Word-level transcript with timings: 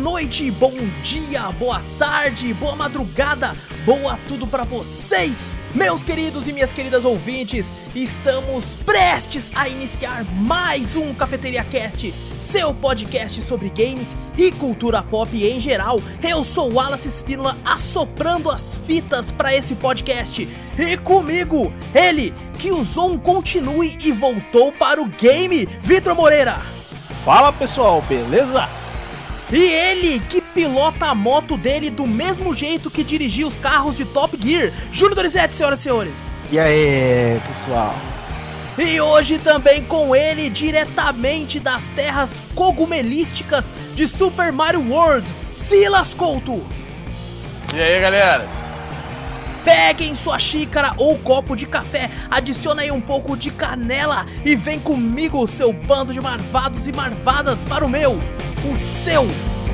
noite, 0.00 0.50
bom 0.50 0.72
dia, 1.02 1.52
boa 1.52 1.82
tarde, 1.98 2.54
boa 2.54 2.74
madrugada, 2.74 3.54
boa 3.84 4.18
tudo 4.26 4.46
para 4.46 4.64
vocês, 4.64 5.52
meus 5.74 6.02
queridos 6.02 6.48
e 6.48 6.54
minhas 6.54 6.72
queridas 6.72 7.04
ouvintes. 7.04 7.74
Estamos 7.94 8.76
prestes 8.76 9.52
a 9.54 9.68
iniciar 9.68 10.24
mais 10.36 10.96
um 10.96 11.12
Cafeteria 11.12 11.62
Cast, 11.62 12.14
seu 12.38 12.72
podcast 12.72 13.42
sobre 13.42 13.68
games 13.68 14.16
e 14.38 14.50
cultura 14.50 15.02
pop 15.02 15.30
em 15.36 15.60
geral. 15.60 16.00
Eu 16.26 16.42
sou 16.42 16.72
Wallace 16.72 17.06
Espínola, 17.06 17.58
assoprando 17.62 18.50
as 18.50 18.76
fitas 18.76 19.30
para 19.30 19.54
esse 19.54 19.74
podcast. 19.74 20.48
E 20.78 20.96
comigo, 20.96 21.70
ele 21.94 22.32
que 22.58 22.72
usou 22.72 23.12
um 23.12 23.18
continue 23.18 23.98
e 24.02 24.12
voltou 24.12 24.72
para 24.72 25.00
o 25.00 25.06
game, 25.06 25.66
Vitor 25.82 26.14
Moreira. 26.14 26.58
Fala 27.22 27.52
pessoal, 27.52 28.00
beleza? 28.00 28.79
E 29.52 29.62
ele 29.62 30.20
que 30.20 30.40
pilota 30.40 31.06
a 31.06 31.14
moto 31.14 31.56
dele 31.56 31.90
do 31.90 32.06
mesmo 32.06 32.54
jeito 32.54 32.90
que 32.90 33.02
dirigia 33.02 33.46
os 33.46 33.56
carros 33.56 33.96
de 33.96 34.04
Top 34.04 34.38
Gear, 34.40 34.72
Júlio 34.92 35.16
Dorizete, 35.16 35.54
senhoras 35.54 35.80
e 35.80 35.82
senhores. 35.82 36.30
E 36.52 36.58
aí, 36.58 37.40
pessoal? 37.48 37.94
E 38.78 39.00
hoje 39.00 39.38
também 39.38 39.82
com 39.82 40.14
ele, 40.14 40.48
diretamente 40.48 41.58
das 41.58 41.88
terras 41.88 42.42
cogumelísticas 42.54 43.74
de 43.94 44.06
Super 44.06 44.52
Mario 44.52 44.88
World, 44.88 45.30
Silas 45.54 46.14
Couto. 46.14 46.66
E 47.74 47.80
aí, 47.80 48.00
galera? 48.00 48.59
Peguem 49.64 50.14
sua 50.14 50.38
xícara 50.38 50.94
ou 50.96 51.18
copo 51.18 51.54
de 51.54 51.66
café, 51.66 52.10
adicione 52.30 52.82
aí 52.82 52.90
um 52.90 53.00
pouco 53.00 53.36
de 53.36 53.50
canela 53.50 54.26
e 54.44 54.56
vem 54.56 54.78
comigo, 54.78 55.46
seu 55.46 55.72
bando 55.72 56.12
de 56.12 56.20
marvados 56.20 56.88
e 56.88 56.92
marvadas, 56.92 57.64
para 57.64 57.84
o 57.84 57.88
meu, 57.88 58.20
o 58.70 58.76
seu, 58.76 59.26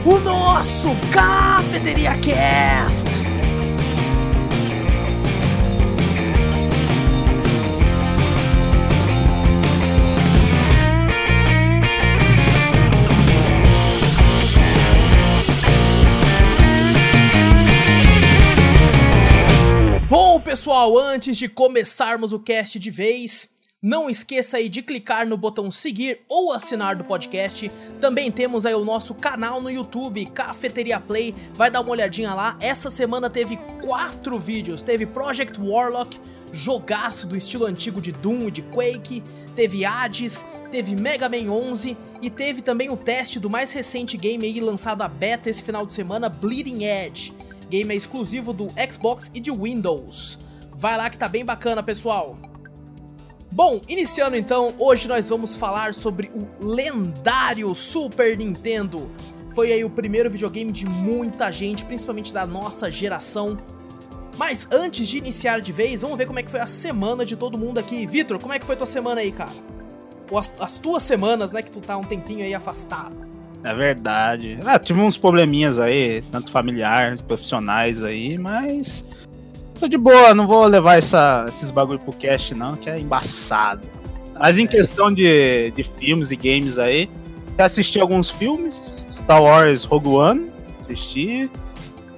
o 0.04 0.18
nosso 0.18 0.88
Cafeteria 1.12 2.12
Cast. 2.18 3.45
Pessoal, 20.76 20.98
antes 20.98 21.38
de 21.38 21.48
começarmos 21.48 22.34
o 22.34 22.38
cast 22.38 22.78
de 22.78 22.90
vez, 22.90 23.48
não 23.80 24.10
esqueça 24.10 24.58
aí 24.58 24.68
de 24.68 24.82
clicar 24.82 25.26
no 25.26 25.34
botão 25.34 25.70
seguir 25.70 26.20
ou 26.28 26.52
assinar 26.52 26.94
do 26.94 27.02
podcast. 27.02 27.70
Também 27.98 28.30
temos 28.30 28.66
aí 28.66 28.74
o 28.74 28.84
nosso 28.84 29.14
canal 29.14 29.58
no 29.58 29.70
YouTube, 29.70 30.26
Cafeteria 30.26 31.00
Play. 31.00 31.34
Vai 31.54 31.70
dar 31.70 31.80
uma 31.80 31.92
olhadinha 31.92 32.34
lá. 32.34 32.58
Essa 32.60 32.90
semana 32.90 33.30
teve 33.30 33.56
quatro 33.86 34.38
vídeos. 34.38 34.82
Teve 34.82 35.06
Project 35.06 35.58
Warlock, 35.58 36.20
jogaço 36.52 37.26
do 37.26 37.38
estilo 37.38 37.64
antigo 37.64 37.98
de 37.98 38.12
Doom 38.12 38.48
e 38.48 38.50
de 38.50 38.60
Quake. 38.60 39.24
Teve 39.54 39.82
Hades, 39.82 40.44
teve 40.70 40.94
Mega 40.94 41.26
Man 41.26 41.50
11 41.50 41.96
e 42.20 42.28
teve 42.28 42.60
também 42.60 42.90
o 42.90 42.98
teste 42.98 43.40
do 43.40 43.48
mais 43.48 43.72
recente 43.72 44.18
game 44.18 44.44
aí 44.44 44.60
lançado 44.60 45.00
a 45.00 45.08
beta 45.08 45.48
esse 45.48 45.62
final 45.62 45.86
de 45.86 45.94
semana, 45.94 46.28
Bleeding 46.28 46.84
Edge. 46.84 47.32
Game 47.70 47.94
é 47.94 47.96
exclusivo 47.96 48.52
do 48.52 48.66
Xbox 48.90 49.30
e 49.32 49.40
de 49.40 49.50
Windows. 49.50 50.44
Vai 50.86 50.96
lá 50.96 51.10
que 51.10 51.18
tá 51.18 51.26
bem 51.26 51.44
bacana, 51.44 51.82
pessoal. 51.82 52.38
Bom, 53.50 53.80
iniciando 53.88 54.36
então, 54.36 54.72
hoje 54.78 55.08
nós 55.08 55.28
vamos 55.28 55.56
falar 55.56 55.92
sobre 55.92 56.30
o 56.32 56.64
lendário 56.64 57.74
Super 57.74 58.38
Nintendo. 58.38 59.10
Foi 59.52 59.72
aí 59.72 59.82
o 59.84 59.90
primeiro 59.90 60.30
videogame 60.30 60.70
de 60.70 60.86
muita 60.86 61.50
gente, 61.50 61.84
principalmente 61.84 62.32
da 62.32 62.46
nossa 62.46 62.88
geração. 62.88 63.56
Mas 64.38 64.68
antes 64.70 65.08
de 65.08 65.18
iniciar 65.18 65.60
de 65.60 65.72
vez, 65.72 66.02
vamos 66.02 66.16
ver 66.16 66.26
como 66.26 66.38
é 66.38 66.42
que 66.44 66.50
foi 66.52 66.60
a 66.60 66.68
semana 66.68 67.26
de 67.26 67.34
todo 67.34 67.58
mundo 67.58 67.78
aqui. 67.78 68.06
Vitor, 68.06 68.38
como 68.38 68.54
é 68.54 68.58
que 68.60 68.64
foi 68.64 68.76
tua 68.76 68.86
semana 68.86 69.22
aí, 69.22 69.32
cara? 69.32 69.50
Ou 70.30 70.38
as, 70.38 70.52
as 70.60 70.78
tuas 70.78 71.02
semanas, 71.02 71.50
né, 71.50 71.62
que 71.62 71.70
tu 71.72 71.80
tá 71.80 71.96
um 71.96 72.04
tempinho 72.04 72.44
aí 72.44 72.54
afastado. 72.54 73.26
É 73.64 73.74
verdade. 73.74 74.56
Ah, 74.64 74.78
tive 74.78 75.00
uns 75.00 75.18
probleminhas 75.18 75.80
aí, 75.80 76.22
tanto 76.30 76.52
familiares, 76.52 77.20
profissionais 77.20 78.04
aí, 78.04 78.38
mas. 78.38 79.04
Tô 79.78 79.88
de 79.88 79.98
boa, 79.98 80.34
não 80.34 80.46
vou 80.46 80.64
levar 80.66 80.96
essa, 80.98 81.44
esses 81.48 81.70
bagulho 81.70 81.98
pro 81.98 82.12
cast, 82.12 82.54
não, 82.54 82.76
que 82.76 82.88
é 82.88 82.98
embaçado. 82.98 83.86
Tá 84.32 84.40
mas 84.40 84.58
em 84.58 84.66
questão 84.66 85.12
de, 85.12 85.70
de 85.72 85.84
filmes 85.98 86.30
e 86.30 86.36
games 86.36 86.78
aí, 86.78 87.10
já 87.58 87.64
assisti 87.66 88.00
alguns 88.00 88.30
filmes. 88.30 89.04
Star 89.12 89.42
Wars 89.42 89.84
Rogue 89.84 90.08
One, 90.08 90.46
assisti. 90.80 91.50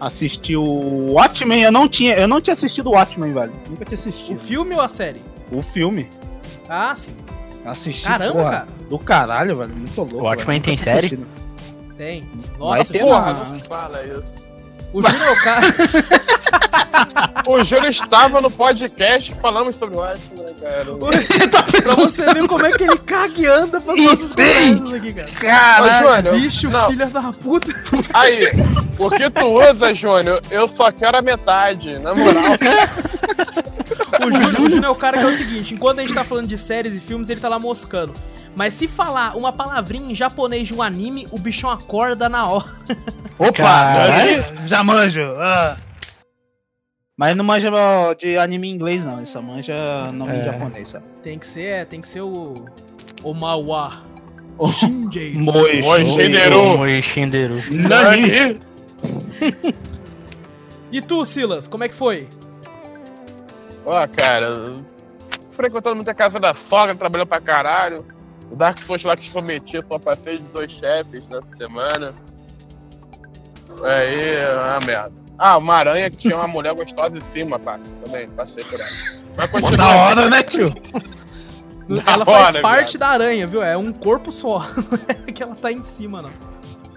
Assisti 0.00 0.54
o 0.54 1.12
Watchmen, 1.12 1.62
eu 1.62 1.72
não 1.72 1.88
tinha, 1.88 2.14
eu 2.14 2.28
não 2.28 2.40
tinha 2.40 2.52
assistido 2.52 2.86
o 2.88 2.92
Watchmen, 2.92 3.32
velho. 3.32 3.52
Nunca 3.68 3.84
tinha 3.84 3.94
assistido. 3.98 4.36
O 4.36 4.38
filme 4.38 4.74
ou 4.76 4.80
a 4.80 4.86
série? 4.88 5.20
O 5.50 5.60
filme. 5.60 6.08
Ah, 6.68 6.94
sim. 6.94 7.10
Assisti. 7.64 8.04
Caramba, 8.04 8.32
porra, 8.32 8.50
cara. 8.50 8.68
Do 8.88 8.98
caralho, 9.00 9.56
velho. 9.56 9.74
Muito 9.74 9.96
louco. 10.00 10.14
O 10.18 10.22
Watchmen 10.22 10.60
velho. 10.60 10.62
tem 10.62 10.76
série? 10.76 10.98
assistido. 10.98 11.26
Tem. 11.96 12.22
Vai 12.56 12.78
Nossa, 12.78 12.92
ter, 12.92 12.98
Júlio- 13.00 13.14
Porra, 13.14 13.32
não. 13.34 13.54
fala 13.60 14.02
isso. 14.04 14.44
o 14.92 15.02
Júlio 15.02 15.24
é 15.24 15.32
o 15.32 15.42
cara. 15.42 15.66
O 17.46 17.64
Júlio 17.64 17.88
estava 17.88 18.40
no 18.42 18.50
podcast 18.50 19.34
falamos 19.40 19.76
sobre 19.76 19.96
o 19.96 20.00
Watchmen, 20.00 20.44
né, 20.44 20.52
cara. 20.60 21.82
pra 21.82 21.94
você 21.94 22.34
ver 22.34 22.46
como 22.46 22.66
é 22.66 22.72
que 22.72 22.82
ele 22.82 22.98
caga 22.98 23.40
e 23.40 23.46
anda 23.46 23.80
pras 23.80 24.02
nossas 24.02 24.30
conversas 24.32 24.92
aqui, 24.92 25.12
cara. 25.14 25.28
Caralho. 25.40 26.32
Bicho, 26.32 26.68
não, 26.68 26.88
filha 26.90 27.06
da 27.06 27.32
puta. 27.32 27.72
aí, 28.12 28.50
o 28.98 29.08
que 29.10 29.30
tu 29.30 29.46
usa, 29.46 29.94
Júnior, 29.94 30.42
eu 30.50 30.68
só 30.68 30.92
quero 30.92 31.16
a 31.16 31.22
metade, 31.22 31.98
na 31.98 32.14
moral. 32.14 32.42
O 34.20 34.32
Júnior, 34.32 34.60
o 34.60 34.70
Júnior 34.70 34.84
é 34.84 34.90
o 34.90 34.94
cara 34.94 35.18
que 35.18 35.24
é 35.24 35.28
o 35.28 35.34
seguinte: 35.34 35.72
enquanto 35.72 36.00
a 36.00 36.02
gente 36.02 36.12
tá 36.14 36.24
falando 36.24 36.46
de 36.46 36.58
séries 36.58 36.94
e 36.94 37.00
filmes, 37.00 37.30
ele 37.30 37.40
tá 37.40 37.48
lá 37.48 37.58
moscando. 37.58 38.12
Mas 38.54 38.74
se 38.74 38.88
falar 38.88 39.36
uma 39.36 39.52
palavrinha 39.52 40.12
em 40.12 40.14
japonês 40.14 40.66
de 40.66 40.74
um 40.74 40.82
anime, 40.82 41.28
o 41.30 41.38
bichão 41.38 41.70
acorda 41.70 42.28
na 42.28 42.46
hora. 42.46 42.66
Opa, 43.38 43.52
Caralho. 43.52 44.44
já 44.66 44.82
manjo. 44.82 45.22
ah. 45.38 45.76
Mas 47.18 47.36
não 47.36 47.44
manja 47.44 47.68
de 48.16 48.38
anime 48.38 48.68
em 48.68 48.74
inglês, 48.74 49.04
não. 49.04 49.16
Ele 49.16 49.26
só 49.26 49.42
manja 49.42 49.74
nome 50.12 50.38
É. 50.38 50.42
japonês, 50.42 50.88
sabe? 50.90 51.04
Tem 51.22 51.36
que 51.38 51.46
ser, 51.46 51.64
é, 51.64 51.84
tem 51.84 52.00
que 52.00 52.06
ser 52.08 52.20
o. 52.22 52.64
O 53.24 53.34
Mawa. 53.34 54.04
O. 54.56 54.68
Moi, 55.34 55.82
Shinderu. 57.02 57.56
Nani? 57.70 58.60
E 60.90 61.02
tu, 61.02 61.22
Silas, 61.24 61.68
como 61.68 61.84
é 61.84 61.88
que 61.88 61.94
foi? 61.94 62.26
Ó, 63.84 64.06
cara, 64.06 64.46
eu- 64.46 64.76
frequentando 65.50 65.96
muita 65.96 66.14
casa 66.14 66.40
da 66.40 66.54
sogra, 66.54 66.94
trabalhando 66.94 67.28
pra 67.28 67.42
caralho. 67.42 68.06
O 68.50 68.56
Dark 68.56 68.80
Souls 68.80 69.04
lá 69.04 69.14
que 69.14 69.28
prometi, 69.30 69.78
só 69.86 69.98
passei 69.98 70.38
de 70.38 70.44
dois 70.44 70.72
chefes 70.72 71.28
nessa 71.28 71.54
semana. 71.56 72.14
Aí, 73.84 74.36
é 74.36 74.50
uma 74.54 74.80
merda. 74.86 75.27
Ah, 75.38 75.56
uma 75.56 75.76
aranha 75.76 76.10
que 76.10 76.16
tinha 76.16 76.36
uma 76.36 76.48
mulher 76.48 76.74
gostosa 76.74 77.16
em 77.16 77.20
cima, 77.20 77.58
passa. 77.58 77.94
Também, 78.04 78.28
passei 78.30 78.64
por 78.64 78.80
ela. 78.80 78.88
Mas 79.36 79.50
continua. 79.50 79.76
Da 79.76 79.88
hora, 79.96 80.30
né, 80.30 80.42
tio? 80.42 80.70
Da 81.88 82.12
ela 82.12 82.24
faz 82.24 82.48
hora, 82.54 82.60
parte 82.60 82.98
viado. 82.98 83.00
da 83.00 83.08
aranha, 83.08 83.46
viu? 83.46 83.62
É 83.62 83.76
um 83.76 83.92
corpo 83.92 84.32
só. 84.32 84.58
Não 84.58 85.24
é 85.26 85.32
que 85.32 85.42
ela 85.42 85.54
tá 85.54 85.70
em 85.70 85.82
cima, 85.82 86.20
não. 86.20 86.30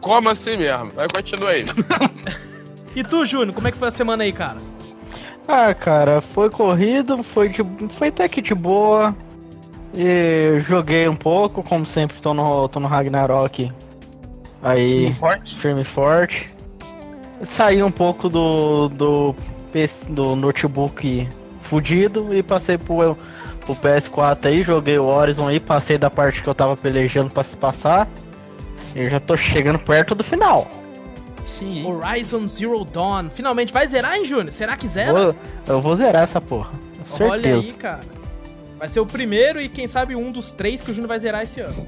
Como 0.01 0.27
assim 0.27 0.57
mesmo? 0.57 0.91
Mas 0.95 1.07
continua 1.13 1.51
aí. 1.51 1.65
E 2.93 3.05
tu, 3.05 3.25
Júnior, 3.25 3.53
como 3.55 3.67
é 3.69 3.71
que 3.71 3.77
foi 3.77 3.87
a 3.87 3.91
semana 3.91 4.23
aí, 4.23 4.33
cara? 4.33 4.57
Ah, 5.47 5.73
cara, 5.73 6.19
foi 6.19 6.49
corrido, 6.49 7.23
foi, 7.23 7.47
de, 7.47 7.63
foi 7.97 8.09
até 8.09 8.27
que 8.27 8.41
de 8.41 8.53
boa. 8.53 9.15
E 9.95 10.59
joguei 10.67 11.07
um 11.07 11.15
pouco, 11.15 11.63
como 11.63 11.85
sempre, 11.85 12.17
tô 12.21 12.33
no, 12.33 12.67
tô 12.67 12.81
no 12.81 12.89
Ragnarok. 12.89 13.71
Aí, 14.61 15.13
Forte. 15.13 15.55
firme 15.55 15.81
e 15.81 15.85
forte. 15.85 16.49
Saí 17.43 17.81
um 17.81 17.91
pouco 17.91 18.29
do, 18.29 18.89
do, 18.89 19.35
PC 19.71 20.09
do 20.09 20.35
notebook 20.35 21.27
fudido 21.63 22.33
e 22.33 22.43
passei 22.43 22.77
pro, 22.77 23.17
pro 23.65 23.75
PS4 23.75 24.45
aí, 24.45 24.61
joguei 24.61 24.99
o 24.99 25.05
Horizon 25.05 25.47
aí, 25.47 25.59
passei 25.59 25.97
da 25.97 26.09
parte 26.09 26.43
que 26.43 26.47
eu 26.49 26.53
tava 26.55 26.75
pelejando 26.75 27.31
pra 27.31 27.43
se 27.43 27.55
passar. 27.55 28.07
E 28.95 29.07
já 29.09 29.19
tô 29.19 29.37
chegando 29.37 29.79
perto 29.79 30.13
do 30.13 30.23
final. 30.23 30.69
Sim. 31.45 31.85
Horizon 31.85 32.47
Zero 32.47 32.83
Dawn. 32.85 33.29
Finalmente 33.29 33.71
vai 33.73 33.87
zerar, 33.87 34.15
hein, 34.15 34.25
Júnior? 34.25 34.51
Será 34.51 34.75
que 34.75 34.87
zera? 34.87 35.13
Vou- 35.13 35.35
eu 35.67 35.81
vou 35.81 35.95
zerar 35.95 36.23
essa 36.23 36.41
porra. 36.41 36.71
Certeza. 37.05 37.31
Olha 37.31 37.55
aí, 37.55 37.73
cara. 37.73 38.01
Vai 38.77 38.89
ser 38.89 38.99
o 38.99 39.05
primeiro 39.05 39.61
e 39.61 39.69
quem 39.69 39.87
sabe 39.87 40.15
um 40.15 40.31
dos 40.31 40.51
três 40.51 40.81
que 40.81 40.91
o 40.91 40.93
Júnior 40.93 41.07
vai 41.09 41.19
zerar 41.19 41.43
esse 41.43 41.61
ano. 41.61 41.85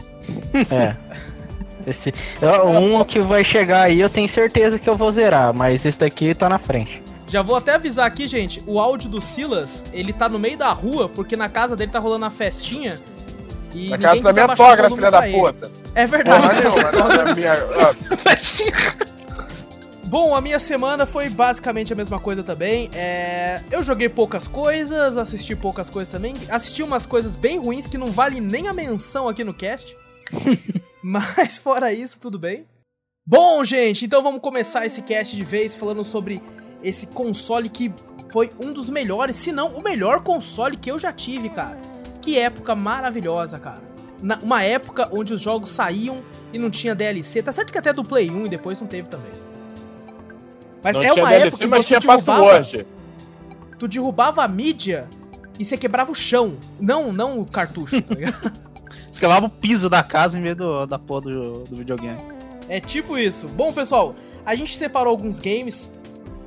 É. 0.72 0.96
Esse, 1.86 2.14
é, 2.42 2.62
um 2.62 3.04
que 3.04 3.20
vai 3.20 3.44
chegar 3.44 3.84
aí 3.84 4.00
eu 4.00 4.10
tenho 4.10 4.28
certeza 4.30 4.80
que 4.80 4.90
eu 4.90 4.96
vou 4.96 5.12
zerar, 5.12 5.54
mas 5.54 5.86
esse 5.86 6.00
daqui 6.00 6.34
tá 6.34 6.48
na 6.48 6.58
frente. 6.58 7.02
Já 7.28 7.42
vou 7.42 7.56
até 7.56 7.74
avisar 7.76 8.06
aqui, 8.06 8.28
gente, 8.28 8.64
o 8.68 8.80
áudio 8.80 9.10
do 9.10 9.20
Silas, 9.20 9.86
ele 9.92 10.14
tá 10.14 10.30
no 10.30 10.38
meio 10.38 10.58
da 10.58 10.72
rua, 10.72 11.10
porque 11.10 11.36
na 11.36 11.50
casa 11.50 11.76
dele 11.76 11.92
tá 11.92 12.00
rolando 12.00 12.26
a 12.26 12.30
festinha. 12.30 12.96
E 13.74 13.90
Na 13.90 13.98
ninguém 13.98 14.22
casa 14.22 14.34
da 14.34 14.46
minha 14.46 14.56
sogra, 14.56 14.90
filha 14.92 15.10
da 15.10 15.18
pra 15.18 15.28
ele. 15.28 15.38
puta. 15.40 15.72
É 15.96 16.06
Porra 16.06 16.18
verdade. 16.18 16.62
nenhuma, 16.62 16.92
na 17.26 17.34
minha. 17.36 17.54
ó, 17.76 17.94
Bom, 20.06 20.36
a 20.36 20.42
minha 20.42 20.60
semana 20.60 21.08
foi 21.08 21.28
basicamente 21.28 21.92
a 21.92 21.96
mesma 21.96 22.20
coisa 22.20 22.44
também. 22.44 22.88
É, 22.94 23.62
eu 23.72 23.82
joguei 23.82 24.08
poucas 24.08 24.48
coisas, 24.48 25.18
assisti 25.18 25.56
poucas 25.56 25.90
coisas 25.90 26.12
também. 26.12 26.36
Assisti 26.50 26.84
umas 26.84 27.04
coisas 27.08 27.36
bem 27.36 27.58
ruins 27.58 27.88
que 27.88 27.98
não 27.98 28.12
vale 28.12 28.40
nem 28.40 28.68
a 28.68 28.74
menção 28.74 29.28
aqui 29.28 29.44
no 29.44 29.56
cast. 29.56 29.98
Mas 31.04 31.58
fora 31.60 31.92
isso, 31.92 32.20
tudo 32.20 32.40
bem. 32.40 32.66
Bom, 33.26 33.64
gente, 33.64 34.06
então 34.06 34.24
vamos 34.24 34.42
começar 34.42 34.86
esse 34.86 35.02
cast 35.02 35.36
de 35.36 35.44
vez 35.44 35.76
falando 35.76 36.04
sobre 36.04 36.42
esse 36.82 37.08
console 37.08 37.70
que 37.70 37.94
foi 38.32 38.50
um 38.60 38.72
dos 38.72 38.90
melhores, 38.90 39.36
se 39.36 39.52
não 39.52 39.70
o 39.74 39.84
melhor 39.84 40.24
console 40.24 40.78
que 40.78 40.90
eu 40.90 40.98
já 40.98 41.12
tive, 41.14 41.50
cara. 41.50 41.80
Que 42.22 42.38
época 42.38 42.74
maravilhosa, 42.74 43.60
cara. 43.60 43.82
Na, 44.22 44.38
uma 44.38 44.64
época 44.64 45.10
onde 45.12 45.34
os 45.34 45.42
jogos 45.42 45.70
saíam 45.70 46.22
e 46.52 46.58
não 46.58 46.70
tinha 46.70 46.96
DLC. 46.96 47.44
Tá 47.44 47.52
certo 47.52 47.72
que 47.72 47.78
até 47.78 47.92
do 47.94 48.04
Play 48.04 48.30
1 48.30 48.46
e 48.46 48.50
depois 48.50 48.80
não 48.80 48.88
teve 48.88 49.08
também. 49.08 49.32
Mas 50.84 50.96
Não 50.96 51.04
é 51.04 51.14
uma 51.14 51.30
DLC, 51.30 51.48
época 51.48 51.64
que 51.64 51.68
você 51.68 52.00
tinha 52.00 52.18
derrubava, 52.18 52.86
tu 53.80 53.88
derrubava 53.88 54.44
a 54.44 54.48
mídia 54.48 55.08
e 55.58 55.64
você 55.64 55.78
quebrava 55.78 56.12
o 56.12 56.16
chão. 56.16 56.58
Não, 56.80 57.12
não 57.12 57.40
o 57.40 57.46
cartucho, 57.46 58.02
tá 58.02 58.16
ligado? 58.16 58.52
Escalava 59.14 59.46
o 59.46 59.50
piso 59.50 59.92
da 59.92 60.02
casa 60.02 60.40
em 60.40 60.42
vez 60.42 60.56
do, 60.56 60.88
da 60.88 60.98
porra 60.98 61.22
do, 61.22 61.64
do 61.66 61.76
videogame. 61.76 62.18
É 62.68 62.80
tipo 62.80 63.16
isso. 63.16 63.48
Bom, 63.48 63.72
pessoal, 63.72 64.16
a 64.44 64.56
gente 64.56 64.76
separou 64.76 65.12
alguns 65.12 65.40
games. 65.40 65.90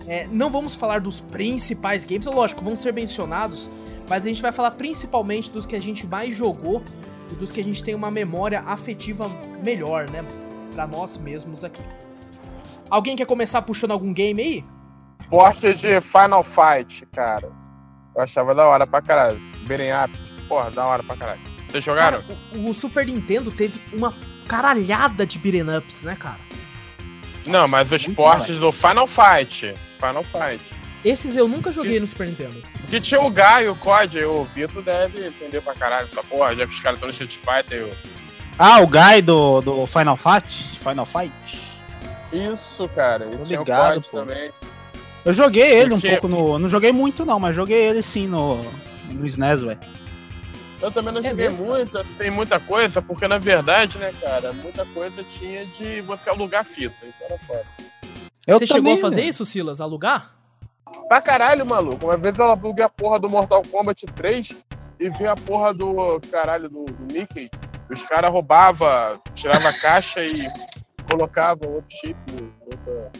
É, 0.08 0.26
não 0.26 0.50
vamos 0.50 0.74
falar 0.74 1.00
dos 1.00 1.20
principais 1.20 2.04
games, 2.04 2.26
lógico, 2.26 2.64
vão 2.64 2.74
ser 2.74 2.92
mencionados, 2.92 3.70
mas 4.08 4.24
a 4.24 4.28
gente 4.28 4.42
vai 4.42 4.50
falar 4.50 4.72
principalmente 4.72 5.50
dos 5.50 5.64
que 5.64 5.76
a 5.76 5.80
gente 5.80 6.06
mais 6.06 6.34
jogou 6.34 6.82
e 7.30 7.34
dos 7.36 7.52
que 7.52 7.60
a 7.60 7.64
gente 7.64 7.82
tem 7.84 7.94
uma 7.94 8.10
memória 8.10 8.60
afetiva 8.60 9.28
melhor, 9.64 10.10
né? 10.10 10.24
Pra 10.74 10.88
nós 10.88 11.18
mesmos 11.18 11.62
aqui. 11.62 11.82
Alguém 12.90 13.14
quer 13.16 13.26
começar 13.26 13.62
puxando 13.62 13.92
algum 13.92 14.12
game 14.12 14.42
aí? 14.42 14.64
Porte 15.30 15.72
de 15.74 16.00
Final 16.00 16.42
Fight, 16.42 17.06
cara. 17.06 17.50
Eu 18.14 18.22
achava 18.22 18.54
da 18.54 18.66
hora 18.66 18.86
pra 18.86 19.00
caralho. 19.00 19.40
Beating 19.66 19.90
up, 19.90 20.46
porra, 20.48 20.70
da 20.70 20.84
hora 20.84 21.02
pra 21.02 21.16
caralho. 21.16 21.55
Vocês 21.76 21.84
jogaram? 21.84 22.22
Cara, 22.22 22.38
o, 22.54 22.70
o 22.70 22.74
Super 22.74 23.06
Nintendo 23.06 23.50
teve 23.50 23.80
uma 23.92 24.14
caralhada 24.48 25.26
de 25.26 25.38
beat'em 25.38 25.76
ups, 25.76 26.04
né, 26.04 26.16
cara? 26.16 26.40
Não, 27.44 27.68
mas 27.68 27.92
os 27.92 28.06
portes 28.08 28.58
do 28.58 28.72
Final 28.72 29.06
Fight. 29.06 29.74
Final 30.00 30.24
Fight. 30.24 30.64
Esses 31.04 31.36
eu 31.36 31.46
nunca 31.46 31.70
joguei 31.70 32.00
no 32.00 32.06
Super 32.06 32.26
Nintendo. 32.28 32.62
Que 32.88 33.00
tinha 33.00 33.20
o 33.20 33.30
Guy, 33.30 33.68
o 33.70 33.76
COD, 33.76 34.24
o 34.24 34.44
Vitor 34.44 34.82
deve 34.82 35.26
entender 35.26 35.60
pra 35.60 35.74
caralho 35.74 36.06
essa 36.06 36.22
porra. 36.22 36.56
Já 36.56 36.66
que 36.66 36.72
os 36.72 36.80
caras 36.80 36.96
estão 36.96 37.06
no 37.08 37.12
Street 37.12 37.36
Fighter. 37.36 37.80
Eu... 37.82 37.90
Ah, 38.58 38.80
o 38.80 38.86
guy 38.86 39.20
do, 39.22 39.60
do 39.60 39.86
Final 39.86 40.16
Fight? 40.16 40.78
Final 40.80 41.06
Fight? 41.06 41.60
Isso, 42.32 42.88
cara. 42.88 43.26
E 43.26 43.36
Tô 43.36 43.44
tinha 43.44 43.58
ligado, 43.58 43.98
o 43.98 44.02
COD 44.02 44.08
pô. 44.10 44.18
também. 44.20 44.50
Eu 45.24 45.32
joguei 45.34 45.62
ele 45.78 45.94
um 45.94 45.98
Tinha- 45.98 46.12
pouco 46.12 46.28
no. 46.28 46.58
Não 46.58 46.68
joguei 46.68 46.90
muito 46.92 47.24
não, 47.24 47.38
mas 47.38 47.54
joguei 47.54 47.84
ele 47.88 48.02
sim 48.02 48.26
no, 48.26 48.56
no 49.10 49.26
SNES, 49.26 49.62
velho. 49.62 49.78
Eu 50.80 50.90
também 50.92 51.12
não 51.12 51.20
É 51.20 51.30
joguei 51.30 51.48
mesmo, 51.48 51.66
muito, 51.66 51.98
assim, 51.98 52.30
muita 52.30 52.60
coisa, 52.60 53.00
porque 53.00 53.26
na 53.26 53.38
verdade, 53.38 53.98
né, 53.98 54.12
cara, 54.20 54.52
muita 54.52 54.84
coisa 54.86 55.22
tinha 55.24 55.64
de 55.64 56.00
você 56.02 56.28
alugar 56.30 56.64
fita, 56.64 56.94
então 57.02 57.26
era 57.28 57.38
foda. 57.38 57.64
Eu 58.46 58.58
Você 58.58 58.66
chegou 58.66 58.82
também, 58.82 58.94
a 58.94 59.00
fazer 59.00 59.16
velho. 59.22 59.28
isso, 59.30 59.44
Silas? 59.44 59.80
Alugar? 59.80 60.32
Pra 61.08 61.20
caralho, 61.20 61.66
maluco. 61.66 62.06
Uma 62.06 62.16
vez 62.16 62.38
ela 62.38 62.52
aluguei 62.52 62.84
a 62.84 62.88
porra 62.88 63.18
do 63.18 63.28
Mortal 63.28 63.62
Kombat 63.70 64.06
3 64.06 64.56
e 65.00 65.08
vi 65.08 65.26
a 65.26 65.34
porra 65.34 65.74
do 65.74 66.20
caralho 66.30 66.68
do, 66.68 66.84
do 66.84 67.12
Mickey. 67.12 67.50
Os 67.90 68.02
caras 68.02 68.30
roubavam, 68.30 69.20
tirava 69.34 69.68
a 69.68 69.72
caixa 69.80 70.24
e 70.24 70.46
colocavam 71.10 71.72
outro 71.74 71.90
chip. 71.90 72.16
Outra... 72.64 73.10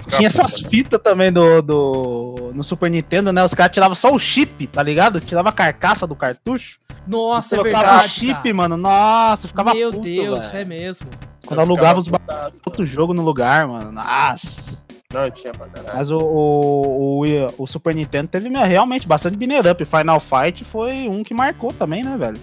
Tinha 0.00 0.26
essas 0.26 0.60
fitas 0.60 1.00
também 1.02 1.32
do, 1.32 1.60
do. 1.62 2.50
No 2.54 2.64
Super 2.64 2.90
Nintendo, 2.90 3.32
né? 3.32 3.44
Os 3.44 3.54
caras 3.54 3.72
tiravam 3.72 3.94
só 3.94 4.12
o 4.12 4.18
chip, 4.18 4.66
tá 4.66 4.82
ligado? 4.82 5.20
Tirava 5.20 5.48
a 5.50 5.52
carcaça 5.52 6.06
do 6.06 6.14
cartucho. 6.16 6.78
Nossa, 7.06 7.56
é 7.56 7.62
verdade. 7.62 8.06
o 8.06 8.10
chip, 8.10 8.32
cara. 8.34 8.54
mano. 8.54 8.76
Nossa, 8.76 9.46
eu 9.46 9.48
ficava 9.48 9.74
Meu 9.74 9.90
puto, 9.92 10.02
Deus, 10.02 10.52
velho. 10.52 10.62
é 10.62 10.64
mesmo. 10.64 11.08
Quando 11.46 11.60
alugava 11.60 12.00
os 12.00 12.08
putaço. 12.08 12.60
outro 12.66 12.84
jogo 12.84 13.14
no 13.14 13.22
lugar, 13.22 13.66
mano. 13.68 13.92
Nossa. 13.92 14.84
Não, 15.14 15.30
tinha 15.30 15.52
pra 15.52 15.68
caralho. 15.68 15.96
Mas 15.96 16.10
o, 16.10 16.18
o, 16.18 17.24
o, 17.24 17.54
o 17.58 17.66
Super 17.66 17.94
Nintendo 17.94 18.28
teve 18.28 18.48
realmente 18.48 19.06
bastante 19.06 19.36
binner 19.36 19.64
up. 19.66 19.84
Final 19.84 20.18
Fight 20.18 20.64
foi 20.64 21.08
um 21.08 21.22
que 21.22 21.32
marcou 21.32 21.72
também, 21.72 22.02
né, 22.02 22.16
velho? 22.18 22.38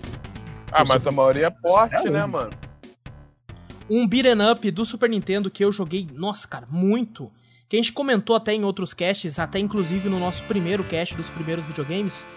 Ah, 0.72 0.84
mas 0.88 1.06
a 1.06 1.12
maioria 1.12 1.48
é 1.48 1.50
porte, 1.50 2.08
É, 2.08 2.10
né, 2.10 2.24
um. 2.24 2.28
mano? 2.30 2.52
Um 3.90 4.08
beat'em 4.08 4.42
up 4.50 4.72
do 4.72 4.86
Super 4.86 5.10
Nintendo 5.10 5.52
que 5.52 5.64
eu 5.64 5.72
joguei, 5.72 6.08
nossa, 6.14 6.48
cara, 6.48 6.66
muito. 6.70 7.30
Que 7.74 7.78
a 7.78 7.82
gente 7.82 7.92
comentou 7.92 8.36
até 8.36 8.54
em 8.54 8.64
outros 8.64 8.94
casts, 8.94 9.40
até 9.40 9.58
inclusive 9.58 10.08
no 10.08 10.20
nosso 10.20 10.44
primeiro 10.44 10.84
cast 10.84 11.16
dos 11.18 11.32
primeiros 11.32 11.66
videogames, 11.66 12.28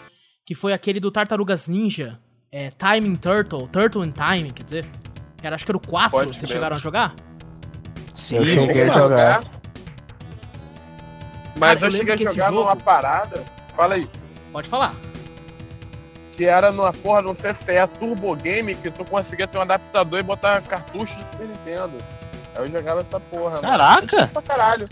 que 0.47 0.55
foi 0.55 0.73
aquele 0.73 0.99
do 0.99 1.11
Tartarugas 1.11 1.69
Ninja, 1.69 2.19
é, 2.51 2.71
Timing 2.71 3.17
Turtle, 3.17 3.69
Turtle 3.69 4.03
in 4.03 4.13
Time, 4.13 4.51
quer 4.51 4.63
dizer. 4.63 4.89
Era, 5.43 5.55
acho 5.55 5.67
que 5.67 5.71
era 5.71 5.77
o 5.77 5.87
4, 5.87 6.11
Pode 6.11 6.29
vocês 6.29 6.39
crer. 6.39 6.53
chegaram 6.53 6.77
a 6.77 6.79
jogar? 6.79 7.15
Sim, 8.15 8.37
Eu 8.37 8.47
cheguei 8.47 8.85
a 8.85 8.87
mano. 8.87 8.99
jogar. 8.99 9.45
Mas 11.55 11.75
Cara, 11.75 11.81
eu 11.81 11.85
eu, 11.85 11.91
cheguei 11.99 12.15
a 12.15 12.17
jogar 12.17 12.47
jogo- 12.47 12.61
numa 12.61 12.77
parada. 12.77 13.45
Fala 13.77 13.95
aí. 13.97 14.09
Pode 14.51 14.69
falar. 14.71 14.95
Que 16.33 16.47
era 16.47 16.73
numa 16.73 16.95
porra 16.95 17.21
no 17.21 17.35
CCE 17.35 17.87
Turbo 18.01 18.35
Game 18.37 18.75
que 18.75 18.91
tu 18.91 19.05
conseguia 19.05 19.47
ter 19.47 19.59
um 19.59 19.61
adaptador 19.61 20.19
e 20.19 20.23
botar 20.23 20.63
cartucho 20.63 21.15
de 21.19 21.27
Super 21.27 21.47
Nintendo. 21.47 21.99
Aí 22.55 22.63
eu 22.65 22.71
jogava 22.71 23.03
essa 23.03 23.21
porra. 23.21 23.57
mano. 23.57 23.61
Caraca! 23.61 24.07
Difícil 24.07 24.29
pra 24.33 24.41
caralho. 24.41 24.89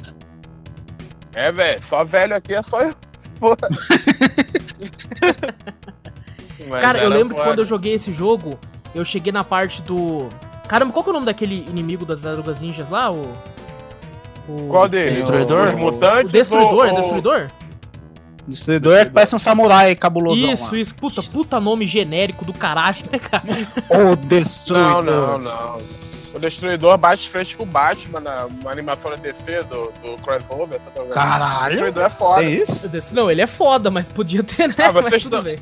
É, 1.35 1.51
velho. 1.53 1.81
Só 1.89 2.05
velho 2.05 2.35
aqui 2.35 2.55
é 2.55 2.63
só 2.63 2.81
eu. 2.81 2.95
Porra. 3.41 3.69
Cara, 6.81 6.99
eu 7.03 7.11
lembro 7.11 7.37
que 7.37 7.43
quando 7.43 7.59
eu 7.61 7.65
joguei 7.65 7.95
esse 7.95 8.13
jogo, 8.13 8.59
eu 8.95 9.05
cheguei 9.05 9.33
na 9.33 9.45
parte 9.45 9.83
do. 9.83 10.29
Caramba, 10.69 10.93
qual 10.93 11.03
que 11.03 11.11
é 11.11 11.13
o 11.13 11.15
nome 11.15 11.27
daquele 11.27 11.67
inimigo 11.69 12.05
das 12.05 12.21
Tartarugas 12.21 12.63
Ninjas 12.63 12.89
lá? 12.89 13.11
O. 13.11 13.33
o... 14.49 14.69
Qual 14.71 14.89
deles? 14.89 15.19
Destruidor? 15.19 15.69
Os 15.69 15.75
mutantes? 15.75 16.31
O 16.31 16.33
Destruidor, 16.33 16.73
ou- 16.75 16.87
é 16.87 16.93
Destruidor? 16.95 17.51
Destruidor 18.47 18.95
é 18.99 19.05
que 19.07 19.11
parece 19.11 19.35
um 19.35 19.39
samurai 19.39 19.95
cabulosão. 19.97 20.53
Isso, 20.53 20.77
isso. 20.77 20.95
Puta, 20.95 21.23
puta 21.23 21.59
nome 21.59 21.87
genérico 21.87 22.45
do 22.45 22.53
caralho, 22.53 22.99
né, 23.11 23.19
cara? 23.19 23.43
O 23.89 24.05
Não, 24.09 24.17
Destruidor. 24.17 25.03
não, 25.03 25.39
não. 25.39 25.79
O 26.35 26.39
Destruidor 26.41 26.99
bate 26.99 27.23
de 27.23 27.29
frente 27.31 27.57
com 27.57 27.63
o 27.63 27.67
Batman 27.67 28.19
na 28.21 28.47
uma 28.47 28.71
animação 28.73 29.11
da 29.11 29.17
DC 29.17 29.63
do, 29.65 29.93
do 30.03 30.17
crossover. 30.23 30.81
Tá 30.81 30.91
ligado? 31.01 31.11
O 31.11 31.15
Caralho. 31.15 31.71
Destruidor 31.71 32.03
é 32.05 32.11
foda. 32.11 32.45
É 32.45 32.51
isso? 32.51 32.89
Desse- 32.89 33.15
Não, 33.15 33.31
ele 33.31 33.41
é 33.41 33.47
foda, 33.47 33.91
mas 33.91 34.09
podia 34.09 34.43
ter, 34.43 34.69
né? 34.69 34.75
Ah, 34.79 34.93
mas 34.93 35.23
tudo 35.23 35.31
tão- 35.37 35.43
bem. 35.43 35.59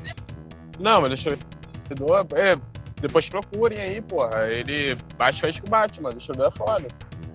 Não, 0.80 1.02
mas 1.02 1.10
Destruidor. 1.10 2.26
é, 2.34 2.56
depois 3.00 3.28
procurem 3.28 3.78
aí, 3.78 4.00
porra. 4.00 4.46
Ele 4.48 4.96
bate 5.18 5.34
de 5.36 5.40
frente 5.42 5.60
com 5.60 5.66
o 5.66 5.70
Batman. 5.70 6.14
Destruidor 6.14 6.46
é 6.46 6.50
foda. 6.50 6.86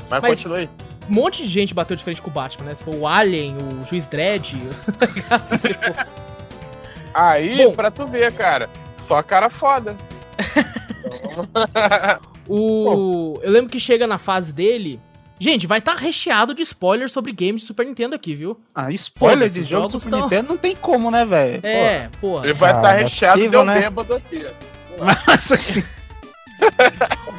Mas, 0.09 0.21
Mas- 0.21 0.43
continue. 0.43 0.69
Um 1.09 1.13
monte 1.13 1.43
de 1.43 1.47
gente 1.49 1.73
bateu 1.73 1.95
de 1.95 2.03
frente 2.03 2.21
com 2.21 2.29
o 2.29 2.33
Batman, 2.33 2.65
né? 2.65 2.75
Se 2.75 2.83
for 2.83 2.93
o 2.95 3.07
Alien, 3.07 3.55
o 3.57 3.85
Juiz 3.85 4.07
Dredd. 4.07 4.55
se 5.45 5.73
for... 5.73 6.07
Aí, 7.13 7.55
Bom. 7.65 7.73
pra 7.75 7.89
tu 7.91 8.05
ver, 8.05 8.33
cara. 8.33 8.67
Só 9.07 9.21
cara 9.23 9.49
foda. 9.49 9.95
Então, 11.31 11.47
O. 12.49 13.39
Eu 13.41 13.51
lembro 13.51 13.69
que 13.69 13.79
chega 13.79 14.05
na 14.07 14.17
fase 14.17 14.53
dele. 14.53 14.99
Gente, 15.39 15.67
vai 15.67 15.77
estar 15.79 15.93
recheado 15.95 16.53
de 16.53 16.63
spoilers 16.63 17.11
sobre 17.11 17.31
games 17.31 17.61
de 17.61 17.67
Super 17.67 17.85
Nintendo 17.85 18.15
aqui, 18.15 18.33
viu? 18.33 18.59
Ah, 18.73 18.91
spoiler 18.91 19.37
Foda-se, 19.37 19.53
de 19.59 19.65
do 19.65 19.69
jogos 19.69 19.91
Super 20.01 20.09
tão- 20.09 20.21
Nintendo 20.23 20.49
não 20.49 20.57
tem 20.57 20.75
como, 20.75 21.11
né, 21.11 21.23
velho? 21.25 21.59
É, 21.63 22.09
porra. 22.19 22.45
ele 22.45 22.53
vai 22.55 22.71
Ah, 22.71 22.75
estar 22.77 22.81
não 22.93 22.99
é 22.99 23.03
recheado 23.03 23.37
possível, 23.37 23.59
de 23.63 23.69
um 23.69 23.73
né? 23.73 23.81
bêbado 23.81 24.15
aqui. 24.15 24.47
Mas 24.99 25.51
aqui- 25.51 25.83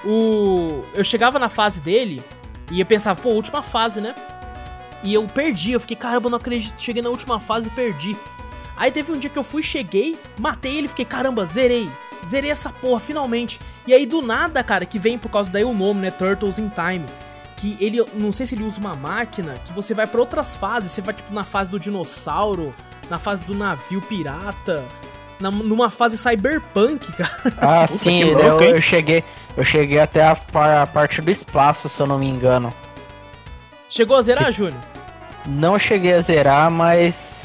O. 0.04 0.84
Eu 0.94 1.02
chegava 1.04 1.38
na 1.38 1.48
fase 1.48 1.80
dele 1.80 2.22
e 2.70 2.78
eu 2.80 2.86
pensava, 2.86 3.20
pô, 3.20 3.30
última 3.30 3.62
fase, 3.62 4.00
né? 4.00 4.14
E 5.02 5.14
eu 5.14 5.26
perdi, 5.28 5.72
eu 5.72 5.80
fiquei, 5.80 5.96
caramba, 5.96 6.28
não 6.30 6.38
acredito, 6.38 6.80
cheguei 6.80 7.02
na 7.02 7.08
última 7.10 7.38
fase 7.40 7.68
e 7.68 7.70
perdi. 7.70 8.16
Aí 8.78 8.90
teve 8.90 9.11
um 9.12 9.18
dia 9.18 9.28
que 9.28 9.38
eu 9.38 9.42
fui, 9.42 9.62
cheguei, 9.62 10.16
matei 10.40 10.78
ele, 10.78 10.88
fiquei, 10.88 11.04
caramba, 11.04 11.44
zerei. 11.44 11.90
Zerei 12.26 12.50
essa 12.50 12.70
porra, 12.70 13.00
finalmente. 13.00 13.61
E 13.87 13.92
aí 13.92 14.06
do 14.06 14.23
nada, 14.23 14.62
cara, 14.62 14.85
que 14.87 14.99
vem 14.99 15.18
por 15.18 15.28
causa 15.30 15.50
daí 15.50 15.64
o 15.64 15.73
nome, 15.75 16.00
né? 16.00 16.11
Turtles 16.11 16.58
in 16.58 16.68
Time. 16.70 17.04
Que 17.56 17.76
ele, 17.80 18.04
não 18.14 18.30
sei 18.30 18.47
se 18.47 18.54
ele 18.54 18.62
usa 18.64 18.78
uma 18.78 18.94
máquina, 18.94 19.56
que 19.64 19.73
você 19.73 19.92
vai 19.94 20.06
pra 20.06 20.20
outras 20.20 20.54
fases. 20.56 20.92
Você 20.92 21.00
vai, 21.02 21.12
tipo, 21.14 21.32
na 21.35 21.42
fase 21.44 21.70
do 21.70 21.78
dinossauro, 21.78 22.73
na 23.11 23.18
fase 23.18 23.44
do 23.47 23.54
navio 23.54 24.00
pirata, 24.00 24.85
na- 25.40 25.50
numa 25.50 25.90
fase 25.90 26.16
cyberpunk, 26.18 27.11
cara. 27.14 27.30
Ah, 27.61 27.87
Puta, 27.88 28.04
sim, 28.04 28.18
que 28.18 28.23
eu, 28.28 28.37
louco, 28.49 28.62
hein? 28.62 28.70
eu 28.70 28.80
cheguei. 28.80 29.25
Eu 29.56 29.64
cheguei 29.64 29.99
até 29.99 30.25
a, 30.25 30.37
par- 30.37 30.82
a 30.82 30.87
parte 30.87 31.20
do 31.20 31.30
espaço, 31.32 31.88
se 31.88 31.99
eu 32.00 32.06
não 32.06 32.18
me 32.18 32.28
engano. 32.28 32.73
Chegou 33.88 34.16
a 34.16 34.23
zerar, 34.23 34.52
Júnior? 34.52 34.80
Não 35.47 35.78
cheguei 35.78 36.14
a 36.14 36.20
zerar, 36.20 36.70
mas. 36.70 37.38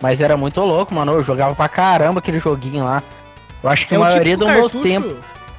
Mas 0.00 0.20
era 0.20 0.36
muito 0.36 0.60
louco, 0.60 0.94
mano. 0.94 1.12
Eu 1.12 1.22
jogava 1.22 1.54
pra 1.54 1.68
caramba 1.68 2.18
aquele 2.20 2.38
joguinho 2.38 2.84
lá. 2.84 3.02
Eu 3.62 3.70
acho 3.70 3.86
que 3.88 3.94
É 3.94 3.96
a 3.96 4.00
maioria 4.00 4.36
do 4.36 4.46
meu 4.46 4.68
tempo. 4.68 5.16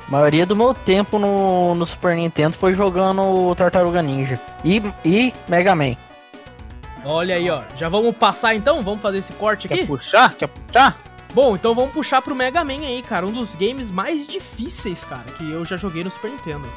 A 0.07 0.11
maioria 0.11 0.45
do 0.45 0.55
meu 0.55 0.73
tempo 0.73 1.19
no, 1.19 1.75
no 1.75 1.85
Super 1.85 2.15
Nintendo 2.15 2.55
foi 2.55 2.73
jogando 2.73 3.21
o 3.21 3.53
Tartaruga 3.55 4.01
Ninja. 4.01 4.39
E, 4.63 4.81
e 5.03 5.33
Mega 5.47 5.75
Man. 5.75 5.95
Olha 7.03 7.35
aí, 7.35 7.49
ó. 7.49 7.63
Já 7.75 7.89
vamos 7.89 8.15
passar 8.15 8.55
então? 8.55 8.81
Vamos 8.83 9.01
fazer 9.01 9.17
esse 9.17 9.33
corte 9.33 9.67
aqui? 9.67 9.79
Quer 9.79 9.87
puxar? 9.87 10.33
Quer 10.33 10.47
puxar? 10.47 10.97
Bom, 11.33 11.55
então 11.55 11.75
vamos 11.75 11.91
puxar 11.91 12.21
pro 12.21 12.35
Mega 12.35 12.63
Man 12.63 12.81
aí, 12.85 13.01
cara. 13.01 13.25
Um 13.25 13.31
dos 13.31 13.55
games 13.55 13.91
mais 13.91 14.25
difíceis, 14.27 15.03
cara, 15.03 15.25
que 15.37 15.51
eu 15.51 15.65
já 15.65 15.75
joguei 15.75 16.03
no 16.03 16.09
Super 16.09 16.31
Nintendo. 16.31 16.69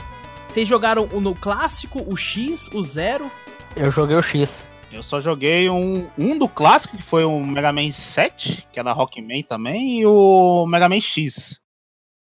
Vocês 0.48 0.66
jogaram 0.68 1.08
o 1.12 1.20
no 1.20 1.34
clássico, 1.34 2.04
o 2.06 2.16
X, 2.16 2.68
o 2.74 2.82
Zero? 2.82 3.30
Eu 3.76 3.90
joguei 3.90 4.16
o 4.16 4.22
X. 4.22 4.50
Eu 4.92 5.02
só 5.02 5.20
joguei 5.20 5.70
um, 5.70 6.08
um 6.18 6.36
do 6.36 6.48
clássico, 6.48 6.96
que 6.96 7.02
foi 7.02 7.24
o 7.24 7.38
Mega 7.44 7.72
Man 7.72 7.92
7, 7.92 8.66
que 8.72 8.80
era 8.80 8.92
Rockman 8.92 9.42
também, 9.44 10.00
e 10.00 10.06
o 10.06 10.66
Mega 10.66 10.88
Man 10.88 11.00
X. 11.00 11.60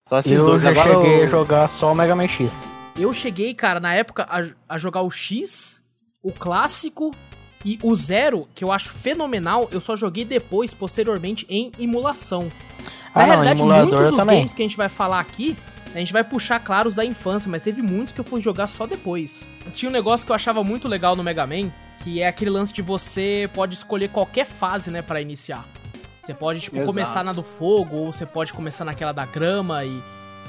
Só 0.07 0.19
esses 0.19 0.33
eu 0.33 0.45
dois. 0.45 0.63
já 0.63 0.71
Agora 0.71 0.95
cheguei 0.95 1.21
o- 1.21 1.25
a 1.25 1.27
jogar 1.27 1.69
só 1.69 1.93
o 1.93 1.97
Mega 1.97 2.15
Man 2.15 2.29
X. 2.29 2.53
Eu 2.99 3.13
cheguei, 3.13 3.55
cara, 3.55 3.81
na 3.81 3.95
época 3.95 4.27
a, 4.29 4.75
a 4.75 4.79
jogar 4.79 5.03
o 5.03 5.11
X, 5.11 5.81
o 6.23 6.31
clássico 6.33 7.15
e 7.65 7.79
o 7.83 7.95
Zero, 7.95 8.47
que 8.55 8.63
eu 8.65 8.71
acho 8.71 8.91
fenomenal, 8.91 9.69
eu 9.73 9.81
só 9.81 9.97
joguei 9.97 10.25
depois, 10.25 10.75
posteriormente, 10.75 11.47
em 11.49 11.73
emulação. 11.79 12.51
Na 13.15 13.23
Ah, 13.23 13.27
não, 13.27 13.43
realidade, 13.43 13.63
muitos 13.63 14.01
eu 14.01 14.11
dos 14.11 14.21
também. 14.21 14.37
games 14.39 14.53
que 14.53 14.63
a 14.63 14.65
gente 14.67 14.77
vai 14.77 14.89
falar 14.89 15.21
aqui, 15.21 15.57
a 15.95 15.99
gente 15.99 16.13
vai 16.13 16.23
puxar, 16.23 16.61
claro, 16.61 16.89
os 16.89 16.95
da 16.95 17.05
infância, 17.05 17.51
mas 17.51 17.63
teve 17.63 17.81
muitos 17.81 18.13
que 18.13 18.21
eu 18.21 18.25
fui 18.25 18.41
jogar 18.41 18.67
só 18.67 18.87
depois. 18.87 19.47
Tinha 19.73 19.89
um 19.89 19.93
negócio 19.93 20.27
que 20.27 20.33
eu 20.33 20.37
achava 20.37 20.63
muito 20.63 20.87
legal 20.87 21.17
no 21.17 21.25
Mega 21.25 21.47
Man, 21.47 21.71
que 22.09 22.23
é 22.23 22.29
aquele 22.29 22.51
lance 22.51 22.73
de 22.73 22.81
você 22.81 23.51
pode 23.53 23.75
escolher 23.75 24.09
qualquer 24.09 24.47
fase, 24.47 24.91
né, 24.91 25.03
pra 25.03 25.21
iniciar. 25.21 25.67
Você 26.21 26.33
pode, 26.33 26.61
tipo, 26.61 26.77
Exato. 26.77 26.91
começar 26.91 27.25
na 27.25 27.33
do 27.33 27.43
fogo, 27.43 27.97
ou 27.97 28.13
você 28.13 28.25
pode 28.25 28.53
começar 28.53 28.85
naquela 28.85 29.13
da 29.13 29.27
grama 29.27 29.85
e... 29.85 30.03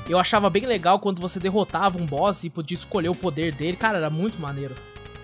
Eu 0.07 0.17
achava 0.17 0.49
bem 0.49 0.65
legal 0.65 0.99
quando 0.99 1.21
você 1.21 1.39
derrotava 1.39 1.99
um 1.99 2.05
boss 2.05 2.43
e 2.43 2.49
podia 2.49 2.75
escolher 2.75 3.09
o 3.09 3.15
poder 3.15 3.53
dele. 3.53 3.77
Cara, 3.77 3.97
era 3.97 4.09
muito 4.09 4.41
maneiro. 4.41 4.73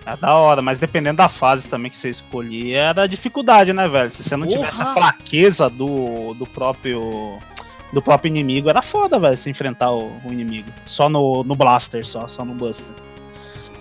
É 0.04 0.16
da 0.16 0.34
hora, 0.34 0.62
mas 0.62 0.78
dependendo 0.78 1.16
da 1.16 1.28
fase 1.28 1.66
também 1.66 1.90
que 1.90 1.96
você 1.96 2.10
escolhia, 2.10 2.78
era 2.78 3.02
a 3.02 3.06
dificuldade, 3.06 3.72
né, 3.72 3.88
velho? 3.88 4.12
Se 4.12 4.22
você 4.22 4.36
não 4.36 4.46
Porra! 4.46 4.58
tivesse 4.58 4.82
a 4.82 4.94
fraqueza 4.94 5.68
do, 5.68 6.34
do 6.34 6.46
próprio 6.46 7.38
do 7.92 8.00
próprio 8.00 8.28
inimigo, 8.28 8.68
era 8.68 8.82
foda, 8.82 9.18
velho, 9.18 9.36
se 9.36 9.50
enfrentar 9.50 9.90
o, 9.90 10.12
o 10.24 10.32
inimigo. 10.32 10.70
Só 10.84 11.08
no, 11.08 11.42
no 11.42 11.56
Blaster, 11.56 12.06
só, 12.06 12.28
só 12.28 12.44
no 12.44 12.54
Buster. 12.54 13.05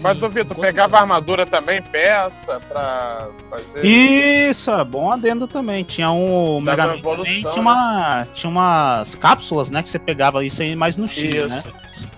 Mas, 0.02 0.22
ô 0.24 0.30
Vitor, 0.30 0.58
pegava 0.58 0.98
armadura 1.00 1.46
também, 1.46 1.82
peça, 1.82 2.60
pra 2.68 3.28
fazer. 3.50 3.86
Isso, 3.86 4.72
é 4.72 4.84
bom 4.84 5.12
adendo 5.12 5.48
também. 5.48 5.84
Tinha 5.84 6.12
um 6.12 6.64
Dava 6.64 6.78
Mega 6.78 6.88
Man 6.94 7.00
evolução, 7.00 7.25
também, 7.25 7.42
tinha, 7.42 7.54
né? 7.56 7.60
uma, 7.62 8.28
tinha 8.34 8.50
umas 8.50 9.16
cápsulas, 9.16 9.70
né, 9.72 9.82
que 9.84 9.90
você 9.90 10.00
pegava 10.00 10.44
isso 10.46 10.62
aí 10.62 10.75
mais 10.75 10.98
no 10.98 11.08
X, 11.08 11.24
né? 11.34 11.46
Isso. 11.48 11.70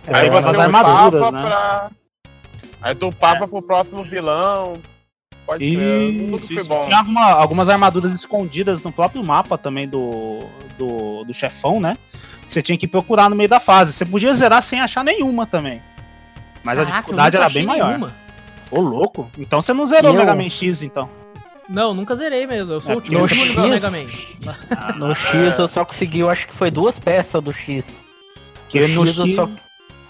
Você 0.02 0.14
Aí 0.14 0.22
pegava 0.24 0.42
você 0.42 0.50
as 0.50 0.60
armaduras, 0.60 1.32
né? 1.34 1.42
pra. 1.42 1.90
Aí 2.82 2.96
tu 2.96 3.08
upava 3.08 3.48
pro 3.48 3.62
próximo 3.62 4.04
vilão. 4.04 4.80
Pode 5.46 5.64
ser. 5.66 5.78
Tudo 5.78 6.36
Isso, 6.36 6.48
foi 6.48 6.56
isso. 6.58 6.66
bom. 6.66 6.86
Tinha 6.86 6.98
alguma- 7.00 7.32
algumas 7.32 7.70
armaduras 7.70 8.14
escondidas 8.14 8.82
no 8.84 8.92
próprio 8.92 9.24
mapa 9.24 9.58
também 9.58 9.88
do, 9.88 10.44
do, 10.78 11.24
do 11.24 11.34
chefão, 11.34 11.80
né? 11.80 11.98
Que 12.46 12.54
você 12.54 12.62
tinha 12.62 12.78
que 12.78 12.88
procurar 12.88 13.30
no 13.30 13.36
meio 13.36 13.50
da 13.50 13.60
fase. 13.60 13.94
Você 13.94 14.06
podia 14.06 14.34
zerar 14.34 14.62
sem 14.62 14.80
achar 14.82 15.04
nenhuma 15.04 15.46
também. 15.46 15.82
Mas 16.68 16.80
a 16.80 16.82
Caraca, 16.84 16.98
eu 16.98 17.02
dificuldade 17.02 17.36
era 17.38 17.50
bem 17.50 17.66
maior. 17.66 17.88
nenhuma. 17.88 18.14
Ô, 18.70 18.80
louco. 18.82 19.32
Então 19.38 19.62
você 19.62 19.74
não 19.74 19.86
zerou 19.86 20.12
o 20.12 20.16
Eu- 20.16 20.20
Mega 20.20 20.36
Man 20.36 20.50
X, 20.50 20.84
então. 20.84 21.10
Não, 21.70 21.94
nunca 21.94 22.16
zerei 22.16 22.46
mesmo. 22.48 22.74
Eu 22.76 22.82
sou 22.82 22.94
É, 22.94 22.98
o 22.98 23.04
Júnior 23.04 23.22
no 23.24 23.28
do 23.30 23.62
X- 23.64 23.70
Mega 23.70 23.90
Man. 23.92 24.06
No 24.98 25.16
X 25.16 25.58
eu 25.60 25.68
só 25.68 25.84
consegui, 25.86 26.20
eu 26.20 26.30
acho 26.30 26.48
que 26.48 26.54
foi 26.54 26.70
duas 26.70 27.00
peças 27.00 27.42
do 27.42 27.52
X. 27.54 27.86
Que 28.70 28.80
no, 28.88 29.06
X, 29.08 29.18
eu 29.18 29.26
X- 29.28 29.36
só, 29.36 29.50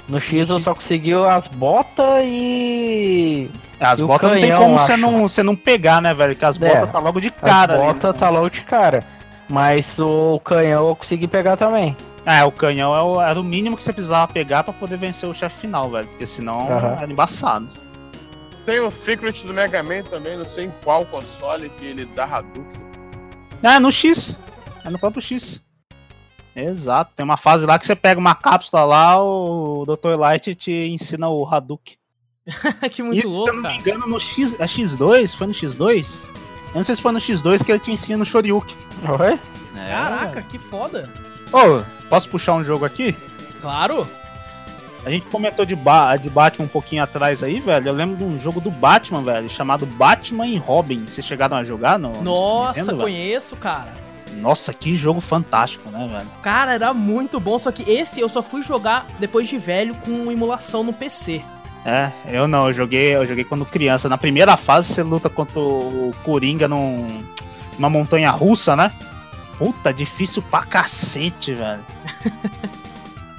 no 0.09 0.19
X 0.19 0.49
eu 0.49 0.59
só 0.59 0.73
consegui 0.75 1.13
as 1.13 1.47
botas 1.47 2.23
e. 2.25 3.49
As 3.79 3.99
E 3.99 4.03
botas 4.03 4.31
não 4.31 4.39
tem 4.41 4.51
como 4.55 4.77
você 4.77 4.97
não, 4.97 5.21
você 5.29 5.43
não 5.43 5.55
pegar, 5.55 6.01
né, 6.01 6.13
velho? 6.13 6.35
Que 6.35 6.45
as 6.45 6.59
É, 6.59 6.67
botas 6.75 6.91
tá 6.91 6.99
logo 6.99 7.19
de 7.21 7.27
As 7.27 7.33
cara. 7.49 7.73
ali, 7.75 7.83
botas 7.83 8.13
né? 8.13 8.19
tá 8.19 8.29
logo 8.29 8.49
de 8.49 8.61
cara. 8.61 9.03
Mas 9.49 9.97
o 9.99 10.39
canhão 10.43 10.89
eu 10.89 10.95
consegui 10.95 11.27
pegar 11.27 11.55
também. 11.55 11.95
É, 12.29 12.43
o 12.43 12.51
canhão 12.51 12.93
é 12.93 13.01
o- 13.01 13.21
era 13.21 13.39
o 13.39 13.43
mínimo 13.43 13.77
que 13.77 13.83
você 13.83 13.93
precisava 13.93 14.31
pegar 14.31 14.61
pra 14.63 14.73
poder 14.73 14.97
vencer 14.97 15.29
o 15.29 15.33
chefe 15.33 15.61
final, 15.61 15.89
velho. 15.89 16.07
Porque 16.09 16.25
senão 16.27 16.59
Aham. 16.69 16.97
era 17.01 17.11
embaçado. 17.11 17.67
Tem 18.65 18.81
o 18.81 18.91
Secret 18.91 19.43
do 19.45 19.53
Mega 19.53 19.81
Man 19.81 20.03
também, 20.03 20.37
não 20.37 20.43
sei 20.43 20.65
em 20.65 20.71
qual 20.83 21.05
console 21.05 21.69
que 21.69 21.85
ele 21.85 22.03
dá 22.13 22.25
Hadouken. 22.25 22.81
É, 23.63 23.79
no 23.79 23.89
X. 23.89 24.37
É 24.83 24.89
no 24.89 24.99
próprio 24.99 25.21
X. 25.21 25.63
Exato. 26.53 27.11
Tem 27.15 27.23
uma 27.23 27.37
fase 27.37 27.65
lá 27.65 27.79
que 27.79 27.85
você 27.85 27.95
pega 27.95 28.19
uma 28.19 28.35
cápsula 28.35 28.83
lá, 28.83 29.23
o 29.23 29.85
Dr. 29.85 30.17
Light 30.19 30.53
te 30.55 30.71
ensina 30.89 31.29
o 31.29 31.47
Hadouken. 31.47 31.95
que 32.91 33.01
muito 33.03 33.19
Isso, 33.19 33.27
se 33.29 33.33
eu 33.33 33.39
louco, 33.39 33.53
não 33.61 33.69
me 33.69 33.77
engano, 33.77 34.05
no 34.07 34.19
X, 34.19 34.53
é 34.59 34.65
X2? 34.65 35.35
Foi 35.35 35.47
no 35.47 35.53
X2? 35.53 36.25
Eu 36.27 36.75
não 36.75 36.83
sei 36.83 36.95
se 36.95 37.01
foi 37.01 37.11
no 37.13 37.19
X2 37.19 37.63
que 37.63 37.71
ele 37.71 37.79
te 37.79 37.91
ensina 37.91 38.21
o 38.21 38.25
Shoryuken. 38.25 38.75
Oi? 39.19 39.39
Caraca, 39.75 40.41
que 40.41 40.57
foda. 40.57 41.09
Ô, 41.53 41.81
posso 42.09 42.29
puxar 42.29 42.53
um 42.53 42.63
jogo 42.63 42.85
aqui? 42.85 43.15
Claro. 43.61 44.07
A 45.05 45.09
gente 45.09 45.25
comentou 45.27 45.65
de, 45.65 45.75
ba 45.75 46.17
de 46.17 46.29
Batman 46.29 46.65
um 46.65 46.69
pouquinho 46.69 47.01
atrás 47.01 47.41
aí, 47.41 47.59
velho. 47.61 47.87
Eu 47.87 47.93
lembro 47.93 48.17
de 48.17 48.23
um 48.23 48.37
jogo 48.37 48.59
do 48.59 48.69
Batman, 48.69 49.21
velho, 49.23 49.49
chamado 49.49 49.85
Batman 49.85 50.45
e 50.47 50.57
Robin. 50.57 51.05
Vocês 51.07 51.25
chegaram 51.25 51.55
a 51.55 51.63
jogar 51.63 51.97
no? 51.97 52.11
no 52.11 52.23
Nossa, 52.23 52.79
Nintendo, 52.81 52.97
velho? 52.97 53.01
conheço, 53.01 53.55
cara. 53.55 53.93
Nossa, 54.33 54.73
que 54.73 54.95
jogo 54.95 55.21
fantástico, 55.21 55.89
né, 55.89 56.07
velho? 56.11 56.27
Cara, 56.41 56.73
era 56.73 56.93
muito 56.93 57.39
bom, 57.39 57.57
só 57.57 57.71
que 57.71 57.89
esse 57.89 58.19
eu 58.19 58.27
só 58.27 58.41
fui 58.43 58.61
jogar 58.61 59.05
depois 59.19 59.47
de 59.47 59.57
velho 59.57 59.95
com 59.95 60.31
emulação 60.31 60.83
no 60.83 60.91
PC. 60.93 61.41
É, 61.85 62.11
eu 62.27 62.47
não, 62.47 62.67
eu 62.67 62.73
joguei, 62.73 63.15
eu 63.15 63.25
joguei 63.25 63.45
quando 63.45 63.65
criança. 63.65 64.09
Na 64.09 64.17
primeira 64.17 64.57
fase 64.57 64.93
você 64.93 65.01
luta 65.03 65.29
contra 65.29 65.57
o 65.57 66.13
Coringa 66.23 66.67
num, 66.67 67.23
numa 67.79 67.89
montanha 67.89 68.29
russa, 68.29 68.75
né? 68.75 68.91
Puta, 69.57 69.93
difícil 69.93 70.41
pra 70.41 70.63
cacete, 70.63 71.53
velho. 71.53 71.79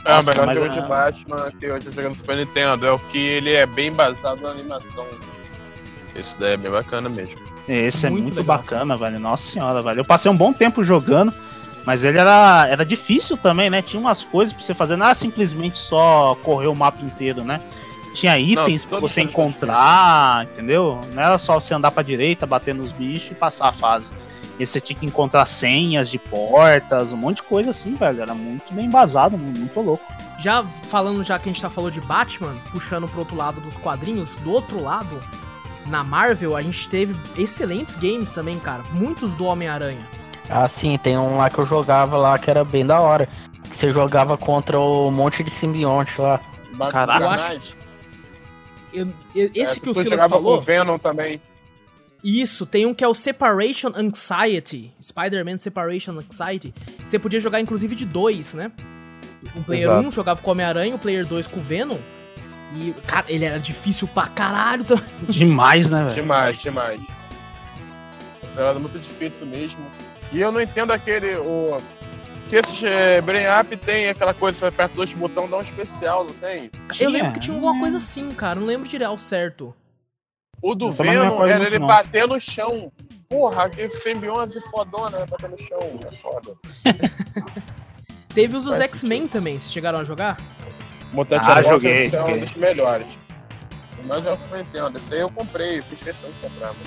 É, 0.05 0.11
Nossa, 0.11 0.31
melhor 0.31 0.47
mas 0.47 0.59
jogo 0.59 0.71
é- 0.71 0.81
de 0.81 0.89
Batman 0.89 1.53
que 1.59 1.67
eu 1.67 1.81
já 1.83 1.91
joguei 1.91 2.09
no 2.09 2.17
Super 2.17 2.37
Nintendo. 2.39 2.87
É 2.87 2.91
o 2.91 2.99
que 2.99 3.19
ele 3.19 3.53
é 3.53 3.67
bem 3.67 3.93
baseado 3.93 4.41
na 4.41 4.49
animação. 4.51 5.05
Esse 6.17 6.39
daí 6.39 6.55
é 6.55 6.57
bem 6.57 6.71
bacana 6.71 7.11
mesmo. 7.11 7.39
Esse 7.69 8.07
é 8.07 8.11
Muito 8.11 8.33
muito, 8.33 8.43
bacana, 8.43 8.97
velho. 8.97 9.19
Nossa 9.21 9.51
senhora, 9.51 9.83
velho. 9.83 10.01
Eu 10.01 10.05
passei 10.07 10.31
um 10.31 10.37
bom 10.37 10.51
tempo 10.51 10.83
jogando, 10.83 11.35
mas 11.85 12.05
ele 12.07 12.17
era, 12.17 12.67
era 12.71 12.87
difícil 12.87 13.37
também, 13.37 13.69
né? 13.69 13.83
Tinha 13.83 14.01
umas 14.01 14.23
coisas 14.23 14.55
pra 14.55 14.63
você 14.63 14.73
fazer, 14.73 14.97
não 14.97 15.05
era 15.05 15.15
simplesmente 15.15 15.77
só 15.79 16.35
correr 16.43 16.69
o 16.69 16.75
mapa 16.75 17.05
inteiro, 17.05 17.45
né? 17.45 17.61
Tinha 18.15 18.39
itens 18.39 18.87
pra 18.87 18.99
todo 18.99 19.11
você 19.11 19.21
mundo 19.21 19.31
encontrar, 19.31 20.45
entendeu? 20.45 20.99
Não 21.13 21.23
era 21.23 21.37
só 21.37 21.61
você 21.61 21.75
andar 21.75 21.91
pra 21.91 22.03
direita, 22.03 22.47
bater 22.47 22.75
nos 22.75 22.93
bichos 22.93 23.33
e 23.33 23.35
passar 23.35 23.69
a 23.69 23.73
fase. 23.73 24.11
E 24.59 24.67
você 24.67 24.81
tinha 24.81 24.99
que 24.99 25.07
encontrar 25.07 25.47
senhas 25.47 26.11
de 26.11 26.19
portas, 26.19 27.12
um 27.12 27.17
monte 27.17 27.37
de 27.37 27.43
coisa 27.45 27.71
assim, 27.71 27.95
velho. 27.95 28.21
Era 28.23 28.35
muito 28.35 28.73
bem 28.75 28.87
embasado, 28.87 29.38
muito 29.38 29.81
louco. 29.81 30.05
Já 30.38 30.62
falando, 30.65 31.23
já 31.23 31.38
que 31.38 31.49
a 31.49 31.53
gente 31.53 31.62
tá 31.62 31.71
falando 31.71 31.93
de 31.93 32.00
Batman, 32.00 32.55
puxando 32.73 33.09
pro 33.09 33.21
outro 33.21 33.37
lado 33.37 33.61
dos 33.61 33.77
quadrinhos, 33.77 34.35
do 34.37 34.50
outro 34.53 34.81
lado, 34.83 35.23
na 35.87 36.03
Marvel, 36.05 36.57
a 36.57 36.62
gente 36.62 36.88
teve 36.88 37.17
excelentes 37.41 37.95
games 37.97 38.33
também, 38.33 38.59
cara. 38.59 38.83
Muitos 38.93 39.35
do 39.35 39.45
Homem-Aranha. 39.45 40.00
Ah, 40.50 40.67
sim, 40.67 40.97
tem 40.99 41.17
um 41.19 41.37
lá 41.38 41.50
que 41.50 41.59
eu 41.59 41.67
jogava 41.67 42.17
lá 42.17 42.38
que 42.38 42.50
era 42.50 42.65
bem 42.65 42.85
da 42.85 43.00
hora. 43.00 43.29
Que 43.71 43.77
você 43.77 43.93
jogava 43.93 44.37
contra 44.37 44.79
o 44.79 45.11
monte 45.11 45.45
de 45.45 45.50
simbionte 45.50 46.21
lá. 46.21 46.41
Caraca. 46.91 47.25
Eu 47.25 47.31
acho-. 47.31 47.77
Eu- 48.93 49.09
eu- 49.35 49.50
esse 49.55 49.79
É, 49.79 49.83
que 49.83 49.91
o 49.91 49.95
Silas 49.95 50.11
jogava 50.11 50.35
falou. 50.37 50.57
com 50.57 50.62
o 50.62 50.65
Venom 50.65 50.99
também. 50.99 51.41
Isso, 52.23 52.67
tem 52.67 52.85
um 52.85 52.93
que 52.93 53.05
é 53.05 53.09
o 53.09 53.15
Separation 53.15 53.93
Anxiety. 53.95 54.93
Spider-Man 55.01 55.59
Separation 55.59 56.19
Anxiety. 56.19 56.75
Você 57.05 57.19
podia 57.19 57.41
jogar 57.41 57.61
inclusive 57.61 57.95
de 57.95 58.05
dois, 58.05 58.55
né? 58.55 58.73
O 59.55 59.63
player 59.63 59.85
Exato. 59.85 60.09
1 60.09 60.11
jogava 60.11 60.43
com 60.43 60.51
o 60.51 60.53
Homem-Aranha, 60.53 60.95
o 60.95 60.99
player 60.99 61.25
2 61.25 61.47
com 61.47 61.61
o 61.61 61.63
Venom. 61.63 61.97
E, 62.77 62.93
cara, 63.07 63.25
ele 63.29 63.45
era 63.45 63.59
difícil 63.59 64.07
pra 64.09 64.27
caralho. 64.27 64.85
Demais, 65.29 65.89
né, 65.89 66.03
velho? 66.03 66.15
Demais, 66.15 66.59
demais. 66.61 67.01
Isso 68.43 68.61
era 68.61 68.79
muito 68.79 68.99
difícil 68.99 69.47
mesmo. 69.47 69.79
E 70.33 70.41
eu 70.41 70.53
não 70.53 70.61
entendo 70.61 70.93
aquele. 70.93 71.37
O... 71.37 71.81
Que 72.51 72.57
esse 72.57 72.87
eh, 72.87 73.21
Brain 73.21 73.45
Up 73.61 73.77
tem 73.77 74.09
aquela 74.09 74.33
coisa, 74.33 74.59
você 74.59 74.67
aperta 74.67 74.95
dois 74.95 75.13
botões, 75.13 75.51
dá 75.51 75.59
um 75.59 75.63
especial, 75.63 76.25
não 76.25 76.33
tem? 76.33 76.71
Eu 76.99 77.11
lembro 77.11 77.33
que 77.33 77.41
tinha 77.41 77.55
alguma 77.55 77.79
coisa 77.79 77.99
assim, 77.99 78.31
cara. 78.31 78.59
Não 78.59 78.67
lembro 78.67 78.89
direito 78.89 79.11
ao 79.11 79.19
certo. 79.19 79.75
O 80.62 80.75
do 80.75 80.87
Eu 80.87 80.88
não 80.88 80.95
Venom 80.97 81.45
era 81.47 81.59
muito, 81.59 81.67
ele 81.69 81.79
não. 81.79 81.87
bater 81.87 82.27
no 82.27 82.41
chão. 82.41 82.91
Porra, 83.29 83.69
que 83.69 83.88
simbiose 83.91 84.61
fodona, 84.71 85.19
né? 85.21 85.27
Bater 85.27 85.50
no 85.50 85.59
chão, 85.59 86.00
é 86.07 86.12
foda. 86.15 86.55
Teve 88.35 88.57
os 88.57 88.65
dos 88.65 88.79
X-Men 88.81 89.27
também, 89.29 89.59
vocês 89.59 89.73
chegaram 89.73 89.99
a 89.99 90.05
jogar? 90.05 90.37
Mutante 91.12 91.45
Ah, 91.49 91.55
Aranha 91.55 91.73
joguei, 91.73 91.99
esse 91.99 92.17
é 92.17 92.23
um 92.25 92.38
dos 92.41 92.55
melhores. 92.55 93.07
Mas 94.07 94.25
é 94.25 94.31
o 94.31 94.38
Super 94.38 94.59
Nintendo, 94.59 94.97
esse 94.99 95.15
aí 95.15 95.21
eu 95.21 95.31
comprei, 95.31 95.83
fiz 95.83 96.03
questão 96.03 96.31
de 96.31 96.37
comprar. 96.38 96.69
mano. 96.69 96.79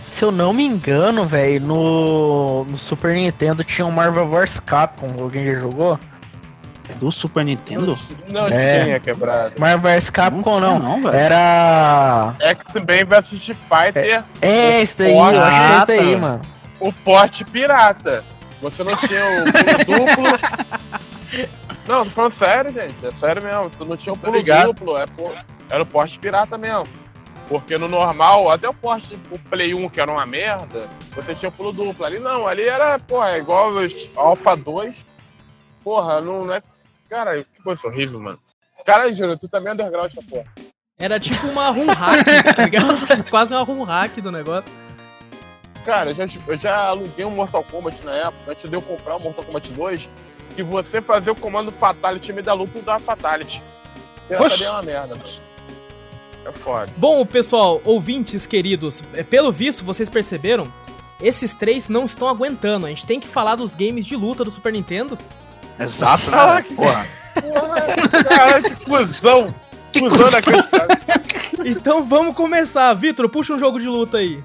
Se 0.00 0.24
eu 0.24 0.30
não 0.30 0.52
me 0.52 0.64
engano, 0.64 1.26
velho, 1.26 1.60
no, 1.66 2.64
no 2.64 2.78
Super 2.78 3.14
Nintendo 3.14 3.64
tinha 3.64 3.86
o 3.86 3.92
Marvel 3.92 4.28
vs 4.28 4.60
Capcom. 4.60 5.14
Alguém 5.20 5.44
já 5.46 5.58
jogou? 5.58 5.98
Do 7.00 7.10
Super 7.10 7.44
Nintendo? 7.44 7.98
Não 8.28 8.46
É. 8.48 8.84
tinha 8.84 9.00
quebrado. 9.00 9.54
Marvel 9.58 9.90
vs 9.98 10.10
Capcom 10.10 10.60
não. 10.60 10.78
não, 10.78 11.02
velho. 11.02 11.16
Era. 11.16 12.34
X-Men 12.40 13.04
vs 13.04 13.32
Street 13.32 13.56
Fighter, 13.58 14.24
É, 14.42 14.82
esse 14.82 14.98
daí, 14.98 15.12
eu 15.12 15.22
acho 15.22 15.40
que 15.40 15.46
é 15.62 15.76
esse 15.78 15.86
daí, 16.04 16.16
mano. 16.16 16.42
o 16.78 16.92
porte 16.92 17.44
pirata. 17.44 18.22
Você 18.60 18.84
não 18.84 18.94
tinha 18.96 19.22
o 19.24 19.84
pulo 19.86 20.06
duplo. 20.06 21.48
Não, 21.88 22.04
tô 22.04 22.10
falando 22.10 22.32
sério, 22.32 22.70
gente. 22.72 23.06
É 23.06 23.10
sério 23.12 23.42
mesmo. 23.42 23.70
Tu 23.70 23.84
não 23.86 23.96
tinha 23.96 24.12
o 24.12 24.16
pulo 24.18 24.42
duplo. 24.42 24.98
É 24.98 25.06
por- 25.06 25.34
Era 25.70 25.82
o 25.82 25.86
porte 25.86 26.18
pirata 26.18 26.58
mesmo. 26.58 26.86
Porque 27.48 27.78
no 27.78 27.88
normal, 27.88 28.50
até 28.50 28.68
o 28.68 28.74
porte, 28.74 29.18
o 29.30 29.38
Play 29.38 29.72
1, 29.74 29.88
que 29.88 30.00
era 30.00 30.12
uma 30.12 30.24
merda, 30.26 30.88
você 31.16 31.34
tinha 31.34 31.50
pulo 31.50 31.72
duplo. 31.72 32.04
Ali 32.04 32.18
não, 32.20 32.46
ali 32.46 32.62
era, 32.62 32.98
porra, 32.98 33.30
é 33.30 33.38
igual 33.38 33.70
os 33.70 34.08
Alpha 34.14 34.54
2. 34.54 35.06
Porra, 35.82 36.20
não, 36.20 36.44
não 36.44 36.54
é. 36.54 36.62
Cara, 37.10 37.42
que 37.42 37.62
coisa 37.62 37.88
horrível, 37.88 38.20
mano. 38.20 38.38
Cara, 38.86 39.12
Júnior, 39.12 39.36
tu 39.36 39.48
também 39.48 39.70
é 39.70 39.74
underground, 39.74 40.12
essa 40.12 40.22
porra. 40.22 40.46
Era 40.96 41.18
tipo 41.18 41.46
uma 41.48 41.68
run 41.70 41.86
hack, 41.86 42.24
tá 42.56 42.64
ligado? 42.64 42.94
Quase 43.28 43.52
uma 43.52 43.64
run 43.64 43.82
hack 43.82 44.16
do 44.20 44.30
negócio. 44.30 44.72
Cara, 45.84 46.10
eu 46.10 46.14
já, 46.14 46.28
eu 46.46 46.56
já 46.56 46.86
aluguei 46.86 47.24
um 47.24 47.30
Mortal 47.30 47.64
Kombat 47.64 48.04
na 48.04 48.14
época, 48.14 48.52
antes 48.52 48.68
de 48.68 48.76
eu 48.76 48.82
comprar 48.82 49.16
o 49.16 49.20
Mortal 49.20 49.44
Kombat 49.44 49.72
2, 49.72 50.08
e 50.56 50.62
você 50.62 51.02
fazer 51.02 51.30
o 51.30 51.34
comando 51.34 51.72
Fatality 51.72 52.32
me 52.32 52.42
dá 52.42 52.54
e 52.54 52.80
dá 52.80 52.98
Fatality. 52.98 53.60
Daí 54.28 54.62
é 54.62 54.70
uma 54.70 54.82
merda, 54.82 55.16
mano. 55.16 55.30
É 56.44 56.52
foda. 56.52 56.92
Bom, 56.96 57.26
pessoal, 57.26 57.80
ouvintes 57.84 58.46
queridos, 58.46 59.02
é, 59.14 59.22
pelo 59.22 59.50
visto, 59.50 59.84
vocês 59.84 60.08
perceberam? 60.08 60.72
Esses 61.20 61.52
três 61.52 61.88
não 61.88 62.04
estão 62.04 62.28
aguentando. 62.28 62.86
A 62.86 62.88
gente 62.88 63.04
tem 63.04 63.18
que 63.20 63.28
falar 63.28 63.56
dos 63.56 63.74
games 63.74 64.06
de 64.06 64.16
luta 64.16 64.44
do 64.44 64.50
Super 64.50 64.72
Nintendo. 64.72 65.18
Exato, 65.80 66.30
né? 66.30 66.62
Porra. 66.76 67.06
Porra, 67.40 68.24
cara, 68.24 68.62
que 68.62 68.76
cuzão! 68.84 69.54
Cuzão 69.92 70.28
inacreditável. 70.28 70.96
Então 71.64 72.04
vamos 72.04 72.34
começar. 72.36 72.94
Vitor, 72.94 73.28
puxa 73.28 73.54
um 73.54 73.58
jogo 73.58 73.80
de 73.80 73.88
luta 73.88 74.18
aí. 74.18 74.42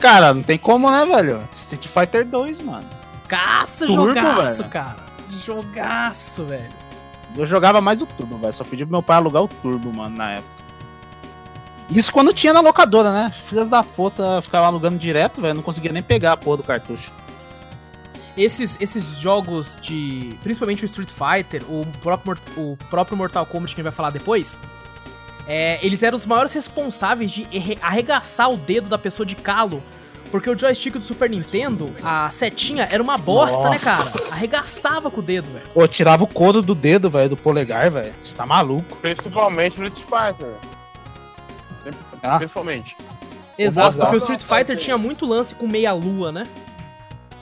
Cara, 0.00 0.34
não 0.34 0.42
tem 0.42 0.58
como, 0.58 0.90
né, 0.90 1.06
velho? 1.06 1.40
Street 1.56 1.86
Fighter 1.86 2.24
2, 2.26 2.60
mano. 2.62 2.84
Caça, 3.28 3.86
Turbo, 3.86 4.08
jogaço, 4.08 4.56
velho. 4.58 4.68
cara. 4.70 4.96
Jogaço, 5.30 6.44
velho. 6.44 6.70
Eu 7.36 7.46
jogava 7.46 7.80
mais 7.80 8.02
o 8.02 8.06
Turbo, 8.06 8.36
velho. 8.38 8.52
Só 8.52 8.64
pedi 8.64 8.84
pro 8.84 8.92
meu 8.92 9.02
pai 9.02 9.16
alugar 9.18 9.42
o 9.42 9.48
Turbo, 9.48 9.92
mano, 9.92 10.16
na 10.16 10.32
época. 10.32 10.48
Isso 11.90 12.12
quando 12.12 12.32
tinha 12.34 12.52
na 12.52 12.60
locadora, 12.60 13.12
né? 13.12 13.32
Filhas 13.48 13.68
da 13.68 13.82
puta 13.84 14.42
ficava 14.42 14.66
alugando 14.66 14.98
direto, 14.98 15.40
velho. 15.40 15.54
Não 15.54 15.62
conseguia 15.62 15.92
nem 15.92 16.02
pegar 16.02 16.32
a 16.32 16.36
porra 16.36 16.56
do 16.58 16.62
cartucho. 16.64 17.10
Esses, 18.36 18.80
esses 18.80 19.18
jogos 19.20 19.78
de. 19.80 20.34
Principalmente 20.42 20.84
o 20.84 20.86
Street 20.86 21.08
Fighter, 21.10 21.62
o 21.70 21.86
próprio, 22.02 22.36
o 22.56 22.76
próprio 22.90 23.16
Mortal 23.16 23.46
Kombat 23.46 23.74
que 23.74 23.80
a 23.80 23.82
gente 23.82 23.84
vai 23.84 23.92
falar 23.96 24.10
depois. 24.10 24.58
é, 25.46 25.78
eles 25.86 26.02
eram 26.02 26.16
os 26.16 26.26
maiores 26.26 26.52
responsáveis 26.52 27.30
de 27.30 27.46
arregaçar 27.80 28.50
o 28.50 28.56
dedo 28.56 28.88
da 28.88 28.98
pessoa 28.98 29.24
de 29.24 29.36
calo. 29.36 29.82
Porque 30.30 30.50
o 30.50 30.58
joystick 30.58 30.94
do 30.94 31.02
Super 31.04 31.30
Nintendo, 31.30 31.94
a 32.02 32.28
setinha, 32.28 32.88
era 32.90 33.00
uma 33.00 33.16
bosta, 33.16 33.70
né, 33.70 33.78
cara? 33.78 33.98
Nossa. 33.98 34.34
Arregaçava 34.34 35.08
com 35.08 35.20
o 35.20 35.22
dedo, 35.22 35.46
velho. 35.52 35.64
Pô, 35.72 35.86
tirava 35.86 36.24
o 36.24 36.26
couro 36.26 36.60
do 36.60 36.74
dedo, 36.74 37.08
velho, 37.08 37.28
do 37.28 37.36
polegar, 37.36 37.88
velho. 37.88 38.12
Você 38.20 38.34
tá 38.34 38.44
maluco. 38.44 38.96
Principalmente 38.96 39.78
no 39.78 39.86
Street 39.86 40.04
Fighter. 40.36 40.52
Sempre- 41.84 41.98
Ah. 42.24 42.38
Principalmente. 42.38 42.96
Exato, 43.56 43.96
porque 43.98 44.16
o. 44.16 44.18
Street 44.18 44.42
Fighter 44.42 44.76
tinha 44.76 44.98
muito 44.98 45.24
lance 45.24 45.54
com 45.54 45.68
meia-lua, 45.68 46.32
né? 46.32 46.48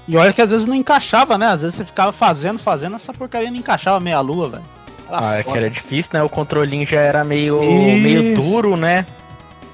E 0.08 0.16
olha 0.16 0.32
que 0.32 0.42
às 0.42 0.50
vezes 0.50 0.66
não 0.66 0.74
encaixava, 0.74 1.38
né? 1.38 1.46
Às 1.46 1.60
vezes 1.62 1.76
você 1.76 1.84
ficava 1.84 2.12
fazendo, 2.12 2.58
fazendo, 2.58 2.96
essa 2.96 3.12
porcaria 3.12 3.50
não 3.50 3.56
encaixava 3.58 4.00
meia 4.00 4.20
lua, 4.20 4.48
velho. 4.48 4.64
Ah, 5.08 5.36
é 5.36 5.42
que 5.42 5.56
era 5.56 5.68
difícil, 5.70 6.10
né? 6.14 6.22
O 6.22 6.28
controlinho 6.28 6.86
já 6.86 7.00
era 7.00 7.22
meio, 7.22 7.62
Isso. 7.62 7.98
meio 8.02 8.34
duro, 8.34 8.76
né? 8.76 9.06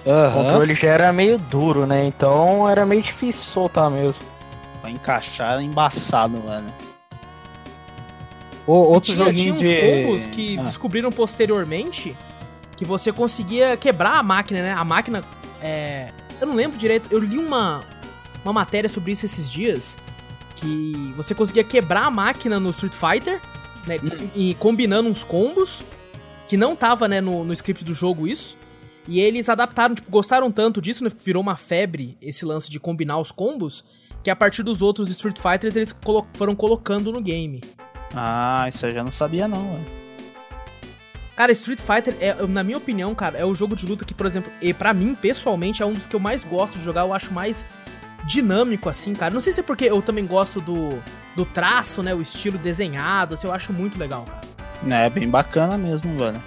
O 0.04 0.10
Aham. 0.10 0.32
controle 0.44 0.74
já 0.74 0.88
era 0.88 1.12
meio 1.12 1.38
duro, 1.38 1.86
né? 1.86 2.04
Então 2.04 2.68
era 2.68 2.84
meio 2.84 3.02
difícil 3.02 3.42
soltar 3.44 3.90
mesmo. 3.90 4.20
Pra 4.80 4.90
encaixar 4.90 5.52
era 5.52 5.62
embaçado, 5.62 6.40
velho. 6.40 6.72
O, 8.66 8.72
outro 8.72 9.14
tinha, 9.14 9.32
tinha 9.32 9.52
joguinho 9.52 9.54
uns 9.54 9.60
de... 9.62 10.02
combos 10.02 10.26
que 10.26 10.58
Ah. 10.58 10.62
descobriram 10.62 11.10
posteriormente 11.10 12.16
que 12.76 12.84
você 12.84 13.10
conseguia 13.12 13.76
quebrar 13.76 14.18
a 14.18 14.22
máquina, 14.22 14.60
né? 14.60 14.72
A 14.76 14.84
máquina. 14.84 15.22
é, 15.62 16.08
Eu 16.40 16.46
não 16.46 16.54
lembro 16.54 16.76
direito, 16.78 17.08
eu 17.12 17.18
li 17.18 17.38
uma, 17.38 17.80
uma 18.44 18.52
matéria 18.52 18.88
sobre 18.88 19.12
isso 19.12 19.24
esses 19.24 19.50
dias. 19.50 19.96
Que 20.60 21.12
você 21.16 21.34
conseguia 21.34 21.64
quebrar 21.64 22.04
a 22.06 22.10
máquina 22.10 22.58
no 22.58 22.70
Street 22.70 22.92
Fighter, 22.92 23.40
né? 23.86 23.96
E 24.34 24.54
combinando 24.54 25.08
uns 25.08 25.22
combos. 25.24 25.84
Que 26.48 26.56
não 26.56 26.74
tava, 26.74 27.06
né, 27.06 27.20
no, 27.20 27.44
no 27.44 27.52
script 27.52 27.84
do 27.84 27.92
jogo 27.92 28.26
isso. 28.26 28.56
E 29.06 29.20
eles 29.20 29.48
adaptaram, 29.48 29.94
tipo, 29.94 30.10
gostaram 30.10 30.50
tanto 30.50 30.80
disso, 30.80 31.04
né? 31.04 31.10
Virou 31.24 31.42
uma 31.42 31.56
febre 31.56 32.16
esse 32.20 32.44
lance 32.44 32.70
de 32.70 32.80
combinar 32.80 33.18
os 33.18 33.30
combos. 33.30 33.84
Que 34.22 34.30
a 34.30 34.36
partir 34.36 34.62
dos 34.62 34.82
outros 34.82 35.08
Street 35.10 35.38
Fighters 35.38 35.76
eles 35.76 35.92
colo- 35.92 36.26
foram 36.34 36.54
colocando 36.54 37.12
no 37.12 37.20
game. 37.20 37.60
Ah, 38.14 38.66
isso 38.68 38.84
eu 38.86 38.90
já 38.92 39.04
não 39.04 39.12
sabia 39.12 39.46
não, 39.46 39.72
velho. 39.74 39.98
Cara, 41.36 41.52
Street 41.52 41.80
Fighter, 41.80 42.16
é, 42.18 42.34
na 42.48 42.64
minha 42.64 42.76
opinião, 42.78 43.14
cara, 43.14 43.38
é 43.38 43.44
o 43.44 43.54
jogo 43.54 43.76
de 43.76 43.86
luta 43.86 44.04
que, 44.04 44.12
por 44.12 44.26
exemplo, 44.26 44.50
e 44.60 44.74
para 44.74 44.92
mim, 44.92 45.14
pessoalmente, 45.14 45.82
é 45.82 45.86
um 45.86 45.92
dos 45.92 46.04
que 46.04 46.16
eu 46.16 46.18
mais 46.20 46.42
gosto 46.42 46.78
de 46.78 46.84
jogar. 46.84 47.02
Eu 47.02 47.14
acho 47.14 47.32
mais 47.32 47.64
dinâmico, 48.28 48.88
assim, 48.90 49.14
cara. 49.14 49.32
Não 49.32 49.40
sei 49.40 49.52
se 49.52 49.60
é 49.60 49.62
porque 49.62 49.86
eu 49.86 50.02
também 50.02 50.26
gosto 50.26 50.60
do, 50.60 51.02
do 51.34 51.44
traço, 51.46 52.02
né? 52.02 52.14
O 52.14 52.20
estilo 52.20 52.58
desenhado, 52.58 53.34
assim, 53.34 53.46
eu 53.46 53.52
acho 53.52 53.72
muito 53.72 53.98
legal, 53.98 54.24
cara. 54.24 54.40
É, 55.04 55.08
bem 55.10 55.28
bacana 55.28 55.76
mesmo, 55.78 56.16
velho. 56.16 56.40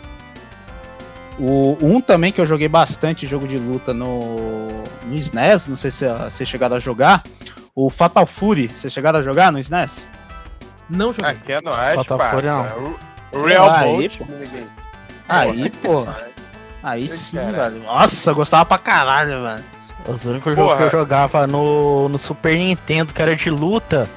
O 1.39 1.77
um 1.81 1.99
também 1.99 2.31
que 2.31 2.39
eu 2.39 2.45
joguei 2.45 2.67
bastante 2.67 3.25
jogo 3.25 3.47
de 3.47 3.57
luta 3.57 3.93
no, 3.93 4.83
no 5.03 5.17
SNES, 5.17 5.65
não 5.65 5.75
sei 5.75 5.89
se 5.89 6.07
vocês 6.07 6.47
chegaram 6.47 6.75
a 6.75 6.79
jogar. 6.79 7.23
O 7.73 7.89
Fatal 7.89 8.27
Fury, 8.27 8.67
vocês 8.67 8.93
chegaram 8.93 9.19
a 9.19 9.21
jogar 9.23 9.51
no 9.51 9.57
SNES? 9.57 10.07
Não 10.87 11.11
joguei. 11.11 11.31
Aqui 11.31 11.53
é 11.53 11.61
nóis, 11.61 11.95
Falta 11.95 12.17
parça. 12.17 12.63
fora, 12.63 12.75
O 13.33 13.45
Real 13.45 13.69
Aí, 13.71 13.89
Bolt, 13.89 14.17
pô. 14.17 14.25
Aí, 15.27 15.69
pô, 15.69 16.07
aí 16.83 17.09
sim, 17.09 17.37
velho. 17.37 17.83
Nossa, 17.83 18.33
gostava 18.33 18.65
pra 18.65 18.77
caralho, 18.77 19.41
velho. 19.41 19.63
Os 20.07 20.25
únicos 20.25 20.55
jogos 20.55 20.77
que 20.77 20.83
eu 20.83 20.91
jogava 20.91 21.45
no, 21.45 22.09
no 22.09 22.17
Super 22.17 22.57
Nintendo, 22.57 23.13
que 23.13 23.21
era 23.21 23.35
de 23.35 23.49
luta, 23.49 24.07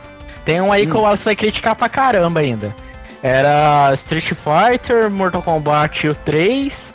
tem 0.45 0.61
um 0.61 0.73
aí 0.73 0.87
que 0.87 0.97
o 0.97 1.01
Wallace 1.01 1.25
vai 1.25 1.37
criticar 1.37 1.75
pra 1.75 1.89
caramba 1.89 2.41
ainda. 2.41 2.75
Era 3.23 3.93
Street 3.95 4.33
Fighter, 4.35 5.11
Mortal 5.11 5.43
Kombat 5.43 6.09
o 6.09 6.15
3, 6.15 6.93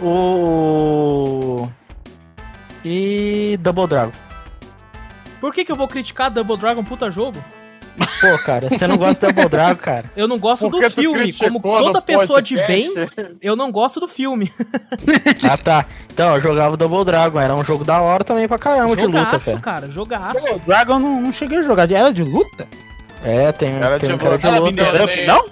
o. 0.00 1.68
E 2.84 3.58
Double 3.60 3.86
Dragon. 3.86 4.12
Por 5.40 5.54
que, 5.54 5.64
que 5.64 5.72
eu 5.72 5.76
vou 5.76 5.88
criticar 5.88 6.30
Double 6.30 6.56
Dragon, 6.56 6.84
puta 6.84 7.10
jogo? 7.10 7.42
Pô, 8.20 8.38
cara, 8.44 8.68
você 8.68 8.86
não 8.86 8.96
gosta 8.96 9.26
de 9.26 9.32
Double 9.32 9.50
Dragon, 9.50 9.80
cara? 9.80 10.10
Eu 10.16 10.26
não 10.28 10.38
gosto 10.38 10.70
Porque 10.70 10.88
do 10.88 10.94
filme. 10.94 11.32
Como 11.32 11.60
toda 11.60 12.00
pessoa 12.00 12.40
de 12.40 12.56
bem, 12.66 12.92
eu 13.42 13.54
não 13.54 13.70
gosto 13.70 14.00
do 14.00 14.08
filme. 14.08 14.50
Ah, 15.42 15.56
tá. 15.56 15.86
Então, 16.12 16.34
eu 16.34 16.40
jogava 16.40 16.76
Double 16.76 17.04
Dragon, 17.04 17.40
era 17.40 17.54
um 17.54 17.64
jogo 17.64 17.84
da 17.84 18.00
hora 18.00 18.22
também 18.22 18.46
pra 18.46 18.58
caramba 18.58 18.94
de 18.94 19.06
luta, 19.06 19.18
jogaço, 19.18 19.46
cara. 19.46 19.60
cara, 19.60 19.90
jogaço. 19.90 20.44
Pô, 20.46 20.58
Dragon 20.66 20.98
não, 20.98 21.20
não 21.20 21.32
cheguei 21.32 21.58
a 21.58 21.62
jogar. 21.62 21.90
Era 21.90 22.12
de 22.12 22.22
luta? 22.22 22.66
É, 23.24 23.50
tem, 23.52 23.74
Era 23.74 23.98
tem 23.98 24.10
de 24.10 24.14
um 24.14 24.18
cara 24.18 24.38
de 24.38 24.58
luta. 24.60 25.26
Não? 25.26 25.46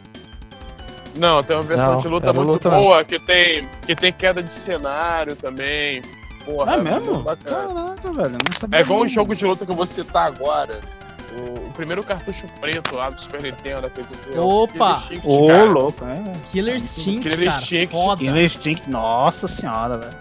Não, 1.16 1.42
tem 1.42 1.56
uma 1.56 1.62
versão 1.62 1.94
Não, 1.94 2.00
de 2.00 2.08
luta 2.08 2.32
muito 2.32 2.48
luta 2.48 2.70
boa, 2.70 3.04
que 3.04 3.18
tem, 3.18 3.66
que 3.86 3.96
tem 3.96 4.12
queda 4.12 4.42
de 4.42 4.52
cenário 4.52 5.34
também. 5.34 6.02
Porra, 6.44 6.74
É 6.74 6.76
mesmo? 6.78 7.24
Caraca, 7.24 8.12
velho, 8.12 8.30
não 8.30 8.58
sabia. 8.58 8.78
É 8.78 8.82
igual 8.82 9.00
um 9.02 9.08
jogo 9.08 9.34
de 9.34 9.44
luta 9.44 9.66
que 9.66 9.72
eu 9.72 9.76
vou 9.76 9.86
citar 9.86 10.26
agora. 10.26 10.80
O, 11.36 11.68
o 11.68 11.72
primeiro 11.72 12.02
cartucho 12.02 12.46
preto 12.60 12.94
lá 12.94 13.10
do 13.10 13.20
Super 13.20 13.42
Nintendo, 13.42 13.86
aquele 13.86 14.06
do- 14.34 14.42
Opa! 14.46 15.02
Ô, 15.24 15.46
cara. 15.48 15.64
louco, 15.64 16.04
é. 16.04 16.14
Killer 16.50 16.76
Instinct, 16.76 17.28
Killer 17.28 17.48
cara, 17.50 17.60
Instinct. 17.62 17.86
foda. 17.92 18.20
Killer 18.22 18.44
Instinct, 18.44 18.88
nossa 18.90 19.46
senhora, 19.46 19.98
velho. 19.98 20.16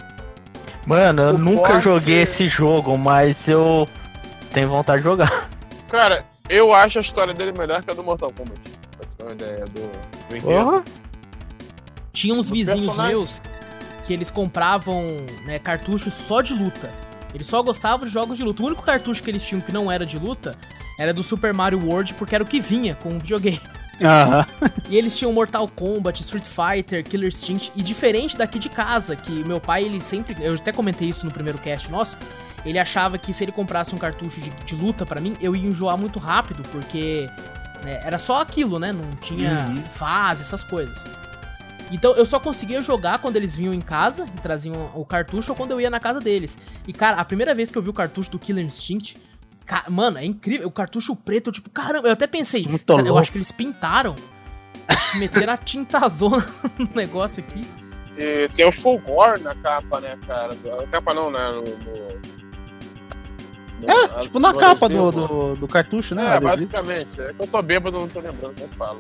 Mano, 0.86 1.22
eu 1.22 1.36
O 1.36 1.38
nunca 1.38 1.70
forte- 1.74 1.84
joguei 1.84 2.22
esse 2.24 2.48
jogo, 2.48 2.98
mas 2.98 3.48
eu 3.48 3.88
tenho 4.54 4.70
vontade 4.70 4.98
de 5.00 5.04
jogar. 5.08 5.50
Cara, 5.88 6.26
eu 6.50 6.74
acho 6.74 6.98
a 6.98 7.02
história 7.02 7.34
dele 7.34 7.52
melhor 7.54 7.82
que 7.84 7.90
a 7.92 7.94
do 7.94 8.04
Mortal 8.04 8.32
Kombat. 8.38 8.60
Pra 8.98 9.06
te 9.08 9.18
dar 9.18 9.26
uma 9.26 9.34
ideia 9.34 9.66
do, 9.66 9.82
do. 10.42 10.84
Tinha 12.12 12.34
uns 12.34 12.48
Do 12.48 12.54
vizinhos 12.54 12.86
personagem. 12.88 13.16
meus 13.16 13.42
que 14.06 14.14
eles 14.14 14.32
compravam 14.32 15.04
né, 15.46 15.60
cartuchos 15.60 16.14
só 16.14 16.42
de 16.42 16.54
luta. 16.54 16.90
Eles 17.34 17.48
só 17.48 17.62
gostavam 17.62 18.06
de 18.06 18.12
jogos 18.12 18.38
de 18.38 18.44
luta. 18.44 18.64
O 18.64 18.66
único 18.68 18.82
cartucho 18.84 19.22
que 19.22 19.30
eles 19.30 19.44
tinham 19.44 19.62
que 19.62 19.72
não 19.72 19.92
era 19.92 20.06
de 20.06 20.18
luta 20.18 20.56
era 21.00 21.14
do 21.14 21.24
Super 21.24 21.54
Mario 21.54 21.80
World, 21.86 22.14
porque 22.16 22.34
era 22.36 22.44
o 22.44 22.48
que 22.48 22.60
vinha 22.60 22.96
com 22.96 23.10
o 23.16 23.20
videogame. 23.20 23.62
Aham. 24.02 24.46
E 24.90 24.96
eles 24.98 25.18
tinham 25.18 25.34
Mortal 25.34 25.68
Kombat, 25.68 26.22
Street 26.22 26.46
Fighter, 26.46 27.04
Killer 27.04 27.30
Instinct. 27.30 27.72
E 27.76 27.82
diferente 27.82 28.38
daqui 28.38 28.60
de 28.60 28.70
casa, 28.70 29.16
que 29.16 29.32
meu 29.44 29.60
pai, 29.60 29.84
ele 29.84 30.00
sempre. 30.00 30.36
Eu 30.40 30.54
até 30.54 30.72
comentei 30.72 31.10
isso 31.10 31.26
no 31.26 31.32
primeiro 31.32 31.58
cast 31.60 31.92
nosso. 31.92 32.18
Ele 32.66 32.78
achava 32.80 33.18
que 33.18 33.32
se 33.34 33.44
ele 33.44 33.52
comprasse 33.52 33.94
um 33.96 33.98
cartucho 33.98 34.40
de, 34.42 34.50
de 34.50 34.76
luta 34.76 35.06
pra 35.06 35.20
mim, 35.22 35.36
eu 35.42 35.56
ia 35.56 35.68
enjoar 35.68 35.98
muito 35.98 36.20
rápido, 36.20 36.64
porque 36.72 37.30
né? 37.84 38.02
Era 38.04 38.18
só 38.18 38.42
aquilo, 38.42 38.78
né? 38.80 38.92
Não 38.92 39.10
tinha 39.22 39.68
Uhum. 39.70 39.78
fase, 39.84 40.42
essas 40.44 40.64
coisas. 40.64 41.04
Então 41.92 42.14
eu 42.16 42.26
só 42.26 42.40
conseguia 42.40 42.82
jogar 42.82 43.20
quando 43.20 43.36
eles 43.38 43.56
vinham 43.56 43.74
em 43.74 43.80
casa 43.82 44.26
e 44.36 44.42
traziam 44.42 44.92
o 44.94 45.06
cartucho 45.06 45.52
ou 45.52 45.56
quando 45.56 45.72
eu 45.72 45.80
ia 45.82 45.90
na 45.90 46.00
casa 46.00 46.20
deles. 46.20 46.58
E 46.88 46.92
cara, 46.94 47.18
a 47.18 47.24
primeira 47.26 47.54
vez 47.56 47.72
que 47.72 47.78
eu 47.78 47.82
vi 47.82 47.90
o 47.90 47.94
cartucho 47.94 48.30
do 48.32 48.38
Killer 48.40 48.66
Instinct, 48.66 49.18
ca- 49.66 49.86
mano, 49.90 50.18
é 50.18 50.26
incrível. 50.26 50.68
O 50.68 50.72
cartucho 50.72 51.16
preto, 51.16 51.48
eu 51.48 51.54
tipo, 51.54 51.70
caramba, 51.70 52.08
eu 52.10 52.14
até 52.14 52.28
pensei, 52.28 52.64
será- 52.98 53.08
eu 53.08 53.18
acho 53.18 53.32
que 53.32 53.38
eles 53.38 53.52
pintaram. 53.52 54.16
Meteram 55.16 55.54
a 55.54 55.58
tintazona 55.58 56.46
no 56.78 56.90
negócio 56.96 57.42
aqui. 57.44 57.62
E 58.18 58.50
tem 58.56 58.66
o 58.68 58.72
Fulgor 58.72 59.40
na 59.42 59.54
capa, 59.56 60.00
né, 60.02 60.18
cara? 60.28 60.50
Na 60.64 60.88
capa 60.88 61.14
não, 61.14 61.30
né? 61.32 61.52
No, 61.52 61.62
no- 61.62 62.38
no- 63.80 63.90
É, 63.90 64.20
tipo 64.22 64.40
na 64.40 64.54
capa 64.56 64.90
do, 64.90 65.08
adesivo. 65.08 65.28
do, 65.28 65.56
do 65.56 65.68
cartucho, 65.68 66.16
né? 66.16 66.24
É, 66.26 66.30
adesivo. 66.32 66.48
basicamente. 66.72 67.22
É 67.22 67.32
que 67.34 67.42
eu 67.44 67.48
tô 67.48 67.62
bêbado, 67.62 67.98
não 68.00 68.08
tô 68.08 68.20
lembrando 68.20 68.56
como 68.56 68.66
é 68.66 68.70
que 68.70 68.76
falo. 68.76 69.00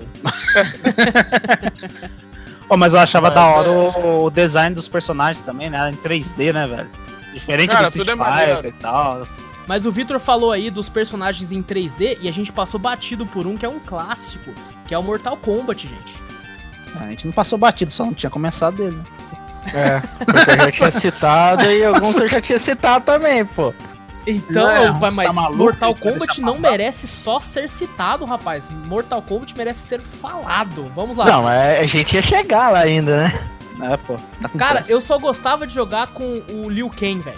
Ó, 2.69 2.75
mas 2.77 2.93
eu 2.93 2.99
achava 2.99 3.27
Mas 3.27 3.35
da 3.35 3.45
hora 3.47 3.67
é- 3.67 3.71
o, 3.71 4.23
o 4.25 4.29
design 4.29 4.75
dos 4.75 4.87
personagens 4.87 5.39
também, 5.43 5.69
né? 5.69 5.77
Era 5.77 5.89
em 5.89 5.95
3D, 5.95 6.51
né, 6.53 6.67
velho? 6.67 6.89
Diferente 7.33 7.69
Cara, 7.71 7.89
do 7.89 7.95
é 7.97 7.97
Street 8.01 8.17
maneiro. 8.17 8.55
Fighter 8.55 8.73
e 8.73 8.77
tal. 8.77 9.27
Mas 9.67 9.85
o 9.85 9.91
Victor 9.91 10.17
falou 10.19 10.51
aí 10.51 10.69
dos 10.69 10.89
personagens 10.89 11.51
em 11.51 11.61
3D 11.61 12.17
e 12.21 12.27
a 12.29 12.31
gente 12.33 12.51
passou 12.51 12.79
batido 12.79 13.25
por 13.25 13.45
um 13.45 13.57
que 13.57 13.65
é 13.65 13.69
um 13.69 13.79
clássico, 13.79 14.51
que 14.87 14.93
é 14.93 14.97
o 14.97 15.03
Mortal 15.03 15.35
Kombat, 15.37 15.87
gente. 15.87 16.13
A 16.99 17.05
gente 17.09 17.25
não 17.25 17.33
passou 17.33 17.57
batido, 17.59 17.91
só 17.91 18.05
não 18.05 18.13
tinha 18.13 18.29
começado 18.29 18.77
dele. 18.77 18.95
né? 18.97 19.03
É, 19.73 19.99
porque 20.25 20.49
eu 20.51 20.57
já 20.57 20.71
tinha 20.71 20.91
citado 20.91 21.63
e 21.69 21.83
alguns 21.85 22.15
eu 22.19 22.27
já 22.27 22.39
tinha 22.41 22.57
citado 22.57 23.03
também, 23.05 23.45
pô. 23.45 23.73
Então, 24.29 24.69
É, 24.69 24.91
pai, 24.91 25.09
você 25.11 25.15
mas 25.15 25.27
tá 25.27 25.33
maluco? 25.33 25.57
Mortal 25.57 25.93
vai 25.93 26.11
Kombat 26.11 26.41
não 26.41 26.53
passar? 26.53 26.71
merece 26.71 27.07
só 27.07 27.39
ser 27.39 27.69
citado, 27.69 28.25
rapaz. 28.25 28.69
Mortal 28.69 29.21
Kombat 29.21 29.55
merece 29.57 29.87
ser 29.87 30.01
falado. 30.01 30.91
Vamos 30.93 31.15
lá. 31.15 31.25
Não, 31.25 31.43
mas 31.43 31.79
a 31.79 31.85
gente 31.85 32.13
ia 32.13 32.21
chegar 32.21 32.71
lá 32.73 32.79
ainda, 32.79 33.15
né? 33.23 33.49
É, 33.81 33.95
pô. 33.95 34.15
Tá 34.41 34.49
Cara, 34.57 34.83
eu 34.89 34.99
só 34.99 35.17
gostava 35.17 35.65
de 35.65 35.73
jogar 35.73 36.07
com 36.07 36.41
o 36.49 36.69
Liu 36.69 36.89
Kang, 36.89 37.21
velho. 37.21 37.37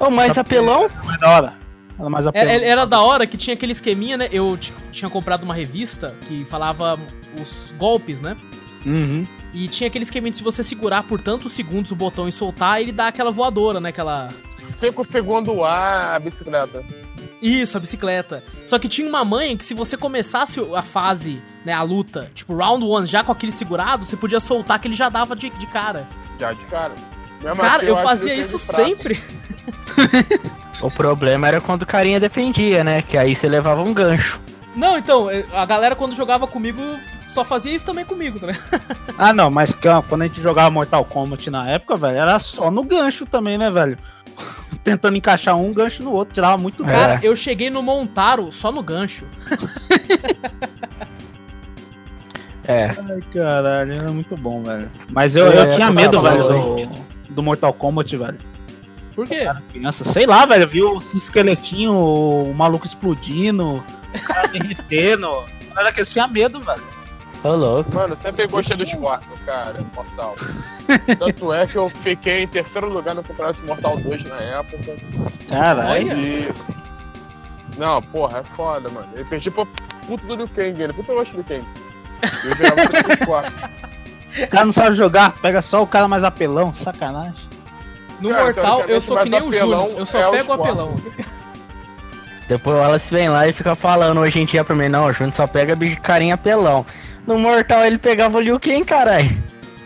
Ô, 0.00 0.10
mais 0.10 0.36
apelão? 0.36 0.90
mais 1.04 1.20
da 1.20 1.30
hora. 1.30 1.54
Era 1.98 2.10
mais 2.10 2.26
apelão. 2.26 2.50
Era, 2.50 2.64
era 2.64 2.86
da 2.86 3.00
hora 3.00 3.26
que 3.26 3.36
tinha 3.36 3.54
aquele 3.54 3.72
esqueminha, 3.72 4.16
né? 4.16 4.28
Eu 4.32 4.58
tinha 4.90 5.08
comprado 5.08 5.44
uma 5.44 5.54
revista 5.54 6.14
que 6.26 6.44
falava 6.46 6.98
os 7.40 7.72
golpes, 7.78 8.20
né? 8.20 8.36
Uhum. 8.84 9.24
E 9.52 9.68
tinha 9.68 9.86
aquele 9.86 10.02
esqueminha 10.02 10.32
de 10.32 10.38
se 10.38 10.42
você 10.42 10.62
segurar 10.64 11.04
por 11.04 11.20
tantos 11.20 11.52
segundos 11.52 11.92
o 11.92 11.96
botão 11.96 12.26
e 12.26 12.32
soltar, 12.32 12.80
ele 12.80 12.90
dá 12.90 13.06
aquela 13.06 13.30
voadora, 13.30 13.78
né? 13.80 13.90
Aquela. 13.90 14.28
Cinco 14.76 15.04
segundos 15.04 15.56
ar 15.62 16.16
a 16.16 16.18
bicicleta. 16.18 16.82
Isso, 17.40 17.76
a 17.76 17.80
bicicleta. 17.80 18.42
Só 18.64 18.78
que 18.78 18.88
tinha 18.88 19.08
uma 19.08 19.24
manha 19.24 19.56
que 19.56 19.64
se 19.64 19.74
você 19.74 19.96
começasse 19.96 20.60
a 20.74 20.82
fase, 20.82 21.42
né, 21.64 21.72
a 21.72 21.82
luta, 21.82 22.30
tipo 22.34 22.56
round 22.56 22.84
one, 22.84 23.06
já 23.06 23.22
com 23.22 23.32
aquele 23.32 23.52
segurado, 23.52 24.04
você 24.04 24.16
podia 24.16 24.40
soltar 24.40 24.78
que 24.78 24.88
ele 24.88 24.96
já 24.96 25.08
dava 25.08 25.36
de, 25.36 25.50
de 25.50 25.66
cara. 25.66 26.06
Já 26.38 26.52
de 26.52 26.64
cara. 26.66 26.94
Mesmo 27.42 27.56
Cara, 27.56 27.82
assim, 27.82 27.86
eu 27.86 27.94
acho 27.96 28.06
fazia 28.06 28.34
isso 28.34 28.58
sempre. 28.58 29.20
O 30.82 30.90
problema 30.90 31.48
era 31.48 31.62
quando 31.62 31.82
o 31.82 31.86
carinha 31.86 32.20
defendia, 32.20 32.84
né? 32.84 33.00
Que 33.00 33.16
aí 33.16 33.34
você 33.34 33.48
levava 33.48 33.80
um 33.80 33.94
gancho. 33.94 34.38
Não, 34.76 34.98
então, 34.98 35.28
a 35.52 35.64
galera 35.64 35.96
quando 35.96 36.14
jogava 36.14 36.46
comigo 36.46 36.82
só 37.26 37.42
fazia 37.42 37.74
isso 37.74 37.86
também 37.86 38.04
comigo, 38.04 38.38
tá 38.38 38.48
ligado? 38.48 38.82
Ah, 39.16 39.32
não, 39.32 39.50
mas 39.50 39.72
quando 40.08 40.22
a 40.22 40.26
gente 40.26 40.42
jogava 40.42 40.70
Mortal 40.70 41.04
Kombat 41.04 41.48
na 41.48 41.68
época, 41.70 41.96
velho, 41.96 42.18
era 42.18 42.38
só 42.38 42.70
no 42.70 42.82
gancho 42.82 43.24
também, 43.24 43.56
né, 43.56 43.70
velho? 43.70 43.96
Tentando 44.84 45.16
encaixar 45.16 45.56
um 45.56 45.72
gancho 45.72 46.02
no 46.02 46.12
outro, 46.12 46.34
tirava 46.34 46.56
muito 46.58 46.82
É. 46.82 46.86
gancho. 46.86 46.98
Cara, 46.98 47.20
eu 47.22 47.34
cheguei 47.36 47.70
no 47.70 47.82
Montaro 47.82 48.50
só 48.52 48.70
no 48.72 48.82
gancho. 48.82 49.26
É. 52.66 52.84
Ai, 52.86 53.20
caralho, 53.32 53.92
era 53.92 54.10
muito 54.10 54.34
bom, 54.36 54.62
velho. 54.62 54.90
Mas 55.12 55.36
eu, 55.36 55.52
É, 55.52 55.70
eu 55.70 55.74
tinha 55.74 55.88
eu 55.88 55.92
medo, 55.92 56.22
velho, 56.22 56.48
do, 56.48 57.34
do 57.34 57.42
Mortal 57.42 57.72
Kombat, 57.74 58.16
velho. 58.16 58.38
Por 59.14 59.28
quê? 59.28 59.44
Criança, 59.70 60.02
sei 60.02 60.24
lá, 60.26 60.46
velho, 60.46 60.66
viu 60.66 60.96
os 60.96 61.12
esqueletinhos, 61.14 61.94
o 61.94 62.52
maluco 62.54 62.86
explodindo, 62.86 63.84
o 64.14 64.22
cara 64.26 64.48
derretendo. 64.48 65.28
Era 65.76 65.92
que 65.92 66.00
eu 66.00 66.06
tinha 66.06 66.26
medo, 66.26 66.58
velho. 66.60 66.82
Ô, 67.44 67.54
louco. 67.54 67.94
Mano, 67.94 68.16
sempre 68.16 68.46
gostei 68.46 68.74
do 68.74 68.86
Scorpion, 68.86 69.36
cara, 69.44 69.84
Mortal. 69.94 70.34
Tanto 71.18 71.52
é 71.52 71.66
que 71.66 71.76
eu 71.76 71.90
fiquei 71.90 72.42
em 72.42 72.48
terceiro 72.48 72.88
lugar 72.88 73.14
no 73.14 73.22
campeonato 73.22 73.60
de 73.60 73.66
Mortal 73.66 73.98
2 73.98 74.24
na 74.24 74.40
época. 74.40 74.96
Caralho. 75.48 76.18
E... 76.18 76.52
Não, 77.76 78.00
porra, 78.00 78.38
é 78.38 78.44
foda, 78.44 78.88
mano. 78.88 79.08
Eu 79.14 79.26
perdi 79.26 79.50
pro 79.50 79.66
puto 80.06 80.26
do 80.26 80.36
Liu 80.36 80.48
Kang 80.48 80.80
ainda. 80.80 80.94
Por 80.94 81.02
isso 81.02 81.12
eu 81.12 81.16
gosto 81.16 81.30
do 81.32 81.36
Liu 81.36 81.44
Kang. 81.44 81.68
Eu 82.44 82.56
jogava 82.56 82.76
muito 82.76 83.04
com 83.04 83.12
o 83.12 83.16
Scorpion. 83.16 83.68
O 84.42 84.48
cara 84.48 84.64
não 84.64 84.72
sabe 84.72 84.96
jogar, 84.96 85.32
pega 85.40 85.60
só 85.60 85.82
o 85.82 85.86
cara 85.86 86.08
mais 86.08 86.24
apelão, 86.24 86.72
sacanagem. 86.72 87.34
No 88.20 88.30
Cara, 88.30 88.44
Mortal, 88.44 88.80
eu 88.82 89.00
sou 89.00 89.18
que 89.18 89.28
nem 89.28 89.42
o 89.42 89.52
Júnior. 89.52 89.90
Eu 89.98 90.06
só 90.06 90.18
é 90.18 90.30
pego 90.30 90.50
o 90.50 90.54
apelão. 90.54 90.94
Depois 92.48 92.76
o 92.76 92.80
Wallace 92.80 93.14
vem 93.14 93.28
lá 93.28 93.46
e 93.46 93.52
fica 93.52 93.74
falando 93.74 94.20
hoje 94.20 94.40
em 94.40 94.44
dia 94.44 94.64
pra 94.64 94.74
mim, 94.74 94.88
não, 94.88 95.06
o 95.06 95.12
Júnior 95.12 95.34
só 95.34 95.46
pega 95.46 95.76
bicho 95.76 95.96
de 95.96 96.00
carinha 96.00 96.34
apelão. 96.34 96.84
No 97.26 97.38
Mortal 97.38 97.84
ele 97.84 97.98
pegava 97.98 98.38
o 98.38 98.40
Liu 98.40 98.58
Kang, 98.60 98.84
caralho. 98.84 99.30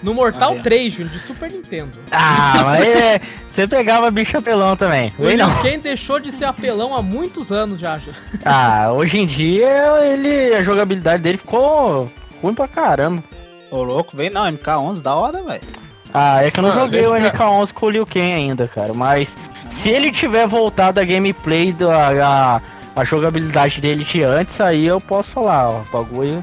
No 0.03 0.15
Mortal 0.15 0.53
Ah, 0.53 0.57
é. 0.59 0.63
3, 0.63 0.93
Júnior, 0.95 1.13
de 1.13 1.21
Super 1.21 1.51
Nintendo. 1.51 1.99
Ah, 2.11 2.63
mas 2.65 2.81
é, 2.81 3.21
você 3.49 3.67
pegava 3.67 4.11
bicho 4.11 4.37
apelão 4.39 4.77
também. 4.77 5.13
O 5.19 5.27
Liu 5.29 5.37
não. 5.39 5.53
Kang 5.63 5.79
deixou 5.79 6.21
de 6.21 6.31
ser 6.31 6.45
apelão 6.45 6.95
há 6.95 7.03
muitos 7.03 7.51
anos 7.51 7.81
já. 7.81 7.99
já. 7.99 8.13
Ah, 8.45 8.93
hoje 8.93 9.19
em 9.19 9.27
dia 9.27 9.69
ele, 10.05 10.55
a 10.55 10.63
jogabilidade 10.63 11.23
dele 11.23 11.39
ficou 11.39 12.11
ruim 12.43 12.55
pra 12.55 12.69
caramba. 12.69 13.23
Ô 13.71 13.83
louco, 13.83 14.17
vem 14.17 14.31
não, 14.31 14.45
MK11, 14.47 15.03
da 15.03 15.15
hora, 15.15 15.43
velho. 15.43 15.61
Ah, 16.15 16.43
é 16.45 16.51
que 16.51 16.59
eu 16.59 16.63
não 16.63 16.71
Mano, 16.71 16.83
joguei 16.83 17.07
o 17.07 17.13
deixa- 17.13 17.33
MK11 17.37 17.73
com 17.73 17.87
o 17.87 17.91
Liu 17.91 18.07
Kang 18.07 18.33
ainda, 18.33 18.67
cara. 18.69 18.95
Mas 18.95 19.37
se 19.69 19.89
ele 19.91 20.11
tiver 20.13 20.47
voltado 20.47 21.01
a 21.01 21.05
gameplay 21.05 21.73
da 21.73 22.61
a, 22.97 23.01
a 23.01 23.05
jogabilidade 23.05 23.81
dele 23.81 24.05
de 24.05 24.23
antes, 24.23 24.61
aí 24.61 24.87
eu 24.87 25.01
posso 25.01 25.31
falar, 25.31 25.69
ó, 25.69 25.81
o 25.81 25.87
bagulho. 25.93 26.43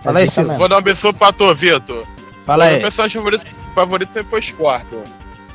É 0.00 0.04
Fala 0.04 0.18
aí, 0.20 0.28
Silas. 0.28 0.58
Vou 0.58 0.68
dar 0.68 0.78
um 0.78 0.82
beijo 0.82 1.12
pra 1.14 1.32
tu, 1.32 1.54
Vitor. 1.54 2.06
Fala 2.46 2.64
Meu 2.66 2.74
aí. 2.76 2.80
personagem 2.80 3.16
favorito, 3.20 3.46
favorito 3.74 4.12
sempre 4.12 4.30
foi 4.30 4.42
Scorpion. 4.42 5.02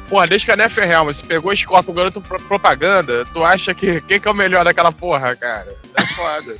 Porra, 0.09 0.27
desde 0.27 0.45
que 0.45 0.51
a 0.51 0.55
Nef 0.55 0.77
Helm 0.77 1.11
se 1.11 1.23
pegou 1.23 1.55
Scorpion, 1.55 1.91
o 1.91 1.95
garoto 1.95 2.21
pro- 2.21 2.39
propaganda, 2.41 3.25
tu 3.33 3.43
acha 3.43 3.73
que 3.73 3.99
quem 4.01 4.19
que 4.19 4.27
é 4.27 4.31
o 4.31 4.35
melhor 4.35 4.63
daquela 4.63 4.91
porra, 4.91 5.35
cara? 5.35 5.75
É 5.97 6.05
foda. 6.07 6.55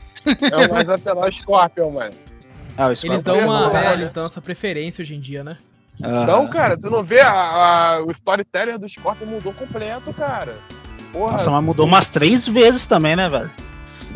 É 0.52 0.68
o 0.68 0.74
mais 0.74 0.90
apelão 0.90 1.32
Scorpion, 1.32 1.92
mano. 1.92 2.14
Ah, 2.78 2.86
o 2.88 2.90
Eles 2.90 3.00
Scorpion. 3.00 3.22
dão 3.22 3.40
uma. 3.46 3.70
Caralho. 3.70 3.90
É, 3.90 3.94
eles 3.94 4.12
dão 4.12 4.26
essa 4.26 4.42
preferência 4.42 5.02
hoje 5.04 5.14
em 5.16 5.20
dia, 5.20 5.44
né? 5.44 5.58
Aham. 6.04 6.26
Não, 6.26 6.48
cara, 6.48 6.76
tu 6.76 6.90
não 6.90 7.04
vê 7.04 7.20
a, 7.22 7.32
a- 7.32 8.04
o 8.04 8.10
storyteller 8.12 8.80
do 8.80 8.90
Scorpion 8.90 9.28
mudou 9.28 9.54
completo, 9.54 10.12
cara. 10.14 10.56
Porra, 11.12 11.34
Nossa, 11.34 11.52
mas 11.52 11.64
mudou 11.64 11.86
umas 11.86 12.10
três 12.10 12.48
vezes 12.48 12.88
também, 12.88 13.16
né, 13.16 13.30
velho? 13.30 13.52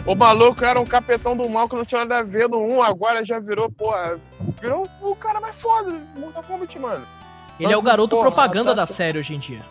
O 0.06 0.16
maluco 0.16 0.64
era 0.64 0.80
um 0.80 0.86
capetão 0.86 1.36
do 1.36 1.48
mal 1.50 1.68
que 1.68 1.76
não 1.76 1.86
tinha 1.86 2.02
nada 2.06 2.20
a 2.20 2.24
ver 2.24 2.48
no 2.48 2.60
1, 2.60 2.84
agora 2.84 3.26
já 3.26 3.40
virou, 3.40 3.70
porra, 3.70 4.20
virou 4.62 4.88
o 5.02 5.16
cara 5.16 5.40
mais 5.42 5.60
foda 5.62 5.92
do 5.92 6.20
Mortal 6.20 6.44
Kombat, 6.44 6.80
mano. 6.80 7.06
Ele 7.60 7.72
é 7.74 7.76
o 7.76 7.82
Nossa, 7.82 7.88
garoto 7.88 8.16
porra, 8.16 8.22
propaganda 8.32 8.70
tá- 8.72 8.82
da 8.82 8.88
série 8.88 9.18
hoje 9.20 9.36
em 9.36 9.40
dia. 9.40 9.62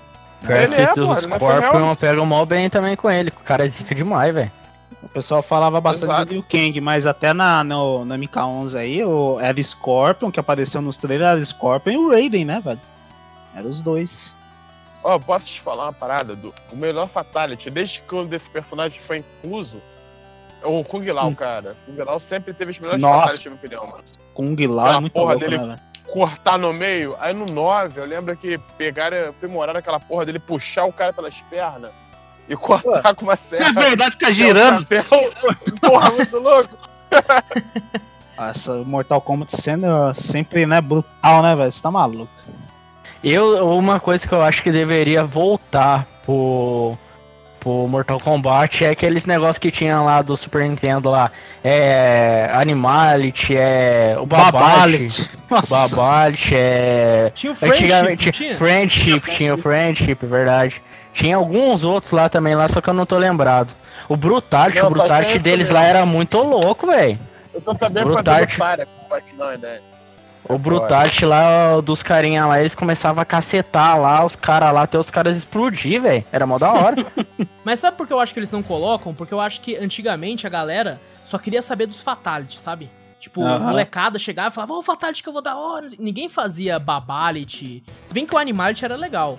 Pior 0.43 0.57
Ele 0.57 0.75
que 0.75 0.81
é, 0.81 0.85
esse 0.85 0.95
pô, 0.95 1.01
o 1.07 1.17
ele 1.17 1.27
não 1.27 1.37
é 1.37 1.39
Scorpion 1.39 1.71
Ferrell. 1.71 1.97
pega 1.97 2.25
mó 2.25 2.45
bem 2.45 2.69
também 2.69 2.97
com 2.97 3.11
ele. 3.11 3.31
O 3.31 3.45
cara 3.45 3.65
é 3.65 3.69
zica 3.69 3.95
demais, 3.95 4.35
velho. 4.35 4.53
O 5.03 5.09
pessoal 5.09 5.41
falava 5.41 5.81
bastante 5.81 6.11
Exato. 6.11 6.25
do 6.27 6.33
Liu 6.35 6.45
Kang, 6.49 6.81
mas 6.81 7.07
até 7.07 7.33
na, 7.33 7.63
no, 7.65 8.05
no 8.05 8.15
MK11 8.15 8.77
aí, 8.77 9.05
o, 9.05 9.39
era 9.41 9.63
Scorpion, 9.63 10.31
que 10.31 10.41
apareceu 10.41 10.83
nos 10.83 10.97
trailers, 10.97 11.31
era 11.37 11.45
Scorpion 11.45 11.93
e 11.93 11.97
o 11.97 12.11
Raiden, 12.11 12.45
né, 12.45 12.61
velho? 12.63 12.81
Eram 13.55 13.71
os 13.71 13.81
dois. 13.81 14.35
Ó, 15.05 15.19
posso 15.19 15.47
te 15.47 15.61
falar 15.61 15.85
uma 15.85 15.93
parada? 15.93 16.35
Do, 16.35 16.53
o 16.73 16.77
melhor 16.77 17.09
Fatality, 17.09 17.71
desde 17.71 18.01
que 18.03 18.15
o 18.15 18.25
desse 18.25 18.51
personagem 18.51 19.01
foi 19.01 19.19
incluso, 19.45 19.81
o 20.65 20.83
Kung 20.85 21.05
Lao, 21.11 21.29
Hum. 21.29 21.35
cara. 21.35 21.77
Kung 21.87 21.97
Lao 22.03 22.19
sempre 22.21 22.53
teve 22.53 22.71
os 22.73 22.79
melhores 22.79 23.01
Nossa. 23.01 23.21
Fatality, 23.23 23.45
na 23.49 23.51
minha 23.51 23.59
opinião, 23.65 23.87
mano. 23.87 24.05
Kung 24.35 24.67
Lao 24.67 24.85
Aquela 24.85 24.97
é 24.97 25.01
muito 25.01 25.13
porra 25.13 25.33
louco, 25.35 25.41
dele- 25.51 25.59
né? 25.67 25.77
Cortar 26.07 26.57
no 26.57 26.73
meio, 26.73 27.17
aí 27.19 27.35
no 27.35 27.47
9, 27.47 28.01
eu 28.01 28.05
lembro 28.05 28.37
que 28.37 28.59
pegaram, 28.79 29.31
aprimoraram 29.31 29.79
aquela 29.81 29.99
porra 29.99 30.25
dele, 30.25 30.39
puxar 30.39 30.85
o 30.85 30.93
cara 30.93 31.13
pelas 31.13 31.35
pernas 31.51 31.91
e 32.49 32.55
cortar 32.57 33.13
com 33.15 33.25
uma 33.25 33.33
É 33.33 33.37
serra. 33.37 33.73
verdade, 33.73 34.13
fica 34.13 34.29
é 34.31 34.33
girando. 34.33 34.81
chapéu. 34.81 35.05
Porra, 35.81 36.11
muito 36.11 36.39
louco. 36.39 36.77
Essa 38.39 38.75
Mortal 38.85 39.21
Kombat 39.21 39.51
sendo 39.57 39.87
sempre, 40.15 40.67
né, 40.67 40.81
brutal, 40.81 41.43
né, 41.43 41.57
velho? 41.57 41.73
Você 41.73 41.83
tá 41.83 41.91
maluco. 41.91 42.29
Eu, 43.25 43.67
uma 43.77 43.99
coisa 43.99 44.29
que 44.29 44.33
eu 44.35 44.43
acho 44.43 44.63
que 44.63 44.71
deveria 44.71 45.25
voltar 45.25 46.07
pro, 46.25 46.97
pro 47.67 47.89
Mortal 47.89 48.21
Kombat 48.21 48.85
é 48.85 48.91
aqueles 48.91 49.27
negócios 49.27 49.59
que 49.59 49.73
tinha 49.73 50.01
lá 50.01 50.23
do 50.23 50.37
Super 50.37 50.69
Nintendo 50.69 51.11
lá. 51.11 51.33
É. 51.65 52.49
Animality, 52.53 53.57
é. 53.57 54.17
O 54.21 54.25
Babalit. 54.25 55.29
Babalit. 55.69 56.55
É. 56.55 57.33
Tinha 57.35 57.53
o 57.53 57.57
Friendship, 57.57 58.31
tinha? 58.31 58.57
Friendship, 58.57 59.21
tinha 59.33 59.55
o 59.55 59.59
Friendship, 59.59 60.19
verdade. 60.23 60.81
Tinha 61.13 61.35
alguns 61.37 61.83
outros 61.83 62.13
lá 62.13 62.29
também, 62.29 62.55
lá, 62.55 62.69
só 62.69 62.81
que 62.81 62.89
eu 62.89 62.95
não 62.95 63.05
tô 63.05 63.19
lembrado. 63.19 63.75
O 64.09 64.17
Brutality, 64.17 64.79
Não, 64.81 64.93
o 64.93 65.23
esse 65.23 65.39
deles 65.41 65.67
mesmo. 65.67 65.75
lá 65.75 65.85
era 65.85 66.07
muito 66.07 66.39
louco, 66.39 66.87
velho. 66.87 67.19
Eu 67.53 67.63
só 67.63 67.75
sabia 67.75 68.03
fazer 68.03 68.15
Brutarte. 68.15 68.57
do 68.57 68.65
Pyrex, 68.65 69.09
mas 69.11 69.35
não, 69.37 69.59
né? 69.59 69.81
O 70.49 70.59
Brutarte 70.59 71.25
lá, 71.25 71.81
dos 71.81 72.03
carinha 72.03 72.47
lá, 72.47 72.61
eles 72.61 72.75
começavam 72.75 73.23
a 73.23 73.25
cacetar 73.25 74.01
lá, 74.01 74.25
os 74.25 74.37
caras 74.37 74.73
lá, 74.73 74.83
até 74.83 74.99
os 74.99 75.11
caras 75.11 75.37
explodir, 75.37 76.01
velho. 76.01 76.25
Era 76.31 76.47
mó 76.47 76.59
da 76.59 76.73
hora. 76.73 77.07
Mas 77.65 77.81
sabe 77.81 77.97
por 77.97 78.07
que 78.07 78.13
eu 78.13 78.21
acho 78.21 78.33
que 78.33 78.41
eles 78.41 78.53
não 78.53 78.63
colocam? 78.63 79.15
Porque 79.15 79.35
eu 79.35 79.41
acho 79.41 79.61
que 79.61 79.77
antigamente 79.77 80.47
a 80.47 80.51
galera 80.51 81.01
só 81.25 81.39
queria 81.39 81.63
saber 81.63 81.87
dos 81.87 82.03
fatalities, 82.03 82.61
sabe? 82.61 82.89
Tipo, 83.19 83.41
molecada 83.41 84.19
chegava 84.19 84.49
e 84.49 84.53
falava, 84.53 84.75
ô, 84.75 84.83
fatality 84.83 85.23
que 85.23 85.29
eu 85.29 85.33
vou 85.33 85.43
dar 85.43 85.57
hora. 85.57 85.87
Ninguém 85.99 86.29
fazia 86.29 86.79
babality. 86.79 87.83
Se 88.05 88.15
bem 88.15 88.27
que 88.27 88.35
o 88.35 88.39
animality 88.39 88.85
era 88.85 88.95
legal. 88.95 89.39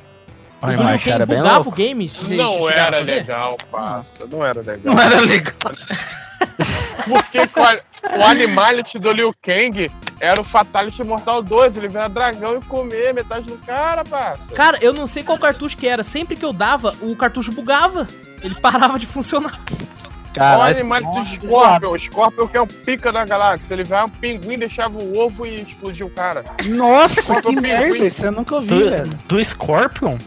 O 0.61 0.65
O 0.65 1.09
era 1.09 1.25
bugava 1.25 1.55
louco. 1.55 1.69
o 1.69 1.73
game. 1.73 2.09
se 2.09 2.35
Não 2.35 2.69
era 2.69 2.99
legal, 2.99 3.55
parça. 3.71 4.25
Não 4.25 4.43
era 4.45 4.61
legal. 4.61 4.95
Não 4.95 4.99
era 5.01 5.19
legal. 5.21 5.53
Porque 7.05 7.39
o 7.39 8.23
Animality 8.25 8.99
do 8.99 9.11
Liu 9.11 9.33
Kang 9.41 9.91
era 10.19 10.41
o 10.41 10.43
Fatality 10.43 11.03
Mortal 11.03 11.41
2. 11.43 11.77
Ele 11.77 11.87
virar 11.87 12.07
dragão 12.07 12.57
e 12.57 12.61
comer 12.65 13.13
metade 13.13 13.45
do 13.45 13.57
cara, 13.57 14.03
parça. 14.03 14.53
Cara, 14.53 14.77
eu 14.81 14.93
não 14.93 15.05
sei 15.05 15.23
qual 15.23 15.37
cartucho 15.37 15.77
que 15.77 15.87
era. 15.87 16.03
Sempre 16.03 16.35
que 16.35 16.43
eu 16.45 16.53
dava, 16.53 16.95
o 17.01 17.15
cartucho 17.15 17.51
bugava. 17.51 18.07
Ele 18.43 18.55
parava 18.61 18.97
de 18.97 19.05
funcionar. 19.05 19.59
o 19.71 20.33
Caralho, 20.33 20.75
Animality 20.75 21.39
do 21.39 21.47
Scorpion. 21.47 21.91
O 21.91 21.99
Scorpion 21.99 22.47
que 22.47 22.57
é 22.57 22.61
o 22.61 22.67
pica 22.67 23.11
da 23.11 23.25
galáxia. 23.25 23.73
Ele 23.75 23.83
virava 23.83 24.07
um 24.07 24.09
pinguim, 24.09 24.57
deixava 24.57 24.97
o 24.97 25.17
ovo 25.17 25.45
e 25.45 25.61
explodia 25.61 26.05
o 26.05 26.09
cara. 26.09 26.43
Nossa, 26.65 27.41
que 27.41 27.47
o 27.49 27.61
merda, 27.61 27.85
pinguim? 27.85 28.07
isso 28.07 28.25
eu 28.25 28.31
nunca 28.31 28.55
ouvi, 28.55 28.67
Do, 28.67 28.89
velho. 28.89 29.09
do 29.27 29.43
Scorpion? 29.43 30.17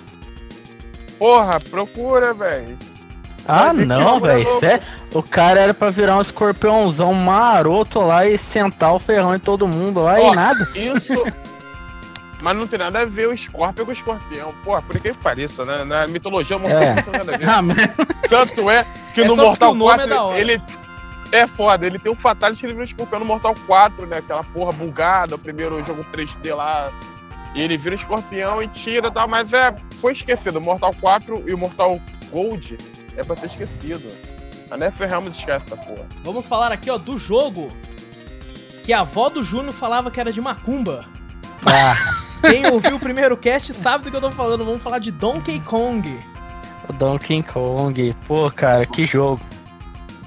Porra, 1.20 1.60
procura, 1.60 2.34
velho. 2.34 2.76
Ah, 3.46 3.70
que 3.72 3.84
não, 3.84 4.16
é 4.16 4.20
velho. 4.20 4.44
louco. 4.44 4.60
cê- 4.60 4.80
O 5.12 5.22
cara 5.22 5.60
era 5.60 5.74
pra 5.74 5.90
virar 5.90 6.16
um 6.16 6.20
escorpiãozão 6.20 7.12
maroto 7.14 8.00
lá 8.00 8.26
e 8.26 8.36
sentar 8.38 8.92
o 8.94 8.98
ferrão 8.98 9.34
em 9.34 9.38
todo 9.38 9.68
mundo 9.68 10.00
lá 10.02 10.14
Ó, 10.18 10.32
e 10.32 10.36
nada. 10.36 10.68
Isso. 10.74 11.14
Mas 12.40 12.56
não 12.56 12.66
tem 12.66 12.78
nada 12.78 13.00
a 13.00 13.04
ver 13.04 13.28
o 13.28 13.36
Scorpion 13.36 13.84
com 13.84 13.90
o 13.90 13.92
escorpião. 13.92 14.54
Porra, 14.64 14.80
por 14.80 14.98
que 14.98 15.10
que 15.12 15.18
pareça, 15.18 15.62
né? 15.66 15.84
Na 15.84 16.06
mitologia 16.08 16.58
mortal 16.58 16.80
É. 16.82 16.94
não 16.94 17.02
tem 17.02 17.12
nada 17.12 17.34
a 17.34 17.36
ver. 17.36 17.46
Ah, 17.50 18.28
Tanto 18.30 18.70
é 18.70 18.86
que 19.12 19.20
É 19.20 19.28
no 19.28 19.36
Mortal 19.36 19.72
o 19.72 19.76
é 19.76 19.78
4 19.96 20.06
da 20.08 20.22
hora. 20.22 20.38
ele 20.40 20.62
é 21.32 21.46
foda, 21.46 21.86
ele 21.86 21.98
tem 21.98 22.10
um 22.10 22.16
Fatality 22.16 22.60
que 22.60 22.66
ele 22.66 22.72
vira 22.72 22.86
escorpião 22.86 23.20
no 23.20 23.26
Mortal 23.26 23.54
4, 23.66 24.06
né? 24.06 24.18
Aquela 24.18 24.42
porra 24.42 24.72
bugada, 24.72 25.34
o 25.34 25.38
primeiro 25.38 25.84
jogo 25.84 26.02
3D 26.10 26.54
lá. 26.54 26.90
E 27.54 27.62
ele 27.62 27.76
vira 27.76 27.96
escorpião 27.96 28.62
e 28.62 28.68
tira 28.68 29.08
e 29.08 29.10
tal, 29.10 29.26
mas 29.28 29.52
é. 29.52 29.74
Foi 29.96 30.12
esquecido. 30.12 30.58
O 30.58 30.62
Mortal 30.62 30.94
4 31.00 31.48
e 31.48 31.54
o 31.54 31.58
Mortal 31.58 32.00
Gold 32.30 32.78
é 33.16 33.24
pra 33.24 33.36
ser 33.36 33.46
esquecido. 33.46 34.08
A 34.70 34.76
Nefer 34.76 35.08
Ramos 35.10 35.36
esquece 35.36 35.72
essa 35.72 35.76
porra. 35.76 36.06
Vamos 36.22 36.46
falar 36.46 36.70
aqui, 36.70 36.88
ó, 36.90 36.96
do 36.96 37.18
jogo. 37.18 37.72
Que 38.84 38.92
a 38.92 39.00
avó 39.00 39.28
do 39.28 39.42
Júnior 39.42 39.72
falava 39.72 40.10
que 40.10 40.20
era 40.20 40.32
de 40.32 40.40
macumba. 40.40 41.04
Ah, 41.66 41.96
Quem 42.48 42.66
ouviu 42.66 42.96
o 42.96 43.00
primeiro 43.00 43.36
cast 43.36 43.74
sabe 43.74 44.04
do 44.04 44.10
que 44.10 44.16
eu 44.16 44.20
tô 44.20 44.30
falando. 44.30 44.64
Vamos 44.64 44.82
falar 44.82 44.98
de 45.00 45.10
Donkey 45.10 45.60
Kong. 45.60 46.08
o 46.88 46.92
Donkey 46.92 47.42
Kong. 47.42 48.14
Pô, 48.26 48.50
cara, 48.50 48.86
que 48.86 49.04
jogo. 49.06 49.40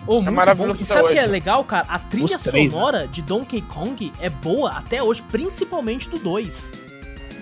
Oh, 0.05 0.15
muito 0.15 0.25
bom. 0.25 0.31
maravilhoso 0.33 0.81
E 0.81 0.85
sabe 0.85 1.07
o 1.07 1.09
que 1.11 1.17
é 1.17 1.25
legal, 1.25 1.63
cara? 1.63 1.85
A 1.87 1.97
trilha 1.97 2.35
Os 2.35 2.43
três, 2.43 2.65
né? 2.65 2.77
sonora 2.77 3.07
de 3.07 3.21
Donkey 3.21 3.61
Kong 3.61 4.11
é 4.19 4.29
boa 4.29 4.71
até 4.73 5.01
hoje, 5.01 5.21
principalmente 5.31 6.09
do 6.09 6.19
2. 6.19 6.73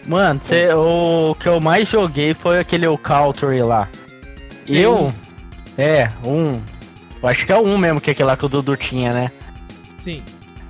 Mano, 0.05 0.41
cê, 0.43 0.73
o 0.73 1.35
que 1.39 1.47
eu 1.47 1.59
mais 1.59 1.87
joguei 1.87 2.33
foi 2.33 2.59
aquele 2.59 2.87
o 2.87 2.97
Country 2.97 3.61
lá. 3.61 3.87
Sim. 4.65 4.77
Eu. 4.77 5.13
É, 5.77 6.09
um. 6.23 6.59
Eu 7.21 7.29
acho 7.29 7.45
que 7.45 7.51
é 7.51 7.57
um 7.57 7.77
mesmo 7.77 8.01
que 8.01 8.09
é 8.09 8.13
aquele 8.13 8.27
lá 8.27 8.35
que 8.35 8.45
o 8.45 8.49
Dudu 8.49 8.75
tinha, 8.75 9.13
né? 9.13 9.31
Sim. 9.95 10.23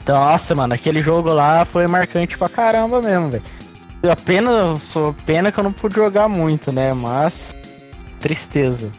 Então, 0.03 0.19
nossa, 0.19 0.53
mano, 0.53 0.73
aquele 0.73 1.01
jogo 1.01 1.29
lá 1.29 1.63
foi 1.63 1.87
marcante 1.87 2.37
pra 2.37 2.49
caramba 2.49 3.01
mesmo, 3.01 3.29
velho. 3.29 3.43
A 4.09 4.15
pena, 4.15 4.51
pena 5.25 5.51
que 5.51 5.59
eu 5.59 5.63
não 5.63 5.71
pude 5.71 5.95
jogar 5.95 6.27
muito, 6.27 6.71
né? 6.71 6.91
Mas. 6.93 7.55
Tristeza. 8.19 8.89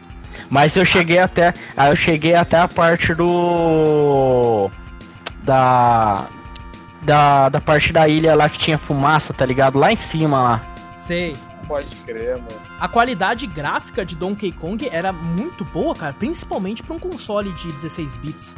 Mas 0.49 0.75
eu 0.75 0.85
cheguei 0.85 1.19
até. 1.19 1.53
Aí 1.75 1.91
eu 1.91 1.95
cheguei 1.95 2.35
até 2.35 2.57
a 2.57 2.67
parte 2.67 3.13
do. 3.13 4.69
Da. 5.43 6.25
Da, 7.05 7.49
da 7.49 7.59
parte 7.61 7.91
da 7.91 8.07
ilha 8.07 8.33
lá 8.35 8.47
que 8.49 8.57
tinha 8.57 8.77
fumaça, 8.77 9.33
tá 9.33 9.45
ligado? 9.45 9.77
Lá 9.77 9.91
em 9.91 9.97
cima 9.97 10.41
lá. 10.41 10.61
Sei. 10.95 11.35
Pode 11.67 11.95
crer, 12.05 12.35
mano. 12.37 12.47
A 12.79 12.87
qualidade 12.87 13.47
gráfica 13.47 14.05
de 14.05 14.15
Donkey 14.15 14.51
Kong 14.51 14.87
era 14.91 15.11
muito 15.13 15.63
boa, 15.65 15.95
cara, 15.95 16.13
principalmente 16.13 16.83
pra 16.83 16.93
um 16.93 16.99
console 16.99 17.51
de 17.53 17.71
16 17.71 18.17
bits. 18.17 18.55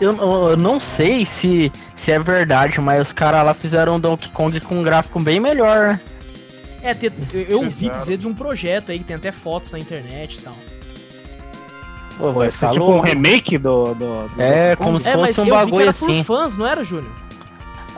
Eu, 0.00 0.14
eu- 0.16 0.48
eu 0.50 0.56
não 0.56 0.78
sei 0.78 1.24
se, 1.26 1.72
se 1.96 2.12
é 2.12 2.18
verdade, 2.18 2.80
mas 2.80 3.08
os 3.08 3.12
caras 3.12 3.44
lá 3.44 3.54
fizeram 3.54 3.98
Donkey 3.98 4.28
Kong 4.30 4.60
com 4.60 4.76
um 4.78 4.82
gráfico 4.82 5.18
bem 5.18 5.40
melhor, 5.40 5.88
né? 5.88 6.00
É, 6.82 6.94
te- 6.94 7.12
eu, 7.48 7.58
ouvi 7.62 7.88
dizer 7.88 8.16
de 8.18 8.26
um 8.26 8.34
projeto 8.34 8.90
aí 8.92 8.98
que 8.98 9.04
tem 9.04 9.16
até 9.16 9.30
fotos 9.32 9.70
na 9.72 9.78
internet 9.78 10.36
e 10.38 10.42
tal. 10.42 10.54
Pô, 12.18 12.32
Vai 12.32 12.50
ser 12.50 12.70
tipo 12.70 12.84
um 12.90 13.00
remake 13.00 13.56
do. 13.58 13.94
do, 13.94 14.28
do 14.28 14.42
É, 14.42 14.70
Donkey 14.76 14.84
como 14.84 15.00
se 15.00 15.08
É, 15.08 15.16
mas 15.16 15.34
fosse 15.36 15.40
um 15.40 15.54
eu 15.54 15.58
vi 15.58 15.60
que 15.60 15.64
bagulho 15.70 15.82
era 15.82 15.90
assim. 15.90 16.16
por 16.18 16.24
fãs, 16.24 16.56
não 16.56 16.66
era, 16.66 16.84
Júnior? 16.84 17.12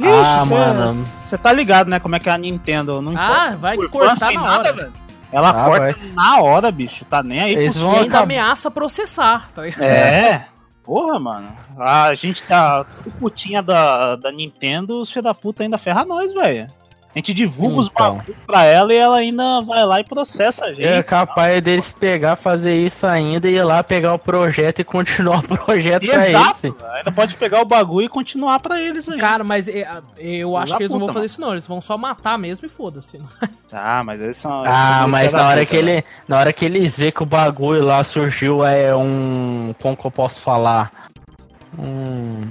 Ah, 0.02 0.38
Ixi, 0.40 0.48
cê- 0.48 0.54
mano. 0.54 0.88
Você 0.92 1.38
tá 1.38 1.52
ligado, 1.52 1.88
né? 1.88 1.98
Como 2.00 2.16
é 2.16 2.18
que 2.18 2.28
é 2.28 2.32
a 2.32 2.38
Nintendo 2.38 3.00
não 3.00 3.16
Ah, 3.16 3.54
vai 3.58 3.76
cortar 3.76 4.32
na 4.32 4.40
nada, 4.40 4.58
hora. 4.68 4.72
velho. 4.72 4.92
Ela 5.32 5.50
Ah, 5.50 5.64
corta 5.64 5.96
na 6.14 6.40
hora, 6.40 6.70
bicho. 6.70 7.04
Tá 7.04 7.22
nem 7.22 7.40
aí 7.40 7.52
Eles 7.54 7.74
E 7.76 7.78
vão 7.80 7.96
ainda 7.96 8.20
ameaça 8.20 8.70
processar, 8.70 9.48
tá 9.54 9.62
ligado? 9.62 9.82
É. 9.82 10.46
Porra, 10.84 11.18
mano. 11.18 11.48
A 11.78 12.14
gente 12.14 12.42
tá 12.42 12.84
tudo 12.84 13.10
putinha 13.18 13.62
da, 13.62 14.16
da 14.16 14.30
Nintendo, 14.30 15.00
os 15.00 15.10
filha 15.10 15.22
da 15.22 15.34
puta 15.34 15.62
ainda 15.62 15.78
ferra 15.78 16.04
nós, 16.04 16.32
velho. 16.32 16.66
A 17.14 17.18
gente 17.18 17.32
divulga 17.32 17.76
os 17.76 17.86
Então. 17.86 18.16
bagulho 18.16 18.36
pra 18.44 18.64
ela 18.64 18.92
e 18.92 18.96
ela 18.96 19.16
ainda 19.18 19.60
vai 19.60 19.84
lá 19.84 20.00
e 20.00 20.04
processa 20.04 20.64
a 20.64 20.72
gente. 20.72 20.84
É 20.84 21.00
capaz 21.02 21.62
deles 21.62 21.92
pegar, 21.92 22.34
fazer 22.34 22.74
isso 22.74 23.06
ainda 23.06 23.48
e 23.48 23.54
ir 23.54 23.62
lá 23.62 23.84
pegar 23.84 24.14
o 24.14 24.18
projeto 24.18 24.80
e 24.80 24.84
continuar 24.84 25.38
o 25.44 25.56
projeto 25.56 26.06
pra 26.06 26.28
Exato. 26.28 26.66
eles. 26.66 26.76
Ainda 26.96 27.12
pode 27.12 27.36
pegar 27.36 27.60
o 27.60 27.64
bagulho 27.64 28.06
e 28.06 28.08
continuar 28.08 28.58
pra 28.58 28.80
eles 28.80 29.08
aí. 29.08 29.18
Cara, 29.18 29.44
mas 29.44 29.68
é, 29.68 29.86
eu 30.18 30.56
acho 30.56 30.76
que 30.76 30.82
eles 30.82 30.90
não 30.92 30.98
vão 30.98 31.08
puta, 31.08 31.20
fazer 31.20 31.24
mano. 31.24 31.26
isso 31.32 31.40
não, 31.40 31.50
eles 31.52 31.66
vão 31.68 31.80
só 31.80 31.96
matar 31.96 32.36
mesmo 32.36 32.66
e 32.66 32.68
foda-se. 32.68 33.20
Tá, 33.74 34.02
mas 34.04 34.20
eles 34.20 34.36
são. 34.36 34.60
eles 34.64 34.72
Ah, 34.72 34.98
são 35.00 35.08
mas 35.08 35.32
na 35.32 35.48
hora 35.48 35.60
puta, 35.60 35.66
que 35.66 35.76
ele, 35.76 36.04
na 36.28 36.38
hora 36.38 36.52
que 36.52 36.64
eles 36.64 36.96
vê 36.96 37.10
que 37.10 37.24
o 37.24 37.26
bagulho 37.26 37.84
lá 37.84 38.04
surgiu 38.04 38.64
é 38.64 38.94
um, 38.94 39.74
como 39.82 39.96
que 39.96 40.04
eu 40.04 40.10
posso 40.12 40.40
falar? 40.40 40.92
Um 41.76 42.42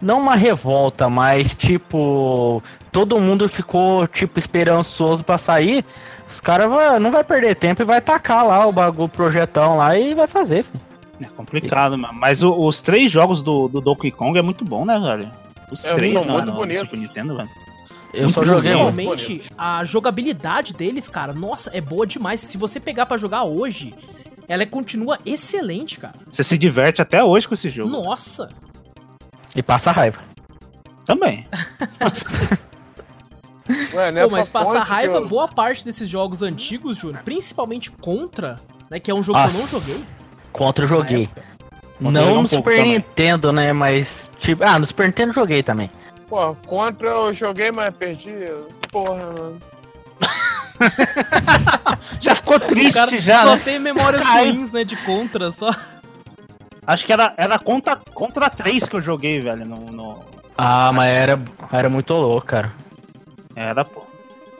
não 0.00 0.18
uma 0.18 0.34
revolta, 0.36 1.10
mas 1.10 1.54
tipo, 1.54 2.62
todo 2.92 3.18
mundo 3.20 3.48
ficou 3.48 4.06
tipo 4.06 4.38
esperançoso 4.38 5.22
pra 5.24 5.38
sair. 5.38 5.84
Os 6.28 6.40
caras 6.40 6.70
vai- 6.70 6.98
não 6.98 7.10
vai 7.10 7.24
perder 7.24 7.56
tempo 7.56 7.82
e 7.82 7.84
vai 7.84 8.00
tacar 8.00 8.46
lá 8.46 8.66
o 8.66 8.72
bagulho, 8.72 9.08
projetão 9.08 9.76
lá 9.76 9.96
e 9.98 10.14
vai 10.14 10.26
fazer. 10.26 10.64
filho. 10.64 10.80
É 11.20 11.24
complicado, 11.26 11.98
mano. 11.98 12.14
Mas 12.18 12.42
o- 12.42 12.54
os 12.54 12.80
três 12.80 13.10
jogos 13.10 13.42
do, 13.42 13.68
do 13.68 13.80
Donkey 13.80 14.10
Kong 14.10 14.38
é 14.38 14.42
muito 14.42 14.64
bom, 14.64 14.84
né, 14.84 14.98
velho? 14.98 15.30
Os 15.70 15.84
É, 15.84 15.92
três, 15.92 16.14
são 16.14 16.24
né? 16.24 16.52
muito. 16.52 16.78
Super 16.80 16.96
Nintendo, 16.98 17.36
velho. 17.36 17.48
Eu 18.14 18.28
só 18.30 18.42
joguei 18.42 18.74
um. 18.74 18.92
Principalmente 18.92 19.42
a 19.56 19.84
jogabilidade 19.84 20.72
deles, 20.72 21.08
cara, 21.08 21.32
nossa, 21.32 21.70
é 21.72 21.80
boa 21.80 22.06
demais. 22.06 22.40
Se 22.40 22.56
você 22.58 22.80
pegar 22.80 23.06
pra 23.06 23.16
jogar 23.16 23.44
hoje, 23.44 23.94
ela 24.48 24.64
continua 24.66 25.18
excelente, 25.24 25.98
cara. 25.98 26.14
Você 26.32 26.42
se 26.42 26.56
diverte 26.58 27.00
até 27.02 27.22
hoje 27.22 27.46
com 27.46 27.54
esse 27.54 27.70
jogo. 27.70 27.88
Nossa. 27.90 28.48
E 29.54 29.62
passa 29.62 29.92
raiva. 29.92 30.18
Também. 31.04 31.46
Ué, 33.94 34.24
Pô, 34.24 34.30
mas 34.30 34.48
passa 34.48 34.80
raiva, 34.80 35.16
eu- 35.18 35.28
boa 35.28 35.46
parte 35.48 35.84
desses 35.84 36.08
jogos 36.08 36.42
antigos, 36.42 36.96
Júnior, 36.98 37.22
principalmente 37.24 37.90
Contra, 37.90 38.56
né, 38.90 38.98
que 39.00 39.10
é 39.10 39.14
um 39.14 39.22
jogo 39.22 39.38
que 39.40 39.54
eu 39.56 39.60
não 39.60 39.66
joguei. 39.68 40.04
Contra 40.52 40.84
eu 40.84 40.88
joguei. 40.88 41.28
Contra 41.98 42.20
Não 42.22 42.38
um 42.38 42.42
no 42.42 42.48
Super 42.48 42.76
também. 42.76 42.92
Nintendo, 42.94 43.52
né? 43.52 43.72
Mas, 43.72 44.30
tipo. 44.38 44.64
Ah, 44.64 44.78
no 44.78 44.86
Super 44.86 45.06
Nintendo 45.06 45.30
eu 45.30 45.34
joguei 45.34 45.62
também. 45.62 45.90
Pô, 46.28 46.54
contra 46.66 47.08
eu 47.08 47.32
joguei, 47.34 47.70
mas 47.70 47.94
perdi. 47.94 48.32
Porra, 48.90 49.16
mano. 49.32 49.58
Já 52.20 52.34
ficou 52.34 52.56
O 52.56 52.60
triste 52.60 52.92
cara 52.94 53.18
já, 53.18 53.42
só 53.42 53.56
né? 53.56 53.62
tem 53.64 53.78
memórias 53.78 54.22
ruins, 54.26 54.72
né, 54.72 54.82
de 54.84 54.96
Contra, 54.96 55.50
só. 55.50 55.70
Acho 56.86 57.04
que 57.06 57.12
era, 57.12 57.34
era 57.36 57.58
contra, 57.58 57.96
contra 58.14 58.48
3 58.50 58.88
que 58.88 58.96
eu 58.96 59.00
joguei, 59.00 59.40
velho. 59.40 59.64
No, 59.66 59.76
no- 59.92 60.24
Ah, 60.56 60.90
mas 60.92 61.08
era, 61.10 61.38
era 61.70 61.88
muito 61.88 62.12
louco, 62.14 62.46
cara. 62.46 62.72
Era, 63.54 63.84
pô. 63.84 64.02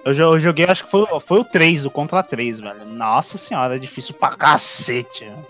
Eu, 0.05 0.13
eu 0.13 0.39
joguei, 0.39 0.67
acho 0.67 0.85
que 0.85 0.91
foi, 0.91 1.07
foi 1.21 1.41
o 1.41 1.45
3, 1.45 1.85
o 1.85 1.91
contra 1.91 2.23
3, 2.23 2.61
velho. 2.61 2.87
Nossa 2.87 3.37
senhora, 3.37 3.77
é 3.77 3.79
difícil 3.79 4.15
pra 4.15 4.31
cacete. 4.31 5.25
velho. 5.25 5.47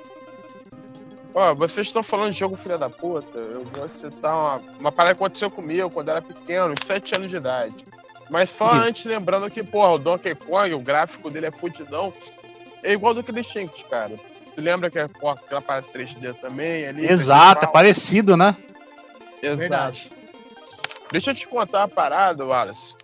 Ó, 1.33 1.55
vocês 1.55 1.87
estão 1.87 2.03
falando 2.03 2.33
de 2.33 2.39
jogo 2.39 2.57
filha 2.57 2.77
da 2.77 2.91
puta. 2.91 3.39
Eu 3.39 3.65
vou 3.65 3.89
citar 3.89 4.35
uma, 4.35 4.57
uma 4.81 4.93
parada 4.93 5.15
que 5.15 5.23
aconteceu 5.23 5.51
comigo 5.51 5.89
quando 5.91 6.09
eu 6.09 6.17
era 6.17 6.23
pequeno, 6.23 6.73
uns 6.73 6.85
7 6.85 7.17
anos 7.17 7.31
de 7.31 7.37
idade. 7.37 7.85
Mas 8.29 8.51
só 8.51 8.75
Ih. 8.77 8.89
antes 8.89 9.05
lembrando 9.05 9.51
que, 9.51 9.63
porra, 9.63 9.93
o 9.93 9.99
Donkey 9.99 10.35
Kong, 10.35 10.75
o 10.75 10.81
gráfico 10.81 11.31
dele 11.31 11.47
é 11.47 11.51
fudidão. 11.51 12.13
É 12.83 12.93
igual 12.93 13.15
do 13.15 13.23
Crescent, 13.23 13.83
cara. 13.89 14.17
Tu 14.55 14.61
lembra 14.61 14.91
que 14.91 14.99
é, 14.99 15.07
porra, 15.07 15.35
aquela 15.35 15.61
parada 15.61 15.87
3D 15.93 16.35
também 16.35 16.87
ali? 16.87 17.09
Exato, 17.09 17.65
é 17.65 17.69
parecido, 17.69 18.37
né? 18.37 18.57
Exato. 19.43 19.59
Verdade. 19.59 20.13
Deixa 21.13 21.31
eu 21.31 21.35
te 21.35 21.47
contar 21.47 21.81
uma 21.81 21.89
parada, 21.89 22.45
Wallace. 22.45 22.95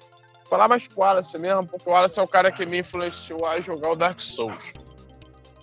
Falar 0.48 0.68
mais 0.68 0.86
pro 0.86 1.00
Wallace 1.00 1.38
mesmo, 1.38 1.66
porque 1.66 1.88
o 1.88 1.92
Wallace 1.92 2.18
é 2.18 2.22
o 2.22 2.28
cara 2.28 2.52
que 2.52 2.64
me 2.64 2.78
influenciou 2.78 3.44
a 3.46 3.60
jogar 3.60 3.90
o 3.90 3.96
Dark 3.96 4.20
Souls. 4.20 4.72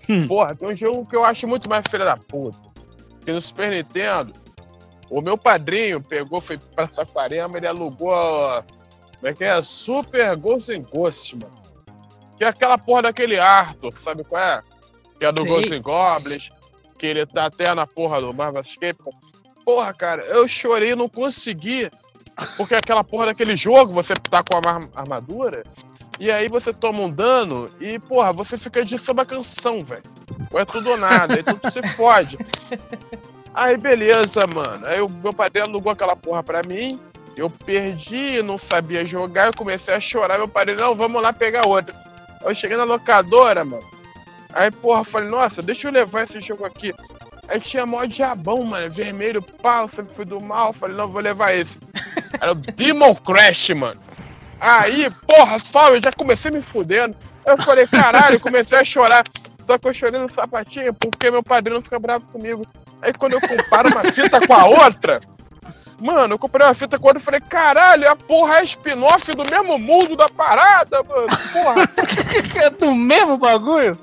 Hum. 0.10 0.28
Porra, 0.28 0.56
tem 0.56 0.68
um 0.68 0.76
jogo 0.76 1.06
que 1.06 1.16
eu 1.16 1.24
acho 1.24 1.48
muito 1.48 1.70
mais 1.70 1.86
filha 1.88 2.04
da 2.04 2.18
puta. 2.18 2.58
Que 3.26 3.32
no 3.32 3.40
Super 3.40 3.72
Nintendo, 3.72 4.34
o 5.10 5.22
meu 5.22 5.38
padrinho 5.38 6.02
pegou, 6.02 6.42
foi 6.42 6.58
pra 6.58 6.86
Saquarema, 6.86 7.58
ele 7.58 7.68
alugou. 7.68 8.10
ó, 8.12 8.62
Como 9.16 9.28
é 9.28 9.34
que 9.34 9.44
é? 9.46 9.62
Super 9.62 10.36
Ghost 10.36 10.72
and 10.72 10.82
Ghost, 10.82 11.38
mano. 11.38 11.62
Que 12.38 12.44
é 12.44 12.48
aquela 12.48 12.78
porra 12.78 13.04
daquele 13.04 13.40
Arthur, 13.40 13.94
sabe 13.98 14.24
qual 14.26 14.42
é? 14.42 14.62
Que 15.18 15.26
é 15.26 15.32
do 15.32 15.42
Sei. 15.44 15.48
Ghost 15.48 15.74
and 15.74 15.82
Goblins, 15.82 16.50
que 16.98 17.06
ele 17.06 17.26
tá 17.26 17.46
até 17.46 17.74
na 17.74 17.88
porra 17.88 18.20
do 18.20 18.34
Marvel 18.34 18.62
Escape. 18.62 18.98
Porra, 19.64 19.94
cara, 19.94 20.24
eu 20.24 20.46
chorei 20.48 20.94
não 20.96 21.08
consegui. 21.08 21.90
Porque 22.58 22.76
aquela 22.76 23.04
porra 23.04 23.28
daquele 23.28 23.56
jogo, 23.56 23.94
você 23.94 24.14
tá 24.16 24.44
com 24.44 24.58
a 24.58 25.00
armadura, 25.00 25.64
e 26.20 26.32
aí 26.32 26.48
você 26.48 26.72
toma 26.72 27.02
um 27.02 27.10
dano 27.10 27.70
e, 27.80 28.00
porra, 28.00 28.32
você 28.32 28.58
fica 28.58 28.84
de 28.84 28.98
samba 28.98 29.26
canção, 29.26 29.84
velho. 29.84 30.04
Ou 30.52 30.60
é 30.60 30.66
tudo 30.66 30.92
ou 30.92 30.98
nada, 30.98 31.36
aí 31.36 31.44
tudo 31.44 31.70
se 31.72 31.82
fode. 31.96 32.38
Aí 33.54 33.78
beleza, 33.78 34.46
mano. 34.48 34.86
Aí 34.86 35.02
o 35.02 35.10
meu 35.10 35.34
padrinho 35.34 35.66
alugou 35.66 35.92
aquela 35.92 36.16
porra 36.16 36.44
pra 36.44 36.62
mim. 36.64 37.00
Eu 37.36 37.50
perdi, 37.50 38.42
não 38.44 38.58
sabia 38.58 39.04
jogar, 39.04 39.48
eu 39.48 39.54
comecei 39.58 39.94
a 39.94 40.00
chorar. 40.00 40.38
Meu 40.38 40.48
padrinho, 40.48 40.80
não, 40.80 40.96
vamos 40.96 41.22
lá 41.22 41.34
pegar 41.34 41.68
outra. 41.68 41.96
Eu 42.44 42.54
cheguei 42.54 42.78
na 42.78 42.84
locadora, 42.84 43.66
mano. 43.66 43.84
Aí, 44.54 44.70
porra, 44.70 45.04
falei, 45.04 45.30
nossa, 45.30 45.62
deixa 45.62 45.88
eu 45.88 45.92
levar 45.92 46.24
esse 46.24 46.40
jogo 46.40 46.64
aqui. 46.64 46.94
Aí 47.54 47.60
tinha 47.60 47.86
mó 47.86 48.04
diabão, 48.04 48.64
mano, 48.64 48.90
vermelho, 48.90 49.40
pau, 49.40 49.88
sempre 49.88 50.12
fui 50.12 50.26
do 50.26 50.42
mal. 50.42 50.74
Falei, 50.74 50.96
não, 50.96 51.08
vou 51.08 51.22
levar 51.22 51.54
esse. 51.54 51.78
Era 52.42 52.52
o 52.52 52.56
Demon 52.56 53.14
Crash, 53.14 53.70
mano. 53.70 54.02
Aí, 54.60 55.08
porra, 55.28 55.60
só, 55.60 55.90
eu 55.90 56.02
já 56.02 56.12
comecei 56.12 56.50
me 56.50 56.64
fudendo. 56.64 57.16
Eu 57.46 57.56
falei, 57.56 57.86
caralho, 57.86 58.40
comecei 58.40 58.80
a 58.80 58.84
chorar. 58.84 59.24
Só 59.68 59.78
que 59.78 59.88
eu 59.88 59.94
chorei 59.94 60.20
no 60.20 60.32
sapatinho 60.32 60.96
porque 60.96 61.30
meu 61.30 61.44
padrinho 61.44 61.80
fica 61.80 62.00
bravo 62.00 62.28
comigo. 62.28 62.66
Aí 63.00 63.12
quando 63.20 63.34
eu 63.34 63.42
comparo 63.42 63.88
uma 63.90 64.04
fita 64.12 64.42
com 64.48 64.54
a 64.56 64.66
outra, 64.66 65.22
mano, 66.02 66.34
eu 66.34 66.40
comprei 66.40 66.66
uma 66.66 66.74
fita 66.74 66.98
com 66.98 67.06
a 67.06 67.10
outra 67.10 67.22
e 67.22 67.26
falei, 67.26 67.42
caralho, 67.42 68.10
a 68.10 68.16
porra 68.16 68.62
é 68.62 68.64
spin-off 68.64 69.32
do 69.32 69.46
mesmo 69.46 69.78
mundo 69.78 70.16
da 70.16 70.28
parada, 70.28 71.04
mano. 71.04 71.28
Porra. 71.52 71.88
É 72.64 72.70
do 72.72 72.96
mesmo 72.96 73.38
bagulho? 73.38 73.96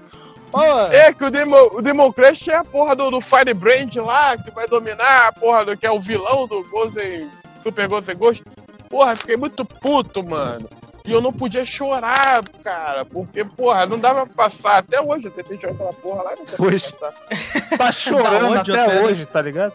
É 0.91 1.13
que 1.13 1.25
o 1.25 1.31
Demon, 1.31 1.69
o 1.73 1.83
Demon 1.83 2.13
Crash 2.13 2.49
é 2.49 2.57
a 2.57 2.65
porra 2.65 2.97
do, 2.97 3.11
do 3.11 3.21
Firebrand 3.21 3.95
lá, 3.97 4.37
que 4.37 4.51
vai 4.51 4.67
dominar 4.67 5.29
a 5.29 5.33
porra 5.33 5.65
do 5.65 5.77
que 5.77 5.87
é 5.87 5.91
o 5.91 6.01
vilão 6.01 6.47
do 6.47 6.63
Gozen, 6.65 7.31
Super 7.63 7.89
Gozen 7.89 8.17
Ghost. 8.17 8.45
Porra, 8.89 9.17
fiquei 9.17 9.37
muito 9.37 9.65
puto, 9.65 10.23
mano. 10.23 10.69
E 11.05 11.13
eu 11.13 11.21
não 11.21 11.33
podia 11.33 11.65
chorar, 11.65 12.43
cara, 12.63 13.05
porque, 13.05 13.45
porra, 13.45 13.87
não 13.87 13.99
dava 13.99 14.27
pra 14.27 14.49
passar. 14.49 14.79
Até 14.79 15.01
hoje 15.01 15.27
eu 15.27 15.31
tentei 15.31 15.59
jogar 15.59 15.75
aquela 15.75 15.93
porra 15.93 16.23
lá 16.23 16.35
e 16.35 16.39
não 16.39 16.47
consegui 16.47 16.71
Poxa. 16.71 16.91
passar. 16.91 17.15
tá 17.79 17.93
chorando 17.93 18.51
ódio 18.51 18.75
até, 18.75 18.85
até, 18.85 19.05
hoje, 19.05 19.27
tá 19.27 19.41
ligado? 19.41 19.75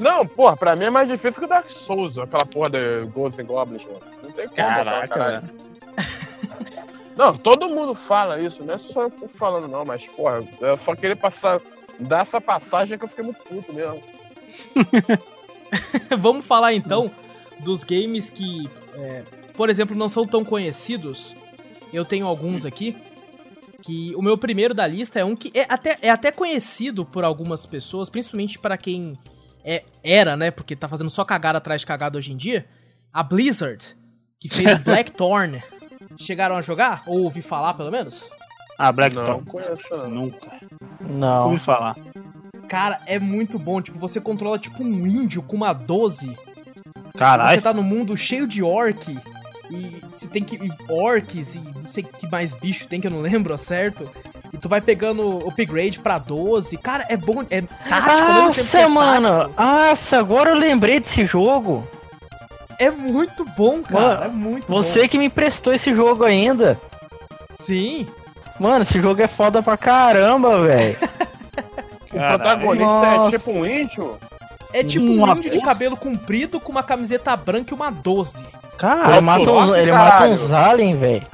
Não, 0.00 0.26
porra, 0.26 0.56
pra 0.56 0.76
mim 0.76 0.84
é 0.84 0.90
mais 0.90 1.08
difícil 1.08 1.40
que 1.40 1.46
o 1.46 1.48
Dark 1.48 1.70
Souls, 1.70 2.18
aquela 2.18 2.44
porra 2.44 2.70
de 2.70 3.04
Golden 3.06 3.46
Goblins, 3.46 3.84
mano. 3.84 4.00
Não 4.22 4.30
tem 4.30 4.46
como, 4.46 4.56
Caraca, 4.56 5.08
caralho. 5.08 5.50
Não, 7.16 7.34
todo 7.34 7.68
mundo 7.68 7.94
fala 7.94 8.40
isso, 8.40 8.62
não 8.62 8.74
é 8.74 8.78
só 8.78 9.04
eu 9.04 9.28
falando, 9.34 9.68
não, 9.68 9.84
mas, 9.84 10.04
porra, 10.04 10.44
eu 10.60 10.76
só 10.76 10.94
queria 10.94 11.16
passar, 11.16 11.60
dar 11.98 12.20
essa 12.20 12.40
passagem 12.40 12.98
que 12.98 13.04
eu 13.04 13.08
fiquei 13.08 13.24
muito 13.24 13.42
puto 13.42 13.72
mesmo. 13.72 14.02
Vamos 16.18 16.46
falar 16.46 16.74
então 16.74 17.10
dos 17.60 17.84
games 17.84 18.28
que, 18.30 18.68
é, 18.94 19.24
por 19.54 19.70
exemplo, 19.70 19.96
não 19.96 20.08
são 20.08 20.26
tão 20.26 20.44
conhecidos. 20.44 21.34
Eu 21.92 22.04
tenho 22.04 22.26
alguns 22.26 22.66
aqui. 22.66 22.96
Que 23.82 24.12
o 24.16 24.22
meu 24.22 24.36
primeiro 24.36 24.74
da 24.74 24.86
lista 24.86 25.20
é 25.20 25.24
um 25.24 25.36
que 25.36 25.52
é 25.54 25.64
até, 25.68 25.96
é 26.02 26.10
até 26.10 26.32
conhecido 26.32 27.04
por 27.04 27.22
algumas 27.22 27.64
pessoas, 27.64 28.10
principalmente 28.10 28.58
para 28.58 28.76
quem 28.76 29.16
é, 29.62 29.84
era, 30.02 30.36
né? 30.36 30.50
Porque 30.50 30.74
tá 30.74 30.88
fazendo 30.88 31.10
só 31.10 31.24
cagada 31.24 31.58
atrás 31.58 31.82
de 31.82 31.86
cagada 31.86 32.18
hoje 32.18 32.32
em 32.32 32.36
dia. 32.36 32.66
A 33.12 33.22
Blizzard, 33.22 33.96
que 34.40 34.48
fez 34.48 34.72
o 34.72 34.78
Blackthorn. 34.82 35.62
Chegaram 36.16 36.56
a 36.56 36.60
jogar? 36.62 37.02
Ou 37.06 37.22
ouvi 37.24 37.42
falar, 37.42 37.74
pelo 37.74 37.90
menos? 37.90 38.30
Ah, 38.78 38.92
Black 38.92 39.14
Não, 39.16 39.42
conheço, 39.44 39.96
não. 39.96 40.10
Nunca. 40.10 40.50
Não. 41.00 41.44
Ouvi 41.46 41.58
falar. 41.58 41.96
Cara, 42.68 43.00
é 43.06 43.18
muito 43.18 43.58
bom. 43.58 43.80
Tipo, 43.80 43.98
você 43.98 44.20
controla 44.20 44.58
tipo 44.58 44.82
um 44.82 45.06
índio 45.06 45.42
com 45.42 45.56
uma 45.56 45.72
12 45.72 46.26
Você 46.34 47.18
Caralho. 47.18 47.62
tá 47.62 47.72
no 47.72 47.82
mundo 47.82 48.16
cheio 48.16 48.46
de 48.46 48.62
orc. 48.62 49.16
E 49.70 50.00
você 50.12 50.28
tem 50.28 50.44
que. 50.44 50.58
orcs 50.88 51.56
e 51.56 51.60
não 51.60 51.82
sei 51.82 52.02
que 52.02 52.28
mais 52.30 52.54
bicho 52.54 52.86
tem 52.86 53.00
que 53.00 53.06
eu 53.06 53.10
não 53.10 53.20
lembro 53.20 53.56
certo. 53.58 54.08
E 54.52 54.58
tu 54.58 54.68
vai 54.68 54.80
pegando 54.80 55.38
upgrade 55.48 55.98
pra 55.98 56.18
12. 56.18 56.76
Cara, 56.78 57.04
é 57.08 57.16
bom. 57.16 57.42
É 57.50 57.62
tático, 57.62 58.30
ao 58.30 58.46
mesmo 58.48 58.54
tempo 58.64 58.76
é 58.76 58.82
Nossa, 58.82 58.88
mano. 58.88 59.28
tático. 59.28 59.62
Nossa, 59.62 60.18
agora 60.18 60.50
eu 60.50 60.56
lembrei 60.56 61.00
desse 61.00 61.24
jogo. 61.24 61.86
É 62.78 62.90
muito 62.90 63.44
bom, 63.56 63.82
cara. 63.82 64.00
Mano, 64.08 64.24
é 64.24 64.28
muito 64.28 64.66
Você 64.72 65.08
que 65.08 65.16
me 65.18 65.26
emprestou 65.26 65.72
esse 65.72 65.94
jogo 65.94 66.24
ainda. 66.24 66.78
bom. 67.00 67.16
Sim. 67.54 68.06
Mano, 68.60 68.82
esse 68.82 69.00
jogo 69.00 69.20
é 69.22 69.26
foda 69.28 69.62
pra 69.62 69.76
caramba, 69.76 70.62
velho. 70.62 70.96
O 72.12 72.18
protagonista 72.18 72.86
Nossa. 72.86 73.36
é 73.36 73.38
tipo 73.38 73.50
um 73.50 73.66
índio? 73.66 74.16
É 74.72 74.82
tipo 74.84 75.04
Uma 75.04 75.34
um 75.34 75.36
índio 75.36 75.50
de 75.50 75.60
cabelo 75.60 75.96
comprido 75.98 76.58
com 76.58 76.72
uma 76.72 76.82
camiseta 76.82 77.36
branca 77.36 77.74
e 77.74 77.76
uma 77.76 77.90
12. 77.90 78.42
Caralho. 78.78 79.12
Ele 79.14 79.20
mata, 79.20 79.50
uns, 79.52 79.76
ele 79.76 79.92
mata 79.92 80.24
uns 80.24 80.52
aliens, 80.52 80.98
velho. 80.98 81.26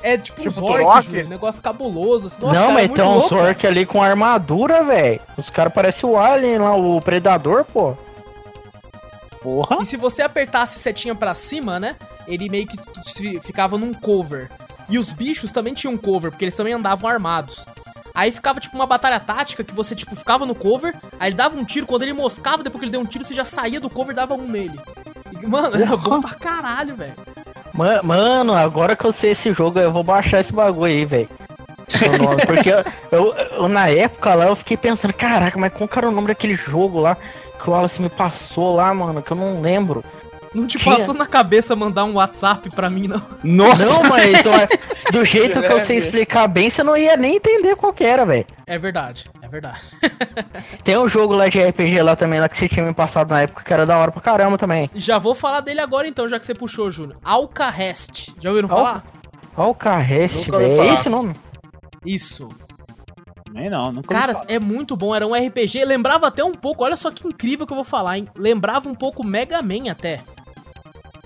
É 0.00 0.16
tipo, 0.16 0.40
Tipo 0.40 0.50
uns 0.50 0.58
orcs, 0.62 0.78
Turok? 0.84 1.02
Júlio, 1.06 1.26
um 1.26 1.30
negócio 1.30 1.62
cabuloso. 1.62 2.26
Assim. 2.28 2.40
Nossa, 2.42 2.54
Não, 2.54 2.60
cara, 2.60 2.70
é 2.70 2.74
mas 2.74 2.88
muito 2.88 3.02
tem 3.02 3.10
uns 3.10 3.30
louco. 3.30 3.34
orc 3.34 3.66
ali 3.66 3.86
com 3.86 4.02
armadura, 4.02 4.84
velho. 4.84 5.20
Os 5.36 5.50
caras 5.50 5.72
parecem 5.72 6.08
o 6.08 6.16
Alien 6.16 6.58
lá, 6.58 6.76
o 6.76 7.00
Predador, 7.00 7.64
pô. 7.64 7.94
Porra. 9.48 9.78
E 9.82 9.86
se 9.86 9.96
você 9.96 10.22
apertasse 10.22 10.78
setinha 10.78 11.14
pra 11.14 11.34
cima, 11.34 11.80
né? 11.80 11.96
Ele 12.26 12.48
meio 12.48 12.66
que 12.66 12.76
ficava 13.40 13.78
num 13.78 13.94
cover. 13.94 14.50
E 14.88 14.98
os 14.98 15.12
bichos 15.12 15.52
também 15.52 15.74
tinham 15.74 15.96
cover, 15.96 16.30
porque 16.30 16.44
eles 16.44 16.54
também 16.54 16.72
andavam 16.74 17.08
armados. 17.10 17.64
Aí 18.14 18.30
ficava 18.32 18.58
tipo 18.58 18.74
uma 18.74 18.86
batalha 18.86 19.20
tática 19.20 19.62
que 19.62 19.74
você 19.74 19.94
tipo 19.94 20.16
ficava 20.16 20.44
no 20.44 20.54
cover, 20.54 20.94
aí 21.20 21.28
ele 21.28 21.36
dava 21.36 21.56
um 21.58 21.64
tiro, 21.64 21.86
quando 21.86 22.02
ele 22.02 22.12
moscava, 22.12 22.62
depois 22.62 22.80
que 22.80 22.84
ele 22.86 22.92
deu 22.92 23.00
um 23.00 23.04
tiro, 23.04 23.22
você 23.24 23.32
já 23.34 23.44
saía 23.44 23.80
do 23.80 23.88
cover 23.88 24.12
e 24.12 24.16
dava 24.16 24.34
um 24.34 24.46
nele. 24.48 24.78
E, 25.40 25.46
mano, 25.46 25.76
era 25.76 25.96
bom 25.96 26.20
pra 26.20 26.34
caralho, 26.34 26.96
velho. 26.96 27.14
Ma- 27.72 28.02
Mano, 28.02 28.54
agora 28.54 28.96
que 28.96 29.04
eu 29.04 29.12
sei 29.12 29.30
esse 29.32 29.52
jogo, 29.52 29.78
eu 29.78 29.92
vou 29.92 30.02
baixar 30.02 30.40
esse 30.40 30.52
bagulho 30.52 30.84
aí, 30.92 31.04
velho. 31.04 31.28
Porque 32.46 32.70
eu, 32.70 32.84
eu- 33.12 33.34
eu, 33.34 33.68
na 33.68 33.88
época 33.88 34.34
lá 34.34 34.46
eu 34.46 34.56
fiquei 34.56 34.76
pensando, 34.76 35.12
caraca, 35.14 35.58
mas 35.58 35.72
qual 35.72 35.88
que 35.88 35.98
era 35.98 36.08
o 36.08 36.12
nome 36.12 36.28
daquele 36.28 36.54
jogo 36.54 37.00
lá 37.00 37.16
que 37.58 37.68
o 37.68 37.72
Wallace 37.72 38.00
me 38.00 38.08
passou 38.08 38.74
lá, 38.76 38.92
mano, 38.94 39.22
que 39.22 39.30
eu 39.30 39.36
não 39.36 39.60
lembro. 39.60 40.04
Não 40.54 40.66
te 40.66 40.78
Tinha. 40.78 40.96
passou 40.96 41.14
na 41.14 41.26
cabeça 41.26 41.76
mandar 41.76 42.04
um 42.04 42.14
WhatsApp 42.14 42.70
pra 42.70 42.88
mim, 42.88 43.06
não. 43.06 43.20
Nossa. 43.44 43.84
Não, 43.84 44.04
mas 44.04 44.46
ó, 44.46 44.66
do 45.12 45.24
jeito 45.24 45.60
que 45.60 45.66
eu 45.66 45.80
sei 45.80 45.98
explicar 45.98 46.48
bem, 46.48 46.70
você 46.70 46.82
não 46.82 46.96
ia 46.96 47.16
nem 47.18 47.36
entender 47.36 47.76
qual 47.76 47.92
que 47.92 48.02
era, 48.02 48.24
velho. 48.24 48.46
É 48.66 48.78
verdade, 48.78 49.28
é 49.42 49.48
verdade. 49.48 49.80
Tem 50.82 50.96
um 50.96 51.06
jogo 51.06 51.34
lá 51.34 51.48
de 51.48 51.62
RPG 51.62 52.00
lá 52.00 52.16
também, 52.16 52.40
lá 52.40 52.48
que 52.48 52.56
você 52.56 52.66
tinha 52.66 52.84
me 52.84 52.94
passado 52.94 53.30
na 53.30 53.42
época, 53.42 53.62
que 53.62 53.72
era 53.72 53.84
da 53.84 53.98
hora 53.98 54.10
pra 54.10 54.22
caramba 54.22 54.56
também. 54.56 54.90
Já 54.94 55.18
vou 55.18 55.34
falar 55.34 55.60
dele 55.60 55.80
agora 55.80 56.08
então, 56.08 56.26
já 56.28 56.38
que 56.38 56.46
você 56.46 56.54
puxou, 56.54 56.90
Júnior. 56.90 57.18
Alcahest. 57.22 58.30
Já 58.40 58.48
ouviram 58.48 58.68
falar? 58.68 59.04
Ó 59.58 59.70
o 59.70 59.74
Carrest, 59.74 60.36
Nunca 60.36 60.56
ouvi 60.56 60.68
velho. 60.68 60.82
É 60.82 60.94
esse 60.94 61.08
o 61.08 61.10
nome? 61.10 61.34
Isso. 62.06 62.48
Nem 63.58 63.68
não, 63.70 63.90
nunca 63.92 64.08
Cara, 64.14 64.32
ouvi 64.32 64.46
falar. 64.46 64.52
é 64.54 64.58
muito 64.60 64.96
bom. 64.96 65.14
Era 65.14 65.26
um 65.26 65.34
RPG. 65.34 65.84
Lembrava 65.84 66.28
até 66.28 66.44
um 66.44 66.52
pouco. 66.52 66.84
Olha 66.84 66.96
só 66.96 67.10
que 67.10 67.26
incrível 67.26 67.66
que 67.66 67.72
eu 67.72 67.76
vou 67.76 67.84
falar, 67.84 68.16
hein? 68.18 68.28
Lembrava 68.36 68.88
um 68.88 68.94
pouco 68.94 69.24
Mega 69.26 69.60
Man 69.62 69.90
até. 69.90 70.20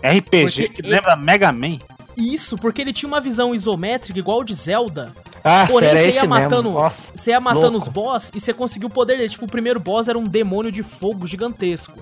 RPG 0.02 0.40
porque 0.42 0.68
que 0.68 0.80
ele- 0.82 0.88
lembra 0.94 1.14
Mega 1.16 1.52
Man. 1.52 1.78
Isso, 2.16 2.56
porque 2.58 2.82
ele 2.82 2.92
tinha 2.92 3.08
uma 3.08 3.20
visão 3.20 3.54
isométrica 3.54 4.18
igual 4.18 4.42
de 4.44 4.54
Zelda. 4.54 5.12
Ah, 5.44 5.66
Porém, 5.68 5.88
era 5.90 5.98
você 5.98 6.10
ia 6.12 6.24
matando. 6.24 6.70
Nossa. 6.70 7.12
Você 7.14 7.30
ia 7.30 7.40
matando 7.40 7.72
louco. 7.72 7.78
os 7.86 7.88
boss 7.88 8.30
e 8.34 8.40
você 8.40 8.52
conseguiu 8.52 8.88
o 8.88 8.92
poder 8.92 9.16
dele. 9.16 9.28
Tipo, 9.28 9.44
o 9.46 9.48
primeiro 9.48 9.80
boss 9.80 10.08
era 10.08 10.18
um 10.18 10.24
demônio 10.26 10.70
de 10.70 10.82
fogo 10.82 11.26
gigantesco. 11.26 11.98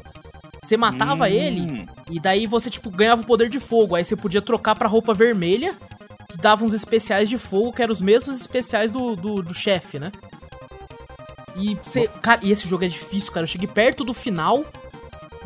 Você 0.63 0.77
matava 0.77 1.25
Hum. 1.25 1.29
ele 1.29 1.89
e 2.11 2.21
daí 2.21 2.47
você, 2.47 2.69
tipo, 2.69 2.91
ganhava 2.91 3.23
o 3.23 3.27
poder 3.27 3.49
de 3.49 3.59
fogo. 3.59 3.95
Aí 3.95 4.05
você 4.05 4.15
podia 4.15 4.43
trocar 4.43 4.75
pra 4.75 4.87
roupa 4.89 5.15
vermelha, 5.15 5.75
dava 6.39 6.65
uns 6.65 6.75
especiais 6.75 7.29
de 7.29 7.39
fogo, 7.39 7.73
que 7.73 7.83
eram 7.83 7.93
os 7.93 8.01
mesmos 8.01 8.41
especiais 8.41 8.91
do, 8.91 9.17
do, 9.17 9.43
do 9.43 9.55
chefe, 9.55 9.99
né? 9.99 10.13
E 11.57 11.77
você. 11.83 12.09
Cara, 12.23 12.41
e 12.43 12.51
esse 12.51 12.69
jogo 12.69 12.85
é 12.85 12.89
difícil, 12.89 13.33
cara. 13.33 13.45
Eu 13.45 13.49
cheguei 13.49 13.69
perto 13.69 14.05
do 14.05 14.15
final, 14.15 14.65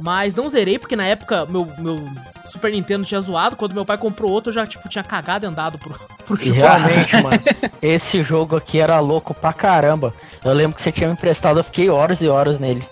mas 0.01 0.35
não 0.35 0.49
zerei, 0.49 0.78
porque 0.78 0.97
na 0.97 1.05
época 1.05 1.47
meu, 1.47 1.70
meu 1.78 2.09
Super 2.45 2.72
Nintendo 2.72 3.05
tinha 3.05 3.20
zoado. 3.20 3.57
Quando 3.57 3.74
meu 3.74 3.85
pai 3.85 3.99
comprou 3.99 4.30
outro, 4.30 4.51
eu 4.51 4.55
já, 4.55 4.66
tipo, 4.66 4.89
tinha 4.89 5.05
cagado 5.05 5.47
e 5.47 5.49
andado 5.49 5.78
pro, 5.78 5.95
pro 6.24 6.37
jogo. 6.37 6.61
realmente, 6.61 7.16
mano, 7.22 7.43
esse 7.80 8.22
jogo 8.22 8.57
aqui 8.57 8.78
era 8.78 9.01
louco 9.01 9.35
pra 9.35 9.53
caramba. 9.53 10.14
Eu 10.45 10.53
lembro 10.53 10.76
que 10.76 10.82
você 10.82 10.93
tinha 10.93 11.09
me 11.09 11.14
emprestado, 11.14 11.59
eu 11.59 11.64
fiquei 11.64 11.89
horas 11.89 12.20
e 12.20 12.28
horas 12.28 12.59
nele. 12.59 12.87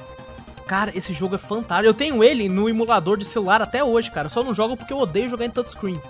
Cara, 0.66 0.96
esse 0.96 1.12
jogo 1.12 1.34
é 1.34 1.38
fantástico. 1.38 1.88
Eu 1.88 1.94
tenho 1.94 2.24
ele 2.24 2.48
no 2.48 2.68
emulador 2.68 3.18
de 3.18 3.26
celular 3.26 3.60
até 3.60 3.84
hoje, 3.84 4.10
cara. 4.10 4.30
Só 4.30 4.42
não 4.42 4.54
jogo 4.54 4.76
porque 4.76 4.92
eu 4.92 4.98
odeio 4.98 5.28
jogar 5.28 5.44
em 5.44 5.50
touchscreen. 5.50 6.00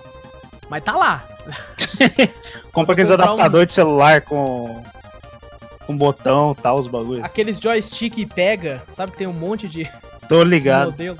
Mas 0.69 0.83
tá 0.83 0.93
lá. 0.93 1.25
Compra 2.71 2.93
aqueles 2.93 3.09
comprar 3.11 3.25
um- 3.25 3.33
adaptadores 3.33 3.67
de 3.67 3.73
celular 3.73 4.21
com. 4.21 4.83
com 5.85 5.97
botão 5.97 6.55
e 6.57 6.61
tal, 6.61 6.79
os 6.79 6.87
bagulhos. 6.87 7.23
Aqueles 7.23 7.59
joystick 7.59 8.25
pega, 8.33 8.81
sabe 8.89 9.11
que 9.11 9.17
tem 9.17 9.27
um 9.27 9.33
monte 9.33 9.67
de 9.67 9.89
Tô 10.27 10.43
de 10.43 10.49
ligado. 10.49 10.91
modelo. 10.91 11.17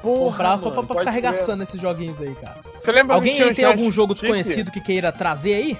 Porra, 0.00 0.30
Comprar 0.32 0.58
só 0.58 0.68
pra, 0.70 0.76
mano, 0.76 0.88
pra 0.88 0.98
ficar 0.98 1.10
arregaçando 1.10 1.62
esses 1.62 1.80
joguinhos 1.80 2.20
aí, 2.20 2.34
cara. 2.34 2.56
Você 2.78 2.92
lembra 2.92 3.14
Alguém 3.16 3.40
aí 3.40 3.54
tem 3.54 3.64
algum 3.64 3.90
jogo 3.90 4.12
desconhecido 4.14 4.70
que 4.70 4.80
queira 4.80 5.10
trazer 5.10 5.54
aí? 5.54 5.78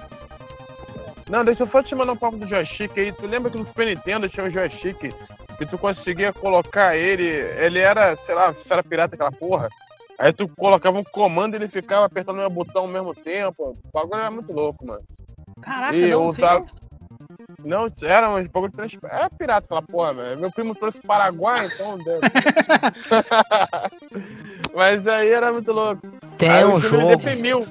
Não, 1.28 1.44
deixa 1.44 1.62
eu 1.62 1.66
só 1.66 1.82
te 1.82 1.94
mandar 1.94 2.12
um 2.12 2.16
papo 2.16 2.36
do 2.36 2.46
joystick 2.46 2.96
aí. 2.98 3.12
Tu 3.12 3.26
lembra 3.26 3.50
que 3.50 3.56
no 3.58 3.64
Super 3.64 3.86
Nintendo 3.86 4.28
tinha 4.28 4.46
um 4.46 4.50
joystick 4.50 5.12
que 5.58 5.66
tu 5.66 5.76
conseguia 5.78 6.32
colocar 6.32 6.96
ele. 6.96 7.24
Ele 7.26 7.78
era, 7.78 8.16
sei 8.16 8.34
lá, 8.34 8.52
se 8.52 8.64
era 8.70 8.82
pirata 8.82 9.14
aquela 9.14 9.32
porra. 9.32 9.68
Aí 10.18 10.32
tu 10.32 10.48
colocava 10.48 10.98
um 10.98 11.04
comando 11.04 11.54
e 11.54 11.58
ele 11.58 11.68
ficava 11.68 12.06
apertando 12.06 12.36
o 12.36 12.40
meu 12.40 12.50
botão 12.50 12.82
ao 12.82 12.88
mesmo 12.88 13.14
tempo. 13.14 13.72
O 13.72 13.76
bagulho 13.92 14.20
era 14.20 14.30
muito 14.30 14.52
louco, 14.52 14.86
mano. 14.86 15.02
Caraca, 15.60 15.96
E 15.96 16.00
não, 16.02 16.08
eu 16.08 16.20
não 16.20 16.30
sei 16.30 16.44
usava- 16.44 16.66
não. 17.64 17.88
Era 18.02 18.30
um 18.30 18.42
bagulho 18.48 18.70
de 18.70 18.76
trans... 18.76 18.96
Era 19.04 19.30
pirata 19.30 19.66
aquela 19.66 19.82
porra, 19.82 20.14
velho. 20.14 20.40
Meu 20.40 20.50
primo 20.52 20.74
trouxe 20.74 21.00
do 21.00 21.06
Paraguai, 21.06 21.66
então. 21.66 21.98
Mas 24.74 25.06
aí 25.06 25.28
era 25.30 25.52
muito 25.52 25.72
louco. 25.72 26.02
Tem 26.38 26.48
aí 26.50 26.64
um 26.64 26.74
o 26.74 26.80
Júnior 26.80 27.10
jogo. 27.10 27.16
deprimiu. 27.16 27.66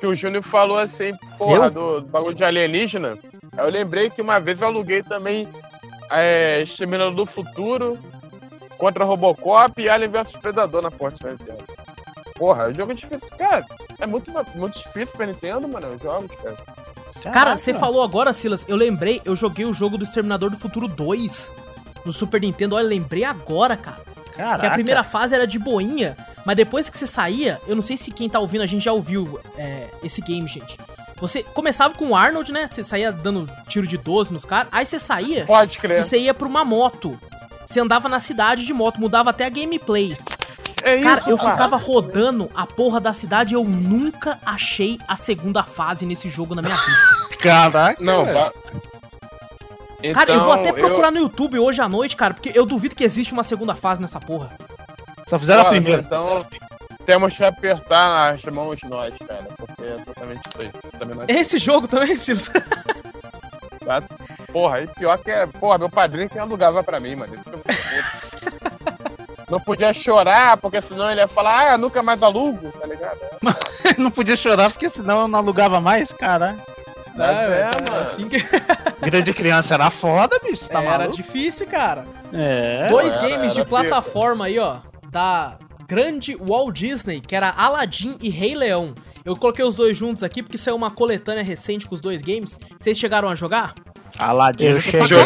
Que 0.00 0.06
o 0.06 0.14
Júnior 0.14 0.44
falou 0.44 0.78
assim, 0.78 1.12
porra, 1.36 1.68
do, 1.70 2.00
do 2.00 2.06
bagulho 2.06 2.34
de 2.34 2.44
alienígena. 2.44 3.18
Aí 3.56 3.66
eu 3.66 3.70
lembrei 3.70 4.10
que 4.10 4.22
uma 4.22 4.38
vez 4.38 4.60
eu 4.60 4.68
aluguei 4.68 5.02
também 5.02 5.48
é, 6.10 6.62
Exterminador 6.62 7.14
do 7.14 7.26
Futuro 7.26 7.98
contra 8.78 9.04
Robocop 9.04 9.82
e 9.82 9.88
Alien 9.88 10.10
vs 10.10 10.36
Predador 10.38 10.80
na 10.80 10.90
porta 10.90 11.30
Nintendo. 11.30 11.64
Porra, 12.36 12.68
o 12.68 12.74
jogo 12.74 12.92
é 12.92 12.94
difícil. 12.94 13.28
Cara, 13.36 13.66
é 13.98 14.06
muito, 14.06 14.32
muito 14.54 14.78
difícil 14.78 15.14
pra 15.16 15.26
Nintendo, 15.26 15.68
mano, 15.68 15.94
os 15.94 16.00
jogos, 16.00 16.30
cara. 16.36 16.56
Cara, 17.32 17.56
você 17.56 17.74
falou 17.74 18.02
agora, 18.02 18.32
Silas, 18.32 18.64
eu 18.68 18.76
lembrei, 18.76 19.20
eu 19.24 19.34
joguei 19.34 19.64
o 19.66 19.74
jogo 19.74 19.98
do 19.98 20.04
Exterminador 20.04 20.50
do 20.50 20.56
Futuro 20.56 20.86
2 20.86 21.52
no 22.04 22.12
Super 22.12 22.40
Nintendo. 22.40 22.76
Olha, 22.76 22.86
lembrei 22.86 23.24
agora, 23.24 23.76
cara. 23.76 24.00
Caraca. 24.36 24.60
Que 24.60 24.66
a 24.66 24.70
primeira 24.70 25.02
fase 25.02 25.34
era 25.34 25.48
de 25.48 25.58
boinha, 25.58 26.16
mas 26.44 26.56
depois 26.56 26.88
que 26.88 26.96
você 26.96 27.08
saía, 27.08 27.60
eu 27.66 27.74
não 27.74 27.82
sei 27.82 27.96
se 27.96 28.12
quem 28.12 28.28
tá 28.30 28.38
ouvindo 28.38 28.62
a 28.62 28.66
gente 28.66 28.84
já 28.84 28.92
ouviu 28.92 29.40
é, 29.56 29.90
esse 30.02 30.20
game, 30.20 30.46
gente. 30.46 30.78
Você 31.16 31.42
começava 31.42 31.92
com 31.94 32.10
o 32.10 32.16
Arnold, 32.16 32.52
né? 32.52 32.68
Você 32.68 32.84
saía 32.84 33.10
dando 33.10 33.50
tiro 33.66 33.84
de 33.84 33.98
12 33.98 34.32
nos 34.32 34.44
caras, 34.44 34.68
aí 34.70 34.86
você 34.86 35.00
saía 35.00 35.44
Pode 35.44 35.76
e 35.76 35.80
crer. 35.80 36.04
você 36.04 36.18
ia 36.18 36.32
pra 36.32 36.46
uma 36.46 36.64
moto. 36.64 37.18
Você 37.68 37.80
andava 37.80 38.08
na 38.08 38.18
cidade 38.18 38.64
de 38.64 38.72
moto, 38.72 38.98
mudava 38.98 39.28
até 39.28 39.44
a 39.44 39.50
gameplay. 39.50 40.16
É 40.82 41.00
Cara, 41.00 41.18
isso, 41.18 41.28
eu 41.28 41.36
cara. 41.36 41.50
ficava 41.52 41.76
rodando 41.76 42.50
a 42.54 42.66
porra 42.66 42.98
da 42.98 43.12
cidade 43.12 43.52
e 43.52 43.56
eu 43.56 43.62
nunca 43.62 44.38
achei 44.46 44.98
a 45.06 45.14
segunda 45.16 45.62
fase 45.62 46.06
nesse 46.06 46.30
jogo 46.30 46.54
na 46.54 46.62
minha 46.62 46.74
vida. 46.74 46.96
Caraca. 47.38 48.02
Não, 48.02 48.24
velho. 48.24 48.38
tá. 48.38 48.52
Cara, 50.14 50.32
eu 50.32 50.40
vou 50.44 50.52
até 50.52 50.70
Então, 50.70 50.82
procurar 50.82 51.10
no 51.10 51.18
YouTube 51.18 51.58
hoje 51.58 51.82
à 51.82 51.88
noite, 51.90 52.16
cara, 52.16 52.32
porque 52.32 52.52
eu 52.54 52.64
duvido 52.64 52.96
que 52.96 53.04
existe 53.04 53.34
uma 53.34 53.42
segunda 53.42 53.74
fase 53.74 54.00
nessa 54.00 54.18
porra. 54.18 54.50
Só 55.26 55.38
fizeram 55.38 55.60
a 55.60 55.66
primeira. 55.66 56.00
Então, 56.00 56.46
temos 57.04 57.36
que 57.36 57.44
apertar 57.44 58.32
nas 58.32 58.42
mãos 58.44 58.78
nós, 58.88 59.12
cara, 59.26 59.46
porque 59.58 59.82
é 59.82 59.98
totalmente 60.06 60.40
isso 60.46 60.62
aí. 60.62 60.70
É 61.28 61.40
esse 61.40 61.58
jogo 61.58 61.86
também, 61.86 62.16
Silas? 62.16 62.50
tá? 63.88 64.02
Porra, 64.52 64.82
e 64.82 64.86
pior 64.86 65.16
que 65.18 65.30
é, 65.30 65.46
porra, 65.46 65.78
meu 65.78 65.88
padrinho 65.88 66.28
que 66.28 66.38
alugava 66.38 66.82
pra 66.84 67.00
mim, 67.00 67.16
mano. 67.16 67.34
Isso 67.34 67.48
que 67.50 67.56
eu 67.56 67.60
fico 67.60 67.74
puto. 68.40 69.48
Não 69.50 69.58
podia 69.58 69.94
chorar, 69.94 70.58
porque 70.58 70.80
senão 70.82 71.10
ele 71.10 71.20
ia 71.20 71.28
falar, 71.28 71.72
ah, 71.72 71.78
nunca 71.78 72.02
mais 72.02 72.22
alugo, 72.22 72.70
tá 72.78 72.86
ligado? 72.86 73.18
não 73.96 74.10
podia 74.10 74.36
chorar 74.36 74.70
porque 74.70 74.90
senão 74.90 75.22
eu 75.22 75.28
não 75.28 75.38
alugava 75.38 75.80
mais, 75.80 76.12
cara. 76.12 76.54
Mas 77.16 77.50
é, 77.50 77.68
tá, 77.68 77.78
mano. 77.92 78.02
assim 78.02 78.28
que 78.28 78.36
Vida 79.02 79.22
de 79.22 79.32
criança 79.32 79.74
era 79.74 79.90
foda, 79.90 80.38
bicho. 80.44 80.68
Tá 80.68 80.80
era 80.82 80.98
maluco? 80.98 81.16
difícil, 81.16 81.66
cara. 81.66 82.04
É. 82.32 82.86
Dois 82.88 83.16
era- 83.16 83.26
games 83.28 83.54
de 83.54 83.60
era 83.60 83.68
plataforma 83.68 84.44
aí, 84.44 84.58
ó, 84.58 84.76
da 85.10 85.58
grande 85.86 86.36
Walt 86.36 86.76
Disney, 86.78 87.20
que 87.20 87.34
era 87.34 87.52
Aladdin 87.56 88.18
e 88.20 88.28
Rei 88.28 88.54
Leão. 88.54 88.94
Eu 89.28 89.36
coloquei 89.36 89.62
os 89.62 89.76
dois 89.76 89.94
juntos 89.96 90.22
aqui 90.22 90.42
porque 90.42 90.56
saiu 90.56 90.74
uma 90.74 90.90
coletânea 90.90 91.42
recente 91.44 91.86
com 91.86 91.94
os 91.94 92.00
dois 92.00 92.22
games. 92.22 92.58
Vocês 92.78 92.98
chegaram 92.98 93.28
a 93.28 93.34
jogar? 93.34 93.74
Aladdin 94.18 94.64
Eu 94.64 94.80
joguei 94.80 95.02
cheguei. 95.06 95.18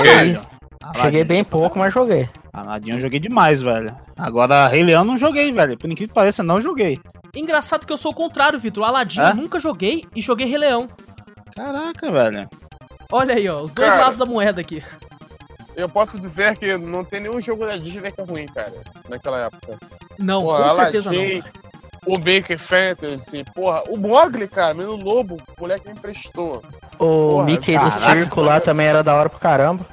Aladdin- 0.83 1.01
Cheguei 1.01 1.23
bem 1.25 1.45
pouco, 1.45 1.79
mas 1.79 1.95
joguei. 1.95 2.29
Aladdin 2.53 2.91
eu 2.95 3.01
joguei 3.01 3.21
demais, 3.21 3.63
velho. 3.63 3.95
Agora, 4.17 4.67
Rei 4.67 4.83
Leão 4.83 5.05
não 5.05 5.17
joguei, 5.17 5.53
velho. 5.53 5.79
Por 5.79 5.89
incrível 5.89 6.09
que 6.09 6.15
pareça, 6.15 6.43
não 6.43 6.61
joguei. 6.61 6.99
Engraçado 7.33 7.87
que 7.87 7.93
eu 7.93 7.97
sou 7.97 8.11
o 8.11 8.15
contrário, 8.15 8.59
Vitor. 8.59 8.83
Aladdin 8.85 9.21
É? 9.21 9.31
eu 9.31 9.37
nunca 9.37 9.61
joguei 9.61 10.05
e 10.17 10.21
joguei 10.21 10.49
Rei 10.49 10.59
Leão. 10.59 10.89
Caraca, 11.55 12.11
velho. 12.11 12.49
Olha 13.13 13.37
aí, 13.37 13.49
ó, 13.49 13.63
os 13.63 13.73
dois 13.73 13.89
Cara. 13.89 14.01
lados 14.03 14.19
da 14.19 14.27
moeda 14.27 14.61
aqui. 14.61 14.83
Eu 15.77 15.89
posso 15.89 16.19
dizer 16.19 16.57
que 16.59 16.77
não 16.77 17.05
tem 17.05 17.21
nenhum 17.21 17.41
jogo 17.41 17.65
da 17.65 17.77
Disney 17.77 18.11
que 18.11 18.21
é 18.21 18.25
ruim, 18.25 18.47
cara, 18.47 18.73
naquela 19.09 19.47
época. 19.47 19.79
Não, 20.19 20.43
Pô, 20.43 20.57
com 20.57 20.71
certeza 20.71 21.11
Aladdin, 21.11 21.37
não. 21.39 21.62
O 22.05 22.19
Baker 22.19 22.59
Fantasy, 22.59 23.45
porra, 23.55 23.85
o 23.89 23.97
Mogli, 23.97 24.49
cara, 24.49 24.75
menino 24.75 24.97
lobo, 24.97 25.37
o 25.57 25.61
moleque 25.61 25.87
me 25.89 25.95
emprestou. 25.95 26.61
O 26.95 26.99
Porra, 26.99 27.45
Mickey 27.45 27.75
do 27.79 27.91
caraca, 27.91 28.11
circo 28.13 28.41
lá 28.41 28.53
mano. 28.55 28.61
também 28.65 28.87
era 28.87 29.03
da 29.05 29.15
hora 29.15 29.29
pra 29.31 29.39
caramba. 29.39 29.87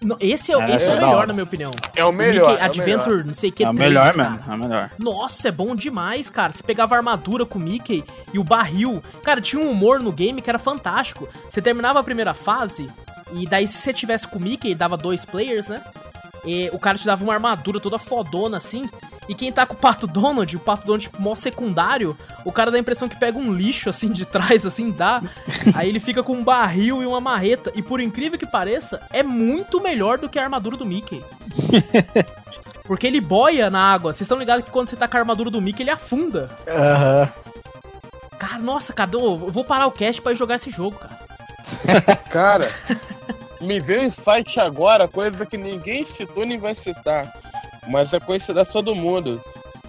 Não, 0.00 0.16
esse 0.20 0.52
é, 0.52 0.56
É, 0.60 0.74
esse 0.76 0.88
é, 0.90 0.92
é 0.92 0.96
o 0.96 1.00
melhor, 1.00 1.26
na 1.26 1.32
minha 1.32 1.44
opinião. 1.44 1.70
É 1.96 2.04
o 2.04 2.10
O 2.10 2.12
melhor. 2.12 2.50
Mickey 2.50 2.60
é 2.60 2.62
o 2.62 2.68
Adventure, 2.70 3.10
melhor. 3.10 3.24
não 3.26 3.34
sei 3.34 3.50
o 3.50 3.52
que, 3.52 3.64
É 3.64 3.70
o 3.70 3.74
3, 3.74 3.88
melhor 3.88 4.12
cara. 4.14 4.30
mesmo, 4.30 4.44
é 4.46 4.54
o 4.54 4.58
melhor. 4.58 4.90
Nossa, 4.98 5.48
é 5.48 5.50
bom 5.50 5.74
demais, 5.74 6.30
cara. 6.30 6.52
Você 6.52 6.62
pegava 6.62 6.94
a 6.94 6.98
armadura 6.98 7.44
com 7.44 7.58
o 7.58 7.62
Mickey 7.62 8.04
e 8.32 8.38
o 8.38 8.44
barril. 8.44 9.02
Cara, 9.24 9.40
tinha 9.40 9.60
um 9.60 9.70
humor 9.70 9.98
no 9.98 10.12
game 10.12 10.40
que 10.40 10.48
era 10.50 10.58
fantástico. 10.60 11.28
Você 11.50 11.60
terminava 11.60 11.98
a 11.98 12.04
primeira 12.04 12.32
fase, 12.34 12.88
e 13.32 13.44
daí 13.46 13.66
se 13.66 13.78
você 13.78 13.92
tivesse 13.92 14.28
com 14.28 14.38
o 14.38 14.42
Mickey, 14.42 14.74
dava 14.74 14.96
dois 14.96 15.24
players, 15.24 15.66
né? 15.68 15.82
E 16.44 16.70
o 16.72 16.78
cara 16.78 16.96
te 16.98 17.06
dava 17.06 17.24
uma 17.24 17.34
armadura 17.34 17.80
toda 17.80 17.98
fodona 17.98 18.58
assim. 18.58 18.88
E 19.28 19.34
quem 19.34 19.50
tá 19.50 19.66
com 19.66 19.74
o 19.74 19.76
Pato 19.76 20.06
Donald, 20.06 20.56
o 20.56 20.60
Pato 20.60 20.86
Donald, 20.86 21.04
tipo, 21.04 21.20
mó 21.20 21.34
secundário, 21.34 22.16
o 22.44 22.52
cara 22.52 22.70
dá 22.70 22.76
a 22.76 22.80
impressão 22.80 23.08
que 23.08 23.18
pega 23.18 23.38
um 23.38 23.52
lixo 23.52 23.88
assim 23.88 24.10
de 24.12 24.24
trás, 24.24 24.64
assim, 24.64 24.90
dá. 24.90 25.22
Aí 25.74 25.88
ele 25.88 26.00
fica 26.00 26.22
com 26.22 26.34
um 26.34 26.44
barril 26.44 27.02
e 27.02 27.06
uma 27.06 27.20
marreta. 27.20 27.72
E 27.74 27.82
por 27.82 28.00
incrível 28.00 28.38
que 28.38 28.46
pareça, 28.46 29.02
é 29.12 29.22
muito 29.22 29.80
melhor 29.80 30.18
do 30.18 30.28
que 30.28 30.38
a 30.38 30.44
armadura 30.44 30.76
do 30.76 30.86
Mickey. 30.86 31.24
Porque 32.84 33.06
ele 33.06 33.20
boia 33.20 33.68
na 33.68 33.80
água. 33.80 34.12
Vocês 34.12 34.22
estão 34.22 34.38
ligados 34.38 34.64
que 34.64 34.70
quando 34.70 34.88
você 34.88 34.96
tá 34.96 35.08
com 35.08 35.16
a 35.16 35.20
armadura 35.20 35.50
do 35.50 35.60
Mickey, 35.60 35.82
ele 35.82 35.90
afunda. 35.90 36.48
Aham. 36.68 37.28
Cara, 38.38 38.58
nossa, 38.58 38.92
cadê? 38.92 39.16
Eu 39.16 39.50
vou 39.50 39.64
parar 39.64 39.86
o 39.86 39.90
cast 39.90 40.22
pra 40.22 40.32
ir 40.32 40.36
jogar 40.36 40.56
esse 40.56 40.70
jogo, 40.70 40.98
cara. 40.98 41.26
Cara, 42.30 42.70
me 43.60 43.80
veio 43.80 44.02
um 44.02 44.04
insight 44.04 44.60
agora, 44.60 45.08
coisa 45.08 45.44
que 45.44 45.56
ninguém 45.56 46.04
citou 46.04 46.46
nem 46.46 46.58
vai 46.58 46.74
citar. 46.74 47.32
Mas 47.88 48.12
é 48.12 48.20
conhecida 48.20 48.64
de 48.64 48.72
todo 48.72 48.94
mundo. 48.94 49.40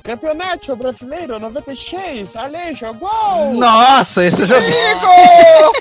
Campeonato 0.04 0.76
Brasileiro 0.76 1.38
96, 1.38 2.36
Alejo, 2.38 2.94
gol! 2.94 3.54
Nossa, 3.54 4.24
esse 4.24 4.46
joguei. 4.46 4.94
Gol! 5.02 5.74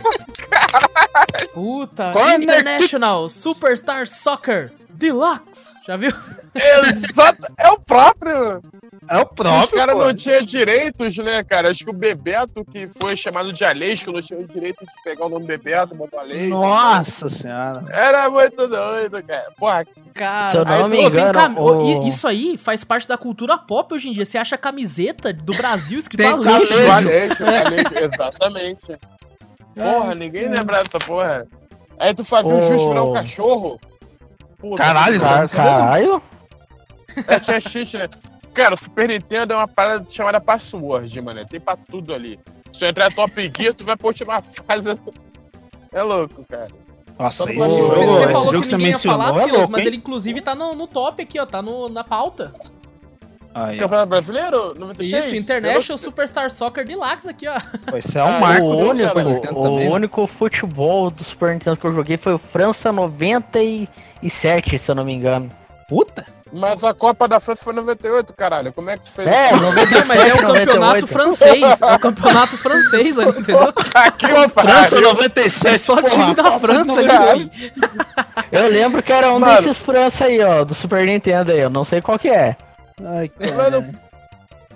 Puta, 1.54 2.12
Corner 2.12 2.42
International 2.42 3.28
Superstar 3.28 4.06
Soccer 4.08 4.72
Deluxe. 4.96 5.74
Já 5.86 5.96
viu? 5.96 6.10
Exato, 6.54 7.42
é 7.58 7.68
o 7.70 7.78
próprio! 7.78 8.60
É 9.08 9.18
o 9.18 9.22
Os 9.22 9.28
próprio. 9.34 9.78
caras 9.78 9.94
pô. 9.94 10.04
não 10.04 10.14
tinham 10.14 10.42
direitos, 10.42 11.16
né, 11.18 11.44
cara? 11.44 11.70
Acho 11.70 11.84
que 11.84 11.90
o 11.90 11.92
Bebeto, 11.92 12.64
que 12.64 12.86
foi 12.88 13.16
chamado 13.16 13.52
de 13.52 13.64
Aleixo, 13.64 14.10
não 14.10 14.20
tinha 14.20 14.38
o 14.40 14.46
direito 14.46 14.84
de 14.84 15.02
pegar 15.04 15.26
o 15.26 15.28
nome 15.28 15.46
Bebeto, 15.46 15.94
botar 15.94 16.20
Aleixo. 16.20 16.48
Nossa 16.48 17.28
senhora. 17.28 17.82
Era 17.92 18.28
muito 18.28 18.66
doido, 18.66 19.22
cara. 19.22 19.46
Porra, 19.56 19.86
Cara, 20.14 20.50
Se 20.50 20.56
eu 20.56 20.64
não 20.64 20.72
aí, 20.86 20.88
me 20.90 21.02
engano, 21.02 21.32
cam- 21.34 21.54
o- 21.60 22.08
Isso 22.08 22.26
aí 22.26 22.56
faz 22.56 22.82
parte 22.84 23.06
da 23.06 23.18
cultura 23.18 23.58
pop 23.58 23.94
hoje 23.94 24.08
em 24.08 24.12
dia. 24.12 24.24
Você 24.24 24.38
acha 24.38 24.56
camiseta 24.56 25.30
do 25.30 25.52
Brasil 25.54 25.98
escrito 25.98 26.22
Tem 26.22 26.32
Alejo. 26.32 26.72
Alejo. 26.72 26.86
o 26.88 26.90
Aleixo, 26.90 27.44
o 27.44 27.46
Aleixo, 27.46 28.04
exatamente. 28.14 28.98
Porra, 29.74 30.14
ninguém 30.14 30.48
lembra 30.48 30.82
dessa 30.82 30.98
porra. 30.98 31.46
Aí 31.98 32.14
tu 32.14 32.24
fazia 32.24 32.54
o 32.54 32.58
Ô. 32.64 32.66
juiz 32.66 32.82
virar 32.82 33.02
um 33.04 33.12
cachorro. 33.12 33.78
Puta, 34.58 34.82
Caralho, 34.82 35.18
que 35.18 35.24
isso 35.24 35.26
Car 35.28 35.44
é- 35.44 35.48
caralho. 35.48 36.22
É, 37.28 37.40
tinha 37.40 37.60
cheat, 37.60 37.96
né? 37.96 38.08
Cara, 38.52 38.74
o 38.74 38.78
Super 38.78 39.08
Nintendo 39.08 39.52
é 39.52 39.56
uma 39.56 39.68
parada 39.68 40.08
chamada 40.10 40.40
password, 40.40 41.20
mano. 41.20 41.46
Tem 41.46 41.60
pra 41.60 41.76
tudo 41.76 42.14
ali. 42.14 42.38
Se 42.72 42.84
eu 42.84 42.88
entrar 42.88 43.12
Top 43.12 43.52
Gear, 43.56 43.74
tu 43.74 43.84
vai 43.84 43.96
pra 43.96 44.06
última 44.06 44.42
fase. 44.42 44.98
É 45.92 46.02
louco, 46.02 46.44
cara. 46.48 46.68
Nossa, 47.18 47.44
Todo 47.44 47.52
esse 47.52 47.66
Você, 47.66 48.06
você 48.06 48.28
falou 48.28 48.52
que 48.52 48.58
você 48.68 48.72
ninguém 48.72 48.86
ia 48.88 48.92
mencionou 48.92 49.18
falar, 49.18 49.28
é 49.28 49.44
Silas, 49.44 49.52
louco, 49.58 49.72
mas 49.72 49.86
ele 49.86 49.96
inclusive 49.96 50.40
tá 50.42 50.54
no, 50.54 50.74
no 50.74 50.86
top 50.86 51.22
aqui, 51.22 51.38
ó. 51.40 51.46
Tá 51.46 51.62
no, 51.62 51.88
na 51.88 52.04
pauta. 52.04 52.54
Aí, 53.58 53.76
ó. 53.76 53.78
Campeonato 53.80 54.08
Brasileiro? 54.10 54.74
96? 54.78 55.24
Isso, 55.24 55.34
International 55.36 55.98
Superstar 55.98 56.50
Soccer 56.50 56.86
Deluxe 56.86 57.28
aqui, 57.28 57.48
ó. 57.48 57.58
Pô, 57.90 57.96
Esse 57.96 58.18
é 58.18 58.22
um 58.22 58.26
Ah, 58.36 58.40
marco 58.40 58.66
o 58.66 58.88
único, 58.90 59.14
cara, 59.14 59.28
o 59.28 59.62
também, 59.62 59.88
né? 59.88 59.94
único 59.94 60.26
futebol 60.26 61.10
do 61.10 61.24
Super 61.24 61.52
Nintendo 61.54 61.76
que 61.76 61.86
eu 61.86 61.92
joguei 61.94 62.16
foi 62.18 62.34
o 62.34 62.38
França 62.38 62.92
97, 62.92 64.78
se 64.78 64.90
eu 64.90 64.94
não 64.94 65.04
me 65.04 65.14
engano. 65.14 65.50
Puta. 65.88 66.26
Mas 66.52 66.82
a 66.84 66.94
Copa 66.94 67.26
da 67.28 67.38
França 67.40 67.64
foi 67.64 67.72
em 67.72 67.76
98, 67.76 68.32
caralho. 68.32 68.72
Como 68.72 68.88
é 68.90 68.96
que 68.96 69.04
tu 69.06 69.10
fez 69.10 69.26
É, 69.28 69.46
isso? 69.52 69.62
97, 69.62 70.00
Não, 70.00 70.06
mas 70.08 70.20
é 70.20 70.34
o 70.34 70.36
campeonato 70.38 70.76
98. 70.76 71.06
francês. 71.06 71.82
É 71.82 71.94
o 71.94 71.98
campeonato 71.98 72.56
francês 72.56 73.18
ali, 73.18 73.30
entendeu? 73.30 73.72
Que 74.18 74.26
França 74.26 74.48
pariu. 74.50 75.00
97. 75.02 75.74
É 75.74 75.76
só 75.78 76.02
time 76.02 76.34
da 76.34 76.42
porra, 76.44 76.60
França 76.60 76.92
ali. 76.92 77.50
Eu 78.52 78.68
lembro 78.68 79.02
que 79.02 79.12
era 79.12 79.32
um 79.32 79.38
Mano. 79.38 79.56
desses 79.56 79.80
França 79.80 80.24
aí, 80.26 80.40
ó, 80.42 80.64
do 80.64 80.74
Super 80.74 81.04
Nintendo 81.06 81.52
aí, 81.52 81.58
eu 81.58 81.70
não 81.70 81.84
sei 81.84 82.00
qual 82.00 82.18
que 82.18 82.28
é. 82.28 82.56
Ai, 83.02 83.30
Mano, 83.54 83.82
cara. 83.82 84.06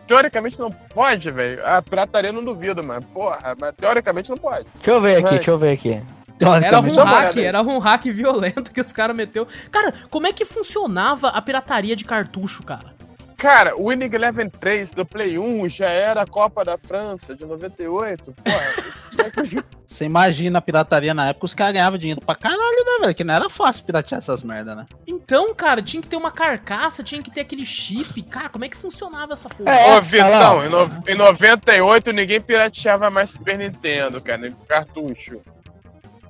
Teoricamente 0.06 0.58
não 0.58 0.70
pode, 0.70 1.30
velho. 1.30 1.64
A 1.64 1.80
pirataria 1.80 2.32
não 2.32 2.44
duvido, 2.44 2.82
mas 2.82 3.04
porra, 3.04 3.54
mas 3.58 3.74
teoricamente 3.76 4.28
não 4.28 4.36
pode. 4.36 4.66
Deixa 4.74 4.90
eu 4.90 5.00
ver 5.00 5.16
aqui, 5.18 5.34
deixa 5.36 5.50
eu 5.50 5.58
ver 5.58 5.72
aqui. 5.72 6.02
Era 6.40 6.80
um 6.80 7.04
hack, 7.04 7.36
era 7.36 7.62
um 7.62 7.78
hack 7.78 8.04
violento 8.06 8.72
que 8.72 8.80
os 8.80 8.92
caras 8.92 9.14
meteu. 9.14 9.46
Cara, 9.70 9.92
como 10.10 10.26
é 10.26 10.32
que 10.32 10.44
funcionava 10.44 11.28
a 11.28 11.40
pirataria 11.42 11.94
de 11.94 12.04
cartucho, 12.04 12.62
cara? 12.64 12.99
Cara, 13.40 13.74
o 13.74 13.88
Winning 13.88 14.14
Eleven 14.14 14.50
3 14.50 14.90
do 14.90 15.06
Play 15.06 15.38
1 15.38 15.66
já 15.70 15.88
era 15.88 16.20
a 16.20 16.26
Copa 16.26 16.62
da 16.62 16.76
França 16.76 17.34
de 17.34 17.46
98. 17.46 18.34
Porra, 18.34 19.30
como 19.34 19.46
é 19.46 19.64
Você 19.86 20.04
imagina 20.04 20.58
a 20.58 20.60
pirataria 20.60 21.14
na 21.14 21.28
época, 21.30 21.46
os 21.46 21.54
caras 21.54 21.72
ganhavam 21.72 21.98
dinheiro 21.98 22.20
pra 22.20 22.34
caralho, 22.34 22.60
né, 22.60 22.98
velho? 23.00 23.14
Que 23.14 23.24
não 23.24 23.32
era 23.32 23.48
fácil 23.48 23.84
piratear 23.86 24.18
essas 24.18 24.42
merda, 24.42 24.74
né? 24.74 24.86
Então, 25.06 25.54
cara, 25.54 25.80
tinha 25.80 26.02
que 26.02 26.08
ter 26.08 26.16
uma 26.16 26.30
carcaça, 26.30 27.02
tinha 27.02 27.22
que 27.22 27.30
ter 27.30 27.40
aquele 27.40 27.64
chip. 27.64 28.20
Cara, 28.24 28.50
como 28.50 28.66
é 28.66 28.68
que 28.68 28.76
funcionava 28.76 29.32
essa 29.32 29.48
porra? 29.48 29.70
É, 29.70 29.96
Ô. 29.96 30.02
Vitão, 30.02 30.66
em, 30.66 30.68
no- 30.68 31.02
em 31.08 31.14
98 31.14 32.12
ninguém 32.12 32.42
pirateava 32.42 33.10
mais 33.10 33.30
Super 33.30 33.56
Nintendo, 33.56 34.20
cara, 34.20 34.36
nem 34.36 34.52
cartucho. 34.68 35.40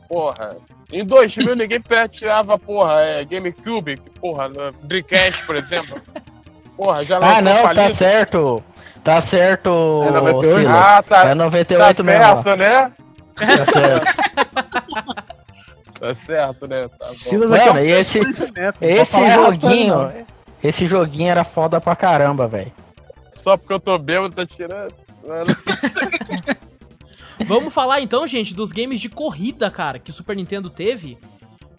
Porra. 0.09 0.57
Em 0.93 1.05
2000 1.05 1.57
ninguém 1.57 1.81
pirateava, 1.81 2.57
porra, 2.57 3.01
é, 3.01 3.25
GameCube, 3.25 3.97
porra, 4.21 4.49
Dreamcast, 4.85 5.45
por 5.45 5.57
exemplo. 5.57 6.01
Porra, 6.81 7.05
já 7.05 7.19
Ah, 7.19 7.43
não, 7.43 7.75
tá 7.75 7.91
certo. 7.91 8.65
Tá 9.05 9.21
certo, 9.21 9.69
É 10.07 10.11
98? 10.11 10.61
Silas. 10.61 10.77
Ah, 10.83 11.03
tá, 11.07 11.19
É 11.21 11.29
tá 11.29 11.35
98 11.35 12.05
mesmo. 12.05 12.23
ó. 12.25 12.35
certo, 12.35 12.57
né? 12.57 12.93
Tá 13.37 13.65
certo. 13.67 14.17
Tá 16.01 16.15
certo, 16.15 16.67
né? 16.67 16.83
Tá 16.89 16.97
bom. 17.01 17.05
Silas 17.05 17.51
Mano, 17.51 17.63
aqui 17.63 17.79
é 17.79 17.83
um 17.97 17.99
esse- 17.99 18.19
Esse 18.81 19.21
errado, 19.21 19.45
joguinho, 19.45 20.13
esse 20.65 20.87
joguinho 20.87 21.31
era 21.31 21.45
foda 21.45 21.79
pra 21.81 21.95
caramba, 21.95 22.49
velho. 22.49 22.73
Só 23.31 23.57
porque 23.59 23.75
eu 23.75 23.81
tô 23.81 23.99
bêbado, 23.99 24.35
tá 24.35 24.47
tirando. 24.47 24.95
Mano, 25.27 25.45
Vamos 27.47 27.73
falar 27.73 28.01
então, 28.01 28.27
gente, 28.27 28.55
dos 28.55 28.71
games 28.73 29.01
de 29.01 29.09
corrida, 29.09 29.71
cara, 29.71 29.99
que 29.99 30.11
o 30.11 30.13
Super 30.13 30.37
Nintendo 30.37 30.69
teve. 30.71 31.19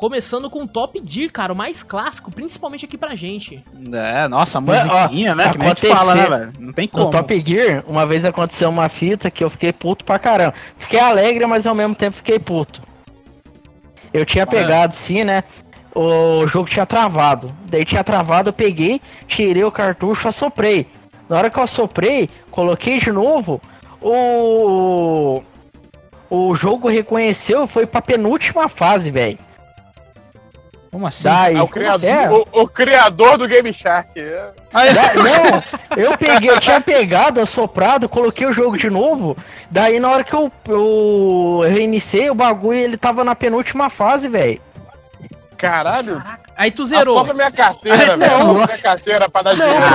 Começando 0.02 0.49
com 0.49 0.64
o 0.64 0.68
Top 0.68 0.99
Gear, 1.06 1.32
cara, 1.32 1.54
o 1.54 1.56
mais 1.56 1.84
clássico, 1.84 2.32
principalmente 2.32 2.86
aqui 2.86 2.97
pra 2.97 3.14
gente. 3.14 3.64
É, 3.93 4.28
nossa, 4.28 4.58
a 4.58 4.62
Mas, 4.62 4.84
ó, 4.88 5.02
musiquinha, 5.04 5.36
né? 5.36 5.52
Que 5.52 5.62
a 5.64 5.68
gente 5.68 5.88
fala, 5.89 6.16
né, 6.16 6.26
velho? 6.26 6.54
Não 6.60 6.74
tem 6.74 6.88
como. 6.88 7.06
No 7.06 7.12
Top 7.12 7.43
Gear, 7.45 7.84
uma 7.88 8.04
vez 8.04 8.26
aconteceu 8.26 8.68
uma 8.68 8.89
fita 8.89 9.30
que 9.30 9.43
eu 9.43 9.49
fiquei 9.52 9.72
puto 9.72 10.04
pra 10.04 10.18
caramba. 10.18 10.56
Fiquei 10.76 10.99
alegre, 10.99 11.45
mas 11.45 11.68
ao 11.68 11.76
mesmo 11.76 11.93
tempo 11.93 12.18
fiquei 12.18 12.39
puto. 12.39 12.82
Eu 14.12 14.26
tinha 14.26 14.47
pegado, 14.47 14.95
sim, 14.95 15.24
né? 15.24 15.43
O 15.93 16.47
jogo 16.47 16.68
tinha 16.68 16.88
travado. 16.88 17.56
Daí 17.70 17.86
tinha 17.86 18.04
travado, 18.04 18.49
eu 18.49 18.54
peguei, 18.54 18.99
tirei 19.28 19.64
o 19.64 19.72
cartucho, 19.72 20.28
assoprei. 20.28 20.88
Na 21.30 21.38
hora 21.38 21.49
que 21.52 21.60
eu 21.60 21.64
assoprei, 21.64 22.28
coloquei 22.49 22.97
de 22.97 23.12
novo, 23.12 23.62
o. 24.02 25.43
O 26.28 26.56
jogo 26.56 26.88
reconheceu 26.88 27.66
e 27.66 27.68
foi 27.68 27.86
pra 27.86 28.02
penúltima 28.02 28.68
fase, 28.68 29.12
velho. 29.12 29.38
Como 30.92 31.08
assim? 31.08 31.24
Daí. 31.24 31.56
é 31.56 31.62
o, 31.62 31.68
criador, 31.70 32.10
É. 32.10 32.30
o, 32.30 32.46
o 32.64 32.68
criador 32.68 33.38
do 33.38 33.48
Game 33.48 33.74
Shark. 33.74 34.10
é. 34.20 34.52
Da- 34.72 35.14
não, 35.96 35.98
eu 36.04 36.18
peguei, 36.18 36.50
eu 36.50 36.60
tinha 36.60 36.82
pegado, 36.82 37.39
assoprado, 37.39 38.10
coloquei 38.10 38.46
o 38.46 38.52
jogo 38.52 38.78
de 38.78 38.89
novo. 38.89 39.38
Daí 39.70 40.00
na 40.02 40.10
hora 40.10 40.24
que 40.24 40.34
eu, 40.34 40.52
eu 40.68 41.62
reiniciei 41.64 42.30
o 42.30 42.36
bagulho, 42.36 42.78
ele 42.78 42.98
tava 42.98 43.24
na 43.24 43.34
penúltima 43.36 43.89
fase, 43.89 44.28
velho. 44.28 44.60
Caralho, 45.58 46.22
Aí 46.58 46.72
tu 46.72 46.84
zerou. 46.86 47.16
Assombra 47.16 47.34
minha 47.36 47.52
carteira, 47.52 47.98
velho. 47.98 48.18
não. 48.18 48.54
Minha 48.56 48.68
carteira 48.68 49.30
pra 49.30 49.42
dar 49.44 49.56
Não, 49.56 49.66
dinheiro. 49.66 49.89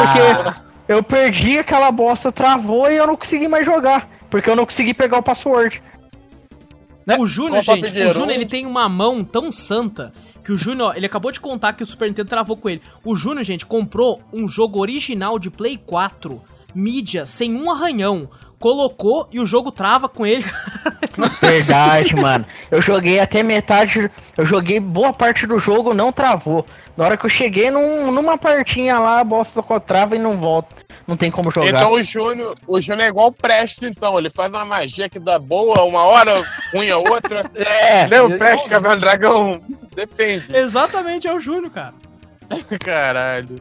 porque 0.46 0.60
eu 0.88 1.02
perdi 1.02 1.58
aquela 1.58 1.90
bosta, 1.90 2.32
travou 2.32 2.90
e 2.90 2.96
eu 2.96 3.06
não 3.06 3.16
consegui 3.16 3.48
mais 3.48 3.66
jogar. 3.66 4.08
Porque 4.30 4.48
eu 4.48 4.56
não 4.56 4.64
consegui 4.64 4.94
pegar 4.94 5.18
o 5.18 5.22
password. 5.22 5.82
O 7.18 7.26
Júnior, 7.26 7.62
gente, 7.62 8.02
o? 8.02 8.10
Júnior 8.12 8.30
ele 8.34 8.46
tem 8.46 8.64
uma 8.66 8.88
mão 8.88 9.22
tão 9.24 9.52
santa 9.52 10.12
que 10.46 10.52
o 10.52 10.56
Júnior, 10.56 10.96
ele 10.96 11.06
acabou 11.06 11.32
de 11.32 11.40
contar 11.40 11.72
que 11.72 11.82
o 11.82 11.86
Super 11.86 12.06
Nintendo 12.06 12.28
travou 12.28 12.56
com 12.56 12.70
ele. 12.70 12.80
O 13.02 13.16
Júnior, 13.16 13.42
gente, 13.42 13.66
comprou 13.66 14.22
um 14.32 14.46
jogo 14.46 14.78
original 14.78 15.40
de 15.40 15.50
Play 15.50 15.76
4, 15.76 16.40
mídia, 16.72 17.26
sem 17.26 17.52
um 17.52 17.68
arranhão. 17.68 18.30
Colocou 18.58 19.28
e 19.32 19.38
o 19.38 19.44
jogo 19.46 19.70
trava 19.70 20.08
com 20.08 20.24
ele. 20.26 20.44
Verdade, 21.40 22.16
mano. 22.16 22.44
Eu 22.70 22.80
joguei 22.80 23.20
até 23.20 23.42
metade. 23.42 24.10
Eu 24.36 24.46
joguei 24.46 24.80
boa 24.80 25.12
parte 25.12 25.46
do 25.46 25.58
jogo, 25.58 25.92
não 25.94 26.10
travou. 26.10 26.64
Na 26.96 27.04
hora 27.04 27.16
que 27.16 27.26
eu 27.26 27.30
cheguei 27.30 27.70
num- 27.70 28.10
numa 28.10 28.38
partinha 28.38 28.98
lá, 28.98 29.20
a 29.20 29.24
bosta 29.24 29.54
tocou 29.54 29.78
trava 29.78 30.16
e 30.16 30.18
não 30.18 30.38
volta. 30.38 30.74
Não 31.06 31.16
tem 31.16 31.30
como 31.30 31.50
jogar. 31.50 31.68
Então 31.68 31.92
o 31.92 32.02
Júnior, 32.02 32.56
o 32.66 32.80
Júnior 32.80 33.04
é 33.06 33.08
igual 33.08 33.28
o 33.28 33.32
Presto, 33.32 33.84
então. 33.86 34.18
Ele 34.18 34.30
faz 34.30 34.50
uma 34.50 34.64
magia 34.64 35.08
que 35.08 35.18
dá 35.18 35.38
boa, 35.38 35.82
uma 35.84 36.02
hora 36.04 36.42
ruim 36.72 36.90
a 36.90 36.96
outra. 36.98 37.50
É, 37.54 38.02
Lembra 38.06 38.26
o 38.26 38.38
Presto 38.38 38.68
Caverna 38.68 38.96
do 38.96 39.00
Dragão? 39.00 39.60
Depende. 39.94 40.54
Exatamente, 40.56 41.28
é 41.28 41.32
o 41.34 41.38
Júnior, 41.40 41.70
cara. 41.70 41.94
Caralho. 42.82 43.60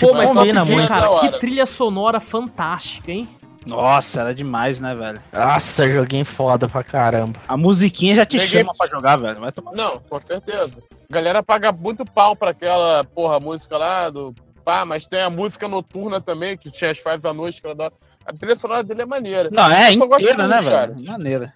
Pô, 0.00 0.12
mas 0.14 0.30
Top 0.30 0.38
combina 0.40 0.64
Gear, 0.64 0.78
muito. 0.78 0.88
cara, 0.88 1.18
que 1.20 1.38
trilha 1.38 1.66
sonora 1.66 2.20
fantástica, 2.20 3.10
hein? 3.12 3.28
Nossa, 3.66 4.20
era 4.22 4.34
demais, 4.34 4.80
né, 4.80 4.94
velho? 4.94 5.20
Nossa, 5.32 5.88
joguinho 5.90 6.24
foda 6.24 6.68
pra 6.68 6.82
caramba. 6.82 7.38
A 7.46 7.56
musiquinha 7.56 8.14
já 8.16 8.24
te 8.24 8.38
Peguei- 8.38 8.60
chama 8.60 8.72
pra 8.76 8.86
jogar, 8.86 9.16
velho. 9.16 9.38
Vai 9.40 9.52
tomar. 9.52 9.72
Não, 9.72 9.98
com 9.98 10.20
certeza. 10.20 10.78
A 11.10 11.12
galera 11.12 11.42
paga 11.42 11.70
muito 11.72 12.04
pau 12.04 12.34
pra 12.34 12.50
aquela, 12.50 13.04
porra, 13.04 13.38
música 13.38 13.76
lá 13.76 14.08
do. 14.10 14.34
Pá, 14.64 14.84
mas 14.84 15.06
tem 15.06 15.20
a 15.20 15.30
música 15.30 15.66
noturna 15.66 16.20
também, 16.20 16.56
que 16.56 16.70
tinha 16.70 16.90
as 16.90 16.98
fases 16.98 17.24
à 17.24 17.32
noite, 17.34 17.60
que 17.60 17.66
eu 17.66 17.72
adoro. 17.72 17.92
A 18.26 18.32
trilha 18.32 18.54
sonora 18.54 18.82
dele 18.84 19.02
é 19.02 19.06
maneira. 19.06 19.48
Não, 19.50 19.70
é 19.70 19.92
inteira, 19.92 20.46
né, 20.46 20.60
muito, 20.60 20.70
velho? 20.70 21.04
Maneira. 21.04 21.54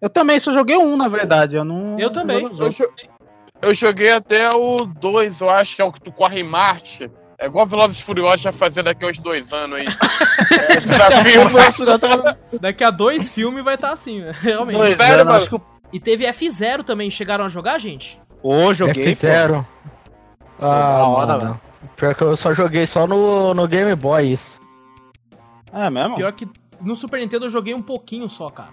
Eu 0.00 0.10
também 0.10 0.38
só 0.40 0.52
joguei 0.52 0.76
um, 0.76 0.96
na 0.96 1.08
verdade. 1.08 1.56
Eu 1.56 1.64
não. 1.64 1.98
Eu 1.98 2.10
também. 2.10 2.42
Eu, 2.42 2.70
eu 3.62 3.74
joguei 3.74 4.10
até 4.10 4.50
o 4.50 4.84
2, 4.84 5.40
eu 5.40 5.48
acho 5.50 5.76
que 5.76 5.82
é 5.82 5.84
o 5.84 5.92
que 5.92 6.00
tu 6.00 6.12
corre 6.12 6.40
em 6.40 6.44
Marte. 6.44 7.10
É 7.38 7.46
igual 7.46 7.66
Velozes 7.66 7.98
e 7.98 8.02
Furiosos 8.02 8.40
já 8.40 8.50
fazer 8.50 8.82
daqui 8.82 9.04
a 9.04 9.08
uns 9.08 9.18
dois 9.18 9.52
anos 9.52 9.78
aí. 9.80 9.86
É, 10.58 10.80
desafio. 10.80 12.58
Daqui 12.60 12.82
a 12.84 12.90
dois 12.90 13.30
filmes 13.30 13.62
vai 13.64 13.74
estar 13.74 13.92
assim, 13.92 14.20
né? 14.20 14.32
realmente. 14.40 14.78
Dois 14.78 14.96
Sério, 14.96 15.20
anos, 15.28 15.48
mano? 15.48 15.60
que. 15.60 15.96
E 15.96 16.00
teve 16.00 16.24
F0 16.26 16.82
também, 16.82 17.10
chegaram 17.10 17.44
a 17.44 17.48
jogar, 17.48 17.78
gente? 17.78 18.18
Pô, 18.42 18.72
joguei. 18.74 19.14
pô. 19.14 19.26
F0. 19.26 19.64
da 20.58 20.66
Ah, 20.66 21.06
hora, 21.08 21.38
mano. 21.38 21.60
Pior 21.96 22.14
que 22.14 22.22
eu 22.22 22.34
só 22.36 22.52
joguei 22.54 22.86
só 22.86 23.06
no, 23.06 23.54
no 23.54 23.66
Game 23.68 23.94
Boy 23.94 24.32
isso. 24.32 24.58
É 25.72 25.88
mesmo? 25.90 26.16
Pior 26.16 26.32
que 26.32 26.48
no 26.80 26.96
Super 26.96 27.20
Nintendo 27.20 27.46
eu 27.46 27.50
joguei 27.50 27.74
um 27.74 27.82
pouquinho 27.82 28.28
só, 28.28 28.48
cara. 28.50 28.70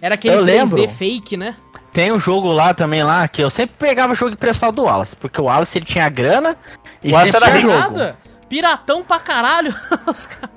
Era 0.00 0.14
aquele 0.14 0.36
Eu 0.36 0.42
3D 0.44 0.46
lembro. 0.46 0.88
fake, 0.88 1.36
né? 1.36 1.56
Tem 1.92 2.12
um 2.12 2.20
jogo 2.20 2.52
lá 2.52 2.72
também 2.72 3.02
lá 3.02 3.26
que 3.26 3.42
eu 3.42 3.50
sempre 3.50 3.74
pegava 3.78 4.14
jogo 4.14 4.32
emprestado 4.32 4.74
do 4.76 4.82
Wallace, 4.84 5.16
porque 5.16 5.40
o 5.40 5.44
Wallace 5.44 5.76
ele 5.78 5.84
tinha 5.86 6.08
grana 6.08 6.56
e 7.02 7.10
O 7.10 7.14
Wallace 7.14 7.32
sempre 7.32 7.48
era 7.50 7.58
tinha 7.60 7.72
jogo. 7.78 7.96
Nada. 7.98 8.16
Piratão 8.48 9.02
pra 9.04 9.18
caralho. 9.18 9.74
Os 10.06 10.26
caras- 10.26 10.50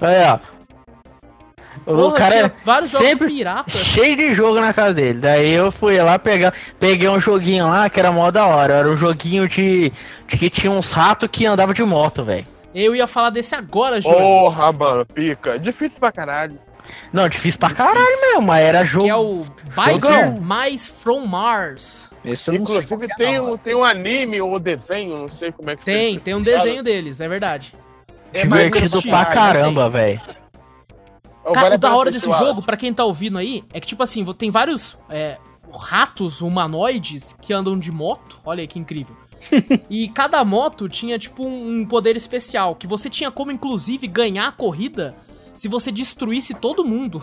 Aí, 0.00 0.30
ó. 0.30 0.38
O 1.86 1.94
Porra, 1.96 2.16
cara 2.16 2.30
tinha 2.34 2.46
é 2.46 2.52
vários 2.64 2.90
jogos 2.92 3.06
sempre 3.08 3.26
piratas. 3.28 3.74
cheio 3.74 4.16
de 4.16 4.32
jogo 4.32 4.58
na 4.60 4.72
casa 4.72 4.94
dele. 4.94 5.18
Daí 5.18 5.50
eu 5.50 5.70
fui 5.70 6.00
lá 6.00 6.18
pegar, 6.18 6.54
peguei 6.80 7.08
um 7.08 7.20
joguinho 7.20 7.68
lá 7.68 7.90
que 7.90 8.00
era 8.00 8.10
mó 8.10 8.30
da 8.30 8.46
hora. 8.46 8.74
Era 8.74 8.88
um 8.88 8.96
joguinho 8.96 9.46
de, 9.48 9.92
de 10.26 10.38
que 10.38 10.48
tinha 10.48 10.70
uns 10.70 10.92
ratos 10.92 11.28
que 11.30 11.44
andava 11.44 11.74
de 11.74 11.82
moto, 11.82 12.24
velho. 12.24 12.46
Eu 12.74 12.94
ia 12.96 13.06
falar 13.06 13.30
desse 13.30 13.54
agora, 13.54 14.00
Júnior. 14.00 14.18
Porra, 14.20 14.72
mano, 14.72 15.06
pica. 15.06 15.58
Difícil 15.58 16.00
pra 16.00 16.10
caralho. 16.10 16.58
Não, 17.12 17.28
difícil 17.28 17.58
pra 17.58 17.70
caralho 17.70 18.20
mesmo, 18.20 18.42
mas 18.42 18.64
era 18.64 18.84
jogo. 18.84 19.04
Que 19.04 19.10
é 19.10 19.16
o 19.16 19.44
Biker. 19.74 20.40
Mais 20.40 20.88
From 20.88 21.26
Mars. 21.26 22.10
Esse 22.24 22.54
Inclusive 22.54 23.04
é, 23.04 23.08
tem 23.16 23.38
não, 23.38 23.52
um, 23.52 23.56
tem 23.56 23.74
um 23.74 23.84
anime 23.84 24.40
ou 24.40 24.58
desenho, 24.58 25.16
não 25.16 25.28
sei 25.28 25.52
como 25.52 25.70
é 25.70 25.76
que 25.76 25.84
Tem, 25.84 26.18
tem 26.18 26.34
um 26.34 26.42
desenho 26.42 26.82
deles, 26.82 27.20
é 27.20 27.28
verdade. 27.28 27.74
É, 28.32 28.42
divertido 28.42 29.02
pra 29.02 29.26
caramba, 29.26 29.88
velho. 29.88 30.20
eu 31.44 31.52
Cara, 31.52 31.64
vale 31.64 31.74
o 31.76 31.78
da 31.78 31.94
hora 31.94 32.10
desse 32.10 32.30
jogo, 32.30 32.62
pra 32.62 32.76
quem 32.76 32.92
tá 32.92 33.04
ouvindo 33.04 33.38
aí, 33.38 33.64
é 33.72 33.80
que, 33.80 33.86
tipo 33.86 34.02
assim, 34.02 34.24
tem 34.32 34.50
vários 34.50 34.96
é, 35.08 35.38
ratos 35.72 36.40
humanoides 36.40 37.36
que 37.40 37.52
andam 37.52 37.78
de 37.78 37.92
moto. 37.92 38.40
Olha 38.44 38.60
aí 38.60 38.66
que 38.66 38.78
incrível. 38.78 39.16
e 39.90 40.08
cada 40.08 40.44
moto 40.44 40.88
tinha, 40.88 41.18
tipo, 41.18 41.44
um 41.44 41.80
um 41.80 41.86
poder 41.86 42.16
especial, 42.16 42.74
que 42.74 42.86
você 42.86 43.10
tinha 43.10 43.30
como, 43.30 43.52
inclusive, 43.52 44.06
ganhar 44.06 44.48
a 44.48 44.52
corrida 44.52 45.14
se 45.54 45.68
você 45.68 45.90
destruísse 45.92 46.54
todo 46.54 46.84
mundo. 46.84 47.22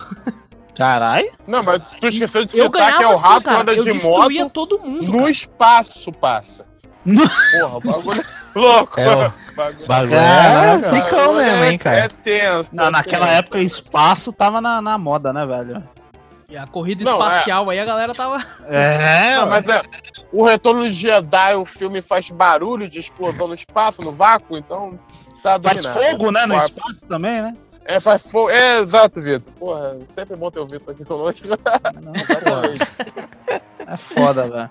Caralho. 0.75 1.31
Não, 1.45 1.61
mas 1.61 1.81
tu 1.99 2.07
esqueceu 2.07 2.45
de 2.45 2.51
citar 2.51 2.97
que 2.97 3.03
é 3.03 3.07
o 3.07 3.11
assim, 3.11 3.23
rato 3.27 3.43
cara. 3.43 3.61
anda 3.61 3.73
Eu 3.73 3.83
de 3.83 3.91
destruía 3.91 4.43
moto 4.43 4.53
todo 4.53 4.79
mundo, 4.79 5.11
no 5.11 5.17
cara. 5.19 5.31
espaço, 5.31 6.11
passa. 6.13 6.65
Porra, 7.03 7.77
o 7.77 7.81
bagulho 7.81 8.21
é 8.21 8.59
louco. 8.59 8.99
É, 8.99 9.27
o 9.27 9.33
bagulho 9.87 10.15
é 10.15 10.79
zicão 10.79 11.33
mesmo, 11.33 11.63
hein, 11.65 11.73
É 11.75 11.77
cara. 11.77 12.07
tenso. 12.23 12.75
Não, 12.75 12.85
é 12.85 12.89
naquela 12.89 13.25
tenso. 13.25 13.39
época 13.39 13.59
espaço 13.59 14.31
tava 14.31 14.61
na, 14.61 14.81
na 14.81 14.97
moda, 14.97 15.33
né, 15.33 15.45
velho? 15.45 15.83
E 16.47 16.57
a 16.57 16.67
corrida 16.67 17.03
Não, 17.03 17.13
espacial 17.13 17.69
aí 17.69 17.79
a 17.79 17.85
galera 17.85 18.13
tava. 18.13 18.37
É, 18.67 19.35
Não, 19.37 19.47
mas 19.47 19.67
é. 19.67 19.81
O 20.33 20.45
Retorno 20.45 20.83
de 20.83 20.91
Jedi, 20.91 21.55
o 21.55 21.65
filme 21.65 22.01
faz 22.01 22.29
barulho 22.29 22.89
de 22.89 22.99
explosão 22.99 23.47
no 23.47 23.53
espaço, 23.53 24.01
no 24.01 24.11
vácuo, 24.11 24.57
então. 24.57 24.99
Tá 25.41 25.59
faz 25.59 25.83
fogo, 25.85 26.29
né, 26.31 26.45
no 26.45 26.55
espaço 26.55 27.05
também, 27.07 27.41
né? 27.41 27.55
É, 27.91 27.99
faz 27.99 28.25
fogo. 28.25 28.49
É, 28.49 28.79
exato, 28.79 29.21
Vitor. 29.21 29.51
Porra, 29.59 29.97
sempre 30.05 30.37
bom 30.37 30.49
ter 30.49 30.59
o 30.59 30.65
Vitor 30.65 30.93
aqui 30.93 31.03
conosco. 31.03 31.45
Não, 32.01 32.13
é 33.85 33.97
foda, 33.97 34.49
velho. 34.49 34.69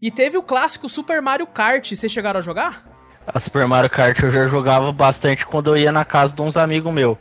E 0.00 0.10
teve 0.10 0.38
o 0.38 0.42
clássico 0.42 0.88
Super 0.88 1.20
Mario 1.20 1.46
Kart. 1.46 1.92
Vocês 1.92 2.10
chegaram 2.10 2.40
a 2.40 2.42
jogar? 2.42 2.86
A 3.26 3.38
Super 3.38 3.66
Mario 3.66 3.90
Kart 3.90 4.18
eu 4.22 4.30
já 4.30 4.46
jogava 4.46 4.90
bastante 4.92 5.44
quando 5.44 5.68
eu 5.68 5.76
ia 5.76 5.92
na 5.92 6.06
casa 6.06 6.34
de 6.34 6.40
uns 6.40 6.56
amigos 6.56 6.90
meus. 6.90 7.18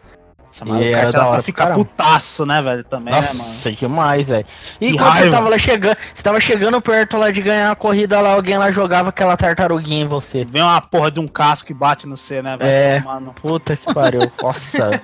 Essa 0.56 0.64
E 0.64 0.68
Mario 0.70 0.88
era 0.88 1.02
Kart 1.02 1.12
da 1.14 1.20
hora 1.20 1.28
pra 1.28 1.34
pra 1.36 1.44
ficar 1.44 1.64
caramba. 1.66 1.86
putaço, 1.86 2.46
né, 2.46 2.62
velho? 2.62 2.84
Também, 2.86 3.14
né, 3.14 3.20
mano? 3.22 3.34
Nossa, 3.40 3.72
demais, 3.74 4.28
velho. 4.30 4.46
E 4.80 4.92
Que 4.92 4.98
quando 4.98 5.12
você 5.12 5.20
raiva. 5.20 5.36
tava 5.36 5.50
lá 5.50 5.58
chegando, 5.58 5.98
você 6.14 6.24
tava 6.24 6.40
chegando 6.40 6.82
perto 6.82 7.18
lá 7.18 7.30
de 7.30 7.42
ganhar 7.42 7.72
a 7.72 7.76
corrida 7.76 8.22
lá, 8.22 8.32
alguém 8.34 8.58
lá 8.58 8.72
jogava 8.72 9.10
aquela 9.10 9.36
tartaruguinha 9.36 10.04
em 10.04 10.08
você. 10.08 10.46
Vem 10.46 10.62
uma 10.62 10.80
porra 10.80 11.12
de 11.12 11.20
um 11.20 11.28
casco 11.28 11.68
que 11.68 11.74
bate 11.74 12.08
no 12.08 12.16
C, 12.16 12.42
né, 12.42 12.56
velho? 12.56 12.70
É. 12.72 13.00
Mano. 13.02 13.34
Puta 13.34 13.76
que 13.76 13.94
pariu. 13.94 14.22
Nossa. 14.42 15.02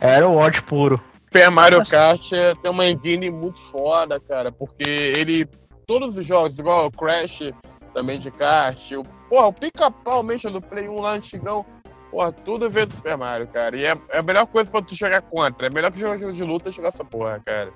Era 0.00 0.26
o 0.26 0.36
ódio 0.36 0.64
puro. 0.64 1.00
Super 1.26 1.50
Mario 1.50 1.86
Kart 1.86 2.32
é- 2.32 2.54
tem 2.56 2.70
uma 2.70 2.86
engine 2.86 3.30
muito 3.30 3.60
foda, 3.60 4.18
cara, 4.18 4.50
porque 4.50 4.82
ele. 4.88 5.46
Todos 5.86 6.16
os 6.16 6.26
jogos, 6.26 6.58
igual 6.58 6.86
o 6.86 6.90
Crash, 6.90 7.50
também 7.94 8.18
de 8.18 8.30
kart, 8.30 8.78
o, 8.92 9.02
porra, 9.30 9.46
o 9.46 9.52
pica-pau 9.52 10.22
mesmo 10.22 10.50
do 10.50 10.60
Play 10.60 10.86
1 10.88 11.00
lá 11.00 11.12
antigão, 11.12 11.64
porra, 12.10 12.32
tudo 12.32 12.68
veio 12.70 12.86
do 12.86 12.94
Super 12.94 13.16
Mario, 13.16 13.46
cara. 13.48 13.76
E 13.76 13.84
é, 13.84 13.96
é 14.10 14.18
a 14.18 14.22
melhor 14.22 14.46
coisa 14.46 14.70
pra 14.70 14.82
tu 14.82 14.94
jogar 14.94 15.22
contra. 15.22 15.66
É 15.66 15.70
melhor 15.70 15.90
que 15.92 15.98
jogar 16.00 16.18
jogo 16.18 16.32
de 16.32 16.42
luta 16.42 16.70
jogar 16.72 16.88
essa 16.88 17.04
porra, 17.04 17.40
cara. 17.44 17.70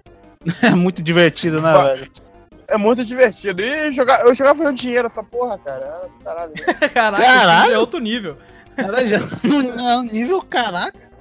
É 0.63 0.71
muito 0.71 1.03
divertido, 1.03 1.61
né, 1.63 1.73
Fa- 1.73 1.85
velho? 1.95 2.11
É 2.67 2.77
muito 2.77 3.05
divertido. 3.05 3.61
E 3.63 3.93
jogar, 3.93 4.23
eu 4.23 4.35
jogava 4.35 4.59
fazendo 4.59 4.77
dinheiro 4.77 5.07
essa 5.07 5.23
porra, 5.23 5.57
cara. 5.59 6.09
Caralho. 6.25 6.53
Caraca, 6.93 7.23
Caralho. 7.25 7.73
é 7.75 7.79
outro 7.79 8.01
nível. 8.01 8.37
Já 9.07 9.97
no 9.97 10.03
nível 10.05 10.41
caraca. 10.43 11.13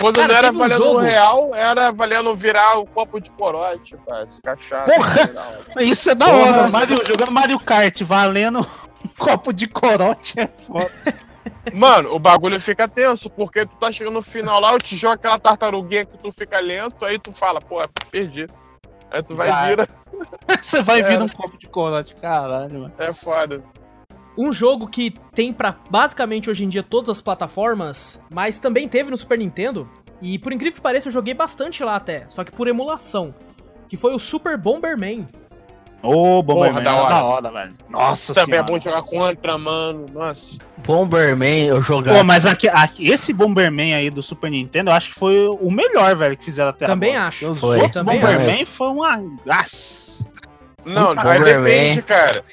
Quando 0.00 0.16
Cara, 0.16 0.28
não 0.28 0.38
era 0.38 0.50
um 0.52 0.58
valendo 0.58 0.84
jogo- 0.84 0.98
real, 1.00 1.54
era 1.54 1.92
valendo 1.92 2.34
virar 2.34 2.78
um 2.78 2.86
copo 2.86 3.20
de 3.20 3.30
corote, 3.32 3.96
pá, 4.06 4.22
esse 4.22 4.40
cachaça. 4.40 4.90
Porra! 4.90 5.28
Porra! 5.28 5.82
Isso 5.84 6.10
é 6.10 6.14
da 6.14 6.24
Porra. 6.26 6.38
hora. 6.38 6.68
Mario, 6.68 6.96
jogando 7.06 7.30
Mario 7.32 7.58
Kart, 7.58 8.00
valendo 8.02 8.60
um 8.60 9.08
copo 9.18 9.52
de 9.52 9.66
corote. 9.66 10.38
É 10.40 10.46
foda. 10.66 10.90
Mano, 11.74 12.14
o 12.14 12.18
bagulho 12.18 12.60
fica 12.60 12.88
tenso, 12.88 13.28
porque 13.30 13.66
tu 13.66 13.76
tá 13.76 13.92
chegando 13.92 14.14
no 14.14 14.22
final 14.22 14.60
lá, 14.60 14.72
eu 14.72 14.78
te 14.78 14.96
jogo 14.96 15.14
aquela 15.14 15.38
tartaruguinha 15.38 16.04
que 16.06 16.16
tu 16.18 16.32
fica 16.32 16.58
lento, 16.58 17.04
aí 17.04 17.18
tu 17.18 17.32
fala, 17.32 17.60
pô, 17.60 17.80
perdi. 18.10 18.46
Aí 19.10 19.22
tu 19.22 19.34
vai 19.34 19.48
Vai. 19.48 19.68
vira, 19.70 19.88
Você 20.62 20.82
vai 20.82 21.02
vir 21.02 21.14
Era. 21.14 21.24
um 21.24 21.28
copo 21.28 21.58
de 21.58 21.66
corote, 21.68 22.14
caralho, 22.16 22.80
mano. 22.80 22.94
é 22.98 23.12
foda. 23.12 23.62
Um 24.38 24.52
jogo 24.52 24.86
que 24.88 25.10
tem 25.34 25.52
pra 25.52 25.76
basicamente 25.90 26.48
hoje 26.48 26.64
em 26.64 26.68
dia 26.68 26.82
todas 26.82 27.10
as 27.10 27.20
plataformas, 27.20 28.22
mas 28.32 28.60
também 28.60 28.88
teve 28.88 29.10
no 29.10 29.16
Super 29.16 29.36
Nintendo. 29.38 29.90
E 30.22 30.38
por 30.38 30.52
incrível 30.52 30.74
que 30.74 30.80
pareça, 30.80 31.08
eu 31.08 31.12
joguei 31.12 31.34
bastante 31.34 31.82
lá 31.82 31.96
até, 31.96 32.26
só 32.28 32.44
que 32.44 32.52
por 32.52 32.68
emulação. 32.68 33.34
Que 33.88 33.96
foi 33.96 34.14
o 34.14 34.18
Super 34.18 34.56
Bomberman. 34.56 35.28
Ô, 36.02 36.42
Bomberman, 36.42 36.72
Porra, 36.72 36.82
da 36.84 36.90
era 36.90 37.00
hora. 37.02 37.14
da 37.14 37.24
hora, 37.24 37.50
velho. 37.50 37.74
Nossa 37.90 38.32
Também 38.34 38.58
é 38.58 38.64
senhora. 38.66 38.66
bom 38.72 38.80
jogar 38.80 39.02
contra, 39.02 39.58
mano. 39.58 40.06
Nossa. 40.12 40.58
Bomberman 40.78 41.66
eu 41.66 41.82
jogava. 41.82 42.18
Pô, 42.18 42.24
mas 42.24 42.46
aqui, 42.46 42.68
aqui- 42.68 43.08
esse 43.10 43.32
Bomberman 43.34 43.94
aí 43.94 44.08
do 44.08 44.22
Super 44.22 44.50
Nintendo, 44.50 44.90
eu 44.90 44.94
acho 44.94 45.10
que 45.10 45.18
foi 45.18 45.46
o 45.46 45.70
melhor, 45.70 46.16
velho, 46.16 46.36
que 46.36 46.44
fizeram 46.44 46.70
até 46.70 46.86
Também 46.86 47.10
agora. 47.16 47.28
acho. 47.28 47.50
Os 47.52 47.60
Foi. 47.60 47.76
outros 47.76 48.02
Também 48.02 48.18
Bomberman 48.20 48.64
foi 48.64 48.88
uma... 48.88 49.22
Nossa. 49.44 50.30
Não, 50.86 51.08
Puta, 51.08 51.24
mas 51.24 51.38
Bomberman. 51.38 51.64
depende, 51.64 52.02
cara. 52.02 52.44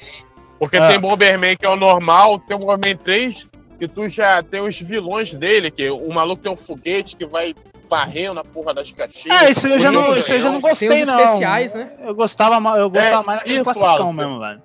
Porque 0.58 0.76
Ah. 0.76 0.88
tem 0.88 1.00
Bomberman 1.00 1.56
que 1.56 1.64
é 1.64 1.68
o 1.70 1.76
normal, 1.76 2.38
tem 2.40 2.54
o 2.56 2.60
Bomberman 2.60 2.96
3, 2.96 3.48
que 3.78 3.88
tu 3.88 4.08
já 4.08 4.42
tem 4.42 4.60
os 4.60 4.78
vilões 4.78 5.32
dele, 5.32 5.70
que 5.70 5.88
o 5.88 6.12
maluco 6.12 6.42
tem 6.42 6.52
um 6.52 6.56
foguete 6.56 7.16
que 7.16 7.24
vai 7.24 7.54
varrendo 7.88 8.34
na 8.34 8.44
porra 8.44 8.74
das 8.74 8.92
caixinhas. 8.92 9.42
É, 9.42 9.50
isso 9.50 9.66
eu 9.66 9.78
já 9.78 9.90
não, 9.90 10.04
Tem- 10.04 10.18
isso 10.18 10.32
eu 10.34 10.40
já 10.40 10.50
não 10.50 10.60
Tem 10.60 10.70
gostei, 10.70 11.02
os 11.02 11.08
não. 11.08 11.18
especiais, 11.20 11.74
né? 11.74 11.92
Eu 12.00 12.14
gostava, 12.14 12.60
ma- 12.60 12.76
eu 12.78 12.90
gostava 12.90 13.22
É, 13.22 13.26
mais 13.26 13.42
isso, 13.46 13.64
classicão 13.64 14.12
mesmo, 14.12 14.38
velho. 14.38 14.62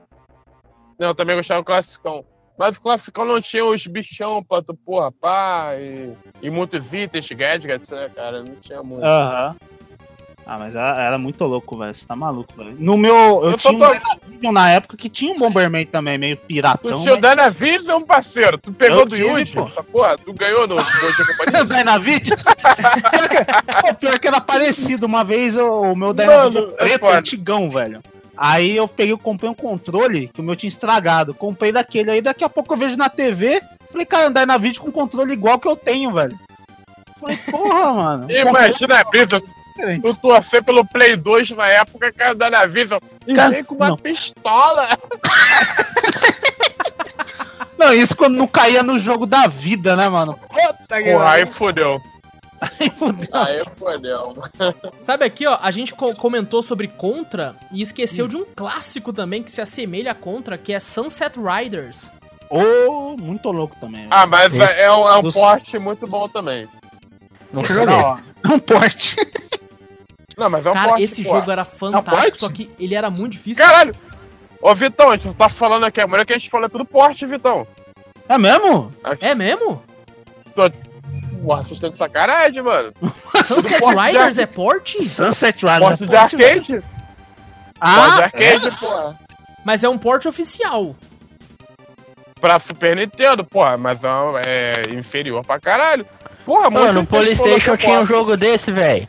Não, 1.00 1.08
eu 1.08 1.16
também 1.16 1.36
gostava 1.36 1.62
do 1.62 1.66
classicão. 1.66 2.24
Mas 2.58 2.78
o 2.78 2.82
classicão 2.82 3.26
não 3.26 3.42
tinha 3.42 3.66
os 3.66 3.88
bichão 3.88 4.44
pra 4.44 4.62
tu, 4.62 4.76
porra, 4.76 5.12
pá, 5.12 5.72
e, 5.76 6.14
e 6.40 6.52
muitos 6.52 6.94
itens, 6.94 7.28
gadgets, 7.32 7.90
né, 7.90 8.10
cara? 8.16 8.44
Não 8.44 8.56
tinha 8.58 8.84
muito. 8.84 9.04
Aham. 9.04 9.56
Ah, 10.46 10.58
mas 10.58 10.76
era, 10.76 11.02
era 11.02 11.18
muito 11.18 11.46
louco, 11.46 11.78
velho. 11.78 11.94
Você 11.94 12.06
tá 12.06 12.16
maluco, 12.16 12.54
velho. 12.58 12.76
No 12.78 12.98
meu. 12.98 13.16
Eu, 13.44 13.52
Eu 13.52 13.58
tinha 13.58 13.74
tô 14.42 14.50
um 14.50 14.52
na 14.52 14.70
época 14.72 14.98
que 14.98 15.08
tinha 15.08 15.32
um 15.34 15.38
Bomberman 15.38 15.86
também, 15.86 16.18
meio 16.18 16.36
Tu 16.36 16.42
piratão. 16.46 17.02
o 17.02 17.06
mas- 17.06 17.22
Dynavision, 17.22 18.02
parceiro. 18.04 18.58
Tu 18.58 18.74
pegou 18.74 19.00
Eu 19.00 19.06
do 19.06 19.16
Yuji, 19.16 19.56
pô. 19.56 19.64
essa 19.64 19.82
porra? 19.84 20.18
Tu 20.18 20.34
ganhou 20.34 20.68
no? 20.68 20.76
Dynavision? 21.66 22.38
que, 22.38 23.82
pô, 23.82 23.94
pior 23.96 24.20
que 24.20 24.28
era 24.28 24.42
parecido. 24.42 25.06
Uma 25.06 25.24
vez 25.24 25.56
o, 25.58 25.96
meu 25.96 26.14
Dynavision 26.14 26.72
é 26.72 26.76
preto, 26.76 27.00
foda. 27.00 27.20
antigão, 27.20 27.70
velho. 27.70 28.02
Aí 28.36 28.76
eu 28.76 28.88
peguei, 28.88 29.16
comprei 29.16 29.50
um 29.50 29.54
controle 29.54 30.28
que 30.28 30.42
o 30.42 30.44
meu 30.44 30.56
tinha 30.56 30.68
estragado. 30.68 31.34
Comprei 31.34 31.72
daquele 31.72 32.12
aí, 32.12 32.22
daqui 32.22 32.44
a 32.44 32.50
pouco 32.50 32.74
eu 32.74 32.78
vejo 32.78 32.98
na 32.98 33.08
TV. 33.08 33.62
Falei, 33.92 34.06
cara, 34.06 34.28
andar 34.28 34.46
na 34.48 34.58
vídeo 34.58 34.82
com 34.82 34.92
controle 34.92 35.32
igual 35.32 35.60
que 35.60 35.68
eu 35.68 35.76
tenho, 35.76 36.12
velho. 36.12 36.38
Falei, 37.20 37.38
porra, 37.50 37.94
mano. 37.94 38.28
Imagina 38.30 39.00
a 39.00 39.04
brisa. 39.06 39.42
Diferente. 39.76 40.02
Tu 40.02 40.14
torcer 40.16 40.64
pelo 40.64 40.86
Play 40.86 41.16
2 41.16 41.52
na 41.52 41.68
época, 41.68 42.12
cara, 42.14 42.34
da 42.36 42.46
Dynavision. 42.50 43.00
E 43.28 43.34
Cara, 43.34 43.50
vem 43.52 43.64
com 43.64 43.76
uma 43.76 43.90
não. 43.90 43.98
pistola. 43.98 44.88
Não, 47.78 47.94
isso 47.94 48.16
quando 48.16 48.36
não 48.36 48.48
caía 48.48 48.82
no 48.84 48.98
jogo 48.98 49.26
da 49.26 49.48
vida, 49.48 49.96
né, 49.96 50.08
mano? 50.08 50.40
Puta 50.48 51.02
que 51.04 51.12
Porra, 51.12 51.32
aí 51.32 51.46
fodeu. 51.46 52.00
Aí 53.34 53.62
fodeu. 53.78 54.34
Sabe 54.98 55.26
aqui, 55.26 55.46
ó, 55.46 55.58
a 55.62 55.70
gente 55.70 55.94
co- 55.94 56.16
comentou 56.16 56.62
sobre 56.64 56.88
Contra 56.88 57.56
e 57.72 57.80
Hum. 57.80 57.84
esqueceu 57.84 58.26
de 58.28 58.38
um 58.38 58.46
clássico 58.56 59.12
também 59.12 59.44
que 59.44 59.52
se 59.52 59.60
assemelha 59.60 60.12
a 60.12 60.16
Contra, 60.16 60.58
que 60.58 60.72
é 60.72 60.80
Sunset 60.80 61.38
Riders. 61.38 62.10
Ô, 62.50 63.18
muito 63.20 63.52
louco 63.52 63.76
também. 63.82 64.08
Ah, 64.10 64.28
mas 64.28 64.54
Esse 64.54 64.64
é, 64.64 64.84
é 64.84 64.92
um, 64.92 65.10
é 65.10 65.18
um 65.18 65.24
dos- 65.24 65.34
porte 65.34 65.78
muito 65.78 66.08
bom 66.08 66.30
também. 66.30 66.68
Nunca 67.54 67.72
é 67.72 67.76
joguei. 67.76 67.96
hora. 67.96 68.24
Um 68.46 68.60
porte. 68.60 69.16
Não, 70.38 70.50
mas 70.50 70.66
é 70.66 70.70
um 70.70 70.74
Cara, 70.74 70.90
porte, 70.90 71.04
esse 71.04 71.24
pô. 71.24 71.30
jogo 71.30 71.50
era 71.52 71.64
fantástico, 71.64 72.16
porte? 72.18 72.38
só 72.40 72.50
que 72.50 72.70
ele 72.78 72.94
era 72.96 73.10
muito 73.10 73.32
difícil. 73.34 73.64
Caralho! 73.64 73.96
Ô, 74.62 74.76
Vitão, 74.76 75.12
a 75.12 75.16
gente 75.16 75.34
tá 75.36 75.48
falando 75.48 75.86
aqui, 75.86 76.02
a 76.02 76.08
mulher 76.08 76.26
que 76.26 76.34
a 76.34 76.38
gente 76.38 76.50
fala 76.50 76.66
é 76.66 76.70
tudo 76.70 76.84
porte, 76.84 77.26
Vitão. 77.26 77.66
É 78.28 78.38
mesmo? 78.38 78.92
É 79.22 79.34
mesmo? 79.36 79.82
Porra, 80.56 81.62
vocês 81.64 81.72
estão 81.74 81.90
de 81.90 81.96
sacanagem, 81.96 82.62
mano. 82.64 82.94
Sunset 83.44 83.80
porte 83.80 83.96
de 83.98 84.02
Riders 84.18 84.38
é 84.38 84.46
porte? 84.46 85.06
Sunset 85.06 85.66
Riders. 85.66 85.80
Porte 85.80 86.04
é 86.04 86.06
de 86.08 86.12
velho. 86.12 86.22
arcade? 86.22 86.72
Porte 86.72 86.82
de 86.82 86.84
Ah, 87.82 88.16
arcade, 88.16 88.72
porra. 88.80 89.20
Mas 89.66 89.84
é 89.84 89.90
um 89.90 89.98
porte 89.98 90.28
oficial. 90.28 90.96
Pra 92.40 92.60
Super 92.60 92.96
Nintendo, 92.96 93.44
porra, 93.46 93.78
mas 93.78 94.04
é, 94.04 94.12
um- 94.12 94.38
é 94.38 94.74
inferior 94.98 95.46
pra 95.46 95.60
caralho. 95.60 96.06
Porra, 96.46 96.70
Mano, 96.70 96.94
no 96.94 97.00
gente 97.02 97.10
falou 97.10 97.26
que 97.26 97.36
Polystation 97.38 97.78
tinha 97.78 98.00
um 98.00 98.06
jogo 98.06 98.36
desse, 98.38 98.72
velho. 98.72 99.08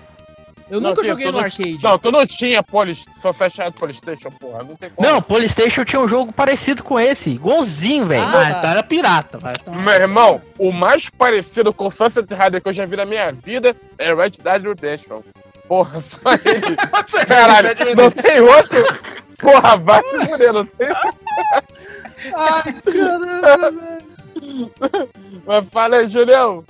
Eu 0.71 0.81
Não, 0.81 0.91
nunca 0.91 1.03
joguei 1.03 1.27
no 1.27 1.33
não- 1.33 1.41
arcade. 1.41 1.79
Não, 1.83 1.99
tu 1.99 2.11
não 2.11 2.27
tinha 2.27 2.63
Polis, 2.63 3.05
Sunset 3.21 3.55
Riders 3.59 3.75
Polystation, 3.79 4.31
porra. 4.31 4.65
Não 4.65 4.75
tem 4.77 4.89
como. 4.91 5.07
Não, 5.09 5.21
Polystation 5.21 5.85
tinha 5.85 6.01
um 6.01 6.09
jogo 6.09 6.33
parecido 6.33 6.83
com 6.83 6.99
esse. 6.99 7.31
Igualzinho, 7.31 8.07
velho. 8.07 8.25
Ah, 8.25 8.33
Ah, 8.47 8.51
então 8.51 8.71
era 8.71 8.83
pirata, 8.83 9.37
vai. 9.39 9.53
Então, 9.61 9.75
Meu 9.75 9.93
irmão, 9.93 10.41
o 10.59 10.73
mais 10.73 11.11
parecido 11.11 11.73
com 11.73 11.91
Sunset 11.91 12.27
Rider 12.33 12.63
que 12.63 12.69
eu 12.69 12.73
já 12.73 12.87
vi 12.87 12.97
na 12.97 13.05
minha 13.05 13.31
vida 13.31 13.77
é 13.99 14.15
Red 14.15 14.31
Dead 14.43 14.63
Redemption. 14.65 15.21
Porra, 15.69 16.01
só 16.01 16.19
ele. 16.45 16.77
Caralho, 17.27 17.69
não 17.97 18.11
tem 18.11 18.41
outro? 18.41 18.85
Porra, 19.39 19.77
vai 19.77 20.03
se 20.03 20.27
fuder, 20.27 20.53
não 20.53 20.65
tem 20.65 20.89
Ai, 22.35 22.73
caralho. 22.73 24.03
Mas 25.47 25.69
fala 25.71 25.97
aí, 25.97 26.09
Julião. 26.09 26.65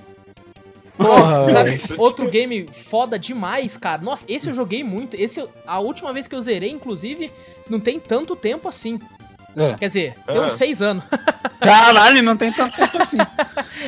Porra, 0.96 1.44
Sabe, 1.50 1.70
velho. 1.76 2.00
outro 2.00 2.28
game 2.30 2.68
foda 2.72 3.18
demais, 3.18 3.76
cara. 3.76 4.00
Nossa, 4.00 4.24
esse 4.28 4.48
eu 4.48 4.54
joguei 4.54 4.84
muito. 4.84 5.14
Esse, 5.16 5.44
a 5.66 5.78
última 5.80 6.12
vez 6.12 6.26
que 6.26 6.34
eu 6.34 6.40
zerei, 6.40 6.70
inclusive, 6.70 7.32
não 7.68 7.80
tem 7.80 7.98
tanto 7.98 8.36
tempo 8.36 8.68
assim. 8.68 9.00
É. 9.56 9.74
Quer 9.74 9.86
dizer, 9.86 10.14
tem 10.26 10.40
uns 10.40 10.52
É. 10.52 10.56
seis 10.56 10.82
anos. 10.82 11.04
Caralho, 11.60 12.22
não 12.22 12.36
tem 12.36 12.52
tanto 12.52 12.76
tempo 12.76 13.00
assim. 13.02 13.16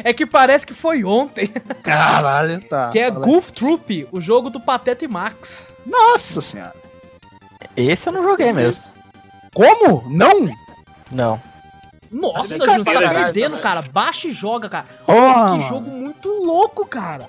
É 0.04 0.12
que 0.12 0.24
parece 0.26 0.66
que 0.66 0.74
foi 0.74 1.04
ontem. 1.04 1.48
Caralho, 1.82 2.60
tá. 2.68 2.90
Que 2.90 2.98
é 3.00 3.04
aí. 3.06 3.10
Goof 3.10 3.52
Troop, 3.52 4.08
o 4.12 4.20
jogo 4.20 4.48
do 4.50 4.60
Pateta 4.60 5.04
e 5.04 5.08
Max. 5.08 5.68
Nossa 5.84 6.40
senhora. 6.40 6.74
Esse 7.76 8.08
eu 8.08 8.12
não 8.12 8.22
joguei 8.22 8.52
mesmo. 8.52 8.82
Como? 9.54 10.04
Não? 10.10 10.48
Não. 11.10 11.40
Nossa, 12.10 12.56
Júnior, 12.58 12.84
você 12.84 12.92
tá 12.92 13.08
perdendo, 13.08 13.58
cara. 13.58 13.82
Baixa 13.82 14.28
e 14.28 14.30
joga, 14.30 14.68
cara. 14.68 14.86
Porra, 15.04 15.44
que 15.46 15.50
mano. 15.50 15.60
jogo 15.62 15.90
muito 15.90 16.28
louco, 16.28 16.86
cara. 16.86 17.26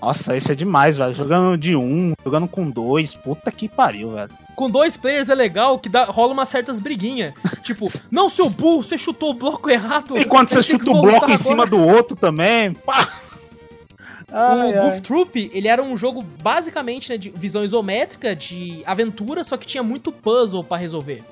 Nossa, 0.00 0.36
esse 0.36 0.52
é 0.52 0.54
demais, 0.54 0.96
velho. 0.96 1.14
Jogando 1.14 1.56
de 1.56 1.74
um, 1.74 2.12
jogando 2.24 2.46
com 2.46 2.68
dois. 2.70 3.14
Puta 3.14 3.50
que 3.50 3.68
pariu, 3.68 4.10
velho. 4.10 4.30
Com 4.54 4.70
dois 4.70 4.96
players 4.96 5.28
é 5.28 5.34
legal 5.34 5.78
que 5.78 5.88
dá, 5.88 6.04
rola 6.04 6.32
umas 6.32 6.48
certas 6.48 6.80
briguinhas. 6.80 7.34
tipo, 7.62 7.88
não, 8.10 8.28
seu 8.28 8.48
burro, 8.48 8.82
você 8.82 8.96
chutou 8.96 9.30
o 9.30 9.34
bloco 9.34 9.68
errado. 9.70 10.16
E 10.18 10.24
quando 10.24 10.48
você 10.48 10.62
que 10.62 10.72
chuta 10.72 10.90
o 10.90 11.00
bloco 11.02 11.30
em 11.30 11.34
agora. 11.34 11.38
cima 11.38 11.66
do 11.66 11.80
outro 11.80 12.14
também, 12.16 12.72
pá! 12.72 13.08
Ai, 14.30 14.72
O 14.72 14.80
ai. 14.80 14.90
Goof 14.90 15.00
Troop, 15.02 15.50
ele 15.52 15.68
era 15.68 15.82
um 15.82 15.96
jogo 15.96 16.22
basicamente 16.42 17.10
né, 17.10 17.16
de 17.16 17.30
visão 17.30 17.64
isométrica, 17.64 18.34
de 18.34 18.82
aventura, 18.84 19.44
só 19.44 19.56
que 19.56 19.66
tinha 19.66 19.82
muito 19.82 20.10
puzzle 20.12 20.64
pra 20.64 20.76
resolver. 20.76 21.22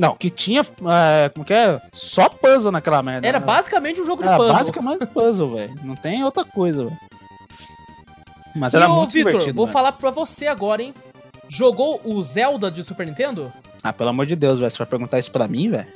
Não, 0.00 0.16
que 0.16 0.30
tinha. 0.30 0.62
É, 0.62 1.28
como 1.28 1.44
que 1.44 1.52
é? 1.52 1.80
Só 1.92 2.28
puzzle 2.28 2.72
naquela 2.72 3.02
merda. 3.02 3.26
Era 3.28 3.38
né? 3.38 3.44
basicamente 3.44 4.00
um 4.00 4.06
jogo 4.06 4.22
de 4.22 4.28
Era 4.28 4.36
puzzle. 4.38 4.52
basicamente 4.54 5.06
puzzle, 5.06 5.54
velho. 5.54 5.74
Não 5.84 5.94
tem 5.94 6.24
outra 6.24 6.42
coisa, 6.44 6.84
velho. 6.84 6.98
Mas 8.56 8.72
E 8.74 8.78
era 8.78 8.88
ô, 8.88 8.96
muito 8.96 9.12
divertido. 9.12 9.52
vou 9.54 9.66
velho. 9.66 9.72
falar 9.72 9.92
pra 9.92 10.10
você 10.10 10.46
agora, 10.46 10.82
hein? 10.82 10.94
Jogou 11.48 12.00
o 12.04 12.22
Zelda 12.22 12.70
de 12.70 12.82
Super 12.82 13.06
Nintendo? 13.06 13.52
Ah, 13.82 13.92
pelo 13.92 14.10
amor 14.10 14.26
de 14.26 14.34
Deus, 14.36 14.58
velho. 14.58 14.70
Você 14.70 14.78
vai 14.78 14.86
perguntar 14.86 15.18
isso 15.18 15.30
pra 15.30 15.46
mim, 15.46 15.68
velho? 15.70 15.86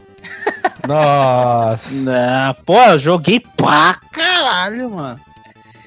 Nossa. 0.87 1.91
Não, 1.91 2.55
pô, 2.65 2.79
eu 2.79 2.99
joguei 2.99 3.41
pra 3.41 3.95
caralho, 4.13 4.91
mano. 4.91 5.21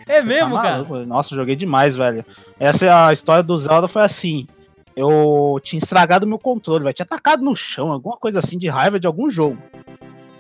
É 0.07 0.21
Você 0.21 0.27
mesmo, 0.27 0.55
tá 0.55 0.61
cara? 0.61 1.05
Nossa, 1.05 1.33
eu 1.33 1.37
joguei 1.39 1.55
demais, 1.55 1.95
velho. 1.95 2.25
Essa 2.59 2.85
é 2.85 2.89
a 2.91 3.13
história 3.13 3.43
do 3.43 3.57
Zelda 3.57 3.87
foi 3.87 4.01
assim. 4.03 4.47
Eu 4.97 5.59
tinha 5.63 5.77
estragado 5.77 6.25
meu 6.25 6.39
controle, 6.39 6.83
velho. 6.83 6.93
Tinha 6.93 7.05
atacado 7.05 7.45
no 7.45 7.55
chão, 7.55 7.91
alguma 7.91 8.17
coisa 8.17 8.39
assim 8.39 8.57
de 8.57 8.67
raiva 8.67 8.99
de 8.99 9.05
algum 9.05 9.29
jogo. 9.29 9.55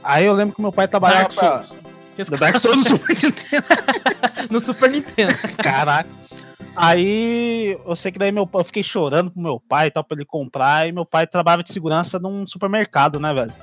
Aí 0.03 0.25
eu 0.25 0.33
lembro 0.33 0.55
que 0.55 0.61
meu 0.61 0.71
pai 0.71 0.87
trabalhava 0.87 1.29
Dark 1.29 1.35
pra... 1.35 1.63
Souls. 1.63 1.79
Cara- 2.17 2.37
Dark 2.39 2.57
Souls 2.59 2.77
no 2.77 2.83
Super 2.97 3.15
Nintendo. 3.15 3.65
no 4.49 4.59
Super 4.59 4.89
Nintendo. 4.89 5.33
Caraca. 5.57 6.09
Aí 6.75 7.77
eu 7.85 7.95
sei 7.95 8.11
que 8.11 8.17
daí 8.17 8.31
meu 8.31 8.47
pai, 8.47 8.61
eu 8.61 8.65
fiquei 8.65 8.81
chorando 8.83 9.29
pro 9.29 9.41
meu 9.41 9.59
pai 9.59 9.87
e 9.87 9.91
tal, 9.91 10.03
pra 10.03 10.15
ele 10.15 10.25
comprar, 10.25 10.87
e 10.87 10.91
meu 10.91 11.05
pai 11.05 11.27
trabalhava 11.27 11.61
de 11.63 11.71
segurança 11.71 12.17
num 12.17 12.47
supermercado, 12.47 13.19
né, 13.19 13.31
velho? 13.33 13.53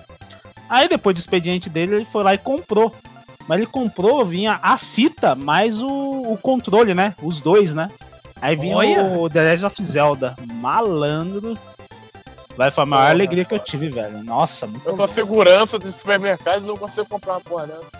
Aí 0.68 0.88
depois 0.88 1.16
do 1.16 1.18
expediente 1.18 1.68
dele, 1.68 1.96
ele 1.96 2.04
foi 2.04 2.22
lá 2.22 2.34
e 2.34 2.38
comprou. 2.38 2.94
Mas 3.48 3.58
ele 3.58 3.66
comprou, 3.66 4.24
vinha 4.24 4.58
a 4.62 4.78
fita 4.78 5.34
mais 5.34 5.80
o, 5.82 5.88
o 5.88 6.38
controle, 6.40 6.94
né? 6.94 7.14
Os 7.20 7.40
dois, 7.40 7.74
né? 7.74 7.90
Aí 8.44 8.56
vinha 8.56 8.76
Olha! 8.76 9.02
o 9.04 9.30
The 9.30 9.40
Legend 9.40 9.66
of 9.66 9.82
Zelda. 9.82 10.36
Malandro. 10.60 11.56
Vai, 12.56 12.70
foi 12.70 12.82
a 12.82 12.86
maior 12.86 13.02
Porra, 13.04 13.10
alegria 13.14 13.44
que 13.44 13.54
eu 13.54 13.58
tive, 13.58 13.88
velho. 13.88 14.22
Nossa, 14.22 14.66
muito 14.66 14.86
Eu 14.86 14.94
sou 14.94 15.08
segurança 15.08 15.78
de 15.78 15.90
supermercado 15.90 16.62
e 16.62 16.66
não 16.66 16.76
consigo 16.76 17.06
comprar 17.08 17.32
uma 17.34 17.40
porra 17.40 17.66
dessa. 17.66 17.90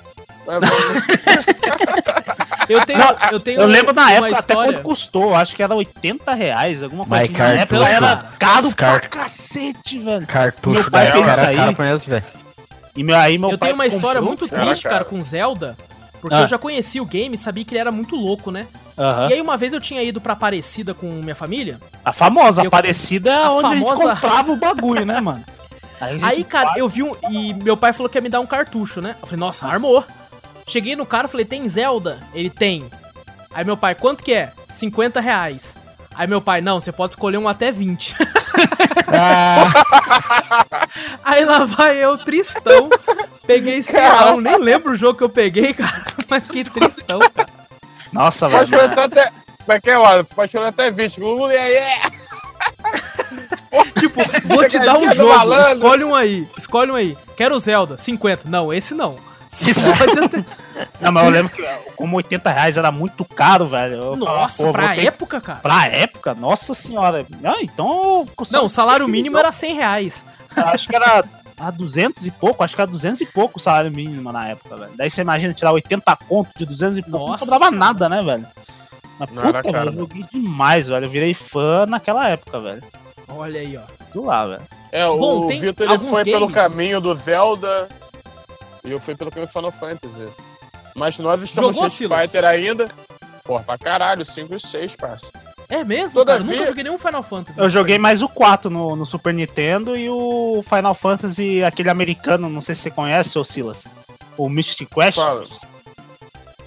Mas, 0.46 0.60
Eu 2.68 2.84
tenho, 2.86 3.00
eu 3.32 3.40
tenho 3.40 3.60
Eu 3.62 3.66
lembro 3.66 3.92
na 3.94 4.12
época 4.12 4.28
até 4.28 4.38
história. 4.38 4.72
quanto 4.74 4.82
custou, 4.84 5.34
acho 5.34 5.56
que 5.56 5.62
era 5.62 5.74
80 5.74 6.34
reais, 6.34 6.82
alguma 6.82 7.04
coisa 7.06 7.22
Mas 7.26 7.30
assim. 7.30 7.38
Na 7.54 7.60
época 7.62 7.88
era 7.88 8.00
cara. 8.16 8.28
caro 8.38 8.68
Os 8.68 8.74
pra 8.74 9.00
cacete, 9.00 9.98
velho. 9.98 10.26
Cartucho 10.26 10.82
Meu 10.82 10.90
pai 10.90 11.06
da 11.06 11.12
fez 11.12 11.26
época 11.26 11.32
isso 11.32 11.40
era 11.40 11.48
aí. 11.50 11.56
caro 11.56 11.74
pra 11.76 11.94
isso, 11.94 12.10
velho. 12.10 12.24
E 12.96 13.02
meu, 13.02 13.16
aí 13.16 13.38
meu 13.38 13.50
Eu 13.50 13.58
pai 13.58 13.68
tenho 13.68 13.74
uma 13.80 13.86
história 13.86 14.20
muito 14.22 14.46
Cara, 14.48 14.66
triste, 14.66 14.82
cara, 14.84 14.94
cara. 14.96 15.04
com 15.06 15.20
Zelda. 15.22 15.76
Porque 16.24 16.36
Ah. 16.36 16.40
eu 16.40 16.46
já 16.46 16.56
conheci 16.56 16.98
o 17.02 17.04
game 17.04 17.34
e 17.34 17.36
sabia 17.36 17.62
que 17.66 17.74
ele 17.74 17.80
era 17.80 17.92
muito 17.92 18.16
louco, 18.16 18.50
né? 18.50 18.66
Aham. 18.96 19.28
E 19.28 19.34
aí 19.34 19.40
uma 19.42 19.58
vez 19.58 19.74
eu 19.74 19.80
tinha 19.80 20.02
ido 20.02 20.22
pra 20.22 20.32
Aparecida 20.32 20.94
com 20.94 21.06
minha 21.20 21.34
família. 21.34 21.78
A 22.02 22.14
famosa 22.14 22.62
Eu- 22.62 22.68
Aparecida 22.68 23.30
é 23.30 23.44
a 23.44 23.50
onde 23.50 23.66
a 23.66 23.68
famosa- 23.68 23.96
gente 24.06 24.10
comprava 24.14 24.52
o 24.52 24.56
bagulho, 24.56 25.04
né, 25.04 25.20
mano? 25.20 25.44
a 26.00 26.12
gente 26.12 26.24
Aí, 26.24 26.42
cara, 26.42 26.68
faz- 26.68 26.78
eu 26.78 26.88
vi 26.88 27.02
um. 27.02 27.14
E 27.30 27.52
meu 27.52 27.76
pai 27.76 27.92
falou 27.92 28.08
que 28.08 28.16
ia 28.16 28.22
me 28.22 28.30
dar 28.30 28.40
um 28.40 28.46
cartucho, 28.46 29.02
né? 29.02 29.16
Eu 29.20 29.26
falei, 29.26 29.38
nossa, 29.40 29.66
armou. 29.66 30.02
Cheguei 30.66 30.96
no 30.96 31.04
cara, 31.04 31.28
falei, 31.28 31.44
tem 31.44 31.68
Zelda? 31.68 32.20
Ele 32.32 32.48
tem. 32.48 32.86
Aí 33.52 33.62
meu 33.66 33.76
pai, 33.76 33.94
quanto 33.94 34.24
que 34.24 34.32
é? 34.32 34.50
50 34.66 35.20
reais. 35.20 35.76
Aí 36.14 36.26
meu 36.26 36.40
pai, 36.40 36.60
não, 36.60 36.78
você 36.80 36.92
pode 36.92 37.12
escolher 37.14 37.38
um 37.38 37.48
até 37.48 37.72
20. 37.72 38.14
Ah, 39.08 39.68
Aí 41.24 41.44
lá 41.44 41.64
vai 41.64 41.96
eu, 41.96 42.16
tristão. 42.16 42.88
Peguei 43.46 43.78
esse 43.78 43.92
não, 43.92 44.40
nem 44.40 44.58
lembro 44.58 44.92
o 44.92 44.96
jogo 44.96 45.18
que 45.18 45.24
eu 45.24 45.28
peguei, 45.28 45.74
cara. 45.74 46.02
Mas 46.28 46.44
fiquei 46.44 46.64
tristão, 46.64 47.20
cara. 47.34 47.48
Nossa, 48.12 48.48
pode 48.48 48.70
velho. 48.70 48.82
escolher 48.82 49.04
até. 49.04 49.32
Como 49.64 49.72
é 49.76 49.80
que 49.80 49.90
é, 49.90 49.98
olha? 49.98 50.24
Pode 50.24 50.48
escolher 50.50 50.68
até 50.68 50.90
20. 50.90 51.20
Uh, 51.22 51.50
é, 51.50 51.72
é. 51.74 52.00
Tipo, 53.98 54.20
vou 54.46 54.66
te 54.68 54.78
dar 54.78 54.96
um 54.98 55.12
jogo, 55.12 55.54
escolhe 55.72 56.04
um 56.04 56.14
aí. 56.14 56.48
Escolhe 56.56 56.90
um 56.90 56.94
aí. 56.94 57.18
Quero 57.36 57.54
o 57.56 57.58
Zelda, 57.60 57.96
50. 57.98 58.48
Não, 58.48 58.72
esse 58.72 58.94
não. 58.94 59.16
Isso. 59.66 59.80
pode 59.96 60.18
até- 60.18 60.44
Não, 61.00 61.12
mas 61.12 61.24
eu 61.24 61.30
lembro 61.30 61.52
que 61.52 61.62
como 61.96 62.16
80 62.16 62.50
reais 62.50 62.76
era 62.76 62.90
muito 62.90 63.24
caro, 63.24 63.66
velho. 63.68 63.94
Eu 63.94 64.16
falava, 64.18 64.40
Nossa, 64.42 64.64
pô, 64.64 64.72
pra 64.72 64.94
ter- 64.94 65.06
época, 65.06 65.40
cara. 65.40 65.60
Pra 65.60 65.86
época? 66.30 66.34
Nossa 66.34 66.72
senhora. 66.74 67.26
Ah, 67.44 67.56
então... 67.60 68.26
Não, 68.50 68.64
o 68.64 68.68
salário 68.68 69.06
mínimo 69.08 69.36
era 69.38 69.52
100 69.52 69.74
reais. 69.74 70.24
Acho 70.56 70.88
que 70.88 70.96
era 70.96 71.24
a 71.58 71.70
200 71.70 72.26
e 72.26 72.30
pouco, 72.30 72.64
acho 72.64 72.74
que 72.74 72.80
era 72.80 72.90
200 72.90 73.20
e 73.20 73.26
pouco 73.26 73.58
o 73.58 73.60
salário 73.62 73.90
mínimo 73.90 74.32
na 74.32 74.48
época, 74.48 74.76
velho. 74.76 74.92
Daí 74.96 75.08
você 75.10 75.20
imagina 75.20 75.52
tirar 75.54 75.72
80 75.72 76.16
conto 76.28 76.50
de 76.56 76.66
200 76.66 76.98
e 76.98 77.02
pouco, 77.02 77.18
Nossa 77.18 77.30
não 77.32 77.38
sobrava 77.52 77.68
senhora. 77.68 77.76
nada, 77.86 78.08
né, 78.08 78.22
velho? 78.22 78.46
Mas 79.18 79.30
Não 79.30 79.42
puta, 79.42 79.62
caro, 79.62 79.72
velho, 79.72 79.88
eu 79.88 79.92
joguei 79.92 80.24
demais, 80.32 80.88
velho. 80.88 81.06
Eu 81.06 81.10
virei 81.10 81.34
fã 81.34 81.86
naquela 81.86 82.28
época, 82.28 82.58
velho. 82.58 82.82
Olha 83.28 83.60
aí, 83.60 83.76
ó. 83.76 83.82
Tudo 84.12 84.26
lá, 84.26 84.46
velho. 84.46 84.62
É, 84.90 85.06
Bom, 85.06 85.44
o 85.44 85.48
Vitor 85.48 85.88
ele 85.88 85.98
foi 85.98 86.24
pelo 86.24 86.48
games- 86.48 86.54
caminho 86.70 87.00
do 87.00 87.14
Zelda 87.14 87.88
e 88.84 88.90
eu 88.90 89.00
fui 89.00 89.14
pelo 89.14 89.30
caminho 89.30 89.46
do 89.48 89.52
Final 89.52 89.72
Fantasy. 89.72 90.28
Mas 90.94 91.18
nós 91.18 91.40
estamos 91.42 91.70
Jogou, 91.74 91.82
no 91.82 91.88
Street 91.88 92.08
Silas? 92.10 92.22
Fighter 92.30 92.44
ainda. 92.44 92.88
Porra, 93.44 93.62
pra 93.64 93.78
caralho, 93.78 94.24
5 94.24 94.54
e 94.54 94.60
6, 94.60 94.94
parça. 94.96 95.30
É 95.68 95.82
mesmo, 95.84 96.20
Todavia- 96.20 96.42
cara? 96.42 96.52
Eu 96.52 96.56
nunca 96.58 96.66
joguei 96.68 96.84
nenhum 96.84 96.98
Final 96.98 97.22
Fantasy. 97.22 97.58
Eu 97.60 97.68
joguei 97.68 97.98
mais 97.98 98.22
o 98.22 98.28
4 98.28 98.70
no, 98.70 98.94
no 98.96 99.06
Super 99.06 99.32
Nintendo 99.34 99.96
e 99.96 100.08
o 100.10 100.62
Final 100.68 100.94
Fantasy, 100.94 101.62
aquele 101.64 101.88
americano, 101.90 102.48
não 102.48 102.60
sei 102.60 102.74
se 102.74 102.82
você 102.82 102.90
conhece, 102.90 103.38
ô 103.38 103.44
Silas. 103.44 103.86
O 104.36 104.48
Mystic 104.48 104.88
Quest. 104.92 105.16
Fala. 105.16 105.44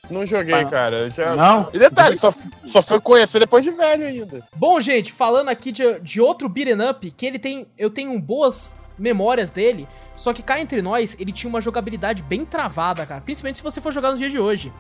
Não 0.10 0.26
joguei, 0.26 0.54
Ah. 0.54 0.66
cara. 0.66 1.10
Já... 1.10 1.36
Não? 1.36 1.70
E 1.74 1.80
detalhe, 1.80 2.18
só, 2.18 2.32
só 2.64 2.82
foi 2.82 3.00
conhecer 3.02 3.40
depois 3.40 3.64
de 3.64 3.72
velho 3.72 4.08
ainda. 4.08 4.42
Bom, 4.56 4.80
gente, 4.80 5.12
falando 5.12 5.50
aqui 5.50 5.72
de, 5.72 6.00
de 6.00 6.22
outro 6.22 6.48
beat'em 6.48 6.82
up, 6.90 7.12
que 7.12 7.26
ele 7.26 7.38
tem. 7.38 7.68
Eu 7.78 7.90
tenho 7.90 8.18
boas 8.20 8.78
memórias 8.98 9.52
dele, 9.52 9.86
só 10.16 10.34
que 10.34 10.42
cá 10.42 10.60
entre 10.60 10.82
nós, 10.82 11.16
ele 11.20 11.32
tinha 11.32 11.50
uma 11.50 11.60
jogabilidade 11.62 12.24
bem 12.24 12.46
travada, 12.46 13.06
cara. 13.06 13.22
Principalmente 13.22 13.58
se 13.58 13.64
você 13.64 13.80
for 13.82 13.92
jogar 13.92 14.12
nos 14.12 14.20
dias 14.20 14.32
de 14.32 14.40
hoje. 14.40 14.72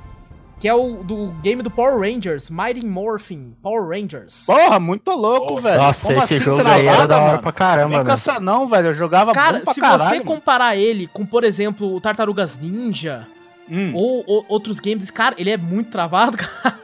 Que 0.60 0.68
é 0.68 0.74
o 0.74 1.04
do 1.04 1.28
game 1.44 1.62
do 1.62 1.70
Power 1.70 2.00
Rangers, 2.00 2.50
Mighty 2.50 2.84
Morphin 2.84 3.54
Power 3.62 3.88
Rangers. 3.88 4.44
Porra, 4.48 4.80
muito 4.80 5.12
louco, 5.12 5.48
Porra. 5.50 5.62
velho. 5.62 5.82
Nossa, 5.84 6.08
Como 6.08 6.24
esse 6.24 6.34
assim, 6.36 6.44
jogo 6.44 6.62
aí 6.68 6.88
era 6.88 6.96
travada, 6.96 7.08
da 7.08 7.18
hora 7.18 7.28
mano? 7.28 7.42
pra 7.44 7.52
caramba, 7.52 7.98
com 8.00 8.04
velho. 8.06 8.14
essa 8.14 8.40
não, 8.40 8.68
velho. 8.68 8.88
Eu 8.88 8.94
jogava 8.96 9.34
Cara, 9.34 9.60
bom 9.60 9.64
pra 9.66 9.74
se 9.74 9.80
caralho, 9.82 10.00
você 10.00 10.14
mano. 10.16 10.26
comparar 10.26 10.76
ele 10.76 11.06
com, 11.14 11.26
por 11.28 11.44
exemplo, 11.44 11.94
o 11.96 12.02
Tartarugas 12.02 12.58
Ninja 12.58 13.28
Hum. 13.70 13.92
ou, 13.94 14.24
ou 14.26 14.46
outros 14.50 14.80
games, 14.80 15.12
cara, 15.12 15.36
ele 15.38 15.50
é 15.52 15.58
muito 15.58 15.92
travado, 15.92 16.38
cara. 16.42 16.80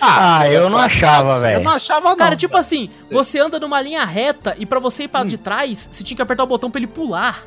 Ah, 0.00 0.46
eu 0.48 0.68
não 0.68 0.78
achava, 0.78 1.36
Eu 1.36 1.40
velho. 1.40 1.64
não 1.64 1.72
achava, 1.72 2.10
não. 2.10 2.16
Cara, 2.16 2.36
tipo 2.36 2.56
assim, 2.56 2.90
você 3.10 3.38
anda 3.40 3.58
numa 3.58 3.80
linha 3.80 4.04
reta 4.04 4.54
e 4.58 4.66
pra 4.66 4.78
você 4.78 5.04
ir 5.04 5.06
Hum. 5.06 5.08
pra 5.08 5.24
de 5.24 5.38
trás, 5.38 5.88
você 5.90 6.04
tinha 6.04 6.14
que 6.16 6.22
apertar 6.22 6.44
o 6.44 6.46
botão 6.46 6.70
pra 6.70 6.78
ele 6.78 6.86
pular. 6.86 7.44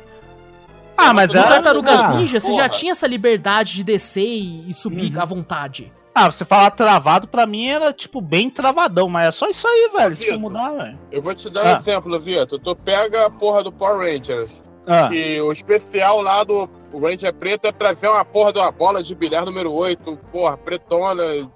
Ah, 1.00 1.14
mas 1.14 1.32
No 1.34 1.40
era... 1.40 1.48
Tartarugas 1.48 2.00
ah, 2.00 2.08
Ninja, 2.14 2.38
você 2.40 2.52
já 2.52 2.68
tinha 2.68 2.92
essa 2.92 3.06
liberdade 3.06 3.74
de 3.74 3.84
descer 3.84 4.24
e, 4.26 4.68
e 4.68 4.74
subir 4.74 5.14
Uhum. 5.16 5.22
à 5.22 5.24
vontade. 5.24 5.92
Ah, 6.14 6.30
você 6.30 6.44
falar 6.44 6.70
travado, 6.70 7.28
pra 7.28 7.46
mim 7.46 7.66
era, 7.68 7.92
tipo, 7.92 8.20
bem 8.20 8.50
travadão. 8.50 9.08
Mas 9.08 9.26
é 9.28 9.30
só 9.30 9.48
isso 9.48 9.66
aí, 9.66 9.90
velho. 9.96 10.14
Vitor. 10.16 10.38
mudar, 10.38 10.70
velho. 10.72 10.98
Eu 11.10 11.22
vou 11.22 11.34
te 11.34 11.48
dar 11.48 11.64
Ah. 11.66 11.74
um 11.74 11.76
exemplo, 11.76 12.18
Vitor. 12.20 12.58
Tu 12.58 12.76
pega 12.76 13.26
a 13.26 13.30
porra 13.30 13.62
do 13.62 13.72
Power 13.72 13.98
Rangers. 14.12 14.62
Ah, 14.86 15.08
Que 15.08 15.40
o 15.40 15.52
especial 15.52 16.20
lá 16.20 16.42
do 16.42 16.68
Ranger 16.92 17.32
Preto 17.34 17.66
é 17.66 17.72
pra 17.72 17.92
ver 17.92 18.08
uma 18.08 18.24
porra 18.24 18.52
de 18.52 18.58
uma 18.58 18.72
bola 18.72 19.02
de 19.02 19.14
bilhar 19.14 19.44
número 19.44 19.70
8, 19.72 20.18
porra, 20.32 20.56
pretona. 20.56 21.22
Aí 21.22 21.46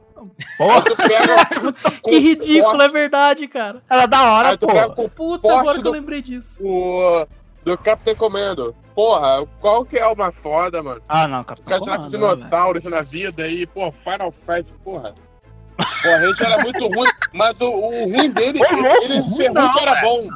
porra, 0.57 0.83
tu 0.83 0.97
pega. 0.97 1.47
com 2.01 2.11
que 2.11 2.19
ridículo, 2.19 2.81
é 2.81 2.89
verdade, 2.89 3.49
cara. 3.49 3.83
era 3.91 4.07
da 4.07 4.23
hora, 4.31 4.49
Aí 4.51 4.59
tu 4.59 4.67
pô. 4.67 4.73
pega 4.73 4.89
com 4.95 5.09
Puta, 5.09 5.59
agora 5.59 5.81
que 5.83 5.87
eu 5.89 5.93
lembrei 5.93 6.23
disso. 6.23 6.63
o. 6.65 7.27
Do 7.65 7.79
Captain 7.79 8.15
Commando. 8.15 8.75
Porra, 8.95 9.45
qual 9.61 9.85
que 9.85 9.99
é 9.99 10.07
uma 10.07 10.31
foda, 10.31 10.83
mano? 10.83 11.01
Ah, 11.09 11.27
não, 11.27 11.43
Capitão 11.43 11.81
tirar 11.81 11.97
com 11.99 12.05
Comando, 12.05 12.27
né, 12.27 12.35
dinossauros 12.37 12.85
na 12.85 13.01
vida 13.01 13.49
e, 13.49 13.67
pô, 13.67 13.91
Final 13.91 14.33
Fight, 14.33 14.71
porra. 14.85 15.15
Porra, 15.77 16.17
a 16.17 16.27
gente 16.27 16.45
era 16.45 16.63
muito 16.63 16.87
ruim, 16.87 17.09
mas 17.33 17.61
o, 17.61 17.67
o 17.67 18.05
ruim 18.05 18.31
dele, 18.31 18.61
ele 18.61 19.21
ruim 19.21 19.23
ser 19.39 19.47
ruim 19.49 19.55
não, 19.55 19.79
era 19.79 20.01
bom. 20.01 20.29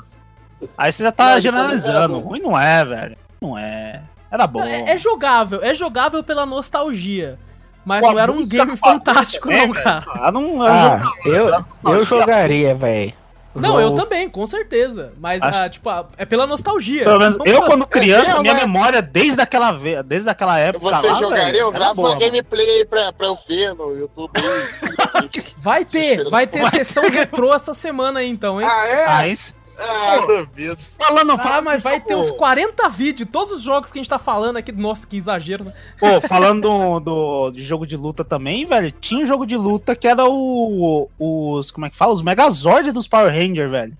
Aí 0.76 0.90
você 0.90 1.04
já 1.04 1.12
tá 1.12 1.24
Não, 1.24 1.32
ele 1.32 1.40
generalizando. 1.42 2.18
Ruim 2.18 2.40
não 2.40 2.58
é, 2.58 2.84
velho. 2.84 3.16
Não 3.40 3.56
é. 3.56 4.02
Era 4.30 4.46
bom. 4.46 4.62
É, 4.64 4.92
é 4.92 4.98
jogável, 4.98 5.60
é 5.62 5.72
jogável 5.72 6.22
pela 6.24 6.44
nostalgia. 6.44 7.38
Mas 7.84 8.04
Pô, 8.04 8.12
não 8.12 8.18
era 8.18 8.32
um 8.32 8.46
game 8.46 8.76
fantástico, 8.76 9.48
não, 9.50 9.70
cara. 9.72 10.04
Ah, 10.08 10.32
não, 10.32 10.60
Ah, 10.62 11.00
eu, 11.24 11.48
eu, 11.48 11.64
eu 11.84 12.04
jogaria, 12.04 12.74
velho. 12.74 13.14
Não, 13.60 13.80
eu 13.80 13.88
Jogo- 13.88 13.96
também, 14.02 14.28
com 14.28 14.46
certeza. 14.46 15.12
Mas, 15.18 15.42
Acho- 15.42 15.58
ah, 15.58 15.68
tipo, 15.68 15.88
ah, 15.90 16.06
é 16.16 16.24
pela 16.24 16.46
nostalgia. 16.46 17.04
Pelo 17.04 17.18
menos 17.18 17.36
eu, 17.44 17.62
quando 17.62 17.86
criança, 17.86 18.38
É, 18.38 18.40
minha 18.40 18.54
mas- 18.54 18.62
memória 18.62 19.00
desde 19.02 19.40
aquela, 19.40 19.72
ve- 19.72 20.02
desde 20.02 20.28
aquela 20.28 20.58
época. 20.58 20.84
Você 20.96 21.06
lá, 21.08 21.18
jogaria? 21.18 21.44
velho, 21.46 21.58
Eu 21.58 21.72
gravo 21.72 22.00
uma 22.02 22.14
gameplay 22.16 22.66
aí 22.68 22.84
pra, 22.84 23.12
pra 23.12 23.26
eu 23.26 23.38
ver 23.48 23.74
no 23.74 23.96
YouTube. 23.96 24.30
Vai 25.58 25.84
ter, 25.84 26.28
vai 26.30 26.46
ter 26.46 26.64
sessão 26.70 27.02
retrô 27.10 27.52
essa 27.52 27.74
semana 27.74 28.20
aí, 28.20 28.28
então, 28.28 28.60
hein? 28.60 28.66
ah, 28.70 28.86
é? 28.86 29.04
Ah, 29.06 29.28
isso- 29.28 29.54
Ah, 29.78 30.24
duvido. 30.26 30.76
Falando, 30.98 31.32
Ah, 31.32 31.38
falando, 31.38 31.64
mas 31.66 31.82
vai 31.82 32.00
ter 32.00 32.16
uns 32.16 32.30
40 32.32 32.88
vídeos, 32.88 33.28
todos 33.30 33.52
os 33.52 33.62
jogos 33.62 33.92
que 33.92 33.98
a 33.98 34.02
gente 34.02 34.10
tá 34.10 34.18
falando 34.18 34.56
aqui. 34.56 34.72
Nossa, 34.72 35.06
que 35.06 35.16
exagero, 35.16 35.64
né? 35.64 35.72
Pô, 35.98 36.20
falando 36.26 36.62
do, 36.62 37.00
do- 37.00 37.50
de 37.52 37.62
jogo 37.64 37.86
de 37.86 37.96
luta 37.96 38.24
também, 38.24 38.66
velho, 38.66 38.90
tinha 38.90 39.22
um 39.22 39.26
jogo 39.26 39.46
de 39.46 39.56
luta 39.56 39.94
que 39.94 40.08
era 40.08 40.24
o, 40.28 41.08
os, 41.18 41.70
como 41.70 41.86
é 41.86 41.90
que 41.90 41.96
fala? 41.96 42.12
Os 42.12 42.22
Megazord 42.22 42.90
dos 42.92 43.06
Power 43.06 43.32
Ranger, 43.32 43.70
velho. 43.70 43.96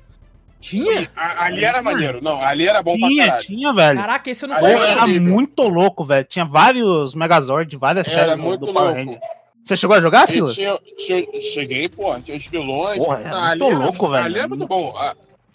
Tinha? 0.61 1.09
A- 1.15 1.45
Ali 1.45 1.65
era 1.65 1.81
maneiro. 1.81 2.19
Não, 2.21 2.41
ali 2.43 2.67
era 2.67 2.83
bom 2.83 2.99
pra 2.99 3.09
Tinha, 3.09 3.27
caralho. 3.27 3.47
tinha, 3.47 3.73
velho. 3.73 3.99
Caraca, 4.01 4.31
esse 4.31 4.45
eu 4.45 4.49
não 4.49 4.57
conheço. 4.57 4.83
era 4.83 5.07
muito 5.07 5.63
louco, 5.63 6.05
velho. 6.05 6.25
Tinha 6.25 6.45
vários 6.45 7.15
Megazord, 7.15 7.77
várias 7.77 8.09
Era 8.09 8.19
séries 8.21 8.37
do, 8.37 8.43
muito 8.43 8.67
do 8.67 8.73
Power 8.73 8.95
louco. 8.97 9.11
Ranger. 9.13 9.21
Você 9.63 9.77
chegou 9.77 9.95
a 9.97 10.01
jogar, 10.01 10.27
Silas? 10.27 10.57
cheguei, 11.55 11.89
pô, 11.89 12.19
tinha 12.21 12.37
os 12.37 12.47
vilões. 12.47 12.99
Porra, 13.05 13.19
Não, 13.21 13.47
muito 13.49 13.65
ali 13.67 13.75
louco, 13.75 14.09
velho. 14.09 14.25
Ali 14.25 14.39
é 14.41 14.47
muito 14.47 14.67
bom. 14.67 14.95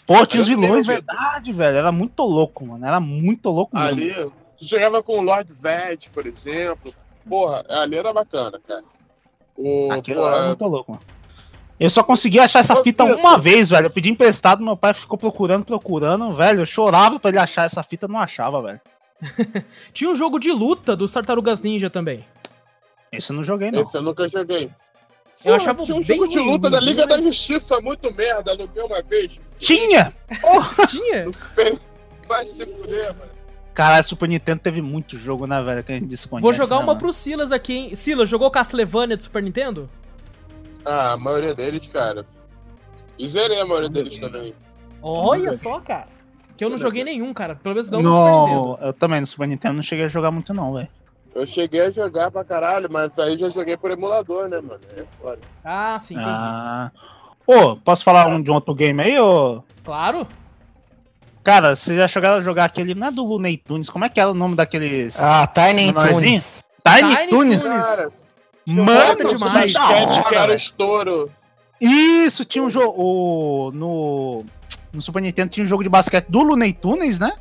Pô, 0.05 0.25
tinha 0.25 0.41
os 0.41 0.47
vilões, 0.47 0.85
verdade, 0.85 1.53
velho. 1.53 1.77
Era 1.77 1.91
muito 1.91 2.23
louco, 2.23 2.65
mano. 2.65 2.85
Era 2.85 2.99
muito 2.99 3.49
louco 3.49 3.77
mesmo. 3.77 3.89
Ali, 3.89 4.13
tu 4.57 4.67
jogava 4.67 5.01
com 5.01 5.19
o 5.19 5.21
Lord 5.21 5.51
Zed, 5.53 6.09
por 6.13 6.25
exemplo. 6.25 6.93
Porra, 7.27 7.63
ali 7.69 7.95
era 7.95 8.11
bacana, 8.11 8.59
cara. 8.67 8.83
O, 9.57 9.91
Aquilo 9.91 10.27
era 10.27 10.47
muito 10.47 10.65
louco, 10.65 10.91
mano. 10.91 11.03
Eu 11.79 11.89
só 11.89 12.03
consegui 12.03 12.39
achar 12.39 12.59
essa 12.59 12.75
fita 12.83 13.03
Pedro. 13.03 13.19
uma 13.19 13.37
vez, 13.37 13.69
velho. 13.69 13.87
Eu 13.87 13.91
pedi 13.91 14.09
emprestado, 14.09 14.63
meu 14.63 14.77
pai 14.77 14.93
ficou 14.93 15.17
procurando, 15.17 15.65
procurando, 15.65 16.33
velho. 16.33 16.61
Eu 16.61 16.65
chorava 16.65 17.19
pra 17.19 17.29
ele 17.29 17.39
achar 17.39 17.65
essa 17.65 17.81
fita, 17.81 18.07
não 18.07 18.19
achava, 18.19 18.61
velho. 18.61 18.81
Tinha 19.91 20.09
um 20.09 20.15
jogo 20.15 20.39
de 20.39 20.51
luta 20.51 20.95
dos 20.95 21.11
Tartarugas 21.11 21.61
Ninja 21.61 21.89
também. 21.89 22.25
Esse 23.11 23.31
eu 23.31 23.35
não 23.35 23.43
joguei, 23.43 23.71
não. 23.71 23.81
esse 23.81 23.95
eu 23.95 24.01
nunca 24.01 24.27
joguei. 24.27 24.71
Eu 25.43 25.55
achava 25.55 25.83
tinha 25.83 25.95
um 25.95 26.03
bem 26.03 26.17
jogo 26.17 26.27
de 26.29 26.39
luta 26.39 26.69
da 26.69 26.79
Liga 26.79 27.05
da 27.05 27.15
mas- 27.15 27.25
Justiça 27.25 27.79
muito 27.81 28.13
merda, 28.13 28.51
aluguei 28.51 28.81
uma 28.83 29.01
vez. 29.01 29.39
Tinha! 29.59 30.13
Tinha? 30.87 31.25
No 31.25 31.33
Super... 31.33 31.79
Vai 32.27 32.45
se 32.45 32.65
fuder, 32.65 33.13
mano. 33.17 33.31
Caralho, 33.73 34.03
Super 34.03 34.29
Nintendo 34.29 34.61
teve 34.61 34.81
muito 34.81 35.17
jogo, 35.17 35.45
né, 35.47 35.61
velho? 35.61 35.83
Que 35.83 35.91
a 35.91 35.95
gente 35.95 36.07
desconhece. 36.07 36.43
Vou 36.43 36.53
jogar 36.53 36.75
né, 36.77 36.81
uma 36.81 36.87
mano? 36.87 36.99
pro 36.99 37.11
Silas 37.11 37.51
aqui, 37.51 37.73
hein? 37.73 37.95
Silas, 37.95 38.29
jogou 38.29 38.49
Castlevania 38.49 39.17
do 39.17 39.23
Super 39.23 39.41
Nintendo? 39.43 39.89
Ah, 40.85 41.13
a 41.13 41.17
maioria 41.17 41.53
deles, 41.55 41.85
cara. 41.87 42.25
E 43.17 43.27
zerei 43.27 43.59
a 43.59 43.65
maioria 43.65 43.89
deles 43.89 44.19
também. 44.19 44.53
Olha 45.01 45.51
só, 45.53 45.79
cara. 45.79 46.07
Que 46.55 46.63
eu 46.63 46.69
não 46.69 46.77
joguei 46.77 47.03
nenhum, 47.03 47.33
cara. 47.33 47.55
Pelo 47.55 47.73
menos 47.75 47.89
não 47.89 48.01
no 48.01 48.11
Super 48.11 48.31
No, 48.31 48.41
Nintendo. 48.45 48.77
eu 48.87 48.93
também, 48.93 49.19
no 49.21 49.27
Super 49.27 49.47
Nintendo 49.47 49.73
não 49.75 49.83
cheguei 49.83 50.05
a 50.05 50.07
jogar 50.07 50.31
muito, 50.31 50.53
não, 50.53 50.73
velho. 50.73 50.87
Eu 51.35 51.45
cheguei 51.47 51.81
a 51.81 51.89
jogar 51.91 52.29
pra 52.29 52.43
caralho, 52.43 52.87
mas 52.91 53.17
aí 53.17 53.37
já 53.37 53.49
joguei 53.49 53.75
por 53.75 53.89
emulador, 53.91 54.47
né, 54.47 54.61
mano? 54.61 54.79
É 54.95 55.03
foda. 55.19 55.39
Ah, 55.63 55.97
sim, 55.99 56.13
entendi. 56.13 56.29
Ah. 56.29 56.91
Ô, 57.45 57.75
posso 57.75 58.03
falar 58.03 58.27
um 58.27 58.41
de 58.41 58.51
um 58.51 58.53
outro 58.53 58.73
game 58.75 59.01
aí, 59.01 59.19
ô? 59.19 59.63
Claro. 59.83 60.27
Cara, 61.43 61.75
vocês 61.75 61.97
já 61.97 62.07
chegaram 62.07 62.37
a 62.37 62.41
jogar 62.41 62.65
aquele. 62.65 62.95
Não 62.95 63.07
é 63.07 63.11
do 63.11 63.25
Looney 63.25 63.57
Tunes, 63.57 63.89
como 63.89 64.05
é 64.05 64.09
que 64.09 64.19
era 64.19 64.29
o 64.29 64.33
nome 64.33 64.55
daqueles. 64.55 65.19
Ah, 65.19 65.45
Tiny? 65.47 65.91
Toons. 65.91 66.63
Tiny, 66.85 67.15
Tiny 67.15 67.29
Tunes? 67.29 67.63
Tunes. 67.63 67.85
Cara, 67.85 68.11
Mano, 68.65 69.25
demais. 69.27 69.75
hora, 69.75 70.23
que 70.23 70.35
era 70.35 70.55
estouro. 70.55 71.31
Isso, 71.81 72.45
tinha 72.45 72.63
um 72.63 72.69
jogo. 72.69 73.71
No, 73.73 74.45
no 74.93 75.01
Super 75.01 75.21
Nintendo 75.21 75.49
tinha 75.49 75.65
um 75.65 75.67
jogo 75.67 75.83
de 75.83 75.89
basquete 75.89 76.27
do 76.29 76.41
Looney 76.43 76.71
Tunes, 76.71 77.19
né? 77.19 77.33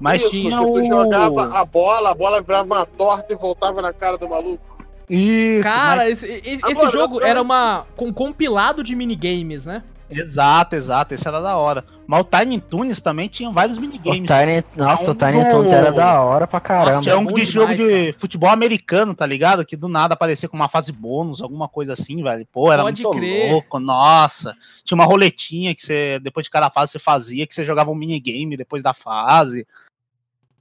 Mas 0.00 0.22
Isso, 0.22 0.30
tinha 0.30 0.58
que 0.58 0.64
tu 0.64 0.72
o. 0.72 0.86
jogava 0.86 1.58
a 1.58 1.64
bola, 1.64 2.10
a 2.10 2.14
bola 2.14 2.40
virava 2.40 2.64
uma 2.64 2.86
torta 2.86 3.32
e 3.32 3.36
voltava 3.36 3.82
na 3.82 3.92
cara 3.92 4.16
do 4.16 4.28
maluco. 4.28 4.64
Isso, 5.08 5.62
Cara, 5.68 6.02
mas- 6.04 6.22
esse, 6.22 6.26
esse- 6.48 6.64
Agora, 6.64 6.72
esse 6.72 6.86
jogo 6.92 7.20
eu- 7.20 7.26
era 7.26 7.42
uma 7.42 7.84
com 7.96 8.12
compilado 8.12 8.82
de 8.82 8.94
minigames, 8.96 9.66
né? 9.66 9.82
Exato, 10.12 10.74
exato. 10.74 11.14
Esse 11.14 11.26
era 11.28 11.40
da 11.40 11.56
hora. 11.56 11.84
Mas 12.04 12.20
o 12.20 12.24
Tiny 12.24 12.60
Tunes 12.60 13.00
também 13.00 13.28
tinha 13.28 13.48
vários 13.50 13.78
O 13.78 13.80
minigames. 13.80 14.26
Tiny, 14.26 14.64
nossa, 14.76 15.12
o 15.12 15.14
Tiny 15.14 15.48
Toons 15.50 15.70
era 15.70 15.92
da 15.92 16.20
hora 16.20 16.48
pra 16.48 16.58
caramba. 16.58 16.96
Nossa, 16.96 17.10
é 17.10 17.16
um 17.16 17.24
bom 17.24 17.34
de 17.34 17.46
demais, 17.46 17.48
jogo 17.48 17.76
de 17.76 18.06
cara. 18.06 18.18
futebol 18.18 18.50
americano, 18.50 19.14
tá 19.14 19.24
ligado? 19.24 19.64
Que 19.64 19.76
do 19.76 19.86
nada 19.86 20.14
aparecia 20.14 20.48
com 20.48 20.56
uma 20.56 20.68
fase 20.68 20.90
bônus, 20.90 21.40
alguma 21.40 21.68
coisa 21.68 21.92
assim, 21.92 22.20
velho. 22.24 22.44
Pô, 22.52 22.72
era 22.72 22.82
Pode 22.82 23.02
muito 23.04 23.16
crer. 23.16 23.52
louco. 23.52 23.78
Nossa. 23.78 24.56
Tinha 24.84 24.96
uma 24.96 25.04
roletinha 25.04 25.72
que 25.76 25.82
você, 25.82 26.18
depois 26.20 26.42
de 26.44 26.50
cada 26.50 26.70
fase, 26.70 26.90
você 26.90 26.98
fazia, 26.98 27.46
que 27.46 27.54
você 27.54 27.64
jogava 27.64 27.90
um 27.92 27.94
minigame 27.94 28.56
depois 28.56 28.82
da 28.82 28.92
fase. 28.92 29.64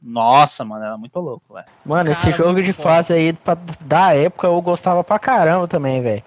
Nossa, 0.02 0.64
mano, 0.64 0.86
era 0.86 0.98
muito 0.98 1.20
louco, 1.20 1.54
velho. 1.54 1.66
Mano, 1.86 2.12
esse 2.12 2.22
Cara, 2.24 2.36
jogo 2.38 2.54
muito 2.54 2.66
de 2.66 2.74
fase 2.74 3.14
aí, 3.14 3.34
pra, 3.34 3.58
da 3.82 4.14
época, 4.14 4.48
eu 4.48 4.62
gostava 4.62 5.04
pra 5.04 5.20
caramba 5.20 5.68
também, 5.68 6.02
velho. 6.02 6.24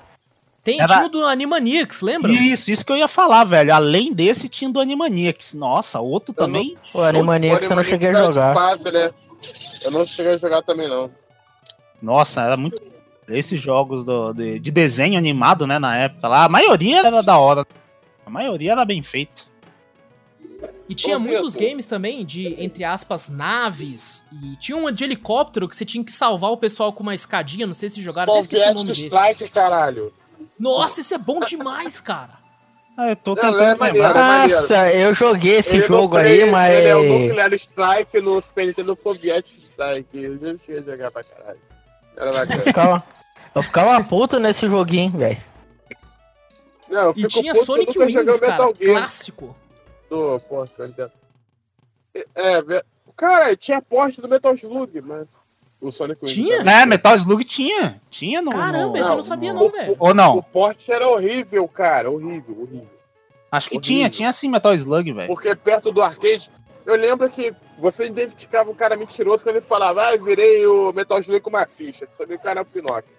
Tem, 0.62 0.78
Era- 0.80 0.92
tinha 0.94 1.06
o 1.06 1.08
do 1.08 1.24
Animaniacs, 1.24 2.02
lembra? 2.02 2.30
Isso, 2.30 2.70
isso 2.70 2.84
que 2.84 2.92
eu 2.92 2.96
ia 2.96 3.08
falar, 3.08 3.42
velho. 3.44 3.74
Além 3.74 4.12
desse, 4.12 4.48
tinha 4.48 4.70
o 4.70 4.72
do 4.72 4.80
Animaniacs. 4.80 5.54
Nossa, 5.54 6.00
outro 6.00 6.32
Eu 6.32 6.34
também. 6.34 6.76
O 6.94 7.00
Animaniacs 7.00 7.68
eu 7.68 7.74
não 7.76 7.82
cheguei 7.82 8.10
a 8.10 8.12
jogar. 8.14 8.54
Fase, 8.54 8.92
né? 8.92 9.10
Eu 9.82 9.90
não 9.90 10.04
cheguei 10.06 10.34
a 10.34 10.38
jogar 10.38 10.62
também, 10.62 10.88
não. 10.88 11.10
Nossa, 12.00 12.42
era 12.42 12.56
muito. 12.56 12.80
Esses 13.28 13.60
jogos 13.60 14.04
do- 14.04 14.32
de, 14.32 14.58
de 14.60 14.70
desenho 14.70 15.16
animado, 15.18 15.66
né, 15.66 15.78
na 15.78 15.96
época 15.96 16.28
lá, 16.28 16.44
a 16.44 16.48
maioria 16.48 16.98
era 17.06 17.22
da 17.22 17.38
hora. 17.38 17.66
A 18.26 18.30
maioria 18.30 18.72
era 18.72 18.84
bem 18.84 19.02
feita. 19.02 19.42
E 20.92 20.94
tinha 20.94 21.16
Ô, 21.16 21.20
muitos 21.20 21.56
games 21.56 21.88
também 21.88 22.22
de, 22.24 22.54
entre 22.62 22.84
aspas, 22.84 23.30
naves. 23.30 24.22
E 24.42 24.56
tinha 24.56 24.76
um 24.76 24.90
de 24.92 25.04
helicóptero 25.04 25.66
que 25.66 25.74
você 25.74 25.84
tinha 25.86 26.04
que 26.04 26.12
salvar 26.12 26.50
o 26.50 26.56
pessoal 26.56 26.92
com 26.92 27.02
uma 27.02 27.14
escadinha. 27.14 27.66
Não 27.66 27.72
sei 27.74 27.88
se 27.88 28.00
jogaram, 28.02 28.32
até 28.32 28.40
esqueci 28.40 28.68
o 28.68 28.74
nome 28.74 28.88
desse. 28.88 29.06
Strike, 29.06 29.48
caralho. 29.50 30.12
Nossa, 30.58 31.00
esse 31.00 31.14
é 31.14 31.18
bom 31.18 31.40
demais, 31.40 32.00
cara. 32.00 32.40
Ah, 32.94 33.08
eu 33.08 33.16
tô 33.16 33.34
Não, 33.34 33.40
tentando 33.42 33.62
é 33.62 33.74
maneiro, 33.74 34.06
lembrar. 34.06 34.50
é. 34.50 34.52
Nossa, 34.52 34.92
eu 34.92 35.14
joguei 35.14 35.56
esse 35.60 35.76
Ele 35.76 35.86
jogo 35.86 36.14
não 36.14 36.22
aí, 36.22 36.50
mas. 36.50 36.74
Ele 36.74 36.88
é 36.88 36.94
o 36.96 37.02
Nuclear 37.20 37.52
Strike 37.54 38.20
no 38.20 38.42
Super 38.42 38.66
Nintendo 38.66 38.98
Soviético 39.02 39.60
Strike. 39.62 40.08
Eu 40.12 40.38
já 40.38 40.54
cheguei 40.58 40.78
a 40.78 40.82
jogar 40.82 41.10
pra 41.10 41.24
caralho. 41.24 41.58
Era 42.14 42.26
Eu 42.30 42.34
bacana. 42.34 42.62
ficava, 42.62 43.04
eu 43.54 43.62
ficava 43.62 44.04
puto 44.04 44.38
nesse 44.38 44.68
joguinho, 44.68 45.12
velho. 45.12 45.40
Não, 46.90 47.00
eu 47.04 47.14
E 47.16 47.26
tinha 47.26 47.52
eu 47.52 47.64
Sonic 47.64 47.98
Wings, 47.98 48.40
cara. 48.40 48.74
Clássico. 48.74 49.56
Do 50.12 50.38
Super 50.66 50.88
Nintendo. 50.88 51.12
É, 52.34 52.62
ve- 52.62 52.84
cara, 53.16 53.56
tinha 53.56 53.80
porte 53.80 54.20
do 54.20 54.28
Metal 54.28 54.54
Slug, 54.54 55.00
mas... 55.00 55.26
O 55.80 55.90
Sonic. 55.90 56.24
Tinha? 56.26 56.62
né? 56.62 56.82
É, 56.82 56.86
Metal 56.86 57.16
Slug 57.16 57.42
tinha. 57.44 58.00
Tinha 58.08 58.40
no. 58.40 58.52
Caramba, 58.52 58.96
no- 58.96 59.04
eu 59.04 59.16
não 59.16 59.22
sabia 59.22 59.52
não, 59.52 59.68
velho. 59.68 59.96
Ou 59.98 60.10
O 60.10 60.14
não? 60.14 60.40
porte 60.40 60.92
era 60.92 61.08
horrível, 61.08 61.66
cara. 61.66 62.08
Horrível, 62.08 62.56
horrível. 62.60 62.86
Acho 63.50 63.68
que 63.68 63.76
horrível. 63.78 63.96
tinha, 63.96 64.08
tinha 64.10 64.32
sim 64.32 64.48
Metal 64.48 64.72
Slug, 64.74 65.12
velho. 65.12 65.26
Porque 65.26 65.52
perto 65.56 65.90
do 65.90 66.00
arcade, 66.00 66.48
eu 66.86 66.94
lembro 66.94 67.28
que 67.28 67.52
você 67.76 68.06
identificava 68.06 68.70
um 68.70 68.74
cara 68.76 68.96
mentiroso 68.96 69.42
quando 69.42 69.56
ele 69.56 69.64
falava, 69.64 70.06
ah, 70.06 70.14
eu 70.14 70.22
virei 70.22 70.64
o 70.68 70.92
Metal 70.92 71.18
Slug 71.18 71.40
com 71.40 71.50
uma 71.50 71.66
ficha. 71.66 72.06
Sabia 72.16 72.36
que 72.36 72.42
o 72.42 72.44
cara 72.44 72.60
era 72.60 72.68
o 72.68 72.72
Pinóquio. 72.72 73.10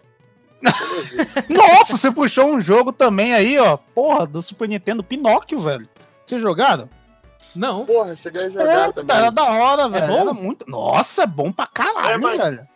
Nossa, 1.49 1.97
você 1.97 2.09
puxou 2.09 2.45
um 2.47 2.61
jogo 2.61 2.93
também 2.93 3.33
aí, 3.33 3.59
ó. 3.59 3.75
Porra, 3.75 4.25
do 4.25 4.41
Super 4.41 4.69
Nintendo 4.69 5.03
Pinóquio, 5.03 5.59
velho. 5.59 5.85
Vocês 6.25 6.41
jogaram? 6.41 6.89
Não. 7.55 7.85
Porra, 7.85 8.15
cheguei 8.15 8.45
a 8.45 8.49
jogar 8.49 8.87
Puta, 8.87 9.01
também. 9.01 9.17
era 9.17 9.29
da 9.29 9.43
hora, 9.43 9.89
velho. 9.89 10.07
bom? 10.07 10.19
Era 10.21 10.33
muito. 10.33 10.65
Nossa, 10.69 11.23
é 11.23 11.27
bom 11.27 11.51
pra 11.51 11.67
caralho, 11.67 12.13
É, 12.13 12.17
mas- 12.17 12.41
velho. 12.41 12.67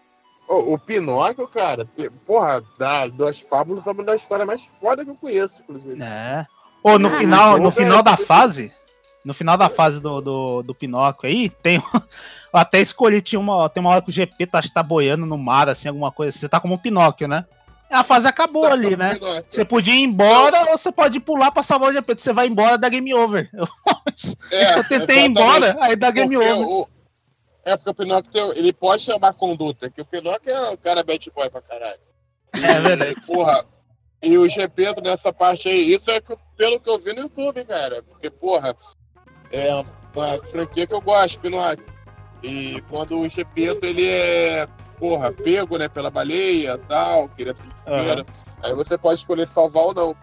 Ô, 0.47 0.73
o 0.75 0.79
Pinóquio, 0.79 1.45
cara, 1.47 1.85
porra, 2.25 2.63
da, 2.79 3.07
das 3.07 3.41
fábulas 3.41 3.85
é 3.85 3.91
uma 3.91 4.03
das 4.03 4.21
histórias 4.21 4.47
mais 4.47 4.61
foda 4.79 5.03
que 5.03 5.11
eu 5.11 5.15
conheço, 5.15 5.61
inclusive. 5.61 6.01
É. 6.01 6.45
Ô, 6.81 6.97
no 6.97 7.09
Ah, 7.09 7.17
final, 7.17 7.57
no 7.57 7.67
é- 7.67 7.71
final 7.71 8.01
da 8.01 8.15
fase, 8.15 8.71
no 9.25 9.33
final 9.33 9.57
da 9.57 9.67
fase 9.67 9.99
do, 9.99 10.21
do, 10.21 10.63
do 10.63 10.73
Pinóquio 10.75 11.27
aí, 11.29 11.49
tem. 11.49 11.81
Eu 12.53 12.59
até 12.61 12.79
escolhi, 12.79 13.19
tinha 13.21 13.39
uma, 13.39 13.67
tem 13.67 13.81
uma 13.81 13.89
hora 13.89 14.01
que 14.01 14.09
o 14.09 14.13
GP 14.13 14.47
tá, 14.47 14.61
tá 14.73 14.81
boiando 14.81 15.25
no 15.25 15.37
mar, 15.37 15.67
assim, 15.67 15.89
alguma 15.89 16.11
coisa. 16.13 16.31
Você 16.37 16.47
tá 16.47 16.61
como 16.61 16.75
um 16.75 16.77
Pinóquio, 16.77 17.27
né? 17.27 17.45
A 17.89 18.03
fase 18.03 18.27
acabou 18.27 18.65
ali, 18.65 18.95
né? 18.97 19.13
Pinóquio. 19.15 19.45
Você 19.49 19.63
podia 19.65 19.93
ir 19.95 20.03
embora 20.03 20.71
ou 20.71 20.77
você 20.77 20.91
pode 20.91 21.19
pular 21.19 21.51
pra 21.51 21.63
salvar 21.63 21.89
o 21.89 21.93
GP. 21.93 22.15
Você 22.17 22.33
vai 22.33 22.47
embora, 22.47 22.77
dá 22.77 22.89
game 22.89 23.13
over. 23.13 23.49
É, 24.51 24.79
eu 24.79 24.83
tentei 24.83 25.19
ir 25.19 25.25
embora, 25.27 25.77
aí 25.79 25.95
dá 25.95 26.09
game 26.09 26.35
Porque 26.35 26.49
over. 26.51 26.67
o- 26.67 26.87
É 27.63 27.75
porque 27.77 27.89
o 27.89 27.93
Pinóquio 27.93 28.53
ele 28.53 28.73
pode 28.73 29.03
chamar 29.03 29.33
conduta, 29.33 29.89
que 29.91 30.01
o 30.01 30.05
Pinóquio 30.05 30.49
é 30.51 30.69
um 30.71 30.77
cara 30.77 31.03
bad 31.03 31.31
boy 31.35 31.49
pra 31.49 31.61
caralho. 31.61 31.99
É 32.55 32.79
verdade. 32.79 33.15
Porra, 33.27 33.63
e 34.23 34.37
o 34.37 34.49
Gepeto 34.49 35.01
nessa 35.01 35.31
parte 35.31 35.67
aí, 35.69 35.93
isso 35.93 36.09
é 36.09 36.19
que- 36.19 36.35
pelo 36.57 36.79
que 36.79 36.89
eu 36.89 36.97
vi 36.97 37.13
no 37.13 37.21
YouTube, 37.23 37.63
cara. 37.65 38.01
Porque, 38.03 38.29
porra, 38.29 38.75
é 39.51 39.75
uma 40.15 40.41
franquia 40.43 40.87
que 40.87 40.93
eu 40.93 41.01
gosto, 41.01 41.39
Pinóquio. 41.39 41.85
E 42.41 42.81
quando 42.89 43.19
o 43.19 43.27
Gepeto, 43.29 43.85
ele 43.85 44.07
é, 44.07 44.67
porra, 44.99 45.31
pego, 45.31 45.77
né, 45.77 45.87
pela 45.87 46.09
baleia 46.09 46.73
e 46.75 46.87
tal, 46.87 47.29
que 47.29 47.43
de 47.43 47.51
Aham. 47.51 47.57
figueira, 47.85 48.25
aí 48.63 48.73
você 48.73 48.97
pode 48.97 49.19
escolher 49.19 49.47
salvar 49.47 49.83
ou 49.83 49.93
não. 49.93 50.15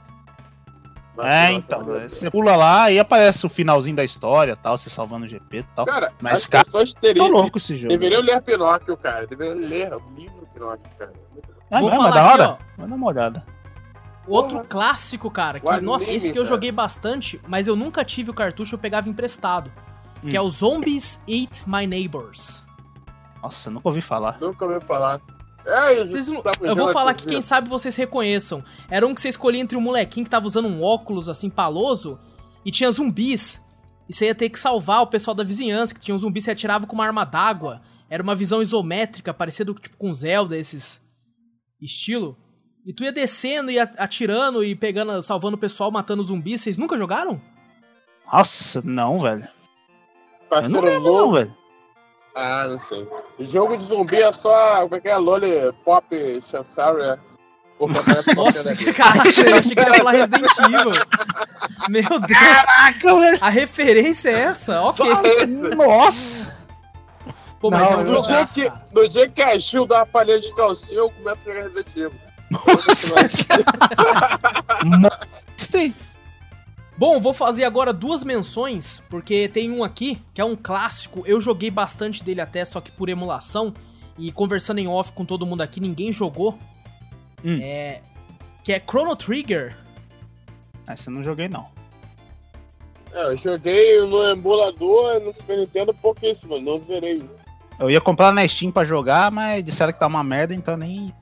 Ele 1.17 1.29
é, 1.29 1.53
então. 1.53 1.85
Você 1.85 2.29
pula 2.29 2.57
lá 2.57 2.91
e 2.91 2.99
aparece 2.99 3.47
o 3.47 3.49
finalzinho 3.49 3.95
da 3.95 4.03
história 4.03 4.57
tal, 4.57 4.77
você 4.77 4.91
salvando 4.91 5.27
o 5.27 5.29
GP 5.29 5.59
e 5.59 5.63
tal. 5.63 5.87
Cara, 5.87 6.13
Mas, 6.21 6.41
as 6.41 6.47
cara, 6.47 6.65
pessoas 6.65 6.93
Tô 6.93 7.01
teriam, 7.01 7.29
louco 7.29 7.57
esse 7.57 7.77
jogo. 7.77 7.89
deveriam 7.89 8.21
ler 8.21 8.43
Pinóquio, 8.43 8.97
cara. 8.97 9.25
Deveriam 9.25 9.55
ler 9.55 9.93
o 9.95 10.03
livro 10.17 10.49
Pinóquio, 10.53 10.91
cara. 10.99 11.13
É 11.71 11.79
Vou 11.79 11.89
mesmo? 11.89 12.03
falar 12.03 12.15
da 12.15 12.21
aqui, 12.27 12.33
hora? 12.41 12.51
ó. 12.51 12.57
Vai 12.77 12.89
dar 12.89 12.95
uma 12.97 13.07
olhada. 13.07 13.47
Outro 14.27 14.57
Porra. 14.57 14.69
clássico, 14.69 15.31
cara, 15.31 15.61
que, 15.61 15.81
nossa, 15.83 16.11
esse 16.11 16.33
que 16.33 16.39
eu 16.39 16.45
joguei 16.45 16.73
bastante, 16.73 17.41
mas 17.47 17.69
eu 17.69 17.77
nunca 17.77 18.05
tive 18.05 18.31
o 18.31 18.35
cartucho, 18.35 18.75
eu 18.75 18.79
pegava 18.79 19.09
emprestado. 19.09 19.71
Que 20.23 20.37
Hum. 20.37 20.41
é 20.41 20.41
o 20.41 20.51
Zombies 20.51 21.23
Eat 21.29 21.63
My 21.69 21.87
Neighbors. 21.87 22.64
Nossa, 23.45 23.71
nunca 23.71 23.89
ouvi 23.91 24.01
falar. 24.01 24.39
Nunca 24.41 24.65
ouvi 24.65 24.81
falar. 24.81 25.21
É, 25.67 25.97
Vocês 25.97 26.29
não- 26.29 26.43
tá 26.43 26.53
eu 26.63 26.75
vou 26.75 26.91
falar 26.95 27.13
que 27.13 27.27
quem 27.27 27.43
sabe 27.43 27.69
vocês 27.69 27.95
reconheçam. 27.95 28.65
Era 28.89 29.07
um 29.07 29.15
que 29.15 29.21
você 29.21 29.29
escolhia 29.29 29.61
entre 29.61 29.77
um 29.77 29.83
molequinho 29.83 30.25
que 30.25 30.31
tava 30.31 30.47
usando 30.47 30.67
um 30.67 30.83
óculos 30.83 31.29
assim 31.29 31.51
paloso 31.51 32.19
e 32.65 32.71
tinha 32.71 32.91
zumbis. 32.91 33.63
E 34.09 34.15
você 34.15 34.27
ia 34.27 34.35
ter 34.35 34.49
que 34.49 34.59
salvar 34.59 35.03
o 35.03 35.07
pessoal 35.07 35.35
da 35.35 35.45
vizinhança, 35.45 35.95
que 35.95 36.01
tinha 36.01 36.15
um 36.15 36.19
zumbi, 36.19 36.41
você 36.41 36.53
atirava 36.53 36.87
com 36.87 36.95
uma 36.95 37.05
arma 37.05 37.25
d'água. 37.25 37.83
Era 38.09 38.23
uma 38.23 38.35
visão 38.35 38.63
isométrica, 38.63 39.35
parecida 39.35 39.75
tipo 39.75 39.97
com 39.99 40.13
Zelda, 40.13 40.57
esses 40.57 41.03
estilo. 41.81 42.37
E 42.87 42.95
tu 42.95 43.05
ia 43.05 43.13
descendo 43.13 43.71
e 43.71 43.79
atirando 43.79 44.65
e 44.65 44.75
pegando, 44.75 45.23
salvando 45.23 45.57
o 45.57 45.61
pessoal, 45.61 45.91
matando 45.91 46.23
zumbis. 46.23 46.63
Vocês 46.63 46.79
nunca 46.79 46.97
jogaram? 46.97 47.41
Nossa, 48.31 48.81
não, 48.83 49.21
velho. 49.21 49.47
Eu 50.51 50.69
não 50.69 50.81
lembro, 50.81 51.13
não, 51.13 51.33
velho. 51.33 51.55
Ah, 52.35 52.67
não 52.69 52.79
sei. 52.79 53.07
Jogo 53.39 53.77
de 53.77 53.85
zumbi 53.85 54.21
é 54.23 54.33
só. 54.33 54.83
Como 54.83 54.97
é 54.97 55.01
que 55.01 55.09
é? 55.09 55.17
Lollipop 55.17 56.43
Chanceria. 56.51 57.19
Uma 57.79 57.95
Nossa, 58.37 58.73
aqui. 58.73 58.93
cara, 58.93 59.17
eu 59.17 59.23
achei 59.23 59.45
que 59.75 59.81
ele 59.81 59.91
ia 59.91 59.95
falar 59.95 60.11
Resident 60.13 60.51
Evil. 60.61 60.93
Meu 61.89 62.21
Deus, 62.21 62.39
Caraca, 62.39 63.21
velho. 63.21 63.39
a 63.41 63.49
referência 63.49 64.29
é 64.31 64.41
essa? 64.43 64.81
Ok. 64.83 65.05
Nossa. 65.77 66.55
Pô, 67.61 67.71
mas 67.71 67.91
é 67.91 67.97
um 67.97 68.05
No 68.05 68.23
dia, 68.23 68.45
que, 68.45 68.73
no 68.93 69.09
dia 69.09 69.29
que 69.29 69.43
a 69.43 69.59
Gil 69.59 69.87
dá 69.87 69.99
uma 70.01 70.07
palhinha 70.07 70.41
de 70.41 70.55
calcinha, 70.55 70.99
eu 71.01 71.11
começo 71.11 71.39
a 71.41 71.45
jogar 71.45 71.63
Resident 71.63 71.87
Evil. 71.97 72.13
Monster. 74.85 75.93
Bom, 76.97 77.21
vou 77.21 77.33
fazer 77.33 77.65
agora 77.65 77.93
duas 77.93 78.23
menções, 78.23 79.03
porque 79.11 79.49
tem 79.49 79.71
um 79.71 79.83
aqui 79.83 80.23
que 80.33 80.41
é 80.41 80.45
um 80.45 80.55
clássico. 80.55 81.25
Eu 81.27 81.41
joguei 81.41 81.71
bastante 81.71 82.23
dele 82.23 82.41
até, 82.41 82.65
só 82.65 82.81
que 82.81 82.91
por 82.91 83.09
emulação. 83.09 83.75
E 84.17 84.31
conversando 84.31 84.79
em 84.79 84.87
off 84.87 85.11
com 85.13 85.25
todo 85.25 85.45
mundo 85.45 85.61
aqui, 85.61 85.81
ninguém 85.81 86.13
jogou. 86.13 86.57
Hum. 87.45 87.59
É. 87.61 88.01
Que 88.63 88.73
é 88.73 88.81
Chrono 88.81 89.17
Trigger. 89.17 89.77
Essa 90.87 91.11
eu 91.11 91.15
não 91.15 91.23
joguei, 91.23 91.49
não. 91.49 91.67
É, 93.13 93.25
eu 93.25 93.37
joguei 93.37 94.01
no 94.01 94.23
emulador 94.25 95.21
no 95.21 95.33
Super 95.33 95.59
Nintendo 95.59 95.93
pouquíssimo, 95.95 96.61
não 96.61 96.79
verei. 96.79 97.25
Eu 97.79 97.91
ia 97.91 98.01
comprar 98.01 98.33
na 98.33 98.47
Steam 98.47 98.71
pra 98.71 98.85
jogar, 98.85 99.31
mas 99.31 99.65
disseram 99.65 99.93
que 99.93 99.99
tá 99.99 100.07
uma 100.07 100.23
merda, 100.23 100.55
então 100.55 100.77
nem. 100.77 101.13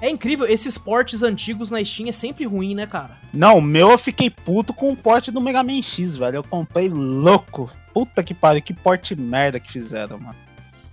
É 0.00 0.08
incrível, 0.08 0.46
esses 0.46 0.78
portes 0.78 1.22
antigos 1.22 1.70
na 1.70 1.84
Steam 1.84 2.08
é 2.08 2.12
sempre 2.12 2.44
ruim, 2.46 2.74
né, 2.74 2.86
cara? 2.86 3.18
Não, 3.32 3.58
o 3.58 3.62
meu 3.62 3.90
eu 3.90 3.98
fiquei 3.98 4.30
puto 4.30 4.72
com 4.72 4.90
o 4.92 4.96
porte 4.96 5.30
do 5.30 5.40
Mega 5.40 5.62
Man 5.62 5.82
X, 5.82 6.16
velho. 6.16 6.36
Eu 6.36 6.44
comprei 6.44 6.88
louco. 6.88 7.70
Puta 7.92 8.22
que 8.22 8.32
pariu, 8.32 8.62
que 8.62 8.72
porte 8.72 9.14
merda 9.14 9.60
que 9.60 9.70
fizeram, 9.70 10.18
mano. 10.18 10.36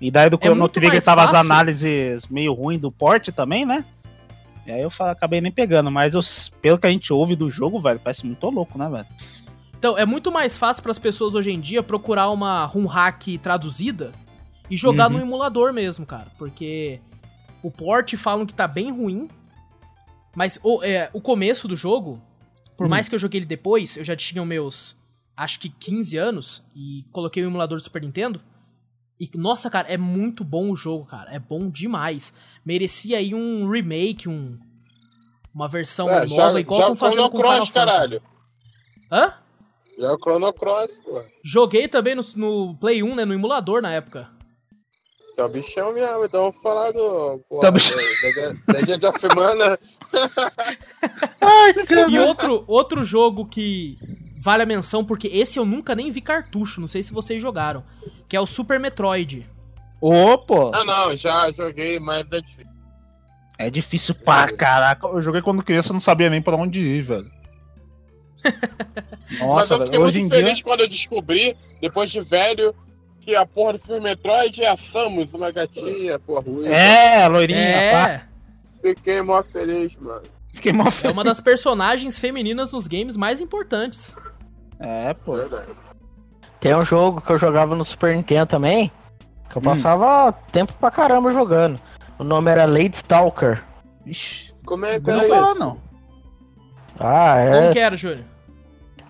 E 0.02 0.12
daí 0.12 0.30
do 0.30 0.38
Chrono 0.38 0.60
muito 0.60 0.74
Trigger 0.74 1.02
tava 1.04 1.24
as 1.24 1.32
fácil. 1.32 1.46
análises 1.52 2.26
meio 2.28 2.54
ruim 2.54 2.78
do 2.78 2.92
porte 2.92 3.32
também, 3.32 3.66
né? 3.66 3.86
E 4.66 4.72
aí 4.72 4.82
eu 4.82 4.90
falei, 4.90 5.14
acabei 5.14 5.40
nem 5.40 5.52
pegando, 5.52 5.90
mas 5.90 6.14
eu- 6.14 6.22
pelo 6.62 6.78
que 6.78 6.86
a 6.86 6.90
gente 6.90 7.14
ouve 7.14 7.36
do 7.36 7.50
jogo, 7.50 7.80
velho, 7.80 8.00
parece 8.00 8.26
muito 8.26 8.50
louco, 8.50 8.78
né, 8.78 8.90
velho? 8.90 9.06
Então, 9.80 9.98
é 9.98 10.06
muito 10.06 10.32
mais 10.32 10.58
fácil 10.58 10.84
para 10.84 10.92
as 10.92 11.00
pessoas 11.00 11.34
hoje 11.36 11.52
em 11.52 11.60
dia 11.60 11.82
procurar 11.82 12.30
uma 12.32 12.66
ROM 12.66 12.86
hack 12.88 13.24
traduzida 13.42 14.12
e 14.70 14.76
jogar 14.76 15.10
Uhum. 15.10 15.18
no 15.20 15.24
emulador 15.24 15.72
mesmo, 15.72 16.06
cara. 16.06 16.28
Porque 16.38 17.00
o 17.64 17.72
port 17.72 18.14
falam 18.16 18.46
que 18.46 18.54
tá 18.54 18.68
bem 18.68 18.92
ruim, 18.92 19.30
mas 20.36 20.60
o, 20.64 20.84
é, 20.84 21.10
o 21.14 21.20
começo 21.22 21.68
do 21.68 21.76
jogo, 21.76 22.22
por 22.78 22.86
Hum. 22.86 22.90
mais 22.90 23.10
que 23.10 23.16
eu 23.16 23.20
joguei 23.20 23.40
ele 23.40 23.46
depois, 23.46 23.98
eu 23.98 24.04
já 24.04 24.16
tinha 24.16 24.42
os 24.42 24.48
meus, 24.48 24.96
acho 25.36 25.60
que 25.60 25.70
15 25.70 26.18
anos, 26.18 26.64
e 26.76 27.04
coloquei 27.12 27.44
o 27.44 27.48
emulador 27.48 27.78
do 27.78 27.84
Super 27.84 28.02
Nintendo. 28.02 28.40
E, 29.20 29.28
nossa, 29.36 29.68
cara, 29.70 29.88
é 29.88 29.98
muito 29.98 30.44
bom 30.44 30.70
o 30.70 30.76
jogo, 30.76 31.04
cara. 31.06 31.34
É 31.34 31.40
bom 31.40 31.70
demais. 31.72 32.36
Merecia 32.64 33.18
aí 33.18 33.34
um 33.34 33.68
remake, 33.68 34.30
um, 34.30 34.60
uma 35.52 35.68
versão 35.68 36.08
É, 36.08 36.24
nova, 36.28 36.54
já, 36.54 36.60
igual 36.60 36.80
estão 36.82 36.94
o 36.94 36.96
fazendo 36.96 37.16
Chrono 37.28 37.32
com 37.32 37.38
Final 37.42 37.56
Cross, 37.58 37.70
Fantasy. 37.70 38.20
caralho. 38.20 38.22
Hã? 39.12 39.34
Já 39.98 40.08
é 40.08 40.12
o 40.12 40.18
Chrono 40.20 40.54
Cross, 40.54 41.00
pô. 41.04 41.24
Joguei 41.44 41.88
também 41.88 42.14
no, 42.14 42.22
no 42.36 42.76
Play 42.76 43.02
1, 43.02 43.16
né? 43.16 43.26
No 43.26 43.34
emulador 43.34 43.82
na 43.82 43.92
época. 43.92 44.30
Tá 45.38 45.48
bichão 45.48 45.94
mesmo, 45.94 46.26
então 46.26 46.50
vamos 46.50 46.56
falar 46.64 46.92
do. 46.92 47.40
Pô, 47.48 47.60
Tá 47.60 47.70
bichão. 47.70 47.96
Legend 48.68 49.06
of 49.06 49.20
Mana. 49.36 49.78
Ai, 51.40 51.76
E 52.10 52.18
outro, 52.18 52.64
outro 52.66 53.04
jogo 53.04 53.46
que 53.46 54.00
vale 54.40 54.64
a 54.64 54.66
menção, 54.66 55.06
porque 55.06 55.28
esse 55.28 55.60
eu 55.60 55.66
nunca 55.66 55.94
nem 55.94 56.10
vi 56.10 56.22
cartucho, 56.22 56.82
não 56.82 56.88
sei 56.88 57.04
se 57.04 57.14
vocês 57.14 57.40
jogaram, 57.40 57.84
que 58.28 58.36
é 58.36 58.42
o 58.42 58.48
Super 58.48 58.80
Metroid. 58.80 59.48
Ô, 60.02 60.40
pô. 60.40 60.72
Ah, 60.74 60.84
não, 60.84 61.16
já 61.16 61.52
joguei, 61.52 62.00
mas 62.00 62.26
é 62.32 62.42
difícil. 62.42 62.68
É 63.60 63.70
difícil 63.70 64.16
pra 64.16 64.48
caraca. 64.52 65.06
Eu 65.06 65.22
joguei 65.22 65.44
quando 65.44 65.62
criança, 65.62 65.94
não 65.94 66.00
sabia 66.00 66.32
nem 66.32 66.42
pra 66.42 66.56
onde 66.56 66.80
ir, 66.82 67.04
velho. 67.04 67.30
mas 69.30 69.40
Nossa, 69.40 69.76
eu 69.76 69.80
fiquei 69.82 69.92
velho. 70.00 70.02
Muito 70.02 70.18
em 70.18 70.28
dia. 70.28 70.38
feliz 70.40 70.62
quando 70.64 70.80
eu 70.80 70.90
descobri, 70.90 71.56
depois 71.80 72.10
de 72.10 72.22
velho, 72.22 72.74
que 73.28 73.36
a 73.36 73.46
porra 73.46 73.74
do 73.74 73.80
filme 73.80 74.00
Metroid 74.00 74.64
é 74.64 74.70
a 74.70 74.78
Samus, 74.78 75.34
uma 75.34 75.52
gatinha, 75.52 76.18
porra, 76.18 76.40
ruim. 76.40 76.66
É, 76.70 77.26
a 77.26 77.28
loirinha, 77.28 77.92
pá. 77.92 78.10
É, 78.10 78.22
Fiquei 78.82 79.22
mó 79.22 79.44
feliz, 79.44 79.94
mano. 79.98 80.22
Fiquei 80.54 80.72
mó 80.72 80.86
é 80.88 80.92
feliz. 80.92 81.12
uma 81.12 81.26
das 81.26 81.42
personagens 81.42 82.18
femininas 82.20 82.72
nos 82.72 82.88
games 82.88 83.18
mais 83.18 83.42
importantes. 83.42 84.16
É, 84.80 85.14
pô. 85.14 85.34
Verdade. 85.36 85.68
Tem 86.62 86.74
um 86.74 86.86
jogo 86.86 87.20
que 87.20 87.30
eu 87.30 87.38
jogava 87.38 87.76
no 87.76 87.84
Super 87.84 88.16
Nintendo 88.16 88.46
também, 88.46 88.90
que 89.50 89.58
eu 89.58 89.62
Hum. 89.62 89.66
passava 89.66 90.32
tempo 90.32 90.72
pra 90.80 90.90
caramba 90.90 91.30
jogando. 91.34 91.78
O 92.18 92.24
nome 92.24 92.50
era 92.50 92.66
Lady 92.66 92.96
Stalker. 92.96 93.62
Ixi, 94.06 94.54
Como 94.66 94.86
é 94.86 95.02
que 95.02 95.06
não 95.12 95.20
é 95.20 95.28
falar, 95.28 95.42
isso? 95.52 95.60
não. 95.60 95.78
Ah, 96.98 97.36
Como 97.44 97.66
é. 97.66 97.74
que 97.74 97.80
era, 97.80 97.98
Júlio? 97.98 98.24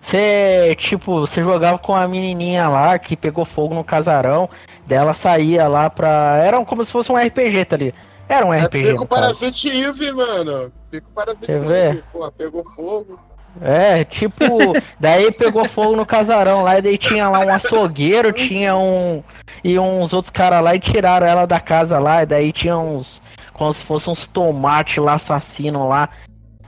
Você, 0.00 0.74
tipo, 0.78 1.20
você 1.20 1.42
jogava 1.42 1.78
com 1.78 1.94
a 1.94 2.06
menininha 2.06 2.68
lá 2.68 2.98
que 2.98 3.16
pegou 3.16 3.44
fogo 3.44 3.74
no 3.74 3.84
casarão, 3.84 4.48
dela 4.86 5.12
saía 5.12 5.68
lá 5.68 5.90
pra. 5.90 6.40
Era 6.44 6.64
como 6.64 6.84
se 6.84 6.92
fosse 6.92 7.10
um 7.12 7.16
RPG, 7.16 7.64
tá 7.64 7.76
ali. 7.76 7.94
Era 8.28 8.46
um 8.46 8.52
É 8.52 8.64
RPG. 8.64 8.90
Pico. 8.90 9.06
Parasite 9.06 9.68
Eve, 9.70 10.12
mano. 10.12 10.72
Pico 10.90 11.10
Parasite? 11.14 11.50
Eve. 11.50 12.02
Pô, 12.12 12.30
pegou 12.30 12.64
fogo. 12.64 13.18
É, 13.60 14.04
tipo, 14.04 14.44
daí 15.00 15.32
pegou 15.32 15.66
fogo 15.66 15.96
no 15.96 16.06
casarão 16.06 16.62
lá, 16.62 16.78
e 16.78 16.82
daí 16.82 16.98
tinha 16.98 17.28
lá 17.28 17.40
um 17.40 17.52
açougueiro, 17.52 18.32
tinha 18.32 18.76
um. 18.76 19.22
E 19.64 19.78
uns 19.78 20.12
outros 20.12 20.30
caras 20.30 20.62
lá 20.62 20.74
e 20.74 20.80
tiraram 20.80 21.26
ela 21.26 21.46
da 21.46 21.58
casa 21.58 21.98
lá, 21.98 22.22
e 22.22 22.26
daí 22.26 22.52
tinha 22.52 22.76
uns. 22.76 23.22
Como 23.52 23.72
se 23.72 23.84
fossem 23.84 24.12
uns 24.12 24.26
tomates 24.26 25.02
lá, 25.02 25.14
assassino 25.14 25.88
lá. 25.88 26.08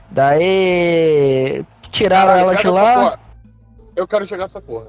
Daí. 0.09 1.63
Tiraram 1.91 2.31
ela 2.31 2.55
de 2.55 2.67
lá. 2.67 3.19
Eu 3.95 4.07
quero 4.07 4.25
jogar 4.25 4.45
essa 4.45 4.61
porra. 4.61 4.87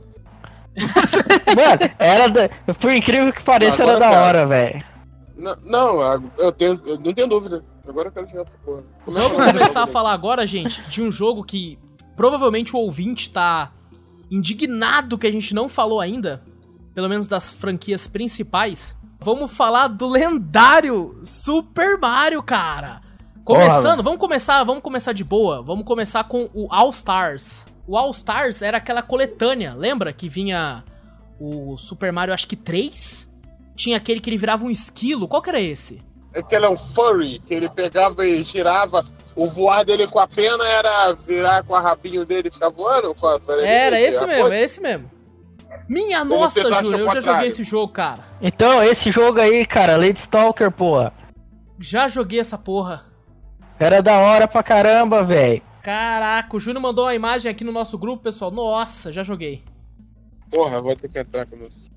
Mano, 0.77 1.95
era. 1.99 2.29
Da... 2.29 2.49
Por 2.75 2.93
incrível 2.93 3.33
que 3.33 3.43
pareça, 3.43 3.83
Agora 3.83 3.91
era 3.91 4.01
da 4.01 4.07
eu 4.07 4.11
quero. 4.11 4.25
hora, 4.25 4.47
velho. 4.47 4.85
Não, 5.37 5.57
não, 5.65 6.31
eu, 6.39 6.53
tenho, 6.53 6.81
eu 6.87 6.99
não 6.99 7.13
tenho 7.13 7.27
dúvida. 7.27 7.65
Agora 7.87 8.09
eu 8.09 8.13
quero 8.13 8.29
jogar 8.29 8.43
essa 8.43 8.57
porra. 8.59 8.85
Vamos 9.07 9.33
começar 9.33 9.83
a 9.83 9.87
falar 9.87 10.13
agora, 10.13 10.47
gente, 10.47 10.83
de 10.89 11.03
um 11.03 11.11
jogo 11.11 11.43
que 11.43 11.79
provavelmente 12.17 12.77
o 12.77 12.79
ouvinte 12.79 13.31
tá 13.31 13.73
indignado 14.31 15.19
que 15.19 15.27
a 15.27 15.33
gente 15.33 15.55
não 15.55 15.69
falou 15.69 16.01
ainda, 16.01 16.43
pelo 16.95 17.09
menos 17.09 17.27
das 17.27 17.53
franquias 17.53 18.07
principais. 18.07 18.97
Vamos 19.21 19.53
falar 19.53 19.89
do 19.89 20.09
lendário 20.09 21.21
Super 21.25 21.99
Mario, 21.99 22.43
cara. 22.43 23.01
Começando, 23.45 24.03
vamos 24.03 24.21
começar, 24.21 24.63
vamos 24.63 24.83
começar 24.83 25.13
de 25.13 25.25
boa. 25.25 25.63
Vamos 25.63 25.85
começar 25.85 26.25
com 26.25 26.49
o 26.55 26.69
All 26.71 26.91
Stars. 26.91 27.67
O 27.87 27.97
All 27.97 28.11
Stars 28.13 28.63
era 28.63 28.79
aquela 28.79 29.03
coletânea, 29.03 29.75
lembra 29.75 30.13
que 30.13 30.29
vinha 30.29 30.85
o 31.41 31.77
Super 31.77 32.13
Mario 32.13 32.33
acho 32.33 32.47
que 32.47 32.55
3? 32.55 33.29
Tinha 33.75 33.97
aquele 33.97 34.21
que 34.21 34.31
ele 34.31 34.37
virava 34.37 34.65
um 34.65 34.71
esquilo. 34.71 35.27
Qual 35.27 35.43
que 35.43 35.51
era 35.51 35.61
esse? 35.61 36.01
É 36.33 36.41
que 36.41 36.55
ele 36.55 36.67
é 36.67 36.69
um 36.69 36.77
furry, 36.77 37.41
que 37.41 37.53
ele 37.53 37.69
pegava 37.69 38.25
e 38.25 38.45
girava. 38.45 39.05
O 39.35 39.49
voar 39.49 39.85
dele 39.85 40.07
com 40.07 40.21
a 40.21 40.29
pena 40.29 40.65
era 40.65 41.13
virar 41.13 41.65
com 41.65 41.75
a 41.75 41.81
rabinho 41.81 42.25
dele 42.25 42.49
e 42.49 42.53
ficar 42.53 42.69
voando? 42.69 43.15
Com 43.15 43.27
a, 43.27 43.41
Era 43.65 43.99
esse 44.01 44.25
mesmo, 44.25 44.43
coisa? 44.43 44.57
é 44.57 44.63
esse 44.63 44.81
mesmo. 44.81 45.11
Minha 45.89 46.25
nossa, 46.25 46.71
Júlio, 46.81 47.01
eu 47.01 47.11
já 47.11 47.21
joguei 47.21 47.49
esse 47.49 47.65
jogo, 47.65 47.93
cara. 47.93 48.25
Então, 48.41 48.83
esse 48.83 49.11
jogo 49.11 49.41
aí, 49.41 49.67
cara, 49.67 49.97
Lady 49.97 50.21
Stalker, 50.21 50.71
porra. 50.71 51.13
Já 51.81 52.07
joguei 52.07 52.39
essa 52.39 52.57
porra. 52.57 53.12
Era 53.83 54.01
da 54.01 54.17
hora 54.17 54.47
pra 54.47 54.63
caramba, 54.63 55.25
velho. 55.25 55.61
Caraca, 55.83 56.57
o 56.57 56.61
Júnior 56.61 56.81
mandou 56.81 57.05
uma 57.05 57.15
imagem 57.17 57.51
aqui 57.51 57.65
no 57.65 57.73
nosso 57.73 57.99
grupo, 57.99 58.23
pessoal. 58.23 58.53
Nossa, 58.53 59.11
já 59.11 59.25
joguei. 59.25 59.65
Porra, 60.49 60.81
vou 60.81 60.95
ter 60.95 61.09
que 61.09 61.19
entrar 61.19 61.45
com 61.47 61.57
isso. 61.67 61.91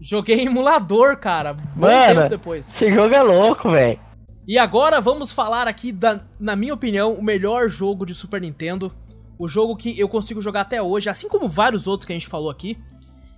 Joguei 0.00 0.40
em 0.40 0.46
emulador, 0.46 1.16
cara. 1.16 1.56
Mano. 1.76 2.22
tempo 2.22 2.28
depois. 2.28 2.68
Esse 2.68 2.92
jogo 2.92 3.14
é 3.14 3.22
louco, 3.22 3.70
velho. 3.70 4.00
E 4.48 4.58
agora 4.58 5.00
vamos 5.00 5.30
falar 5.30 5.68
aqui 5.68 5.92
da, 5.92 6.20
na 6.40 6.56
minha 6.56 6.74
opinião, 6.74 7.12
o 7.12 7.22
melhor 7.22 7.68
jogo 7.68 8.04
de 8.04 8.16
Super 8.16 8.40
Nintendo. 8.40 8.92
O 9.38 9.46
jogo 9.46 9.76
que 9.76 9.96
eu 9.96 10.08
consigo 10.08 10.40
jogar 10.40 10.62
até 10.62 10.82
hoje, 10.82 11.08
assim 11.08 11.28
como 11.28 11.48
vários 11.48 11.86
outros 11.86 12.04
que 12.04 12.12
a 12.12 12.16
gente 12.16 12.26
falou 12.26 12.50
aqui. 12.50 12.76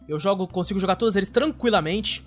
Eu 0.09 0.19
jogo, 0.19 0.49
consigo 0.49 0.81
jogar 0.81 0.97
todos 0.97 1.17
eles 1.17 1.31
tranquilamente. 1.31 2.27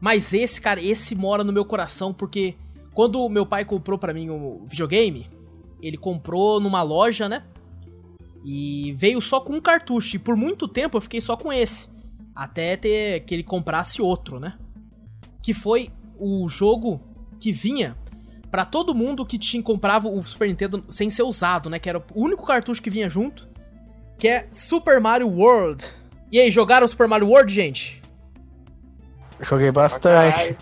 Mas 0.00 0.32
esse, 0.32 0.60
cara, 0.60 0.82
esse 0.82 1.14
mora 1.14 1.44
no 1.44 1.52
meu 1.52 1.64
coração 1.64 2.12
porque 2.12 2.56
quando 2.94 3.28
meu 3.28 3.46
pai 3.46 3.64
comprou 3.64 3.98
pra 3.98 4.12
mim 4.12 4.30
o 4.30 4.62
videogame, 4.66 5.28
ele 5.82 5.96
comprou 5.96 6.60
numa 6.60 6.82
loja, 6.82 7.28
né? 7.28 7.44
E 8.44 8.92
veio 8.96 9.20
só 9.20 9.40
com 9.40 9.54
um 9.54 9.60
cartucho. 9.60 10.16
E 10.16 10.18
por 10.18 10.36
muito 10.36 10.68
tempo 10.68 10.96
eu 10.96 11.00
fiquei 11.00 11.20
só 11.20 11.36
com 11.36 11.52
esse. 11.52 11.88
Até 12.34 12.76
ter 12.76 13.20
que 13.20 13.34
ele 13.34 13.42
comprasse 13.42 14.00
outro, 14.02 14.38
né? 14.38 14.58
Que 15.42 15.54
foi 15.54 15.90
o 16.18 16.48
jogo 16.48 17.00
que 17.40 17.52
vinha 17.52 17.96
pra 18.50 18.64
todo 18.64 18.94
mundo 18.94 19.24
que 19.24 19.38
tinha 19.38 19.62
comprava 19.62 20.08
o 20.08 20.22
Super 20.22 20.48
Nintendo 20.48 20.84
sem 20.88 21.08
ser 21.08 21.22
usado, 21.22 21.70
né? 21.70 21.78
Que 21.78 21.88
era 21.88 21.98
o 21.98 22.04
único 22.14 22.44
cartucho 22.46 22.82
que 22.82 22.90
vinha 22.90 23.08
junto. 23.08 23.48
Que 24.18 24.28
é 24.28 24.48
Super 24.52 25.00
Mario 25.00 25.28
World. 25.28 25.84
E 26.30 26.38
aí, 26.38 26.50
jogaram 26.50 26.86
Super 26.86 27.08
Mario 27.08 27.28
World, 27.28 27.52
gente? 27.52 28.02
Joguei 29.40 29.70
bastante. 29.70 30.56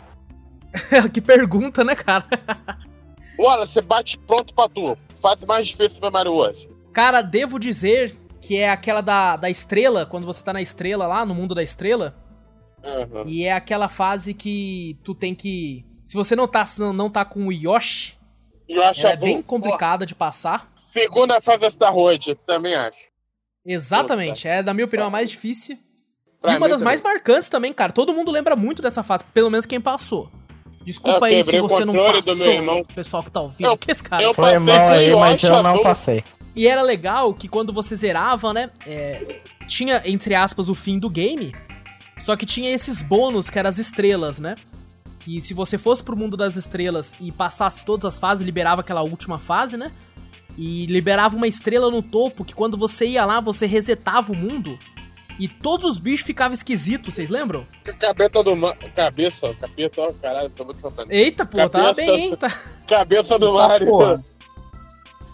que 1.13 1.21
pergunta, 1.21 1.85
né, 1.85 1.95
cara? 1.95 2.27
Bora, 3.37 3.65
você 3.65 3.81
bate 3.81 4.19
pronto 4.19 4.55
pra 4.55 4.69
tu. 4.69 4.97
Faz 5.21 5.43
mais 5.45 5.69
difícil 5.69 5.95
Super 5.95 6.11
Mario 6.11 6.33
hoje. 6.33 6.69
Cara, 6.93 7.23
devo 7.23 7.59
dizer 7.59 8.15
que 8.41 8.57
é 8.57 8.71
aquela 8.71 9.01
da, 9.01 9.37
da 9.37 9.49
estrela, 9.51 10.05
quando 10.05 10.27
você 10.27 10.43
tá 10.43 10.53
na 10.53 10.63
estrela 10.63 11.07
lá, 11.07 11.25
no 11.25 11.35
mundo 11.35 11.55
da 11.55 11.63
estrela. 11.63 12.15
Uhum. 12.83 13.25
E 13.27 13.45
é 13.45 13.53
aquela 13.53 13.89
fase 13.89 14.35
que 14.35 14.99
tu 15.05 15.15
tem 15.15 15.35
que. 15.35 15.85
Se 16.05 16.17
você 16.17 16.35
não 16.35 16.49
tá, 16.49 16.65
não, 16.79 16.93
não 16.93 17.11
tá 17.11 17.25
com 17.25 17.47
o 17.47 17.53
Yoshi, 17.53 18.19
ela 18.69 18.87
é 18.87 19.13
azul. 19.13 19.27
bem 19.27 19.43
complicada 19.43 20.07
de 20.07 20.15
passar. 20.15 20.73
Segunda 20.93 21.41
fase 21.41 21.61
da 21.61 21.71
Star 21.71 21.95
Road, 21.95 22.35
também 22.47 22.75
acho. 22.75 23.11
Exatamente, 23.65 24.49
é, 24.49 24.63
na 24.63 24.73
minha 24.73 24.87
opinião, 24.87 25.09
a 25.09 25.11
mais 25.11 25.31
difícil. 25.31 25.79
Pra 26.41 26.55
e 26.55 26.57
uma 26.57 26.69
das 26.69 26.81
também. 26.81 26.85
mais 26.93 27.03
marcantes 27.03 27.51
também, 27.51 27.73
cara. 27.73 27.93
Todo 27.93 28.15
mundo 28.15 28.31
lembra 28.31 28.57
muito 28.57 28.81
dessa 28.81 29.03
fase, 29.03 29.25
pelo 29.25 29.51
menos 29.51 29.67
quem 29.67 29.81
passou. 29.81 30.31
Desculpa 30.83 31.19
Eu 31.19 31.25
aí 31.25 31.43
se 31.43 31.61
você 31.61 31.85
não 31.85 31.95
passou, 31.95 32.35
do 32.35 32.39
meu 32.39 32.51
irmão. 32.53 32.83
pessoal 32.95 33.23
que 33.23 33.31
tá 33.31 33.41
ouvindo. 33.41 33.67
Eu- 33.67 33.77
que 33.77 33.91
esse 33.93 34.03
cara 34.03 34.23
eu- 34.23 34.33
Foi 34.35 34.45
passei 34.45 34.59
mal 34.61 34.89
aí, 34.89 35.15
mas 35.15 35.43
eu 35.43 35.63
não 35.63 35.83
passei. 35.83 36.25
E 36.57 36.67
era 36.67 36.83
legal 36.83 37.33
que 37.35 37.47
quando 37.49 37.73
você 37.73 37.95
zerava, 37.95 38.53
né? 38.53 38.71
é, 38.87 39.41
tinha, 39.69 40.03
entre 40.05 40.35
aspas, 40.35 40.69
o 40.69 40.75
fim 40.75 40.99
do 40.99 41.09
game. 41.09 41.55
Só 42.19 42.35
que 42.37 42.45
tinha 42.45 42.71
esses 42.75 43.03
bônus 43.03 43.49
que 43.49 43.59
eram 43.59 43.71
as 43.71 43.79
estrelas, 43.79 44.41
né? 44.41 44.55
Que 45.21 45.41
se 45.41 45.55
você 45.55 45.79
fosse 45.79 46.03
pro 46.03 46.17
mundo 46.17 46.37
das 46.37 46.57
estrelas 46.57 47.13
e 47.21 47.31
passasse 47.31 47.85
todas 47.85 48.05
as 48.07 48.19
fases, 48.19 48.45
liberava 48.45 48.81
aquela 48.81 49.03
última 49.03 49.39
fase, 49.39 49.77
né? 49.77 49.93
E 50.59 50.87
liberava 50.87 51.37
uma 51.37 51.47
estrela 51.47 51.91
no 51.91 52.03
topo 52.03 52.45
que 52.45 52.53
quando 52.55 52.77
você 52.77 53.07
ia 53.07 53.25
lá, 53.25 53.41
você 53.41 53.65
resetava 53.67 54.33
o 54.33 54.37
mundo. 54.37 54.77
E 55.41 55.49
todos 55.49 55.87
os 55.87 55.97
bichos 55.97 56.27
ficavam 56.27 56.53
esquisitos, 56.53 57.15
vocês 57.15 57.31
lembram? 57.31 57.67
Cabeça 57.99 58.43
do 58.45 58.55
Ma... 58.55 58.77
Cabeça, 58.95 59.55
capeta, 59.55 60.03
ó, 60.03 60.13
caralho, 60.13 60.51
tô 60.51 60.67
muito 60.67 60.83
satânico. 60.83 61.15
Eita, 61.15 61.47
pô, 61.47 61.57
tava 61.67 61.87
Cabeça. 61.87 62.13
bem, 62.13 62.21
hein? 62.21 62.37
Tá... 62.37 62.53
Cabeça 62.87 63.39
do 63.39 63.55
Mario. 63.55 63.87
porra. 63.87 64.25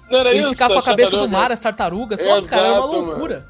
Não 0.09 0.21
era 0.21 0.31
Eles 0.31 0.43
isso? 0.43 0.51
ficavam 0.51 0.77
com 0.77 0.81
a 0.81 0.85
cabeça 0.85 1.17
do 1.17 1.29
mar, 1.29 1.51
as 1.51 1.59
tartarugas. 1.59 2.21
Nossa, 2.21 2.49
cara, 2.49 2.63
era 2.69 2.81
uma 2.81 2.87
Exato, 2.87 3.05
loucura. 3.05 3.49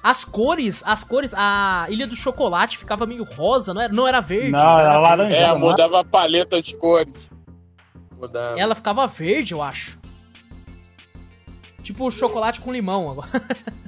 As 0.00 0.24
cores, 0.24 0.84
as 0.86 1.02
cores, 1.02 1.34
a 1.36 1.86
Ilha 1.88 2.06
do 2.06 2.14
Chocolate 2.14 2.78
ficava 2.78 3.04
meio 3.04 3.24
rosa, 3.24 3.74
não 3.74 3.80
era, 3.80 3.92
não 3.92 4.06
era 4.06 4.20
verde. 4.20 4.52
Não, 4.52 4.78
era 4.78 4.90
verde. 4.90 5.02
laranja. 5.02 5.34
É, 5.34 5.48
não 5.48 5.56
é? 5.56 5.58
mudava 5.58 6.00
a 6.00 6.04
paleta 6.04 6.62
de 6.62 6.76
cores. 6.76 7.12
Mudava. 8.16 8.56
Ela 8.56 8.76
ficava 8.76 9.04
verde, 9.08 9.52
eu 9.52 9.60
acho. 9.60 9.98
Tipo 11.82 12.08
chocolate 12.12 12.60
com 12.60 12.72
limão 12.72 13.10
agora. 13.10 13.28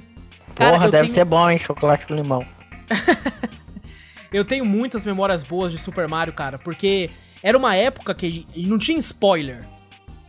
Cara, 0.55 0.71
Porra, 0.77 0.91
deve 0.91 1.03
tenho- 1.05 1.13
ser 1.15 1.25
bom, 1.25 1.49
hein? 1.49 1.57
Chocolate 1.59 2.05
com 2.05 2.13
limão. 2.15 2.45
Eu 4.31 4.45
tenho 4.45 4.65
muitas 4.65 5.05
memórias 5.05 5.43
boas 5.43 5.71
de 5.71 5.77
Super 5.77 6.07
Mario, 6.07 6.33
cara, 6.33 6.57
porque 6.57 7.09
era 7.43 7.57
uma 7.57 7.75
época 7.75 8.13
que 8.15 8.25
a 8.25 8.31
gente- 8.31 8.67
não 8.67 8.77
tinha 8.77 8.97
spoiler. 8.99 9.65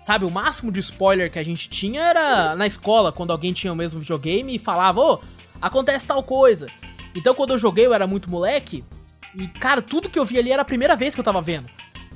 Sabe, 0.00 0.24
o 0.24 0.30
máximo 0.30 0.72
de 0.72 0.80
spoiler 0.80 1.30
que 1.30 1.38
a 1.38 1.44
gente 1.44 1.68
tinha 1.68 2.00
era 2.02 2.56
na 2.56 2.66
escola, 2.66 3.12
quando 3.12 3.30
alguém 3.30 3.52
tinha 3.52 3.72
o 3.72 3.76
mesmo 3.76 4.00
videogame 4.00 4.56
e 4.56 4.58
falava, 4.58 5.00
ô, 5.00 5.20
acontece 5.60 6.04
tal 6.04 6.20
coisa. 6.24 6.66
Então 7.14 7.32
quando 7.36 7.50
eu 7.50 7.58
joguei, 7.58 7.86
eu 7.86 7.94
era 7.94 8.04
muito 8.06 8.28
moleque, 8.28 8.84
e, 9.36 9.46
cara, 9.46 9.80
tudo 9.80 10.10
que 10.10 10.18
eu 10.18 10.24
vi 10.24 10.38
ali 10.40 10.50
era 10.50 10.62
a 10.62 10.64
primeira 10.64 10.96
vez 10.96 11.14
que 11.14 11.20
eu 11.20 11.24
tava 11.24 11.40
vendo. 11.40 11.68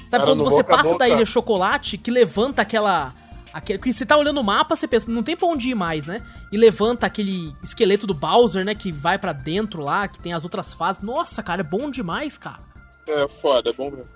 Sabe, 0.05 0.23
Era 0.23 0.31
quando 0.33 0.43
você 0.45 0.65
passa 0.65 0.99
da. 0.99 1.09
Ilha 1.09 1.25
Chocolate, 1.25 1.97
que 1.99 2.11
levanta 2.11 2.63
aquela. 2.63 3.15
Aquele, 3.57 3.79
que 3.79 3.91
você 3.91 4.05
tá 4.05 4.17
olhando 4.19 4.39
o 4.39 4.45
mapa, 4.45 4.77
você 4.77 4.87
pensa, 4.87 5.11
não 5.11 5.23
tem 5.23 5.35
pra 5.35 5.49
onde 5.49 5.71
ir 5.71 5.75
mais, 5.75 6.07
né? 6.07 6.23
E 6.53 6.59
levanta 6.59 7.07
aquele 7.07 7.57
esqueleto 7.63 8.07
do 8.07 8.13
Bowser, 8.13 8.67
né? 8.67 8.75
Que 8.75 8.93
vai 8.93 9.19
pra 9.19 9.33
dentro 9.33 9.83
lá, 9.83 10.07
que 10.07 10.21
tem 10.21 10.35
as 10.35 10.45
outras 10.45 10.75
fases. 10.75 11.01
Nossa, 11.01 11.43
cara, 11.43 11.63
é 11.63 11.65
bom 11.65 11.91
demais, 11.91 12.37
cara. 12.37 12.61
É 13.09 13.27
foda, 13.27 13.71
é 13.71 13.73
bom 13.73 13.91
mesmo. 13.91 14.09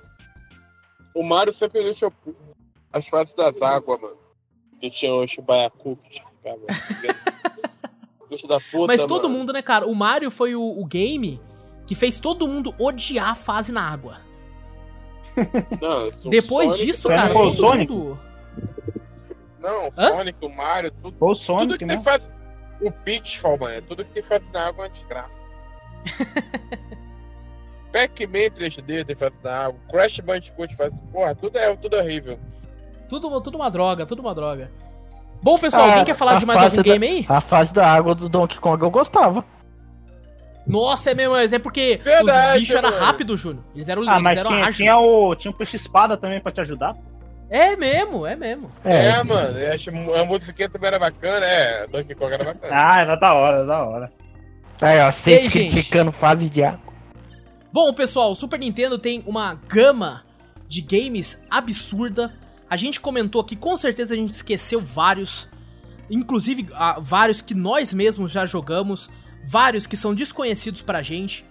O 1.14 1.22
Mario 1.22 1.54
sempre 1.54 1.82
deixa 1.82 2.12
as 2.92 3.06
fases 3.08 3.32
das 3.34 3.60
águas, 3.62 3.98
mano. 4.00 4.16
Que 4.78 4.90
tinha 4.90 5.14
o 5.14 5.26
Chibaiacu 5.26 5.96
que 6.04 6.20
ficava. 6.20 6.60
Puta, 8.70 8.86
Mas 8.86 9.04
todo 9.06 9.24
mano. 9.24 9.38
mundo, 9.38 9.52
né, 9.52 9.60
cara? 9.62 9.86
O 9.88 9.94
Mario 9.94 10.30
foi 10.30 10.54
o, 10.54 10.62
o 10.62 10.84
game 10.84 11.40
que 11.86 11.94
fez 11.94 12.20
todo 12.20 12.46
mundo 12.46 12.74
odiar 12.78 13.30
a 13.30 13.34
fase 13.34 13.72
na 13.72 13.82
água. 13.82 14.18
Não, 15.80 16.08
o 16.24 16.30
Depois 16.30 16.72
Sonic 16.72 16.86
disso, 16.86 17.08
cara, 17.08 17.32
todo 17.32 17.54
Sonic? 17.54 17.90
mundo. 17.92 18.29
Não, 19.60 19.88
o? 19.88 19.92
Sonic, 19.92 20.38
o 20.44 20.48
Mario, 20.48 20.90
tudo. 20.90 21.16
Ou 21.20 21.28
o 21.30 21.32
tudo 21.32 21.34
Sonic, 21.36 21.78
que 21.78 21.84
né? 21.86 21.94
tem 21.94 22.02
fase. 22.04 22.26
O 22.80 22.90
Pitfall, 22.90 23.58
mano. 23.58 23.74
é 23.74 23.80
Tudo 23.80 24.04
que 24.04 24.12
tem 24.12 24.22
fase 24.22 24.46
na 24.54 24.68
água 24.68 24.84
é 24.84 24.88
uma 24.88 24.92
desgraça. 24.92 25.46
Pac-Man 27.92 28.50
3D 28.56 29.04
tem 29.04 29.16
fase 29.16 29.34
na 29.42 29.64
água. 29.66 29.80
Crash 29.90 30.20
Bandicoot 30.20 30.74
faz. 30.76 31.00
Porra, 31.12 31.34
tudo 31.34 31.58
é, 31.58 31.74
tudo 31.76 31.96
é 31.96 32.00
horrível. 32.02 32.38
Tudo, 33.08 33.40
tudo 33.40 33.56
uma 33.56 33.70
droga, 33.70 34.06
tudo 34.06 34.20
uma 34.20 34.34
droga. 34.34 34.70
Bom, 35.42 35.58
pessoal, 35.58 35.82
Ah, 35.84 35.88
alguém 35.90 36.04
quer 36.04 36.14
falar 36.14 36.36
a 36.36 36.38
de 36.38 36.46
mais 36.46 36.62
algum 36.62 36.76
da- 36.76 36.82
game 36.82 37.06
aí? 37.06 37.26
A 37.28 37.40
fase 37.40 37.72
da 37.74 37.86
água 37.86 38.14
do 38.14 38.28
Donkey 38.28 38.58
Kong 38.60 38.80
eu 38.82 38.90
gostava. 38.90 39.44
Nossa, 40.68 41.10
é 41.10 41.14
mesmo, 41.14 41.32
mas 41.32 41.52
é 41.52 41.58
porque 41.58 41.98
Verdade, 42.02 42.52
os 42.54 42.60
bichos 42.60 42.74
eram 42.76 42.90
rápidos, 42.92 43.40
Júnior. 43.40 43.64
Eles 43.74 43.88
eram, 43.88 44.02
Ah, 44.02 44.12
eles 44.12 44.22
mas 44.22 44.36
eram 44.38 44.50
tinha, 44.50 44.60
ágeis. 44.62 44.76
tinha 44.76 44.98
o, 44.98 45.34
tinha 45.34 45.50
o 45.50 45.54
peixe 45.54 45.74
espada 45.76 46.16
também 46.16 46.40
pra 46.40 46.52
te 46.52 46.60
ajudar. 46.60 46.94
É 47.50 47.74
mesmo, 47.76 48.24
é 48.24 48.36
mesmo. 48.36 48.70
É, 48.84 49.06
É. 49.06 49.24
mano. 49.24 49.58
eu 49.58 49.72
acho 49.72 49.90
a 49.90 50.24
musiquinha 50.24 50.68
também 50.68 50.86
era 50.88 50.98
bacana. 51.00 51.44
É, 51.44 51.86
Donkey 51.88 52.14
Kong 52.14 52.32
era 52.32 52.44
bacana. 52.44 52.72
Ah, 52.74 53.00
era 53.00 53.14
da 53.16 53.34
hora, 53.34 53.56
era 53.56 53.66
da 53.66 53.82
hora. 53.84 54.12
Aí, 54.80 55.00
ó, 55.00 55.10
vocês 55.10 55.38
aí, 55.40 55.48
gente? 55.50 55.72
criticando 55.72 56.12
fase 56.12 56.48
de 56.48 56.62
água. 56.62 56.80
Bom, 57.72 57.92
pessoal, 57.92 58.30
o 58.30 58.34
Super 58.34 58.58
Nintendo 58.58 58.98
tem 58.98 59.22
uma 59.26 59.54
gama 59.68 60.24
de 60.68 60.80
games 60.80 61.42
absurda. 61.50 62.32
A 62.68 62.76
gente 62.76 63.00
comentou 63.00 63.40
aqui, 63.40 63.56
com 63.56 63.76
certeza 63.76 64.14
a 64.14 64.16
gente 64.16 64.32
esqueceu 64.32 64.80
vários. 64.80 65.48
Inclusive, 66.08 66.68
ah, 66.74 66.98
vários 67.00 67.42
que 67.42 67.54
nós 67.54 67.92
mesmos 67.92 68.30
já 68.30 68.46
jogamos. 68.46 69.10
Vários 69.44 69.86
que 69.86 69.96
são 69.96 70.14
desconhecidos 70.14 70.82
pra 70.82 71.02
gente. 71.02 71.44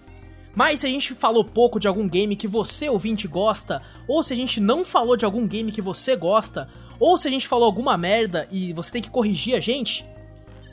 Mas 0.54 0.80
se 0.80 0.86
a 0.86 0.90
gente 0.90 1.14
falou 1.14 1.44
pouco 1.44 1.78
de 1.78 1.86
algum 1.86 2.08
game 2.08 2.34
que 2.34 2.48
você, 2.48 2.88
ouvinte, 2.88 3.28
gosta, 3.28 3.82
ou 4.08 4.22
se 4.22 4.32
a 4.32 4.36
gente 4.36 4.58
não 4.60 4.82
falou 4.84 5.16
de 5.16 5.24
algum 5.24 5.46
game 5.46 5.70
que 5.70 5.80
você 5.80 6.16
gosta, 6.16 6.66
ou 6.98 7.16
se 7.16 7.28
a 7.28 7.30
gente 7.30 7.46
falou 7.46 7.66
alguma 7.66 7.96
merda 7.96 8.48
e 8.50 8.72
você 8.72 8.90
tem 8.92 9.02
que 9.02 9.10
corrigir 9.10 9.54
a 9.54 9.60
gente, 9.60 10.04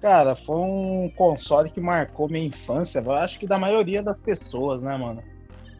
Cara, 0.00 0.34
foi 0.34 0.56
um 0.56 1.10
console 1.16 1.70
que 1.70 1.80
marcou 1.80 2.28
minha 2.28 2.44
infância, 2.44 3.00
eu 3.00 3.12
acho 3.12 3.38
que 3.38 3.46
da 3.46 3.58
maioria 3.58 4.02
das 4.02 4.20
pessoas, 4.20 4.82
né, 4.82 4.96
mano? 4.96 5.22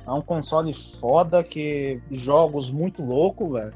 É 0.07 0.11
um 0.13 0.23
console 0.23 0.73
foda, 0.73 1.43
que 1.43 2.01
jogos 2.11 2.71
muito 2.71 3.05
loucos, 3.05 3.53
velho. 3.53 3.75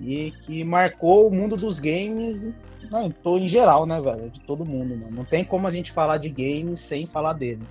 E 0.00 0.32
que 0.42 0.62
marcou 0.62 1.26
o 1.26 1.34
mundo 1.34 1.56
dos 1.56 1.80
games, 1.80 2.52
não, 2.90 3.10
tô 3.10 3.38
em 3.38 3.48
geral, 3.48 3.86
né, 3.86 4.00
velho? 4.00 4.30
De 4.30 4.40
todo 4.40 4.64
mundo, 4.64 4.96
mano. 4.96 5.10
Não 5.16 5.24
tem 5.24 5.44
como 5.44 5.66
a 5.66 5.70
gente 5.70 5.92
falar 5.92 6.18
de 6.18 6.28
games 6.28 6.80
sem 6.80 7.06
falar 7.06 7.32
dele. 7.34 7.66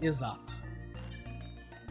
Exato. 0.00 0.54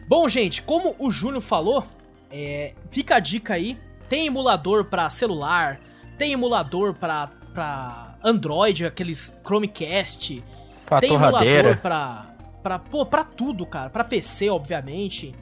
Bom, 0.08 0.28
gente, 0.28 0.62
como 0.62 0.94
o 0.98 1.10
Júnior 1.10 1.40
falou, 1.40 1.84
é, 2.30 2.74
fica 2.90 3.16
a 3.16 3.20
dica 3.20 3.54
aí. 3.54 3.78
Tem 4.08 4.26
emulador 4.26 4.84
pra 4.84 5.08
celular, 5.08 5.80
tem 6.18 6.32
emulador 6.32 6.94
pra, 6.94 7.28
pra 7.54 8.18
Android, 8.22 8.84
aqueles 8.84 9.32
Chromecast, 9.44 10.42
Pra 10.84 11.00
tem 11.00 11.10
emulador 11.14 11.38
torradeira. 11.40 11.76
pra, 11.76 12.34
pra, 12.62 12.78
pô, 12.78 13.06
pra 13.06 13.24
tudo, 13.24 13.64
cara. 13.64 13.88
Pra 13.88 14.04
PC, 14.04 14.50
obviamente. 14.50 15.34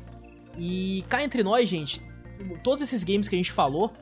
E 0.56 1.04
cá 1.08 1.24
entre 1.24 1.42
nós, 1.42 1.68
gente, 1.68 2.00
todos 2.62 2.82
esses 2.84 3.02
games 3.02 3.28
que 3.28 3.34
a 3.34 3.38
gente 3.38 3.50
falou, 3.50 3.92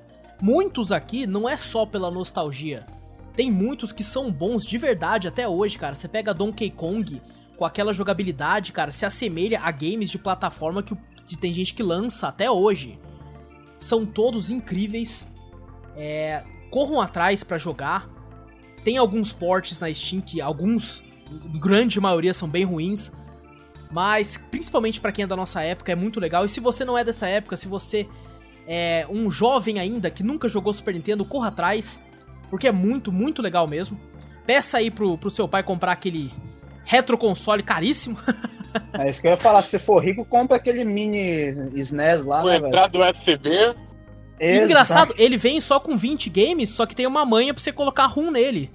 muitos 0.41 0.93
aqui 0.93 1.27
não 1.27 1.49
é 1.49 1.57
só 1.57 1.85
pela 1.85 2.11
nostalgia. 2.11 2.87
Tem 3.35 3.51
muitos 3.51 3.93
que 3.93 4.03
são 4.03 4.33
bons 4.33 4.67
de 4.67 4.77
verdade 4.79 5.29
até 5.29 5.47
hoje, 5.47 5.79
cara. 5.79 5.95
Você 5.95 6.09
pega 6.09 6.35
Donkey 6.35 6.71
Kong 6.71 7.23
com 7.57 7.65
aquela 7.65 7.93
jogabilidade, 7.93 8.73
cara, 8.73 8.91
se 8.91 9.05
assemelha 9.05 9.61
a 9.61 9.71
games 9.71 10.11
de 10.11 10.19
plataforma 10.19 10.83
que, 10.83 10.97
que 11.27 11.37
tem 11.37 11.53
gente 11.53 11.75
que 11.75 11.83
lança 11.83 12.29
até 12.29 12.51
hoje. 12.51 12.99
São 13.77 14.07
todos 14.07 14.51
incríveis. 14.51 15.27
É, 15.97 16.45
corram 16.71 17.01
atrás 17.01 17.43
pra 17.43 17.59
jogar. 17.59 18.09
Tem 18.85 18.97
alguns 18.97 19.33
ports 19.33 19.81
na 19.81 19.93
Steam 19.93 20.21
que 20.21 20.41
alguns, 20.41 21.03
grande 21.61 22.01
maioria, 22.01 22.33
são 22.33 22.49
bem 22.49 22.65
ruins. 22.65 23.13
Mas, 23.91 24.37
principalmente 24.51 25.01
pra 25.01 25.11
quem 25.11 25.25
é 25.25 25.27
da 25.27 25.37
nossa 25.37 25.63
época, 25.63 25.91
é 25.91 25.97
muito 25.97 26.21
legal. 26.21 26.45
E 26.45 26.49
se 26.49 26.61
você 26.61 26.85
não 26.85 26.97
é 26.97 27.03
dessa 27.03 27.27
época, 27.27 27.57
se 27.57 27.67
você 27.67 28.09
é 28.69 29.07
um 29.09 29.31
jovem 29.31 29.81
ainda 29.81 30.11
que 30.11 30.23
nunca 30.23 30.47
jogou 30.49 30.73
Super 30.75 30.93
Nintendo, 30.93 31.25
corra 31.25 31.49
atrás. 31.49 32.03
Porque 32.51 32.69
é 32.69 32.73
muito, 32.73 33.11
muito 33.11 33.41
legal 33.41 33.67
mesmo. 33.67 33.99
Peça 34.47 34.79
aí 34.79 34.91
pro, 34.91 35.17
pro 35.17 35.31
seu 35.31 35.49
pai 35.49 35.63
comprar 35.63 35.93
aquele 35.93 36.33
retro 36.85 37.17
console 37.17 37.63
caríssimo. 37.63 38.19
É 38.93 39.09
isso 39.09 39.21
que 39.21 39.27
eu 39.27 39.33
ia 39.33 39.37
falar. 39.37 39.63
Se 39.63 39.71
você 39.71 39.79
for 39.79 39.99
rico, 40.03 40.25
compra 40.25 40.57
aquele 40.57 40.85
mini 40.85 41.73
SNES 41.75 42.25
lá, 42.25 42.43
Vou 42.43 42.51
né, 42.51 42.59
velho? 42.59 42.69
entrar 42.69 42.87
do 42.89 43.01
USB. 43.01 43.75
E 44.41 44.59
engraçado, 44.59 45.15
ele 45.19 45.37
vem 45.37 45.61
só 45.61 45.81
com 45.81 45.97
20 45.97 46.31
games, 46.31 46.71
só 46.71 46.87
que 46.87 46.95
tem 46.95 47.07
uma 47.07 47.25
manha 47.25 47.53
pra 47.53 47.63
você 47.63 47.73
colocar 47.73 48.07
ROM 48.07 48.31
nele. 48.31 48.71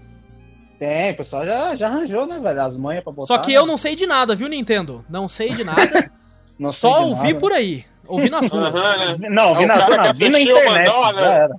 Tem, 0.77 1.11
o 1.11 1.15
pessoal 1.15 1.45
já, 1.45 1.75
já 1.75 1.87
arranjou, 1.87 2.25
né, 2.25 2.39
velho? 2.39 2.61
As 2.61 2.77
manhas 2.77 3.03
pra 3.03 3.13
botar. 3.13 3.27
Só 3.27 3.37
que 3.37 3.53
eu 3.53 3.65
não 3.65 3.77
sei 3.77 3.95
de 3.95 4.05
nada, 4.05 4.35
viu, 4.35 4.49
Nintendo? 4.49 5.05
Não 5.09 5.27
sei 5.27 5.53
de 5.53 5.63
nada. 5.63 6.11
Não 6.59 6.69
sei 6.69 6.87
só 6.89 6.99
de 6.99 7.05
ouvi 7.05 7.27
nada. 7.29 7.39
por 7.39 7.51
aí. 7.51 7.83
Ouvi 8.07 8.29
nas 8.29 8.49
ruas. 8.49 8.73
Aham, 8.75 9.17
né? 9.17 9.29
Não, 9.29 9.55
vi 9.55 9.63
É 9.63 9.67
na, 9.67 10.13
que 10.13 10.13
vi 10.19 10.29
na 10.29 10.39
internet. 10.39 10.85
Já 10.87 11.33
era. 11.33 11.55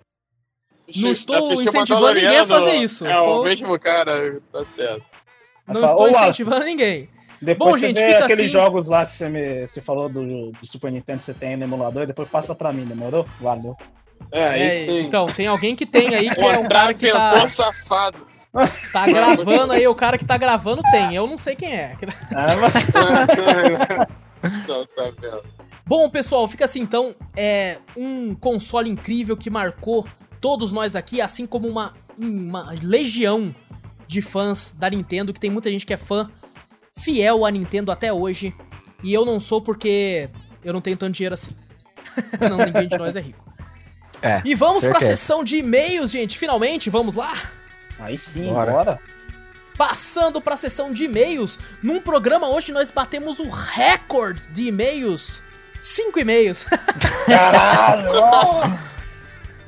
Não 0.96 1.10
estou 1.10 1.52
incentivando 1.62 2.14
ninguém 2.14 2.38
a 2.38 2.46
fazer 2.46 2.74
isso. 2.74 3.06
É 3.06 3.12
Estou- 3.12 3.40
o 3.40 3.44
mesmo 3.44 3.78
cara, 3.78 4.40
tá 4.52 4.64
certo. 4.64 5.02
Não 5.66 5.74
fala, 5.76 5.86
estou 5.86 6.00
"Ô, 6.06 6.10
Wallace, 6.10 6.22
incentivando 6.30 6.64
ninguém. 6.66 7.08
Depois 7.40 7.72
Bom, 7.72 7.78
você 7.78 7.86
gente, 7.88 7.96
vê 8.00 8.06
fica 8.06 8.24
aqueles 8.24 8.40
assim. 8.44 8.48
jogos 8.52 8.88
lá 8.88 9.04
que 9.06 9.14
você, 9.14 9.28
me, 9.28 9.66
você 9.66 9.80
falou 9.80 10.08
do, 10.08 10.50
do 10.52 10.66
Super 10.66 10.92
Nintendo 10.92 11.18
que 11.18 11.24
você 11.24 11.34
tem 11.34 11.56
no 11.56 11.64
emulador, 11.64 12.06
depois 12.06 12.28
passa 12.28 12.54
pra 12.54 12.72
mim, 12.72 12.84
demorou? 12.84 13.26
Valeu. 13.40 13.76
É, 14.30 14.40
É, 14.40 14.48
aí 14.50 14.84
sim. 14.86 15.00
então, 15.00 15.26
tem 15.26 15.46
alguém 15.46 15.74
que 15.74 15.84
tem 15.86 16.14
aí 16.14 16.28
que 16.34 16.42
é 16.44 16.58
um 16.58 16.68
cara 16.68 16.92
que 16.94 17.10
tá, 17.10 17.48
safado. 17.48 18.26
tá 18.92 19.06
gravando 19.06 19.72
aí, 19.72 19.86
o 19.88 19.94
cara 19.94 20.16
que 20.18 20.24
tá 20.24 20.36
gravando 20.36 20.80
tem. 20.90 21.14
Eu 21.14 21.26
não 21.26 21.36
sei 21.36 21.54
quem 21.56 21.72
é. 21.74 21.96
Ah, 22.34 22.56
mas- 22.60 22.88
Não 24.68 24.86
sabendo. 24.94 25.42
Bom, 25.86 26.08
pessoal, 26.08 26.48
fica 26.48 26.64
assim 26.64 26.80
então. 26.80 27.14
É 27.36 27.78
um 27.96 28.34
console 28.34 28.90
incrível 28.90 29.36
que 29.36 29.50
marcou 29.50 30.06
todos 30.40 30.72
nós 30.72 30.96
aqui, 30.96 31.20
assim 31.20 31.46
como 31.46 31.68
uma, 31.68 31.94
uma 32.18 32.74
legião 32.82 33.54
de 34.06 34.20
fãs 34.22 34.74
da 34.76 34.88
Nintendo, 34.88 35.32
que 35.32 35.40
tem 35.40 35.50
muita 35.50 35.70
gente 35.70 35.84
que 35.86 35.92
é 35.92 35.96
fã 35.96 36.30
fiel 36.92 37.44
à 37.44 37.50
Nintendo 37.50 37.90
até 37.92 38.12
hoje. 38.12 38.54
E 39.02 39.12
eu 39.12 39.24
não 39.24 39.38
sou 39.38 39.60
porque 39.60 40.30
eu 40.62 40.72
não 40.72 40.80
tenho 40.80 40.96
tanto 40.96 41.12
dinheiro 41.12 41.34
assim. 41.34 41.52
não, 42.40 42.58
ninguém 42.64 42.88
de 42.88 42.96
nós 42.96 43.16
é 43.16 43.20
rico. 43.20 43.44
É, 44.22 44.40
E 44.44 44.54
vamos 44.54 44.84
pra 44.84 45.00
certeza. 45.00 45.16
sessão 45.16 45.44
de 45.44 45.56
e-mails, 45.56 46.10
gente. 46.10 46.38
Finalmente, 46.38 46.88
vamos 46.88 47.14
lá? 47.14 47.34
Aí 47.98 48.16
sim, 48.16 48.48
Bora. 48.48 48.72
bora. 48.72 49.00
Passando 49.76 50.40
pra 50.40 50.56
sessão 50.56 50.92
de 50.92 51.04
e-mails, 51.04 51.58
num 51.82 52.00
programa 52.00 52.48
hoje 52.48 52.72
nós 52.72 52.90
batemos 52.90 53.38
o 53.38 53.48
recorde 53.48 54.46
de 54.48 54.68
e-mails. 54.68 55.42
Cinco 55.84 56.18
e-mails. 56.18 56.64
Caralho! 57.26 58.78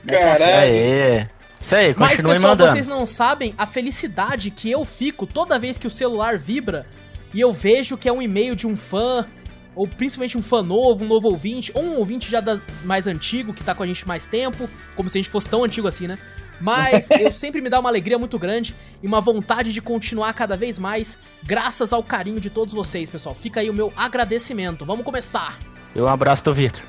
Caralho. 0.09 0.45
Aí. 0.45 1.29
Isso 1.61 1.75
aí, 1.75 1.95
Mas, 1.97 2.23
pessoal, 2.23 2.53
mandando. 2.53 2.71
vocês 2.71 2.87
não 2.87 3.05
sabem 3.05 3.55
a 3.59 3.67
felicidade 3.67 4.51
que 4.51 4.71
eu 4.71 4.85
fico 4.85 5.27
toda 5.27 5.59
vez 5.59 5.77
que 5.77 5.87
o 5.87 5.91
celular 5.91 6.39
vibra 6.39 6.87
e 7.35 7.41
eu 7.41 7.53
vejo 7.53 7.99
que 7.99 8.09
é 8.09 8.13
um 8.13 8.23
e-mail 8.23 8.55
de 8.57 8.67
um 8.67 8.75
fã, 8.77 9.27
ou 9.75 9.87
principalmente 9.87 10.39
um 10.39 10.43
fã 10.43 10.63
novo, 10.63 11.05
um 11.05 11.09
novo 11.09 11.29
ouvinte, 11.29 11.71
ou 11.75 11.83
um 11.83 11.97
ouvinte 11.99 12.31
já 12.31 12.41
da- 12.41 12.59
mais 12.85 13.07
antigo, 13.07 13.53
que 13.53 13.63
tá 13.63 13.75
com 13.75 13.83
a 13.83 13.87
gente 13.87 14.07
mais 14.09 14.25
tempo, 14.27 14.71
como 14.95 15.11
se 15.11 15.19
a 15.19 15.21
gente 15.21 15.31
fosse 15.31 15.49
tão 15.51 15.65
antigo 15.65 15.87
assim, 15.89 16.07
né? 16.07 16.19
Mas 16.61 17.11
eu 17.21 17.31
sempre 17.31 17.61
me 17.61 17.69
dá 17.69 17.79
uma 17.81 17.91
alegria 17.91 18.19
muito 18.19 18.39
grande 18.39 18.75
e 19.03 19.07
uma 19.07 19.21
vontade 19.21 19.71
de 19.73 19.83
continuar 19.83 20.33
cada 20.33 20.57
vez 20.57 20.79
mais, 20.79 21.19
graças 21.43 21.93
ao 21.93 22.03
carinho 22.03 22.41
de 22.41 22.49
todos 22.49 22.73
vocês, 22.73 23.11
pessoal. 23.11 23.35
Fica 23.35 23.61
aí 23.61 23.69
o 23.69 23.75
meu 23.75 23.93
agradecimento. 23.97 24.87
Vamos 24.87 25.05
começar. 25.05 25.59
E 25.97 26.01
um 26.01 26.07
abraço 26.07 26.45
do 26.45 26.53
Vitor. 26.53 26.83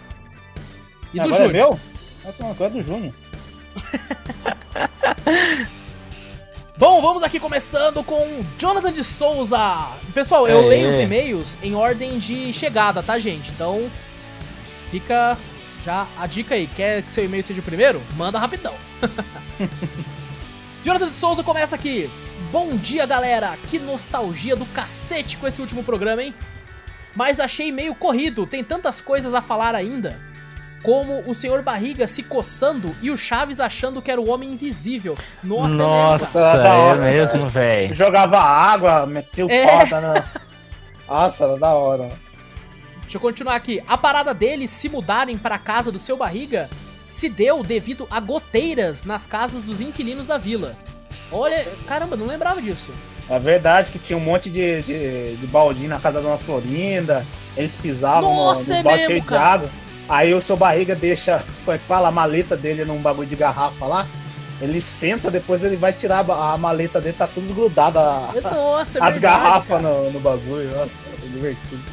E 1.14 1.18
do 1.18 1.22
Agora 1.22 1.36
é 1.36 1.38
Júnior. 1.48 1.54
meu? 1.54 1.80
É, 2.26 2.34
não, 2.38 2.52
agora 2.52 2.70
é 2.70 2.74
do 2.74 2.82
Júnior. 2.82 3.14
Bom, 6.78 7.02
vamos 7.02 7.24
aqui 7.24 7.40
começando 7.40 8.04
com 8.04 8.46
Jonathan 8.58 8.92
de 8.92 9.06
Souza. 9.06 9.88
Pessoal, 10.14 10.46
eu 10.46 10.60
Aê. 10.60 10.68
leio 10.68 10.90
os 10.90 11.00
e-mails 11.00 11.58
em 11.64 11.74
ordem 11.74 12.18
de 12.18 12.52
chegada, 12.52 13.02
tá, 13.02 13.18
gente? 13.18 13.50
Então, 13.52 13.90
fica 14.88 15.38
já 15.86 16.06
a 16.20 16.28
dica 16.28 16.56
aí. 16.56 16.68
Quer 16.68 17.02
que 17.02 17.10
seu 17.10 17.24
e-mail 17.24 17.44
seja 17.44 17.62
o 17.62 17.64
primeiro? 17.64 18.02
Manda 18.18 18.38
rapidão. 18.38 18.74
Jonathan 20.84 21.08
de 21.08 21.16
Souza 21.16 21.44
começa 21.44 21.78
aqui. 21.78 22.10
Bom 22.52 22.76
dia, 22.76 23.06
galera. 23.06 23.58
Que 23.68 23.80
nostalgia 23.80 24.58
do 24.58 24.66
cacete 24.66 25.38
com 25.38 25.48
esse 25.48 25.62
último 25.62 25.82
programa, 25.82 26.22
hein? 26.22 26.34
Mas 27.18 27.40
achei 27.40 27.72
meio 27.72 27.96
corrido. 27.96 28.46
Tem 28.46 28.64
tantas 28.64 29.02
coisas 29.02 29.34
a 29.34 29.42
falar 29.42 29.74
ainda. 29.74 30.22
Como 30.84 31.24
o 31.26 31.34
senhor 31.34 31.64
Barriga 31.64 32.06
se 32.06 32.22
coçando 32.22 32.96
e 33.02 33.10
o 33.10 33.18
Chaves 33.18 33.60
achando 33.60 34.04
que 34.04 34.12
era 34.12 34.22
o 34.22 34.30
homem 34.30 34.52
invisível. 34.54 35.18
Nossa, 35.44 35.74
é. 35.74 35.78
Nossa, 35.80 36.40
cara. 36.40 36.62
Da 36.64 36.70
é 36.70 36.78
hora, 36.78 37.02
mesmo, 37.02 37.50
velho. 37.50 37.96
Jogava 37.96 38.38
água, 38.40 39.08
metia 39.08 39.48
o 39.48 39.50
É. 39.52 39.68
foda 39.68 40.00
na. 40.00 40.24
Nossa, 41.08 41.46
era 41.46 41.58
da 41.58 41.74
hora. 41.74 42.12
Deixa 43.02 43.18
eu 43.18 43.22
continuar 43.22 43.56
aqui. 43.56 43.84
A 43.88 43.98
parada 43.98 44.32
deles 44.32 44.70
se 44.70 44.88
mudarem 44.88 45.40
para 45.40 45.58
casa 45.58 45.92
do 45.92 45.98
seu 45.98 46.18
barriga 46.18 46.70
se 47.08 47.30
deu 47.30 47.64
devido 47.64 48.08
a 48.12 48.20
goteiras 48.20 49.04
nas 49.04 49.26
casas 49.26 49.64
dos 49.64 49.82
inquilinos 49.82 50.28
da 50.28 50.38
vila. 50.38 50.78
Olha, 51.32 51.66
caramba, 51.88 52.16
não 52.16 52.28
lembrava 52.28 52.62
disso. 52.62 52.94
É 53.30 53.40
verdade 53.40 53.92
que 53.92 54.00
tinha 54.00 54.16
um 54.16 54.22
monte 54.22 54.50
de, 54.50 54.82
de, 54.84 55.36
de 55.36 55.48
baldinho 55.48 55.90
na 55.90 56.00
casa 56.00 56.18
da 56.20 56.24
dona 56.24 56.38
Florinda. 56.38 57.26
Eles 57.58 57.76
pisavam 57.76 58.34
Nossa, 58.34 58.70
no, 58.70 58.76
é 58.76 58.78
no 58.78 58.84
balde 58.84 59.08
mesmo, 59.08 59.28
de 59.28 59.36
água. 59.36 59.70
Aí 60.08 60.34
o 60.34 60.42
seu 60.42 60.56
barriga 60.56 60.96
deixa, 60.96 61.44
como 61.66 61.76
é 61.76 61.78
que 61.78 61.86
fala, 61.86 62.08
a 62.08 62.12
maleta 62.12 62.56
dele 62.56 62.86
num 62.86 63.02
bagulho 63.02 63.28
de 63.28 63.36
garrafa 63.36 63.86
lá. 63.86 64.08
Ele 64.62 64.80
senta, 64.80 65.30
depois 65.30 65.64
ele 65.64 65.76
vai 65.76 65.92
tirar 65.94 66.26
a 66.30 66.58
maleta 66.58 67.00
dele, 67.02 67.16
tá 67.18 67.28
tudo 67.28 67.44
desgrudado 67.44 68.00
a- 68.00 68.34
Nossa, 68.52 68.98
é 68.98 69.04
as 69.04 69.14
verdade, 69.14 69.20
garrafas 69.20 69.82
no, 69.82 70.12
no 70.12 70.20
bagulho. 70.20 70.76
Nossa, 70.76 71.16
é 71.16 71.28
divertido. 71.28 71.84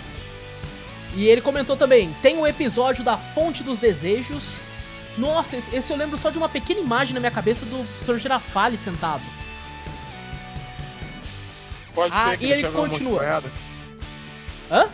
E 1.15 1.27
ele 1.27 1.40
comentou 1.40 1.77
também: 1.77 2.15
tem 2.23 2.39
o 2.39 2.47
episódio 2.47 3.05
da 3.05 3.19
Fonte 3.19 3.62
dos 3.62 3.78
Desejos. 3.78 4.62
Nossa, 5.19 5.56
esse, 5.56 5.74
esse 5.77 5.93
eu 5.93 5.97
lembro 5.97 6.16
só 6.16 6.31
de 6.31 6.39
uma 6.39 6.48
pequena 6.48 6.81
imagem 6.81 7.15
na 7.15 7.20
minha 7.20 7.31
cabeça 7.31 7.66
do 7.66 7.85
Sr. 7.97 8.19
Girafale 8.19 8.77
sentado. 8.77 9.23
Pode 11.94 12.12
Ah, 12.14 12.30
ser 12.30 12.38
que 12.38 12.46
e 12.46 12.52
ele 12.52 12.66
umas 12.66 12.74
continua. 12.76 13.22
moedas. 13.22 13.52
Hã? 14.70 14.88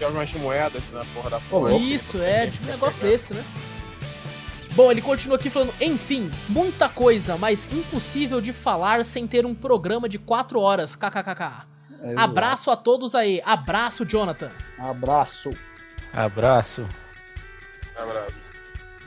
Joga 0.00 0.14
umas 0.18 0.32
moedas 0.32 0.82
na 0.92 1.04
porra 1.06 1.30
da 1.30 1.40
louco. 1.50 1.70
Isso, 1.78 2.20
é, 2.20 2.46
de 2.46 2.60
um 2.62 2.66
negócio 2.66 3.00
desse, 3.00 3.32
né? 3.34 3.44
Bom, 4.72 4.90
ele 4.90 5.00
continua 5.00 5.36
aqui 5.36 5.48
falando, 5.48 5.72
enfim, 5.80 6.32
muita 6.48 6.88
coisa, 6.88 7.36
mas 7.38 7.72
impossível 7.72 8.40
de 8.40 8.52
falar 8.52 9.04
sem 9.04 9.24
ter 9.24 9.46
um 9.46 9.54
programa 9.54 10.08
de 10.08 10.18
4 10.18 10.58
horas, 10.60 10.96
kkkk. 10.96 11.64
Exato. 12.02 12.18
Abraço 12.20 12.70
a 12.72 12.76
todos 12.76 13.14
aí, 13.14 13.40
abraço, 13.46 14.04
Jonathan. 14.04 14.50
Abraço. 14.76 15.52
Abraço. 16.12 16.84
Abraço. 17.96 18.44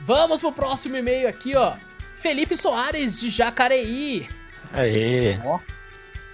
Vamos 0.00 0.40
pro 0.40 0.52
próximo 0.52 0.96
e-mail 0.96 1.28
aqui, 1.28 1.54
ó. 1.54 1.74
Felipe 2.14 2.56
Soares, 2.56 3.20
de 3.20 3.28
Jacareí. 3.28 4.26
Aê. 4.72 5.38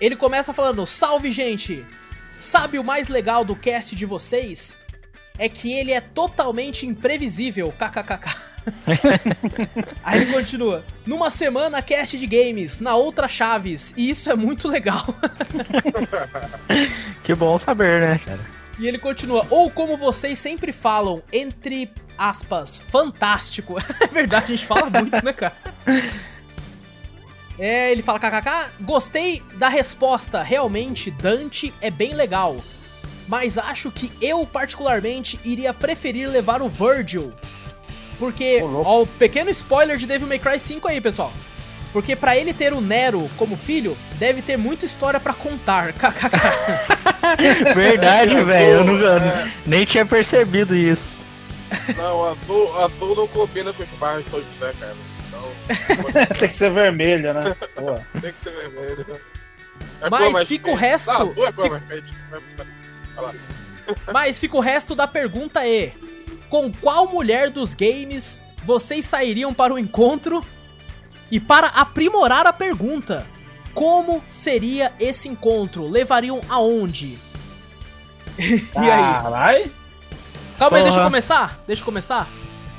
Ele 0.04 0.16
começa 0.16 0.52
falando: 0.52 0.84
Salve, 0.84 1.32
gente! 1.32 1.86
Sabe 2.36 2.78
o 2.78 2.84
mais 2.84 3.08
legal 3.08 3.42
do 3.42 3.56
cast 3.56 3.96
de 3.96 4.04
vocês? 4.04 4.76
É 5.38 5.48
que 5.48 5.72
ele 5.72 5.92
é 5.92 6.00
totalmente 6.00 6.84
imprevisível, 6.84 7.72
kkkk. 7.72 8.36
Aí 10.04 10.20
ele 10.20 10.30
continua: 10.30 10.84
Numa 11.06 11.30
semana, 11.30 11.80
cast 11.80 12.18
de 12.18 12.26
games, 12.26 12.80
na 12.80 12.94
outra, 12.94 13.26
Chaves, 13.28 13.94
e 13.96 14.10
isso 14.10 14.30
é 14.30 14.36
muito 14.36 14.68
legal. 14.68 15.02
Que 17.24 17.34
bom 17.34 17.56
saber, 17.56 18.02
né, 18.02 18.20
cara? 18.22 18.40
E 18.78 18.86
ele 18.86 18.98
continua: 18.98 19.46
Ou 19.48 19.70
como 19.70 19.96
vocês 19.96 20.38
sempre 20.38 20.70
falam, 20.70 21.22
entre 21.32 21.90
aspas, 22.18 22.76
fantástico. 22.76 23.78
É 24.02 24.06
verdade, 24.06 24.52
a 24.52 24.56
gente 24.56 24.66
fala 24.66 24.90
muito, 24.90 25.24
né, 25.24 25.32
cara? 25.32 25.56
É, 27.58 27.92
ele 27.92 28.02
fala 28.02 28.18
kkk, 28.18 28.72
gostei 28.80 29.42
da 29.54 29.68
resposta, 29.68 30.42
realmente 30.42 31.10
Dante 31.10 31.72
é 31.80 31.90
bem 31.90 32.14
legal. 32.14 32.56
Mas 33.28 33.56
acho 33.56 33.90
que 33.90 34.10
eu 34.20 34.44
particularmente 34.44 35.38
iria 35.44 35.72
preferir 35.72 36.28
levar 36.28 36.60
o 36.62 36.68
Virgil. 36.68 37.32
Porque, 38.18 38.60
louco. 38.60 38.88
ó, 38.88 39.02
o 39.02 39.06
pequeno 39.06 39.50
spoiler 39.50 39.96
de 39.96 40.06
Devil 40.06 40.28
May 40.28 40.38
Cry 40.38 40.58
5 40.58 40.86
aí, 40.88 41.00
pessoal. 41.00 41.32
Porque 41.92 42.14
pra 42.16 42.36
ele 42.36 42.52
ter 42.52 42.72
o 42.72 42.80
Nero 42.80 43.30
como 43.36 43.56
filho, 43.56 43.96
deve 44.18 44.42
ter 44.42 44.56
muita 44.56 44.84
história 44.84 45.18
pra 45.20 45.32
contar. 45.32 45.92
kkk. 45.94 46.36
Verdade, 47.74 48.34
velho. 48.44 48.70
Eu 48.72 48.84
nunca, 48.84 49.16
É. 49.24 49.52
nem 49.64 49.84
tinha 49.84 50.04
percebido 50.04 50.74
isso. 50.74 51.24
Não, 51.96 52.16
o 52.18 52.26
azul 52.84 53.16
não 53.16 53.26
combina 53.28 53.72
com 53.72 53.82
os 53.82 53.88
bairros 53.98 54.24
todos, 54.30 54.46
né, 54.60 54.72
cara? 54.78 54.94
Tem 56.38 56.48
que 56.48 56.54
ser 56.54 56.70
vermelho, 56.70 57.32
né? 57.34 57.56
Pô. 57.74 58.20
tem 58.20 58.32
que 58.32 58.44
ser 58.44 58.50
vermelho. 58.50 59.20
É 60.00 60.10
Mas 60.10 60.44
fica 60.44 60.70
o 60.70 60.74
resto- 60.74 61.12
Não, 61.12 61.30
azul 61.30 61.46
a 61.46 61.52
cor 61.52 61.64
fica- 61.64 61.78
mais 61.88 61.88
quente. 61.88 62.14
Vai 63.14 63.24
lá. 63.24 63.34
Mas 64.12 64.38
fica 64.40 64.56
o 64.56 64.60
resto 64.60 64.94
da 64.94 65.06
pergunta 65.06 65.66
é: 65.66 65.92
com 66.48 66.72
qual 66.72 67.06
mulher 67.08 67.50
dos 67.50 67.74
games 67.74 68.40
vocês 68.62 69.04
sairiam 69.04 69.52
para 69.54 69.72
o 69.74 69.78
encontro? 69.78 70.44
E 71.30 71.40
para 71.40 71.66
aprimorar 71.68 72.46
a 72.46 72.52
pergunta, 72.52 73.26
como 73.72 74.22
seria 74.26 74.92
esse 75.00 75.28
encontro? 75.28 75.88
Levariam 75.88 76.40
aonde? 76.48 77.18
e 78.38 78.52
aí? 78.78 79.22
Caralho. 79.22 79.72
Calma 80.58 80.76
aí, 80.76 80.82
deixa 80.84 81.00
eu 81.00 81.04
começar? 81.04 81.62
Deixa 81.66 81.82
eu 81.82 81.86
começar? 81.86 82.28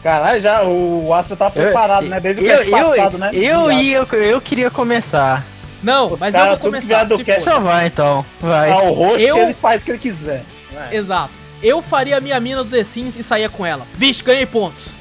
Caralho, 0.06 0.40
já 0.40 0.61
o 0.64 1.11
Aço 1.15 1.36
tá 1.36 1.49
preparado, 1.49 2.06
né? 2.06 2.19
Desde 2.19 2.40
o 2.40 2.45
eu, 2.45 2.60
cast 2.60 2.69
passado, 2.69 3.18
né? 3.18 3.32
Eu, 3.34 3.72
ia, 3.72 4.06
eu 4.11 4.40
queria 4.40 4.69
começar. 4.69 5.44
Não, 5.82 6.14
Os 6.14 6.19
mas 6.19 6.36
eu 6.36 6.40
cara 6.41 6.52
vou 6.52 6.60
tudo 6.60 6.80
que 6.80 6.88
começar. 6.88 7.10
se 7.10 7.23
cast 7.23 7.44
for. 7.44 7.49
Então 7.49 7.64
vai, 7.64 7.88
então. 7.88 8.26
Vai. 8.40 8.69
Ah, 8.69 8.84
o 8.84 8.91
rosto 8.94 9.19
Eu- 9.19 9.38
ele 9.40 9.56
faz 9.56 9.82
o 9.82 9.86
que 9.86 9.91
ele 9.94 9.98
quiser. 9.98 10.44
Exato. 10.91 11.40
Eu 11.64 11.82
faria 11.82 12.18
a 12.18 12.22
minha 12.22 12.40
mina 12.40 12.64
do 12.64 12.69
The 12.69 12.84
Sims 12.84 13.18
e 13.18 13.23
saía 13.23 13.49
com 13.49 13.65
ela. 13.65 13.88
Vixe, 13.95 14.23
ganhei 14.23 14.45
pontos. 14.45 14.94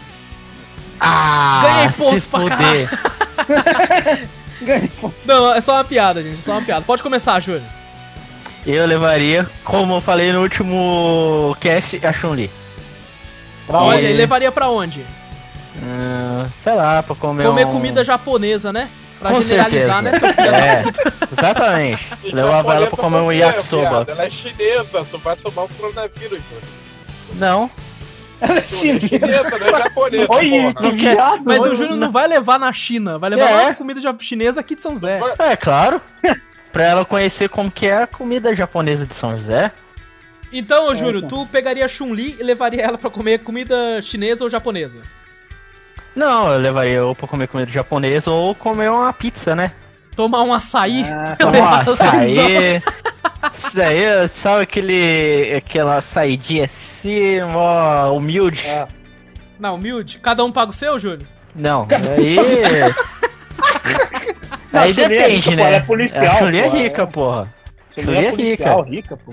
Ah, 0.99 1.63
Ganhei 1.67 1.91
pontos 1.91 2.27
pra 2.27 2.41
fuder. 2.41 2.89
Ganhei. 4.63 4.91
Não, 5.27 5.53
é 5.53 5.61
só 5.61 5.75
uma 5.75 5.85
piada, 5.85 6.23
gente. 6.23 6.39
É 6.39 6.41
só 6.41 6.53
uma 6.53 6.63
piada. 6.63 6.83
Pode 6.87 7.03
começar, 7.03 7.39
Júlio. 7.41 7.63
Eu 8.67 8.87
levaria, 8.87 9.47
como 9.65 9.97
eu 9.97 10.01
falei 10.01 10.33
no 10.33 10.41
último 10.41 11.55
cast, 11.61 12.01
a 12.03 12.11
Chun-Li. 12.11 12.51
Pra 13.67 13.79
Olha, 13.81 13.99
onde? 13.99 14.07
e 14.07 14.13
levaria 14.13 14.53
pra 14.53 14.69
onde? 14.69 15.05
Hum, 15.83 16.47
sei 16.63 16.75
lá, 16.75 17.03
pra 17.03 17.15
comer 17.17 17.45
Comer 17.47 17.67
um- 17.67 17.71
comida 17.73 18.05
japonesa, 18.05 18.73
né? 18.73 18.89
Pra 19.19 19.31
Com 19.31 19.41
generalizar, 19.43 20.03
né, 20.03 20.11
certeza. 20.13 20.35
seu 20.35 20.45
filho? 20.45 20.55
É, 20.55 20.85
exatamente. 21.33 22.09
Levava 22.33 22.75
ela 22.75 22.87
pra 22.89 22.97
comer 22.97 23.19
um 23.19 23.33
yakisoba. 23.33 24.05
Ela 24.09 24.25
é 24.27 24.31
chinesa, 24.31 25.07
tu 25.11 25.19
vai 25.19 25.37
tomar 25.37 25.63
o 25.65 25.69
coronavírus, 25.69 26.41
mano. 26.51 26.63
Não, 27.35 27.71
Ela 28.41 28.57
é 28.57 28.59
é 28.59 28.63
chinesa. 28.63 29.09
chinesa, 29.09 29.51
não 29.51 29.57
é 29.79 29.83
japonesa, 29.83 30.27
Oi, 30.33 30.51
porra. 30.51 30.75
não 30.83 30.91
viado. 30.97 31.43
Mas 31.45 31.61
o. 31.65 31.75
Júnior 31.75 31.97
não 31.97 32.13
vai 32.13 32.27
levar 32.29 32.59
na 32.59 32.73
China, 32.73 33.19
vai 33.19 33.31
levar 33.31 33.49
É. 33.49 33.55
lá 33.55 33.65
na 33.69 33.75
comida 33.75 34.01
chinesa 34.21 34.61
aqui 34.61 34.75
de 34.75 34.83
São 34.83 34.93
José. 34.93 35.21
É 35.39 35.57
claro. 35.57 36.01
Pra 36.73 36.85
ela 36.85 37.05
conhecer 37.05 37.49
como 37.49 37.71
que 37.71 37.87
é 37.87 38.03
a 38.03 38.07
comida 38.07 38.53
japonesa 38.55 39.07
de 39.07 39.15
São 39.15 39.33
José. 39.37 39.71
Então, 40.57 40.87
ô, 40.89 40.95
Júnior, 40.95 41.17
então. 41.25 41.29
tu 41.45 41.47
pegaria 41.47 41.85
a 41.85 41.89
Chun-Li 41.89 42.37
e 42.39 42.43
levaria 42.43 42.83
ela 42.83 42.97
pra 42.97 43.11
comer 43.11 43.39
comida 43.41 44.01
chinesa 44.01 44.45
ou 44.45 44.49
japonesa? 44.51 45.01
Não, 46.15 46.53
eu 46.53 46.61
levaria 46.61 47.05
ou 47.05 47.15
pra 47.15 47.27
comer 47.27 47.49
comida 47.49 47.71
japonesa 47.73 48.31
ou 48.31 48.55
comer 48.55 48.89
uma 48.89 49.13
pizza, 49.13 49.55
né? 49.57 49.73
Tomar 50.15 50.43
um 50.43 50.53
açaí? 50.55 51.05
Ah, 51.05 51.37
levar- 51.51 51.79
Nossa, 51.85 51.93
açaí. 51.93 52.81
Isso 53.53 53.75
daí, 53.77 54.29
sabe 54.29 54.63
aquele. 54.63 55.55
aquela 55.57 56.01
saidinha 56.01 56.67
assim, 56.67 57.41
ó, 57.43 58.13
humilde? 58.13 58.65
É. 58.65 58.87
Não, 59.59 59.75
humilde. 59.75 60.21
Cada 60.21 60.45
um 60.45 60.53
paga 60.53 60.71
o 60.71 60.75
seu, 60.75 60.99
Júnior? 60.99 61.27
Não, 61.55 61.87
aí. 62.17 62.39
Aí 64.73 64.91
a 64.91 64.95
Chun-Li 64.95 65.03
é 65.03 65.09
depende, 65.09 65.51
pô, 65.51 65.57
né? 65.57 65.63
ela 65.63 65.77
é 65.77 65.81
policial, 65.81 66.33
A 66.33 66.39
Chun-Li 66.39 66.59
é 66.59 66.69
rica, 66.69 67.03
é. 67.03 67.07
porra. 67.07 67.55
Chun-Li 67.95 68.17
é 68.17 68.25
é 68.27 68.31
policial, 68.31 68.83
rica, 68.83 69.17
pô. 69.17 69.33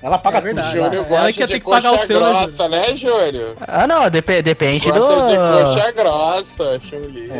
Ela 0.00 0.16
paga 0.18 0.38
É 0.38 0.40
verdade. 0.40 0.68
tudo. 0.68 0.78
Júnior 0.84 0.94
Ela 0.94 1.08
gosta 1.08 1.32
que 1.32 1.40
ia 1.40 1.46
de 1.48 1.52
ter 1.54 1.58
que 1.60 1.68
pagar 1.70 1.88
o 1.88 1.92
coxa 1.92 2.06
seu, 2.06 2.20
né, 2.20 2.32
grossa, 2.46 2.68
né, 2.68 2.94
Júnior? 2.96 3.54
Ah, 3.66 3.86
não, 3.86 4.08
dep 4.10 4.42
depende 4.42 4.90
Gosta 4.90 5.00
de 5.28 5.36
do. 5.36 5.74
coxa 5.74 5.92
grossa, 5.92 6.80
Chun-Li. 6.80 7.30
É, 7.32 7.36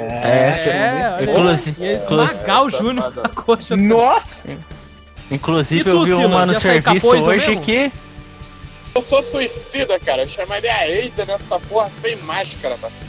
É, 0.67 1.15
aí. 1.19 1.25
Inclusive- 1.25 1.83
Ia 1.85 1.93
inclusive- 1.95 2.33
esmagar 2.35 2.65
o 2.65 2.71
Júnior 2.71 3.13
na 3.15 3.29
coxa. 3.29 3.77
Nossa! 3.77 4.49
Inclusive, 5.31 5.89
tu, 5.89 5.97
eu 5.99 6.05
vi 6.05 6.13
uma 6.15 6.29
Silas, 6.29 6.47
no 6.49 6.53
ia 6.55 6.61
sair 6.61 6.83
serviço 6.83 7.07
hoje 7.07 7.47
mesmo? 7.47 7.63
que. 7.63 7.93
Eu 8.95 9.03
sou 9.03 9.23
suicida, 9.23 10.01
cara. 10.01 10.23
Eu 10.23 10.29
chamaria 10.29 10.75
a 10.75 10.89
Eida 10.89 11.25
nessa 11.27 11.61
porra 11.61 11.91
sem 12.03 12.17
máscara, 12.17 12.77
parceiro. 12.79 13.07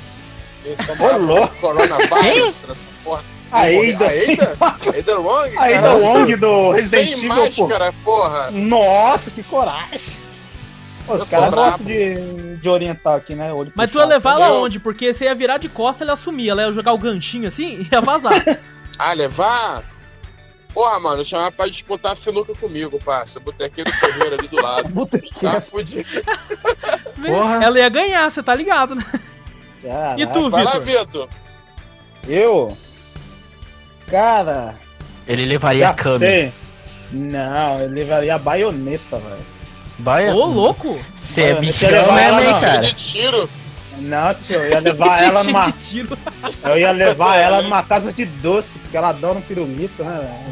Ô, 0.99 1.17
louco. 1.17 1.55
Coronavírus 1.61 2.63
nessa 2.67 2.87
porra. 3.03 3.23
A 3.51 3.69
Eida, 3.71 4.07
A 4.07 4.13
Eida? 4.15 4.57
Eida 4.95 5.19
Wong? 5.19 5.57
A 5.57 5.69
caralho. 5.69 6.03
Wong 6.03 6.35
do 6.35 6.71
Resident 6.71 7.17
Evil, 7.17 7.29
pô. 7.29 7.35
máscara, 7.35 7.93
porra. 8.03 8.51
Nossa, 8.51 9.31
que 9.31 9.41
coragem! 9.43 9.99
Pô, 11.05 11.15
os 11.15 11.27
caras 11.27 11.53
gostam 11.53 11.87
de, 11.87 12.57
de 12.57 12.69
orientar 12.69 13.15
aqui, 13.15 13.33
né? 13.33 13.51
Olho 13.51 13.71
Mas 13.75 13.89
tu 13.89 13.97
ia 13.97 14.05
levar 14.05 14.33
ela 14.33 14.45
entendeu? 14.45 14.63
onde? 14.63 14.79
Porque 14.79 15.11
você 15.11 15.25
ia 15.25 15.33
virar 15.33 15.57
de 15.57 15.67
costa, 15.67 16.03
ela 16.03 16.11
ia 16.11 16.15
sumir. 16.15 16.49
Ela 16.49 16.63
ia 16.63 16.71
jogar 16.71 16.93
o 16.93 16.97
ganchinho 16.99 17.47
assim 17.47 17.79
e 17.81 17.87
ia 17.93 18.01
vazar. 18.01 18.33
Ah, 19.01 19.13
levar? 19.13 19.85
Porra, 20.73 20.99
mano, 20.99 21.23
chamar 21.23 21.53
pra 21.53 21.67
disputar 21.69 22.17
sinuca 22.17 22.53
comigo, 22.53 22.99
parça. 22.99 23.39
Do 23.39 23.53
Ferreira 23.53 24.35
ali 24.37 24.47
do 24.49 24.61
lado. 24.61 24.89
Botequinho. 24.91 25.51
Tá 25.53 25.61
fudido. 25.61 26.03
Porra. 27.25 27.63
ela 27.63 27.79
ia 27.79 27.87
ganhar, 27.87 28.29
você 28.29 28.43
tá 28.43 28.53
ligado, 28.53 28.95
né? 28.95 29.05
Caraca. 29.81 30.21
E 30.21 30.27
tu, 30.27 30.49
Vai 30.49 30.65
lá, 30.65 30.79
Vitor? 30.79 31.05
Vitor. 31.05 31.29
Eu? 32.27 32.77
Cara, 34.09 34.75
Ele 35.27 35.45
levaria 35.45 35.89
a 35.89 35.93
Kami. 35.93 36.19
sei. 36.19 36.53
Não, 37.11 37.79
eu 37.79 37.89
levaria 37.89 38.35
a 38.35 38.39
baioneta, 38.39 39.17
velho. 39.17 40.33
Ô, 40.33 40.45
louco! 40.45 40.99
Você 41.15 41.41
é 41.41 41.53
bichão 41.55 41.89
mesmo, 41.91 42.17
ela 42.17 42.43
hein, 42.43 42.61
cara? 42.61 42.93
Tiro. 42.93 43.49
Não, 43.99 44.33
tio, 44.35 44.55
eu 44.61 44.69
ia 44.69 44.79
levar 44.79 45.21
ela 45.21 45.43
numa. 45.43 45.73
Eu 46.63 46.77
ia 46.77 46.91
levar 46.91 47.37
ela 47.37 47.61
numa 47.61 47.83
casa 47.83 48.13
de 48.13 48.25
doce, 48.25 48.79
porque 48.79 48.95
ela 48.95 49.09
adora 49.09 49.37
um 49.37 49.41
pirulito, 49.41 50.03
né? 50.03 50.45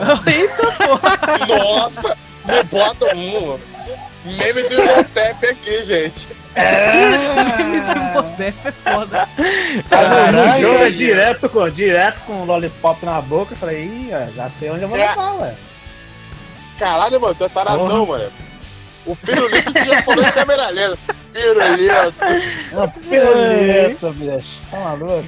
Eita, 0.26 0.72
porra. 0.72 1.18
Nossa, 1.48 2.16
me 2.46 2.62
bota 2.64 3.14
um. 3.16 3.58
Meme 4.24 4.62
do 4.68 4.74
Imhotep 4.74 5.46
aqui, 5.46 5.84
gente. 5.84 6.28
Me 6.56 7.80
tem 7.80 8.02
Imhotep, 8.10 8.58
é 8.68 8.72
foda. 8.72 9.28
Caralho, 9.88 10.60
jogo 10.60 10.84
é 10.84 10.90
direto 10.90 11.48
com, 11.48 11.68
direto 11.70 12.20
com 12.26 12.42
o 12.42 12.44
lollipop 12.44 13.04
na 13.04 13.20
boca. 13.20 13.54
Eu 13.54 13.56
falei, 13.56 13.84
ih, 13.84 14.10
já 14.34 14.48
sei 14.48 14.70
onde 14.70 14.82
eu 14.82 14.88
vou 14.88 14.98
É. 14.98 15.08
levar, 15.08 15.32
ué. 15.40 15.54
Caralho, 16.78 17.20
mano, 17.20 17.34
tu 17.34 17.44
é 17.44 17.48
taradão, 17.48 18.06
mano. 18.06 18.30
O 19.06 19.16
pirulito 19.16 19.70
em 19.70 20.32
câmera 20.32 20.68
lenta. 20.68 20.98
Pirulito, 21.32 22.14
Não, 22.72 22.88
pirulito, 22.90 24.12
bicho. 24.12 24.60
Tá 24.70 24.78
maluco? 24.80 25.24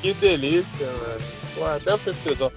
que 0.00 0.14
delícia, 0.14 0.86
mano. 0.86 1.20
Pô, 1.54 1.66
até 1.66 1.90
eu 1.92 1.98
tesão. 1.98 2.52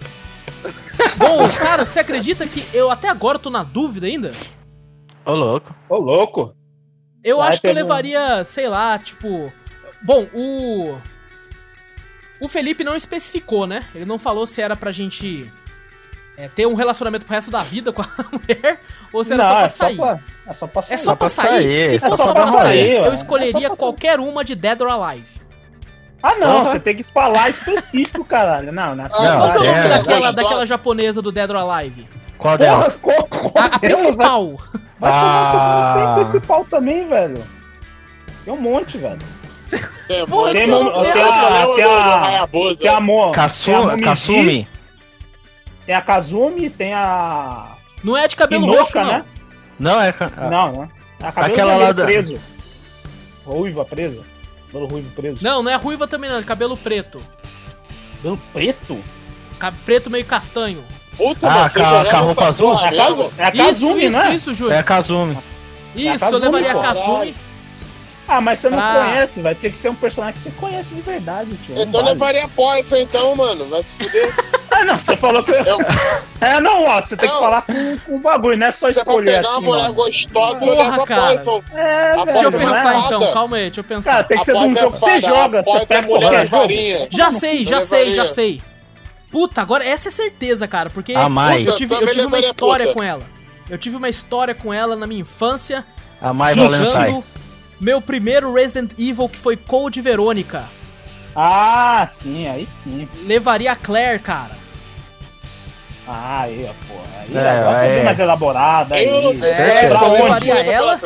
Bom, 1.18 1.50
cara, 1.50 1.84
você 1.84 2.00
acredita 2.00 2.48
que 2.48 2.64
eu 2.74 2.90
até 2.90 3.10
agora 3.10 3.38
tô 3.38 3.50
na 3.50 3.64
dúvida 3.64 4.08
ainda? 4.08 4.32
Ô, 5.26 5.32
louco. 5.34 5.76
Ô, 5.90 5.96
louco. 5.98 6.56
Eu 7.24 7.38
Vai 7.38 7.50
acho 7.50 7.62
que 7.62 7.68
eu 7.68 7.72
pegando. 7.74 7.88
levaria, 7.88 8.44
sei 8.44 8.68
lá, 8.68 8.98
tipo. 9.00 9.52
Bom, 10.02 10.28
o. 10.34 10.98
O 12.42 12.48
Felipe 12.50 12.84
não 12.84 12.96
especificou, 12.96 13.66
né? 13.66 13.86
Ele 13.96 14.04
não 14.06 14.20
falou 14.20 14.46
se 14.46 14.62
era 14.62 14.76
pra 14.76 14.92
gente 14.92 15.50
é, 16.36 16.50
ter 16.50 16.66
um 16.68 16.74
relacionamento 16.74 17.26
pro 17.26 17.34
resto 17.36 17.50
da 17.50 17.62
vida 17.64 17.94
com 17.94 18.02
a 18.02 18.08
mulher 18.34 18.82
ou 19.14 19.24
se 19.24 19.34
era 19.34 19.44
só 19.46 19.54
pra 19.56 19.64
é 19.66 19.70
sair. 19.70 19.96
Só 19.96 20.04
pra, 20.06 20.20
é 20.46 20.54
só 20.54 20.68
pra 20.68 20.82
sair. 20.82 20.94
É 20.94 20.98
só 20.98 21.16
pra 21.16 21.18
pra 21.18 21.30
sair. 21.30 21.48
sair, 21.50 21.90
Se 21.90 21.96
é 21.96 22.00
for 22.00 22.18
só 22.18 22.26
só 22.26 22.34
pra 22.34 22.42
pra 22.42 22.52
sair, 22.52 22.62
sair, 22.62 22.92
eu 22.98 23.06
É 23.06 23.14
escolheria 23.14 23.62
só 23.62 23.68
pra- 23.70 23.78
qualquer 23.78 24.20
uma 24.20 24.44
de 24.44 24.56
Dead 24.56 24.82
or 24.82 24.90
Alive. 24.90 25.42
Ah, 26.22 26.36
não, 26.36 26.60
Porra. 26.60 26.72
você 26.72 26.80
tem 26.80 26.96
que 26.96 27.04
falar 27.04 27.50
específico, 27.50 28.24
caralho. 28.26 28.72
Não, 28.74 28.96
na 28.96 29.06
Ah, 29.06 29.10
Qual 29.10 29.52
que 29.52 29.58
é 29.58 29.62
o 29.62 29.64
é, 29.64 29.68
nome 29.76 29.86
é, 29.86 29.90
daquela, 29.90 30.32
daquela 30.32 30.66
japonesa 30.66 31.22
do 31.22 31.32
Dead 31.32 31.50
or 31.50 31.58
Alive? 31.58 32.08
Qual 32.38 32.58
Porra, 32.58 32.70
delas? 32.70 32.96
qual, 33.02 33.28
qual 33.28 33.52
A, 33.56 33.66
a 33.66 33.78
delas, 33.78 34.02
principal. 34.02 34.56
Vai 35.04 35.12
tomar 35.12 35.94
Ah. 35.94 35.94
tem 36.16 36.24
principal 36.24 36.66
também, 36.66 37.08
velho. 37.08 37.44
Tem 38.46 38.54
um 38.54 38.58
monte, 38.62 38.98
velho. 38.98 39.20
Tem, 40.08 40.26
Porra, 40.26 40.52
tem, 40.54 40.66
tem, 40.66 40.74
lembra? 40.76 41.00
a, 41.00 41.02
Tem 41.02 41.12
a-. 41.84 42.48
Tem 42.78 42.90
a 42.90 43.32
Kasu, 43.32 43.66
tem 43.72 43.76
a 43.76 43.98
Kasumi? 44.00 44.68
Tem 45.86 45.96
a 45.96 46.02
Kazumi, 46.02 46.70
tem 46.70 46.94
a. 46.94 47.76
Não 48.04 48.16
é 48.18 48.28
de 48.28 48.36
cabelo 48.36 48.66
Inoka, 48.66 48.80
roxo, 48.82 48.98
não. 49.00 49.06
né? 49.06 49.26
Não, 49.80 50.02
é. 50.02 50.12
ca- 50.12 50.32
Não, 50.50 50.72
não. 50.74 50.92
A 51.22 51.32
cabelo 51.32 51.54
Aquela 51.54 51.76
lá 51.78 51.92
da- 51.92 52.04
preso. 52.06 52.40
Ruiva 53.46 53.84
presa. 53.86 54.24
Cabelo 54.68 54.88
ruivo 54.88 55.10
preso. 55.16 55.44
Não, 55.44 55.64
não 55.64 55.72
é 55.72 55.76
ruiva 55.76 56.08
também, 56.08 56.30
não. 56.30 56.38
É 56.38 56.44
cabelo 56.44 56.78
preto. 56.78 57.22
Cabelo 58.18 58.40
preto? 58.54 59.04
Ca- 59.60 59.74
Preto 59.86 60.10
meio 60.10 60.26
castanho. 60.26 60.84
Puta, 61.18 61.48
Ah, 61.48 61.70
você 61.70 61.80
com 61.80 61.86
a- 61.86 62.02
a 62.12 62.18
roupa 62.22 62.46
azul? 62.48 62.70
porra 62.72 62.88
É 62.88 63.00
a, 63.00 63.04
é 63.04 63.44
a 63.46 63.50
Isso, 63.50 63.64
Kazumi, 63.66 64.06
isso, 64.06 64.18
né? 64.18 64.36
isso, 64.36 64.54
Júlio. 64.54 64.74
É 64.74 64.80
a 64.80 64.84
Kazumi. 64.84 65.38
Isso, 65.96 66.08
eu 66.16 66.20
Kazumi, 66.20 66.42
levaria 66.42 66.72
a 66.72 66.74
pô. 66.74 66.80
Kasumi. 66.82 67.36
Ah, 68.26 68.40
mas 68.40 68.60
você 68.60 68.70
não 68.70 68.78
Pra- 68.78 69.04
conhece, 69.06 69.42
vai 69.42 69.54
ter 69.54 69.70
que 69.70 69.78
ser 69.78 69.90
um 69.90 69.96
personagem 69.96 70.34
que 70.36 70.40
você 70.40 70.52
conhece 70.52 70.96
de 70.96 71.02
verdade, 71.02 71.50
tio. 71.58 71.74
Então 71.76 71.84
eu 71.86 71.92
vale. 71.92 72.10
levaria 72.10 72.48
Poifa, 72.48 72.98
então, 72.98 73.36
mano. 73.36 73.66
Vai 73.66 73.84
se 73.84 73.90
fuder. 73.98 74.34
Ah, 74.76 74.84
não, 74.86 74.98
você 74.98 75.16
falou 75.16 75.44
que. 75.44 75.52
Eu- 75.52 75.78
É, 76.42 76.60
não, 76.60 76.84
ó, 76.84 77.00
você 77.00 77.16
tem 77.16 77.30
Não. 77.30 77.36
que 77.36 77.42
falar 77.44 77.62
com, 77.62 77.98
com 78.00 78.16
o 78.16 78.20
bagulho, 78.20 78.58
não 78.58 78.66
é 78.66 78.72
só 78.72 78.92
Se 78.92 78.98
é 78.98 79.02
escolher 79.04 79.36
pegar 79.36 79.50
uma 79.50 79.58
assim, 79.58 79.66
mulher 79.66 79.90
ó. 79.90 79.94
gostosa, 79.94 80.54
eu 80.56 80.60
Porra, 80.76 80.90
levo 80.90 81.02
a 81.04 81.06
cara. 81.08 81.38
Poifa. 81.38 81.78
É, 81.78 82.12
A 82.20 82.26
Deixa 82.26 82.44
eu 82.46 82.52
Pode 82.52 82.66
pensar 82.66 82.84
levar. 82.86 83.06
então, 83.06 83.34
calma 83.34 83.58
aí, 83.58 83.64
deixa 83.66 83.80
eu 83.80 83.84
pensar. 83.84 84.12
Cara, 84.12 84.24
tem 84.24 84.40
que 84.40 84.46
ser 84.46 84.52
de 84.54 84.58
um 84.58 84.62
Poifa 84.74 84.82
jogo 84.82 84.94
que 84.96 85.00
você 85.00 85.12
é 85.12 85.22
joga, 85.22 85.60
a 85.60 85.64
você 85.64 85.78
é 85.78 85.86
pega 85.86 86.08
mulher 86.08 86.30
de 86.44 86.50
jogo. 86.50 86.58
varinha. 86.64 87.08
Já 87.12 87.32
sei, 87.32 87.66
já 87.66 87.76
Eu 87.78 87.82
sei, 87.84 88.12
já 88.14 88.26
sei. 88.26 88.62
Puta, 89.34 89.62
agora 89.64 89.84
essa 89.84 90.08
é 90.10 90.12
certeza, 90.12 90.68
cara, 90.68 90.90
porque 90.92 91.14
A 91.16 91.28
Mai. 91.28 91.68
eu 91.68 91.74
tive, 91.76 91.94
eu 91.96 92.08
tive 92.10 92.26
uma 92.28 92.40
história 92.40 92.94
com 92.94 93.02
ela. 93.04 93.24
Eu 93.70 93.78
tive 93.80 93.96
uma 93.98 94.08
história 94.08 94.54
com 94.54 94.72
ela 94.74 94.96
na 94.96 95.08
minha 95.08 95.22
infância, 95.22 95.84
A 96.22 96.32
mais 96.32 96.56
Valentine. 96.56 96.86
jogando 96.86 97.24
meu 97.82 98.00
primeiro 98.02 98.54
Resident 98.54 98.92
Evil, 98.98 99.28
que 99.28 99.38
foi 99.38 99.58
Code 99.58 100.00
Verônica. 100.02 100.66
Ah, 101.36 102.06
sim, 102.08 102.48
aí 102.48 102.64
sim. 102.66 103.10
Levaria 103.26 103.72
a 103.72 103.76
Claire, 103.76 104.20
cara. 104.20 104.56
Ah, 106.08 106.42
aí, 106.42 106.70
ó, 106.70 106.74
pô. 106.88 107.00
Aí 107.20 107.36
É, 107.36 107.64
foi 107.64 107.86
é. 107.88 107.96
bem 107.96 108.04
mais 108.04 108.20
elaborada 108.20 108.96
aí. 108.96 109.06
Eu 109.08 109.44
É, 109.44 109.88
pra 109.88 110.00
eu 110.00 110.12
onde? 110.12 110.22
levaria 110.22 110.54
ela. 110.72 111.00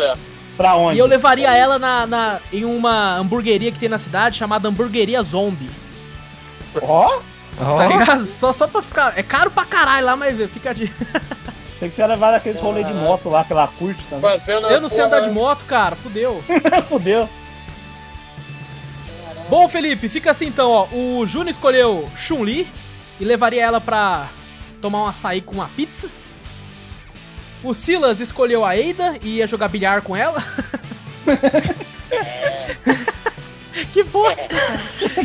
Pra 0.58 0.76
onde? 0.76 0.98
E 0.98 1.00
eu 1.00 1.06
levaria 1.06 1.56
ela 1.56 1.80
na, 1.80 2.06
na- 2.08 2.40
em 2.52 2.66
uma 2.66 3.16
hamburgueria 3.16 3.72
que 3.72 3.80
tem 3.80 3.88
na 3.88 4.00
cidade 4.00 4.36
chamada 4.38 4.68
Hamburgueria 4.68 5.22
Zombie. 5.22 5.70
Ó, 6.82 7.20
Ó, 7.60 7.78
Tá 7.78 7.88
ligado? 7.88 8.26
Só, 8.26 8.52
só 8.54 8.68
pra 8.68 8.82
ficar. 8.82 9.18
É 9.18 9.24
caro 9.24 9.50
pra 9.52 9.66
caralho 9.66 10.06
lá, 10.06 10.16
mas 10.16 10.36
fica 10.52 10.74
de. 10.74 10.92
sei 11.78 11.90
que 11.90 11.96
você 11.96 12.02
ia 12.02 12.08
levar 12.08 12.34
aqueles 12.34 12.60
rolês 12.60 12.88
de 12.88 12.94
moto 12.94 13.30
lá 13.30 13.44
que 13.44 13.54
ela 13.54 13.68
curte 13.68 14.04
também. 14.06 14.42
Eu 14.70 14.82
não 14.82 14.90
sei 14.90 15.04
andar 15.04 15.20
de 15.22 15.30
moto, 15.30 15.66
cara, 15.66 15.96
fudeu. 15.96 16.44
Fudeu. 16.90 17.30
Bom, 19.50 19.68
Felipe, 19.70 20.10
fica 20.10 20.32
assim 20.32 20.48
então, 20.48 20.70
ó. 20.70 20.88
O 20.92 21.26
Júnior 21.26 21.50
escolheu 21.50 22.10
Chun-Li 22.16 22.68
e 23.20 23.24
levaria 23.24 23.64
ela 23.64 23.80
pra 23.80 24.28
tomar 24.82 25.04
um 25.04 25.08
açaí 25.08 25.40
com 25.42 25.56
uma 25.56 25.70
pizza. 25.70 26.10
O 27.64 27.74
Silas 27.74 28.20
escolheu 28.20 28.66
a 28.66 28.76
Eida 28.78 29.18
e 29.24 29.38
ia 29.38 29.48
jogar 29.48 29.70
bilhar 29.70 30.02
com 30.02 30.14
ela. 30.16 30.44
que 33.94 34.04
bosta, 34.04 34.56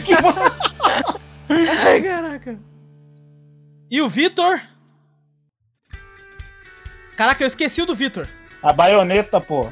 que 0.05 0.17
bom. 0.17 0.33
Ai, 1.49 2.01
caraca. 2.03 2.59
E 3.91 4.01
o 4.01 4.09
Vitor? 4.09 4.61
Caraca, 7.17 7.43
eu 7.43 7.47
esqueci 7.47 7.83
o 7.83 7.87
do 7.87 7.95
Vitor. 7.95 8.27
A 8.63 8.73
baioneta, 8.73 9.41
pô. 9.41 9.71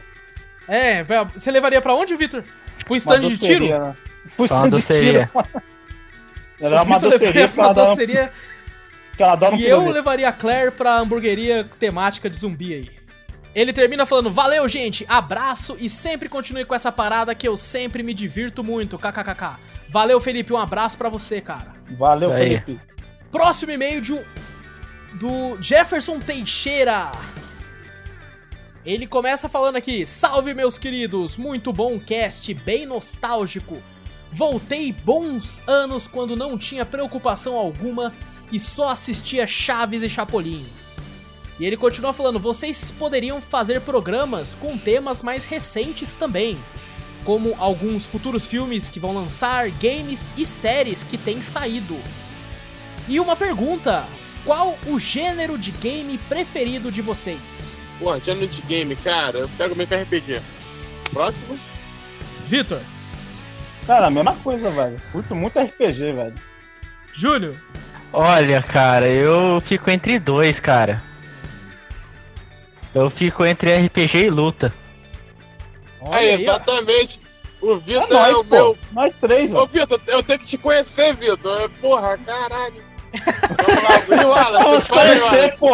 É, 0.69 1.03
você 1.35 1.51
levaria 1.51 1.81
pra 1.81 1.95
onde, 1.95 2.15
Vitor? 2.17 2.43
Pro 2.85 2.93
Uma 2.95 2.97
stand 2.97 3.21
de 3.21 3.39
tiro? 3.39 3.69
né? 3.69 3.97
Pro 4.37 4.45
Uma 4.45 4.47
stand 4.47 4.71
de 4.71 4.83
tiro. 4.83 5.19
Ela 6.61 6.83
O 6.83 6.85
uma 6.85 6.95
Vitor 6.97 7.11
doceria 7.11 7.49
pra 7.49 7.65
ela 7.65 7.73
dá 7.73 7.83
um- 7.83 7.87
doceria 7.91 8.33
que 9.17 9.23
ela 9.23 9.33
adora 9.33 9.55
um 9.55 9.59
E 9.59 9.67
eu 9.67 9.89
levaria 9.91 10.29
a 10.29 10.33
Claire 10.33 10.71
pra 10.71 10.97
hamburgueria 10.99 11.65
temática 11.79 12.29
de 12.29 12.37
zumbi 12.37 12.75
aí. 12.75 13.00
Ele 13.55 13.73
termina 13.73 14.07
falando: 14.07 14.31
Valeu, 14.31 14.69
gente, 14.69 15.05
abraço 15.09 15.77
e 15.79 15.89
sempre 15.89 16.29
continue 16.29 16.65
com 16.65 16.75
essa 16.75 16.93
parada 16.93 17.35
que 17.35 17.47
eu 17.47 17.57
sempre 17.57 18.03
me 18.03 18.15
divirto 18.15 18.63
muito. 18.63 18.99
KKKK. 18.99 19.59
Valeu, 19.89 20.21
Felipe, 20.21 20.53
um 20.53 20.59
abraço 20.59 20.97
pra 20.97 21.09
você, 21.09 21.41
cara. 21.41 21.75
Valeu. 21.99 22.31
Felipe. 22.31 22.81
Próximo 23.31 23.73
e-mail 23.73 24.01
de 24.01 24.13
um. 24.13 24.23
Do 25.15 25.61
Jefferson 25.61 26.21
Teixeira. 26.21 27.11
Ele 28.85 29.07
começa 29.07 29.49
falando 29.49 29.77
aqui: 29.77 30.07
Salve, 30.07 30.55
meus 30.55 30.79
queridos, 30.79 31.37
muito 31.37 31.73
bom 31.73 31.99
cast, 31.99 32.53
bem 32.55 32.87
nostálgico. 32.87 33.83
Voltei 34.33 34.93
bons 34.93 35.61
anos 35.67 36.07
quando 36.07 36.37
não 36.37 36.57
tinha 36.57 36.87
preocupação 36.87 37.57
alguma 37.57 38.13
e 38.53 38.61
só 38.61 38.91
assistia 38.91 39.47
Chaves 39.47 40.05
e 40.05 40.09
Chapolin. 40.09 40.65
E 41.61 41.67
ele 41.67 41.77
continua 41.77 42.15
falando: 42.15 42.41
vocês 42.41 42.91
poderiam 42.91 43.41
fazer 43.41 43.83
programas 43.83 44.55
com 44.55 44.79
temas 44.79 45.23
mais 45.23 45.45
recentes 45.45 46.15
também, 46.15 46.59
como 47.23 47.55
alguns 47.59 48.07
futuros 48.07 48.47
filmes 48.47 48.89
que 48.89 48.99
vão 48.99 49.15
lançar, 49.15 49.71
games 49.71 50.29
e 50.39 50.47
séries 50.47 51.05
que 51.05 51.19
têm 51.19 51.43
saído. 51.43 51.99
E 53.07 53.21
uma 53.21 53.37
pergunta: 53.37 54.07
qual 54.45 54.79
o 54.87 54.99
gênero 54.99 55.59
de 55.59 55.71
game 55.71 56.17
preferido 56.31 56.91
de 56.91 57.03
vocês? 57.03 57.77
Pô, 57.99 58.19
gênero 58.19 58.49
de 58.49 58.63
game, 58.63 58.97
cara, 58.97 59.41
eu 59.41 59.49
pego 59.59 59.77
meio 59.77 59.87
que 59.87 59.95
RPG. 59.95 60.41
Próximo? 61.13 61.59
Vitor, 62.47 62.81
Cara, 63.87 64.07
a 64.07 64.11
mesma 64.11 64.35
coisa, 64.37 64.71
velho. 64.71 65.01
Curto 65.13 65.35
muito 65.35 65.59
RPG, 65.59 66.13
velho. 66.13 66.35
Júnior, 67.13 67.57
Olha, 68.13 68.61
cara, 68.61 69.09
eu 69.09 69.61
fico 69.61 69.89
entre 69.89 70.19
dois, 70.19 70.59
cara. 70.59 71.10
Eu 72.95 73.09
fico 73.11 73.45
entre 73.45 73.77
RPG 73.87 74.19
e 74.27 74.31
luta. 74.31 74.73
olha 76.01 76.17
Aí, 76.19 76.29
aí, 76.31 76.35
ó. 76.37 76.41
exatamente. 76.53 77.21
O 77.61 77.75
É 77.75 77.77
Vitor 77.79 78.07
é, 78.11 78.13
nós, 78.15 78.39
o 78.39 78.45
pô. 78.45 78.55
meu. 78.57 78.79
Nós 78.93 79.13
três, 79.21 79.53
Ô. 79.53 79.67
Vitor, 79.67 80.01
eu 80.07 80.23
tenho 80.23 80.39
que 80.39 80.47
te 80.47 80.59
conhecer, 80.59 81.15
Vitor. 81.15 81.61
É, 81.61 81.69
Porra, 81.69 82.19
caralho. 82.19 82.83
Vamos 84.09 84.25
lá, 84.25 84.51
o 84.61 84.63
Vamos 84.63 84.89
conhecer, 84.89 85.57
pô. 85.59 85.69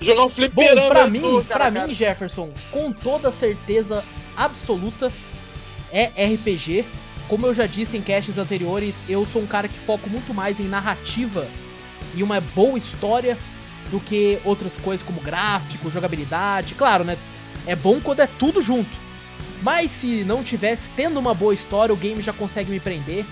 Jogar 0.00 0.22
um 0.22 0.24
Bom, 0.24 0.30
fliperama 0.30 0.88
pra 0.88 1.00
é 1.00 1.10
mim, 1.10 1.20
tu, 1.20 1.44
pra 1.44 1.58
cara, 1.58 1.70
mim, 1.70 1.80
cara. 1.80 1.92
Jefferson, 1.94 2.52
com 2.70 2.92
toda 2.92 3.32
certeza 3.32 4.04
absoluta, 4.36 5.12
é 5.92 6.04
RPG. 6.34 6.84
Como 7.26 7.46
eu 7.46 7.52
já 7.52 7.66
disse 7.66 7.96
em 7.96 8.00
casts 8.02 8.38
anteriores, 8.38 9.04
eu 9.08 9.26
sou 9.26 9.42
um 9.42 9.46
cara 9.46 9.68
que 9.68 9.76
foco 9.78 10.08
muito 10.08 10.32
mais 10.32 10.60
em 10.60 10.68
narrativa 10.68 11.46
e 12.14 12.22
uma 12.22 12.40
boa 12.40 12.78
história 12.78 13.36
do 13.90 13.98
que 14.00 14.38
outras 14.44 14.78
coisas 14.78 15.04
como 15.04 15.20
gráfico, 15.20 15.90
jogabilidade. 15.90 16.74
Claro, 16.74 17.04
né? 17.04 17.16
É 17.66 17.74
bom 17.76 18.00
quando 18.00 18.20
é 18.20 18.26
tudo 18.26 18.60
junto. 18.62 18.90
Mas 19.62 19.90
se 19.90 20.24
não 20.24 20.42
tivesse 20.42 20.90
tendo 20.90 21.18
uma 21.18 21.34
boa 21.34 21.52
história, 21.54 21.92
o 21.92 21.96
game 21.96 22.20
já 22.22 22.32
consegue 22.32 22.70
me 22.70 22.78
prender. 22.80 23.24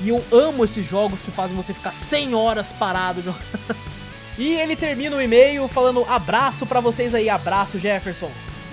E 0.00 0.08
eu 0.08 0.24
amo 0.32 0.64
esses 0.64 0.84
jogos 0.86 1.20
que 1.22 1.30
fazem 1.30 1.56
você 1.56 1.72
ficar 1.74 1.92
100 1.92 2.34
horas 2.34 2.72
parado 2.72 3.22
jogando. 3.22 3.42
E 4.36 4.54
ele 4.54 4.74
termina 4.74 5.14
o 5.14 5.22
e-mail 5.22 5.68
falando 5.68 6.04
abraço 6.08 6.66
pra 6.66 6.80
vocês 6.80 7.14
aí, 7.14 7.30
abraço 7.30 7.78
Jefferson. 7.78 8.28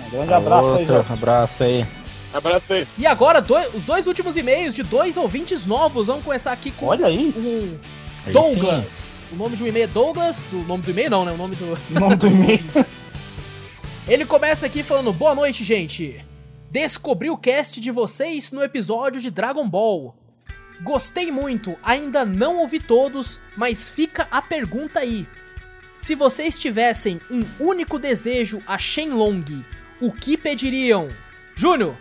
Um 0.08 0.10
grande 0.10 0.32
abraço 0.34 0.70
aí, 0.70 0.74
Outro 0.80 0.94
Jorge. 0.94 1.12
abraço 1.12 1.62
aí. 1.62 1.86
Abraço 2.34 2.72
aí. 2.72 2.88
E 2.98 3.06
agora, 3.06 3.40
dois- 3.40 3.72
os 3.72 3.84
dois 3.84 4.08
últimos 4.08 4.36
e-mails 4.36 4.74
de 4.74 4.82
dois 4.82 5.16
ouvintes 5.16 5.64
novos. 5.64 6.08
Vamos 6.08 6.24
começar 6.24 6.50
aqui 6.50 6.72
com 6.72 6.86
Olha 6.86 7.06
aí, 7.06 7.28
o 7.36 7.78
Aí 8.26 8.32
Douglas. 8.32 9.26
O 9.32 9.36
nome 9.36 9.56
de 9.56 9.64
um 9.64 9.66
e-mail 9.66 9.84
é 9.84 9.88
Douglas. 9.88 10.46
Do 10.50 10.58
nome 10.58 10.82
do 10.82 10.90
e-mail 10.90 11.10
não, 11.10 11.24
né? 11.24 11.32
O 11.32 11.36
nome 11.36 11.56
do. 11.56 11.72
o 11.90 12.00
nome 12.00 12.16
do 12.16 12.28
e-mail. 12.28 12.64
Ele 14.06 14.24
começa 14.24 14.66
aqui 14.66 14.82
falando: 14.82 15.12
Boa 15.12 15.34
noite, 15.34 15.64
gente. 15.64 16.24
Descobri 16.70 17.28
o 17.28 17.36
cast 17.36 17.80
de 17.80 17.90
vocês 17.90 18.50
no 18.50 18.62
episódio 18.62 19.20
de 19.20 19.30
Dragon 19.30 19.68
Ball. 19.68 20.16
Gostei 20.82 21.30
muito, 21.30 21.76
ainda 21.82 22.24
não 22.24 22.58
ouvi 22.58 22.80
todos, 22.80 23.38
mas 23.56 23.88
fica 23.88 24.26
a 24.30 24.40
pergunta 24.40 25.00
aí. 25.00 25.28
Se 25.96 26.14
vocês 26.14 26.58
tivessem 26.58 27.20
um 27.30 27.42
único 27.60 27.98
desejo 27.98 28.60
a 28.66 28.78
Shenlong, 28.78 29.44
o 30.00 30.10
que 30.10 30.36
pediriam? 30.36 31.08
Júnior, 31.54 31.94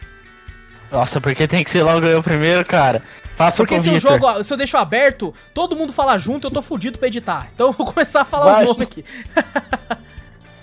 Nossa, 0.90 1.22
por 1.22 1.36
que 1.36 1.48
tem 1.48 1.64
que 1.64 1.70
ser 1.70 1.84
logo 1.84 2.08
eu 2.08 2.24
primeiro, 2.24 2.66
cara? 2.66 3.04
Faça 3.46 3.58
porque 3.58 3.80
se 3.80 3.90
o 3.90 3.94
eu, 3.94 4.00
jogo, 4.00 4.44
se 4.44 4.54
eu 4.54 4.58
deixo 4.58 4.78
aberto, 4.78 5.34
todo 5.54 5.76
mundo 5.76 5.92
fala 5.94 6.18
junto, 6.18 6.48
eu 6.48 6.52
tô 6.52 6.62
fudido 6.62 6.98
pra 7.00 7.08
editar. 7.08 7.50
Então 7.54 7.68
eu 7.68 7.74
vou 7.74 7.86
começar 7.92 8.22
a 8.22 8.26
falar 8.26 8.52
Vai. 8.54 8.62
os 8.64 8.68
nomes 8.70 8.88
aqui. 8.88 9.06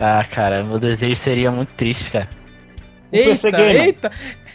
Ah, 0.01 0.25
cara, 0.31 0.63
meu 0.63 0.79
desejo 0.79 1.17
seria 1.17 1.51
muito 1.51 1.71
triste, 1.71 2.09
cara. 2.09 2.29
Eita, 3.11 3.61
eita. 3.63 4.13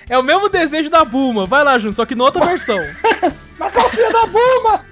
É 0.07 0.17
o 0.17 0.23
mesmo 0.23 0.47
desejo 0.47 0.89
da 0.89 1.03
Buma. 1.03 1.45
Vai 1.45 1.65
lá, 1.65 1.77
Júnior, 1.77 1.95
só 1.95 2.05
que 2.05 2.15
na 2.15 2.23
outra 2.23 2.45
versão. 2.45 2.77
Na 3.59 3.69
calcinha 3.69 4.09
da 4.09 4.25
Buma! 4.25 4.85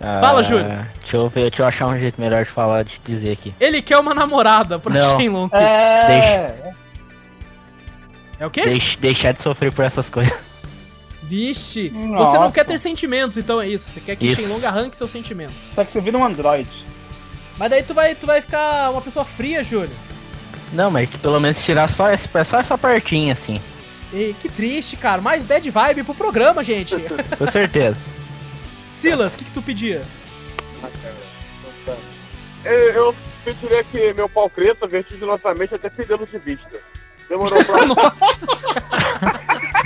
Ah, 0.00 0.18
Fala, 0.20 0.42
Júnior. 0.42 0.86
Deixa 1.00 1.16
eu 1.16 1.28
ver, 1.28 1.50
deixa 1.50 1.62
eu 1.62 1.66
achar 1.66 1.86
um 1.88 1.98
jeito 1.98 2.18
melhor 2.18 2.42
de 2.44 2.50
falar, 2.50 2.84
de 2.84 2.98
dizer 3.04 3.32
aqui. 3.32 3.54
Ele 3.60 3.82
quer 3.82 3.98
uma 3.98 4.14
namorada 4.14 4.78
pra 4.78 4.94
Não. 4.94 5.18
Shenlong. 5.18 5.50
É. 5.52 6.72
É 8.38 8.46
o 8.46 8.50
quê? 8.50 8.62
Deixe- 8.62 8.96
deixar 8.96 9.32
de 9.32 9.42
sofrer 9.42 9.70
por 9.72 9.84
essas 9.84 10.08
coisas. 10.08 10.32
Vixe, 11.30 11.90
você 11.90 11.96
não 11.96 12.08
Nossa. 12.08 12.54
quer 12.56 12.64
ter 12.66 12.76
sentimentos, 12.76 13.38
então 13.38 13.62
é 13.62 13.68
isso. 13.68 13.88
Você 13.88 14.00
quer 14.00 14.16
que 14.16 14.26
Isso. 14.26 14.42
Shenlong 14.42 14.66
arranque 14.66 14.96
seus 14.96 15.12
sentimentos. 15.12 15.62
Só 15.62 15.84
que 15.84 15.92
você 15.92 16.00
vira 16.00 16.18
um 16.18 16.24
Android. 16.24 16.68
Mas 17.56 17.70
daí 17.70 17.84
tu 17.84 17.94
vai, 17.94 18.16
tu 18.16 18.26
vai 18.26 18.40
ficar 18.40 18.90
uma 18.90 19.00
pessoa 19.00 19.24
fria, 19.24 19.62
Júnior. 19.62 19.96
Não, 20.72 20.90
mas 20.90 21.08
que 21.08 21.18
pelo 21.18 21.38
menos 21.38 21.62
tirar 21.62 21.86
só, 21.88 22.10
esse, 22.10 22.28
só 22.44 22.58
essa 22.58 22.76
partinha, 22.76 23.32
assim. 23.32 23.60
E 24.12 24.34
que 24.40 24.48
triste, 24.48 24.96
cara. 24.96 25.22
Mais 25.22 25.44
bad 25.44 25.70
vibe 25.70 26.02
pro 26.02 26.16
programa, 26.16 26.64
gente. 26.64 26.96
Com 27.38 27.46
certeza. 27.46 28.00
Silas, 28.92 29.34
o 29.34 29.38
que, 29.38 29.44
que 29.44 29.52
tu 29.52 29.62
pedia? 29.62 30.02
Ah, 30.82 30.88
cara, 31.00 31.16
nossa. 31.64 31.96
Eu, 32.64 32.74
eu 32.92 33.14
pediria 33.44 33.84
que 33.84 34.12
meu 34.14 34.28
pau 34.28 34.50
cresça 34.50 34.84
vertiginosamente 34.88 35.76
até 35.76 35.88
perdê-lo 35.88 36.26
de 36.26 36.38
vista. 36.38 36.80
Demorou 37.28 37.64
pra. 37.64 37.86
Nossa! 37.86 38.46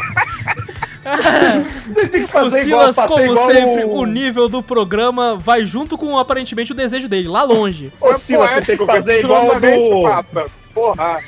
Tem 1.94 2.08
que 2.10 2.24
o 2.24 2.28
fazer 2.28 2.66
igual, 2.66 2.80
Silas, 2.92 2.96
fazer 2.96 3.08
como 3.08 3.24
igual 3.32 3.46
sempre, 3.50 3.84
o... 3.84 3.90
o 3.92 4.06
nível 4.06 4.48
do 4.48 4.62
programa 4.62 5.36
vai 5.36 5.64
junto 5.64 5.96
com 5.98 6.18
aparentemente 6.18 6.72
o 6.72 6.74
desejo 6.74 7.08
dele, 7.08 7.28
lá 7.28 7.42
longe. 7.42 7.92
Ô, 8.00 8.14
Silas, 8.14 8.50
você 8.50 8.62
tem 8.62 8.76
que 8.76 8.86
fazer 8.86 9.20
igual 9.20 9.48
o 9.48 9.60
do... 9.60 10.02
passa. 10.02 10.46
Porra. 10.74 11.18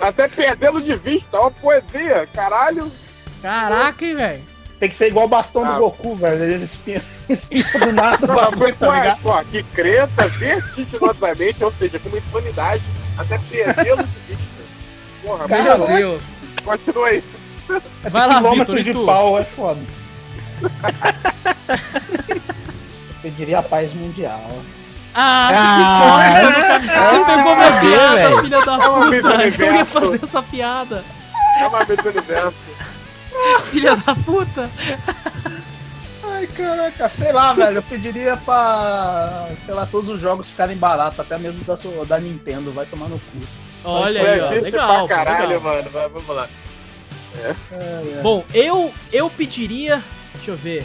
até 0.00 0.28
perdê-lo 0.28 0.82
de 0.82 0.94
vista. 0.96 1.38
Ó, 1.40 1.48
poesia. 1.50 2.28
Caralho. 2.34 2.92
Caraca, 3.40 4.04
hein, 4.04 4.14
velho? 4.14 4.42
Tem 4.78 4.88
que 4.88 4.94
ser 4.94 5.06
igual 5.08 5.26
o 5.26 5.28
bastão 5.28 5.64
Ah. 5.64 5.72
do 5.74 5.78
Goku, 5.78 6.16
velho. 6.16 6.42
Ele 6.42 6.64
espinha, 6.64 7.00
espinha 7.28 7.64
do 7.80 7.92
nada. 7.92 8.26
Não, 8.26 8.34
o 8.34 8.36
bagulho, 8.36 8.58
foi 8.60 8.72
tá 8.74 9.18
ó. 9.24 9.44
Que 9.44 9.62
cresça 9.62 10.28
vertiginosamente, 10.28 11.64
ou 11.64 11.72
seja, 11.72 11.98
com 11.98 12.08
uma 12.08 12.18
insanidade 12.18 12.82
até 13.16 13.38
perdê-lo 13.38 14.02
de 14.02 14.34
vista. 14.34 14.52
Porra, 15.24 15.46
Meu 15.48 15.86
Deus. 15.86 16.40
continua 16.64 17.06
aí. 17.06 17.24
Vai 18.10 18.26
lá, 18.26 18.40
Vitor, 18.50 18.78
e 18.78 18.82
de 18.82 18.92
tu? 18.92 19.04
pau 19.06 19.38
é 19.38 19.44
foda. 19.44 19.80
Eu 22.28 23.14
pediria 23.22 23.58
a 23.58 23.62
paz 23.62 23.92
mundial. 23.94 24.50
Ah, 25.14 25.50
Ah, 25.52 26.70
que 26.80 26.80
foda, 26.80 26.86
cara. 26.86 27.10
Você 27.10 27.24
pegou 27.36 27.56
minha 27.56 27.80
piada, 27.80 28.14
velho. 28.16 28.42
filha 28.42 28.60
da 28.64 28.74
É 28.74 28.88
puta. 28.88 29.62
Eu 29.64 29.74
ia 29.74 29.84
fazer 29.84 30.20
essa 30.22 30.42
piada. 30.42 31.04
É 31.60 31.66
uma 31.66 31.84
vez 31.84 32.02
do 32.02 32.08
universo. 32.08 32.58
Filha 33.64 33.96
da 33.96 34.14
puta. 34.14 34.70
Ai, 36.24 36.46
caraca, 36.46 37.08
sei 37.08 37.32
lá, 37.32 37.52
velho. 37.52 37.78
Eu 37.78 37.82
pediria 37.82 38.36
pra, 38.38 39.48
sei 39.58 39.74
lá, 39.74 39.86
todos 39.86 40.08
os 40.08 40.20
jogos 40.20 40.48
ficarem 40.48 40.76
baratos, 40.76 41.20
até 41.20 41.36
mesmo 41.38 41.62
da, 41.64 41.76
sua- 41.76 42.06
da 42.06 42.18
Nintendo. 42.18 42.72
Vai 42.72 42.86
tomar 42.86 43.08
no 43.08 43.18
cu. 43.18 43.38
Olha 43.84 44.18
É 44.18 44.32
aí, 44.34 44.40
ó. 44.40 44.48
Legal. 44.62 45.06
pra 45.06 45.16
caralho, 45.16 45.48
legal. 45.48 45.60
mano. 45.60 45.90
Vai, 45.90 46.08
vamos 46.08 46.28
lá. 46.34 46.48
É, 47.36 47.54
é. 47.72 48.20
Bom, 48.22 48.44
eu 48.54 48.92
eu 49.12 49.30
pediria. 49.30 50.02
Deixa 50.34 50.50
eu 50.50 50.56
ver. 50.56 50.84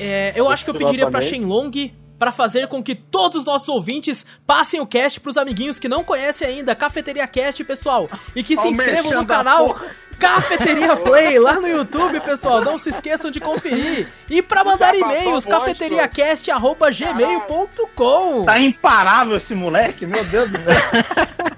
É, 0.00 0.32
eu 0.36 0.48
acho 0.48 0.64
que 0.64 0.70
eu 0.70 0.74
pediria 0.74 1.10
pra 1.10 1.20
Shenlong 1.20 1.92
pra 2.18 2.32
fazer 2.32 2.66
com 2.66 2.82
que 2.82 2.94
todos 2.94 3.38
os 3.38 3.44
nossos 3.44 3.68
ouvintes 3.68 4.26
passem 4.46 4.80
o 4.80 4.86
cast 4.86 5.20
pros 5.20 5.36
amiguinhos 5.36 5.78
que 5.78 5.88
não 5.88 6.02
conhecem 6.02 6.48
ainda 6.48 6.74
Cafeteria 6.74 7.28
Cast, 7.28 7.62
pessoal, 7.62 8.08
e 8.34 8.42
que 8.42 8.56
se 8.56 8.66
Ó 8.66 8.68
o 8.68 8.72
inscrevam 8.72 9.12
no 9.12 9.24
canal 9.24 9.76
Cafeteria 10.18 10.96
Play 10.96 11.38
lá 11.38 11.54
no 11.54 11.68
YouTube, 11.68 12.20
pessoal. 12.20 12.60
Não 12.60 12.76
se 12.76 12.90
esqueçam 12.90 13.30
de 13.30 13.40
conferir. 13.40 14.12
E 14.28 14.42
pra 14.42 14.62
mandar 14.64 14.92
e-mails, 14.94 15.46
cafeteriacast@gmail.com. 15.46 18.44
Tá 18.44 18.58
imparável 18.58 19.36
esse 19.36 19.54
moleque, 19.54 20.04
meu 20.04 20.24
Deus 20.24 20.50
do 20.50 20.60
céu. 20.60 20.76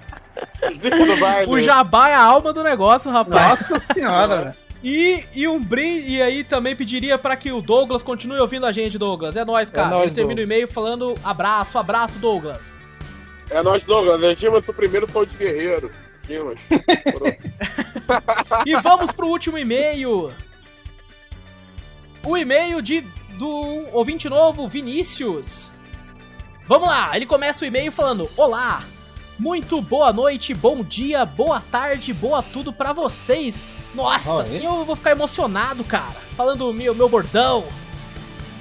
Zico 0.71 1.05
do 1.05 1.17
baile. 1.17 1.51
O 1.51 1.61
jabá 1.61 2.09
é 2.09 2.15
a 2.15 2.23
alma 2.23 2.53
do 2.53 2.63
negócio, 2.63 3.11
rapaz. 3.11 3.71
Nossa 3.71 3.79
senhora, 3.79 4.43
velho. 4.45 4.55
E, 4.83 5.25
e 5.35 5.47
um 5.47 5.63
brinde, 5.63 6.15
e 6.15 6.23
aí 6.23 6.43
também 6.43 6.75
pediria 6.75 7.19
pra 7.19 7.37
que 7.37 7.53
o 7.53 7.61
Douglas 7.61 8.03
continue 8.03 8.39
ouvindo 8.39 8.65
a 8.65 8.73
gente, 8.73 8.97
Douglas. 8.97 9.37
É 9.37 9.45
nóis, 9.45 9.71
cara. 9.71 9.89
nóis, 9.89 10.07
Ele 10.07 10.15
termina 10.15 10.41
o 10.41 10.45
e-mail 10.45 10.67
falando 10.67 11.15
abraço, 11.23 11.79
abraço, 11.79 12.19
Douglas. 12.19 12.81
É 13.51 13.63
nós, 13.63 13.85
Douglas. 13.85 14.23
A 14.25 14.31
gente 14.31 14.49
o 14.49 14.63
primeiro 14.73 15.11
som 15.11 15.25
de 15.25 15.37
guerreiro. 15.37 15.91
Dimas. 16.27 16.61
E 18.67 18.75
vamos 18.77 19.13
pro 19.13 19.29
último 19.29 19.57
e-mail. 19.57 20.33
O 22.25 22.37
e-mail 22.37 22.83
de 22.83 23.03
do 23.39 23.87
ouvinte 23.93 24.29
novo, 24.29 24.67
Vinícius. 24.67 25.73
Vamos 26.67 26.89
lá, 26.89 27.17
ele 27.17 27.25
começa 27.25 27.65
o 27.65 27.69
e-mail 27.69 27.91
falando: 27.91 28.29
Olá, 28.37 28.83
muito 29.41 29.81
boa 29.81 30.13
noite, 30.13 30.53
bom 30.53 30.85
dia, 30.85 31.25
boa 31.25 31.61
tarde, 31.61 32.13
boa 32.13 32.43
tudo 32.43 32.75
pra 32.75 32.93
vocês. 32.93 33.65
Nossa, 33.95 34.35
Oi. 34.35 34.43
assim 34.43 34.67
eu 34.67 34.85
vou 34.85 34.95
ficar 34.95 35.13
emocionado, 35.13 35.83
cara. 35.83 36.21
Falando 36.37 36.69
o 36.69 36.75
meu, 36.75 36.95
meu 36.95 37.09
bordão. 37.09 37.65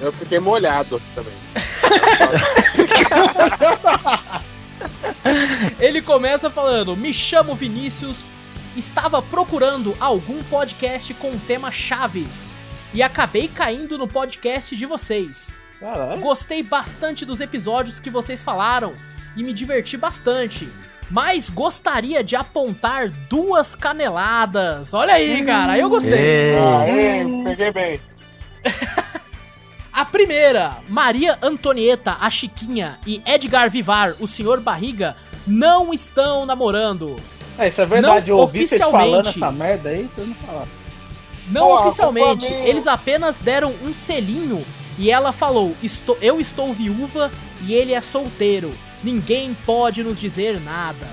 Eu 0.00 0.10
fiquei 0.10 0.40
molhado 0.40 0.98
também. 1.14 1.34
Ele 5.78 6.00
começa 6.00 6.48
falando: 6.48 6.96
Me 6.96 7.12
chamo 7.12 7.54
Vinícius, 7.54 8.30
estava 8.74 9.20
procurando 9.20 9.94
algum 10.00 10.42
podcast 10.44 11.12
com 11.12 11.38
tema 11.38 11.70
Chaves 11.70 12.48
e 12.94 13.02
acabei 13.02 13.48
caindo 13.48 13.98
no 13.98 14.08
podcast 14.08 14.74
de 14.74 14.86
vocês. 14.86 15.52
Caralho. 15.78 16.22
Gostei 16.22 16.62
bastante 16.62 17.26
dos 17.26 17.42
episódios 17.42 18.00
que 18.00 18.08
vocês 18.08 18.42
falaram 18.42 18.94
e 19.36 19.42
me 19.42 19.52
diverti 19.52 19.96
bastante. 19.96 20.68
Mas 21.10 21.50
gostaria 21.50 22.22
de 22.22 22.36
apontar 22.36 23.10
duas 23.28 23.74
caneladas. 23.74 24.94
Olha 24.94 25.14
aí, 25.14 25.44
cara, 25.44 25.76
eu 25.76 25.88
gostei. 25.88 26.54
Aê, 26.54 27.24
peguei 27.44 27.72
bem. 27.72 28.00
A 29.92 30.04
primeira, 30.04 30.78
Maria 30.88 31.36
Antonieta, 31.42 32.16
a 32.20 32.30
Chiquinha, 32.30 32.98
e 33.06 33.20
Edgar 33.26 33.68
Vivar, 33.68 34.14
o 34.20 34.26
Senhor 34.26 34.60
Barriga, 34.60 35.16
não 35.46 35.92
estão 35.92 36.46
namorando. 36.46 37.16
É, 37.58 37.68
isso 37.68 37.82
é 37.82 37.86
verdade. 37.86 38.30
Não 38.30 38.38
eu 38.38 38.40
ouvi 38.40 38.66
vocês 38.66 38.80
falando 38.80 39.20
oficialmente. 39.20 39.28
essa 39.28 39.52
merda 39.52 39.88
aí, 39.90 40.08
vocês 40.08 40.26
não 40.26 40.34
falaram. 40.36 40.68
Não 41.50 41.68
Ó, 41.68 41.80
oficialmente, 41.80 42.50
eles 42.50 42.86
apenas 42.86 43.38
deram 43.40 43.74
um 43.82 43.92
selinho 43.92 44.64
e 44.96 45.10
ela 45.10 45.32
falou: 45.32 45.74
estou, 45.82 46.16
Eu 46.22 46.40
estou 46.40 46.72
viúva 46.72 47.30
e 47.66 47.74
ele 47.74 47.92
é 47.92 48.00
solteiro. 48.00 48.72
Ninguém 49.02 49.54
pode 49.66 50.02
nos 50.04 50.18
dizer 50.20 50.60
nada. 50.60 51.06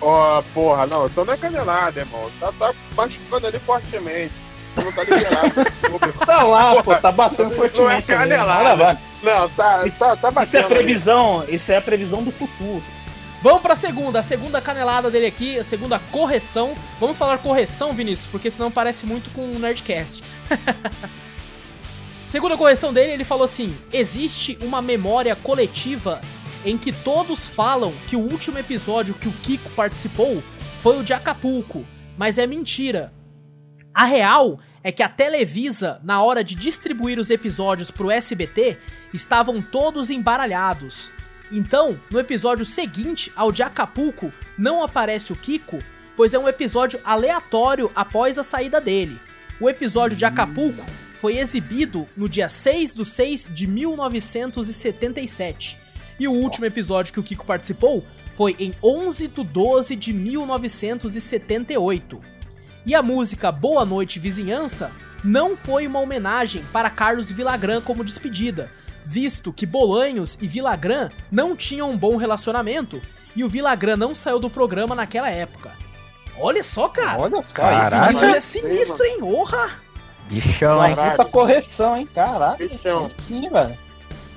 Ó, 0.00 0.42
porra, 0.54 0.86
não, 0.86 1.06
então 1.06 1.24
não 1.24 1.32
é 1.32 1.36
canelada, 1.36 2.00
irmão. 2.00 2.30
Tá, 2.38 2.52
tá 2.52 2.72
machucando 2.96 3.46
ali 3.46 3.58
fortemente. 3.58 4.34
Não 4.76 4.92
tá 4.92 5.02
liberado. 5.02 5.52
Tá 6.24 6.42
lá, 6.42 6.82
pô, 6.82 6.94
tá 6.94 7.10
batendo 7.10 7.44
Não 7.48 7.52
é 7.52 7.56
fortemente. 7.56 8.02
canelada. 8.02 8.74
Lá. 8.84 8.98
não, 9.22 9.48
tá, 9.50 9.86
Isso- 9.86 9.98
tá, 9.98 10.14
tá 10.14 10.30
batendo. 10.30 10.44
Isso 10.46 10.56
é 10.56 10.60
ali. 10.64 10.74
previsão, 10.74 11.44
isso 11.48 11.72
é 11.72 11.76
a 11.78 11.80
previsão 11.80 12.22
do 12.22 12.30
futuro. 12.30 12.82
Vamos 13.42 13.62
pra 13.62 13.74
segunda, 13.74 14.18
a 14.18 14.22
segunda 14.22 14.60
canelada 14.60 15.10
dele 15.10 15.26
aqui, 15.26 15.58
a 15.58 15.64
segunda 15.64 15.98
correção. 15.98 16.74
Vamos 17.00 17.16
falar 17.16 17.38
correção, 17.38 17.92
Vinícius, 17.92 18.26
porque 18.30 18.50
senão 18.50 18.70
parece 18.70 19.06
muito 19.06 19.30
com 19.30 19.50
o 19.52 19.58
Nerdcast. 19.58 20.22
segunda 22.28 22.56
correção 22.56 22.92
dele, 22.92 23.12
ele 23.12 23.24
falou 23.24 23.44
assim: 23.44 23.76
existe 23.92 24.58
uma 24.60 24.82
memória 24.82 25.34
coletiva 25.34 26.20
em 26.64 26.76
que 26.76 26.92
todos 26.92 27.48
falam 27.48 27.92
que 28.06 28.16
o 28.16 28.20
último 28.20 28.58
episódio 28.58 29.14
que 29.14 29.28
o 29.28 29.32
Kiko 29.32 29.70
participou 29.70 30.42
foi 30.80 30.98
o 30.98 31.02
de 31.02 31.12
Acapulco, 31.12 31.84
mas 32.16 32.36
é 32.36 32.46
mentira. 32.46 33.12
A 33.94 34.04
real 34.04 34.60
é 34.82 34.92
que 34.92 35.02
a 35.02 35.08
Televisa, 35.08 36.00
na 36.04 36.22
hora 36.22 36.44
de 36.44 36.54
distribuir 36.54 37.18
os 37.18 37.30
episódios 37.30 37.90
pro 37.90 38.10
SBT, 38.10 38.78
estavam 39.12 39.62
todos 39.62 40.10
embaralhados. 40.10 41.10
Então, 41.50 41.98
no 42.10 42.18
episódio 42.18 42.64
seguinte 42.64 43.32
ao 43.34 43.50
de 43.50 43.62
Acapulco, 43.62 44.32
não 44.56 44.82
aparece 44.82 45.32
o 45.32 45.36
Kiko, 45.36 45.78
pois 46.14 46.34
é 46.34 46.38
um 46.38 46.48
episódio 46.48 47.00
aleatório 47.02 47.90
após 47.94 48.38
a 48.38 48.42
saída 48.42 48.80
dele. 48.80 49.18
O 49.58 49.68
episódio 49.68 50.16
de 50.16 50.24
Acapulco 50.24 50.84
foi 51.18 51.38
exibido 51.38 52.08
no 52.16 52.28
dia 52.28 52.48
6 52.48 52.94
de 52.94 53.04
6 53.04 53.50
de 53.52 53.66
1977. 53.66 55.76
E 56.18 56.26
o 56.28 56.32
último 56.32 56.64
episódio 56.64 57.12
que 57.12 57.18
o 57.18 57.22
Kiko 57.22 57.44
participou 57.44 58.04
foi 58.32 58.54
em 58.58 58.72
11 58.82 59.28
de 59.28 59.44
12 59.44 59.94
de 59.96 60.12
1978. 60.12 62.22
E 62.86 62.94
a 62.94 63.02
música 63.02 63.50
Boa 63.50 63.84
Noite 63.84 64.20
Vizinhança 64.20 64.92
não 65.24 65.56
foi 65.56 65.88
uma 65.88 65.98
homenagem 65.98 66.62
para 66.72 66.88
Carlos 66.88 67.32
Villagrán 67.32 67.80
como 67.80 68.04
despedida, 68.04 68.70
visto 69.04 69.52
que 69.52 69.66
Bolanhos 69.66 70.38
e 70.40 70.46
Villagrán 70.46 71.10
não 71.32 71.56
tinham 71.56 71.90
um 71.90 71.98
bom 71.98 72.14
relacionamento 72.16 73.02
e 73.34 73.42
o 73.42 73.48
Villagrán 73.48 73.96
não 73.96 74.14
saiu 74.14 74.38
do 74.38 74.48
programa 74.48 74.94
naquela 74.94 75.28
época. 75.28 75.72
Olha 76.38 76.62
só, 76.62 76.88
cara. 76.88 77.18
Olha 77.18 77.42
só, 77.42 77.56
Caraca. 77.56 78.12
Isso 78.12 78.24
é 78.24 78.40
sinistro, 78.40 79.04
hein? 79.04 79.18
Orra! 79.22 79.87
Bichão, 80.28 80.84
hein? 80.86 80.94
Puta 80.94 81.24
correção, 81.24 81.96
hein? 81.96 82.08
Caraca. 82.14 82.56
Bichão. 82.56 83.08
Sim, 83.10 83.48
velho. 83.48 83.76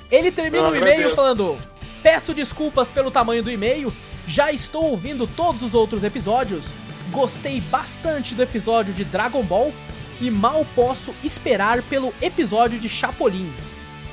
Ele 0.10 0.32
termina 0.32 0.68
Eu 0.68 0.72
o 0.72 0.76
e-mail 0.76 1.16
falando: 1.16 1.58
Peço 2.04 2.34
desculpas 2.34 2.90
pelo 2.90 3.12
tamanho 3.12 3.44
do 3.44 3.52
e-mail, 3.52 3.94
já 4.26 4.52
estou 4.52 4.86
ouvindo 4.86 5.28
todos 5.28 5.62
os 5.62 5.74
outros 5.74 6.04
episódios, 6.04 6.74
gostei 7.12 7.62
bastante 7.62 8.34
do 8.34 8.42
episódio 8.42 8.94
de 8.94 9.04
Dragon 9.04 9.44
Ball 9.44 9.72
e 10.20 10.30
mal 10.32 10.66
posso 10.76 11.14
esperar 11.24 11.82
pelo 11.84 12.14
episódio 12.22 12.80
de 12.80 12.90
Chapolin. 12.90 13.52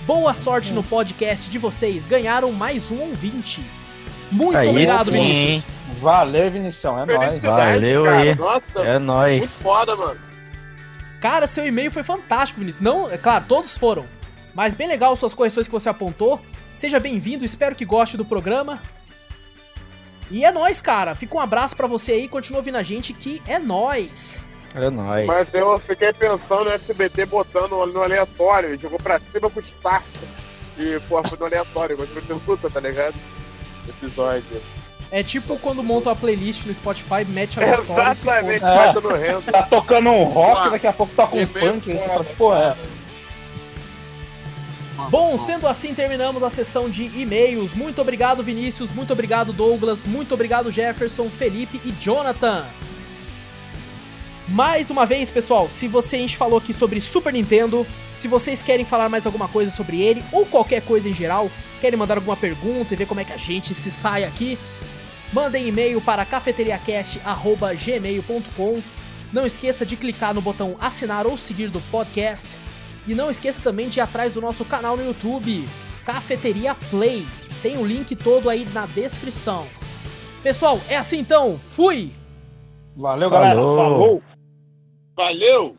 Boa 0.06 0.32
sorte 0.34 0.72
no 0.72 0.82
podcast 0.82 1.50
de 1.50 1.58
vocês, 1.58 2.06
ganharam 2.06 2.50
mais 2.52 2.90
um 2.90 3.00
ouvinte. 3.00 3.62
Muito 4.30 4.56
Aí 4.58 4.68
obrigado, 4.68 5.06
sim, 5.06 5.12
Vinícius. 5.12 5.66
Valeu, 6.00 6.50
Vinição. 6.50 6.98
É 7.00 7.06
nóis. 7.06 7.42
Valeu 7.42 8.04
cara. 8.04 8.16
aí. 8.18 8.34
Nossa, 8.34 8.78
É 8.80 8.98
nóis. 8.98 9.38
muito 9.38 9.52
foda, 9.54 9.96
mano. 9.96 10.20
Cara, 11.20 11.46
seu 11.46 11.66
e-mail 11.66 11.90
foi 11.90 12.02
fantástico, 12.02 12.60
Vinícius. 12.60 12.82
Não, 12.82 13.10
é 13.10 13.18
claro, 13.18 13.44
todos 13.48 13.76
foram. 13.76 14.06
Mas 14.54 14.74
bem 14.74 14.88
legal 14.88 15.16
suas 15.16 15.34
correções 15.34 15.66
que 15.66 15.72
você 15.72 15.88
apontou. 15.88 16.40
Seja 16.72 17.00
bem-vindo, 17.00 17.44
espero 17.44 17.74
que 17.74 17.84
goste 17.84 18.16
do 18.16 18.24
programa. 18.24 18.80
E 20.30 20.44
é 20.44 20.52
nóis, 20.52 20.80
cara. 20.80 21.14
Fica 21.14 21.36
um 21.36 21.40
abraço 21.40 21.76
pra 21.76 21.86
você 21.86 22.12
aí, 22.12 22.28
continua 22.28 22.58
ouvindo 22.58 22.76
a 22.76 22.82
gente 22.82 23.12
que 23.12 23.42
é 23.46 23.58
nóis. 23.58 24.42
É 24.74 24.90
nóis. 24.90 25.26
Mas 25.26 25.52
eu 25.52 25.78
fiquei 25.78 26.12
pensando 26.12 26.64
no 26.64 26.70
SBT 26.70 27.26
botando 27.26 27.72
no 27.86 28.02
aleatório. 28.02 28.78
Jogou 28.78 28.98
pra 28.98 29.18
cima 29.18 29.50
com 29.50 29.58
o 29.58 29.62
start. 29.62 30.04
E, 30.76 31.00
pô, 31.08 31.22
foi 31.26 31.38
no 31.38 31.46
aleatório. 31.46 31.96
Gostou 31.96 32.22
de 32.22 32.32
luta, 32.46 32.70
tá 32.70 32.78
ligado? 32.78 33.16
Episódio. 33.88 34.62
É 35.10 35.22
tipo 35.22 35.58
quando 35.58 35.82
monta 35.82 36.10
uma 36.10 36.16
playlist 36.16 36.66
no 36.66 36.74
Spotify, 36.74 37.24
mete 37.26 37.58
a 37.58 37.62
aleatório 37.62 38.10
Exatamente, 38.12 38.60
bota 38.60 39.00
no 39.00 39.16
rendo. 39.16 39.42
Tá 39.42 39.62
tocando 39.62 40.10
um 40.10 40.24
rock, 40.24 40.70
daqui 40.70 40.86
a 40.86 40.92
pouco 40.92 41.12
toca 41.14 41.36
um 41.36 41.46
funk. 41.46 41.96
Fala, 42.06 42.24
porra, 42.24 42.58
é 42.58 42.68
essa? 42.72 42.88
Bom, 45.10 45.38
sendo 45.38 45.66
assim, 45.66 45.94
terminamos 45.94 46.42
a 46.42 46.50
sessão 46.50 46.90
de 46.90 47.04
e-mails. 47.04 47.72
Muito 47.72 48.02
obrigado, 48.02 48.42
Vinícius. 48.42 48.92
Muito 48.92 49.12
obrigado, 49.12 49.52
Douglas. 49.52 50.04
Muito 50.04 50.34
obrigado, 50.34 50.70
Jefferson, 50.70 51.30
Felipe 51.30 51.80
e 51.84 51.92
Jonathan. 51.92 52.66
Mais 54.48 54.90
uma 54.90 55.06
vez, 55.06 55.30
pessoal, 55.30 55.68
se 55.70 55.86
você 55.86 56.16
a 56.16 56.18
gente 56.18 56.36
falou 56.36 56.58
aqui 56.58 56.72
sobre 56.72 57.00
Super 57.00 57.32
Nintendo, 57.32 57.86
se 58.14 58.26
vocês 58.26 58.62
querem 58.62 58.84
falar 58.84 59.08
mais 59.08 59.26
alguma 59.26 59.46
coisa 59.46 59.70
sobre 59.70 60.00
ele 60.00 60.24
ou 60.32 60.44
qualquer 60.46 60.82
coisa 60.82 61.08
em 61.08 61.14
geral, 61.14 61.50
querem 61.80 61.98
mandar 61.98 62.16
alguma 62.16 62.36
pergunta 62.36 62.92
e 62.92 62.96
ver 62.96 63.06
como 63.06 63.20
é 63.20 63.24
que 63.24 63.32
a 63.32 63.36
gente 63.36 63.74
se 63.74 63.90
sai 63.90 64.24
aqui, 64.24 64.58
mandem 65.32 65.68
e-mail 65.68 66.00
para 66.00 66.24
cafeteriacast@gmail.com. 66.24 68.82
Não 69.32 69.46
esqueça 69.46 69.84
de 69.84 69.96
clicar 69.96 70.32
no 70.34 70.40
botão 70.40 70.76
assinar 70.80 71.26
ou 71.26 71.36
seguir 71.36 71.68
do 71.70 71.80
podcast. 71.90 72.58
E 73.06 73.14
não 73.14 73.30
esqueça 73.30 73.62
também 73.62 73.88
de 73.88 74.00
ir 74.00 74.02
atrás 74.02 74.34
do 74.34 74.40
nosso 74.40 74.64
canal 74.64 74.96
no 74.96 75.04
YouTube, 75.04 75.68
Cafeteria 76.04 76.74
Play. 76.74 77.24
Tem 77.62 77.78
o 77.78 77.86
link 77.86 78.16
todo 78.16 78.50
aí 78.50 78.66
na 78.72 78.86
descrição. 78.86 79.66
Pessoal, 80.42 80.80
é 80.88 80.96
assim 80.96 81.18
então. 81.18 81.58
Fui! 81.58 82.10
Valeu, 82.96 83.30
galera. 83.30 83.56
Falou. 83.56 83.76
Falou. 83.76 84.22
Valeu! 85.16 85.76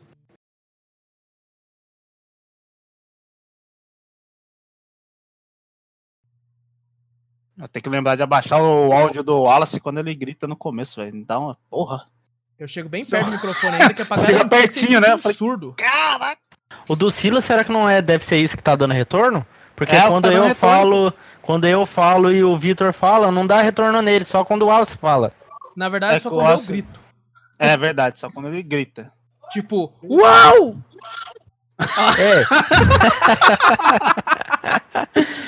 Eu 7.60 7.68
tenho 7.68 7.82
que 7.82 7.88
lembrar 7.90 8.16
de 8.16 8.22
abaixar 8.22 8.60
o 8.60 8.92
áudio 8.92 9.22
do 9.22 9.42
Wallace 9.42 9.80
quando 9.80 9.98
ele 9.98 10.14
grita 10.14 10.46
no 10.46 10.56
começo, 10.56 10.96
velho. 11.00 11.14
Então, 11.16 11.54
porra. 11.68 12.06
Eu 12.58 12.66
chego 12.68 12.88
bem 12.88 13.04
perto 13.04 13.26
do 13.26 13.32
microfone 13.32 13.76
ainda, 13.76 13.92
que 13.94 14.02
é 14.02 14.04
pra 14.04 14.18
Chega 14.18 14.46
pertinho, 14.46 15.00
né? 15.00 15.16
falei, 15.18 15.36
surdo. 15.36 15.74
Caraca! 15.76 16.40
O 16.88 16.94
do 16.96 17.10
Silas, 17.10 17.44
será 17.44 17.64
que 17.64 17.72
não 17.72 17.88
é? 17.88 18.00
Deve 18.02 18.24
ser 18.24 18.36
isso 18.38 18.56
que 18.56 18.62
tá 18.62 18.74
dando 18.76 18.92
retorno? 18.94 19.44
Porque 19.76 19.96
É, 19.96 20.06
quando 20.06 20.24
tá 20.28 20.34
eu 20.34 20.42
retorno. 20.44 20.54
falo, 20.54 21.14
quando 21.40 21.66
eu 21.66 21.86
falo 21.86 22.30
e 22.30 22.44
o 22.44 22.54
Vitor 22.56 22.92
fala, 22.92 23.30
não 23.32 23.46
dá 23.46 23.62
retorno 23.62 24.02
nele, 24.02 24.24
só 24.26 24.44
quando 24.44 24.62
o 24.62 24.66
Wallace 24.66 24.96
fala. 24.98 25.32
Na 25.76 25.88
verdade, 25.88 26.16
É 26.16 26.18
só 26.18 26.28
quando 26.30 26.50
eu 26.50 26.56
eu 26.58 26.66
grito. 26.66 27.00
É 27.58 27.76
verdade, 27.76 28.18
só 28.18 28.30
quando 28.30 28.48
ele 28.48 28.62
grita. 28.62 29.10
Tipo, 29.52 29.92
UAU! 30.02 30.78
É. 32.18 32.44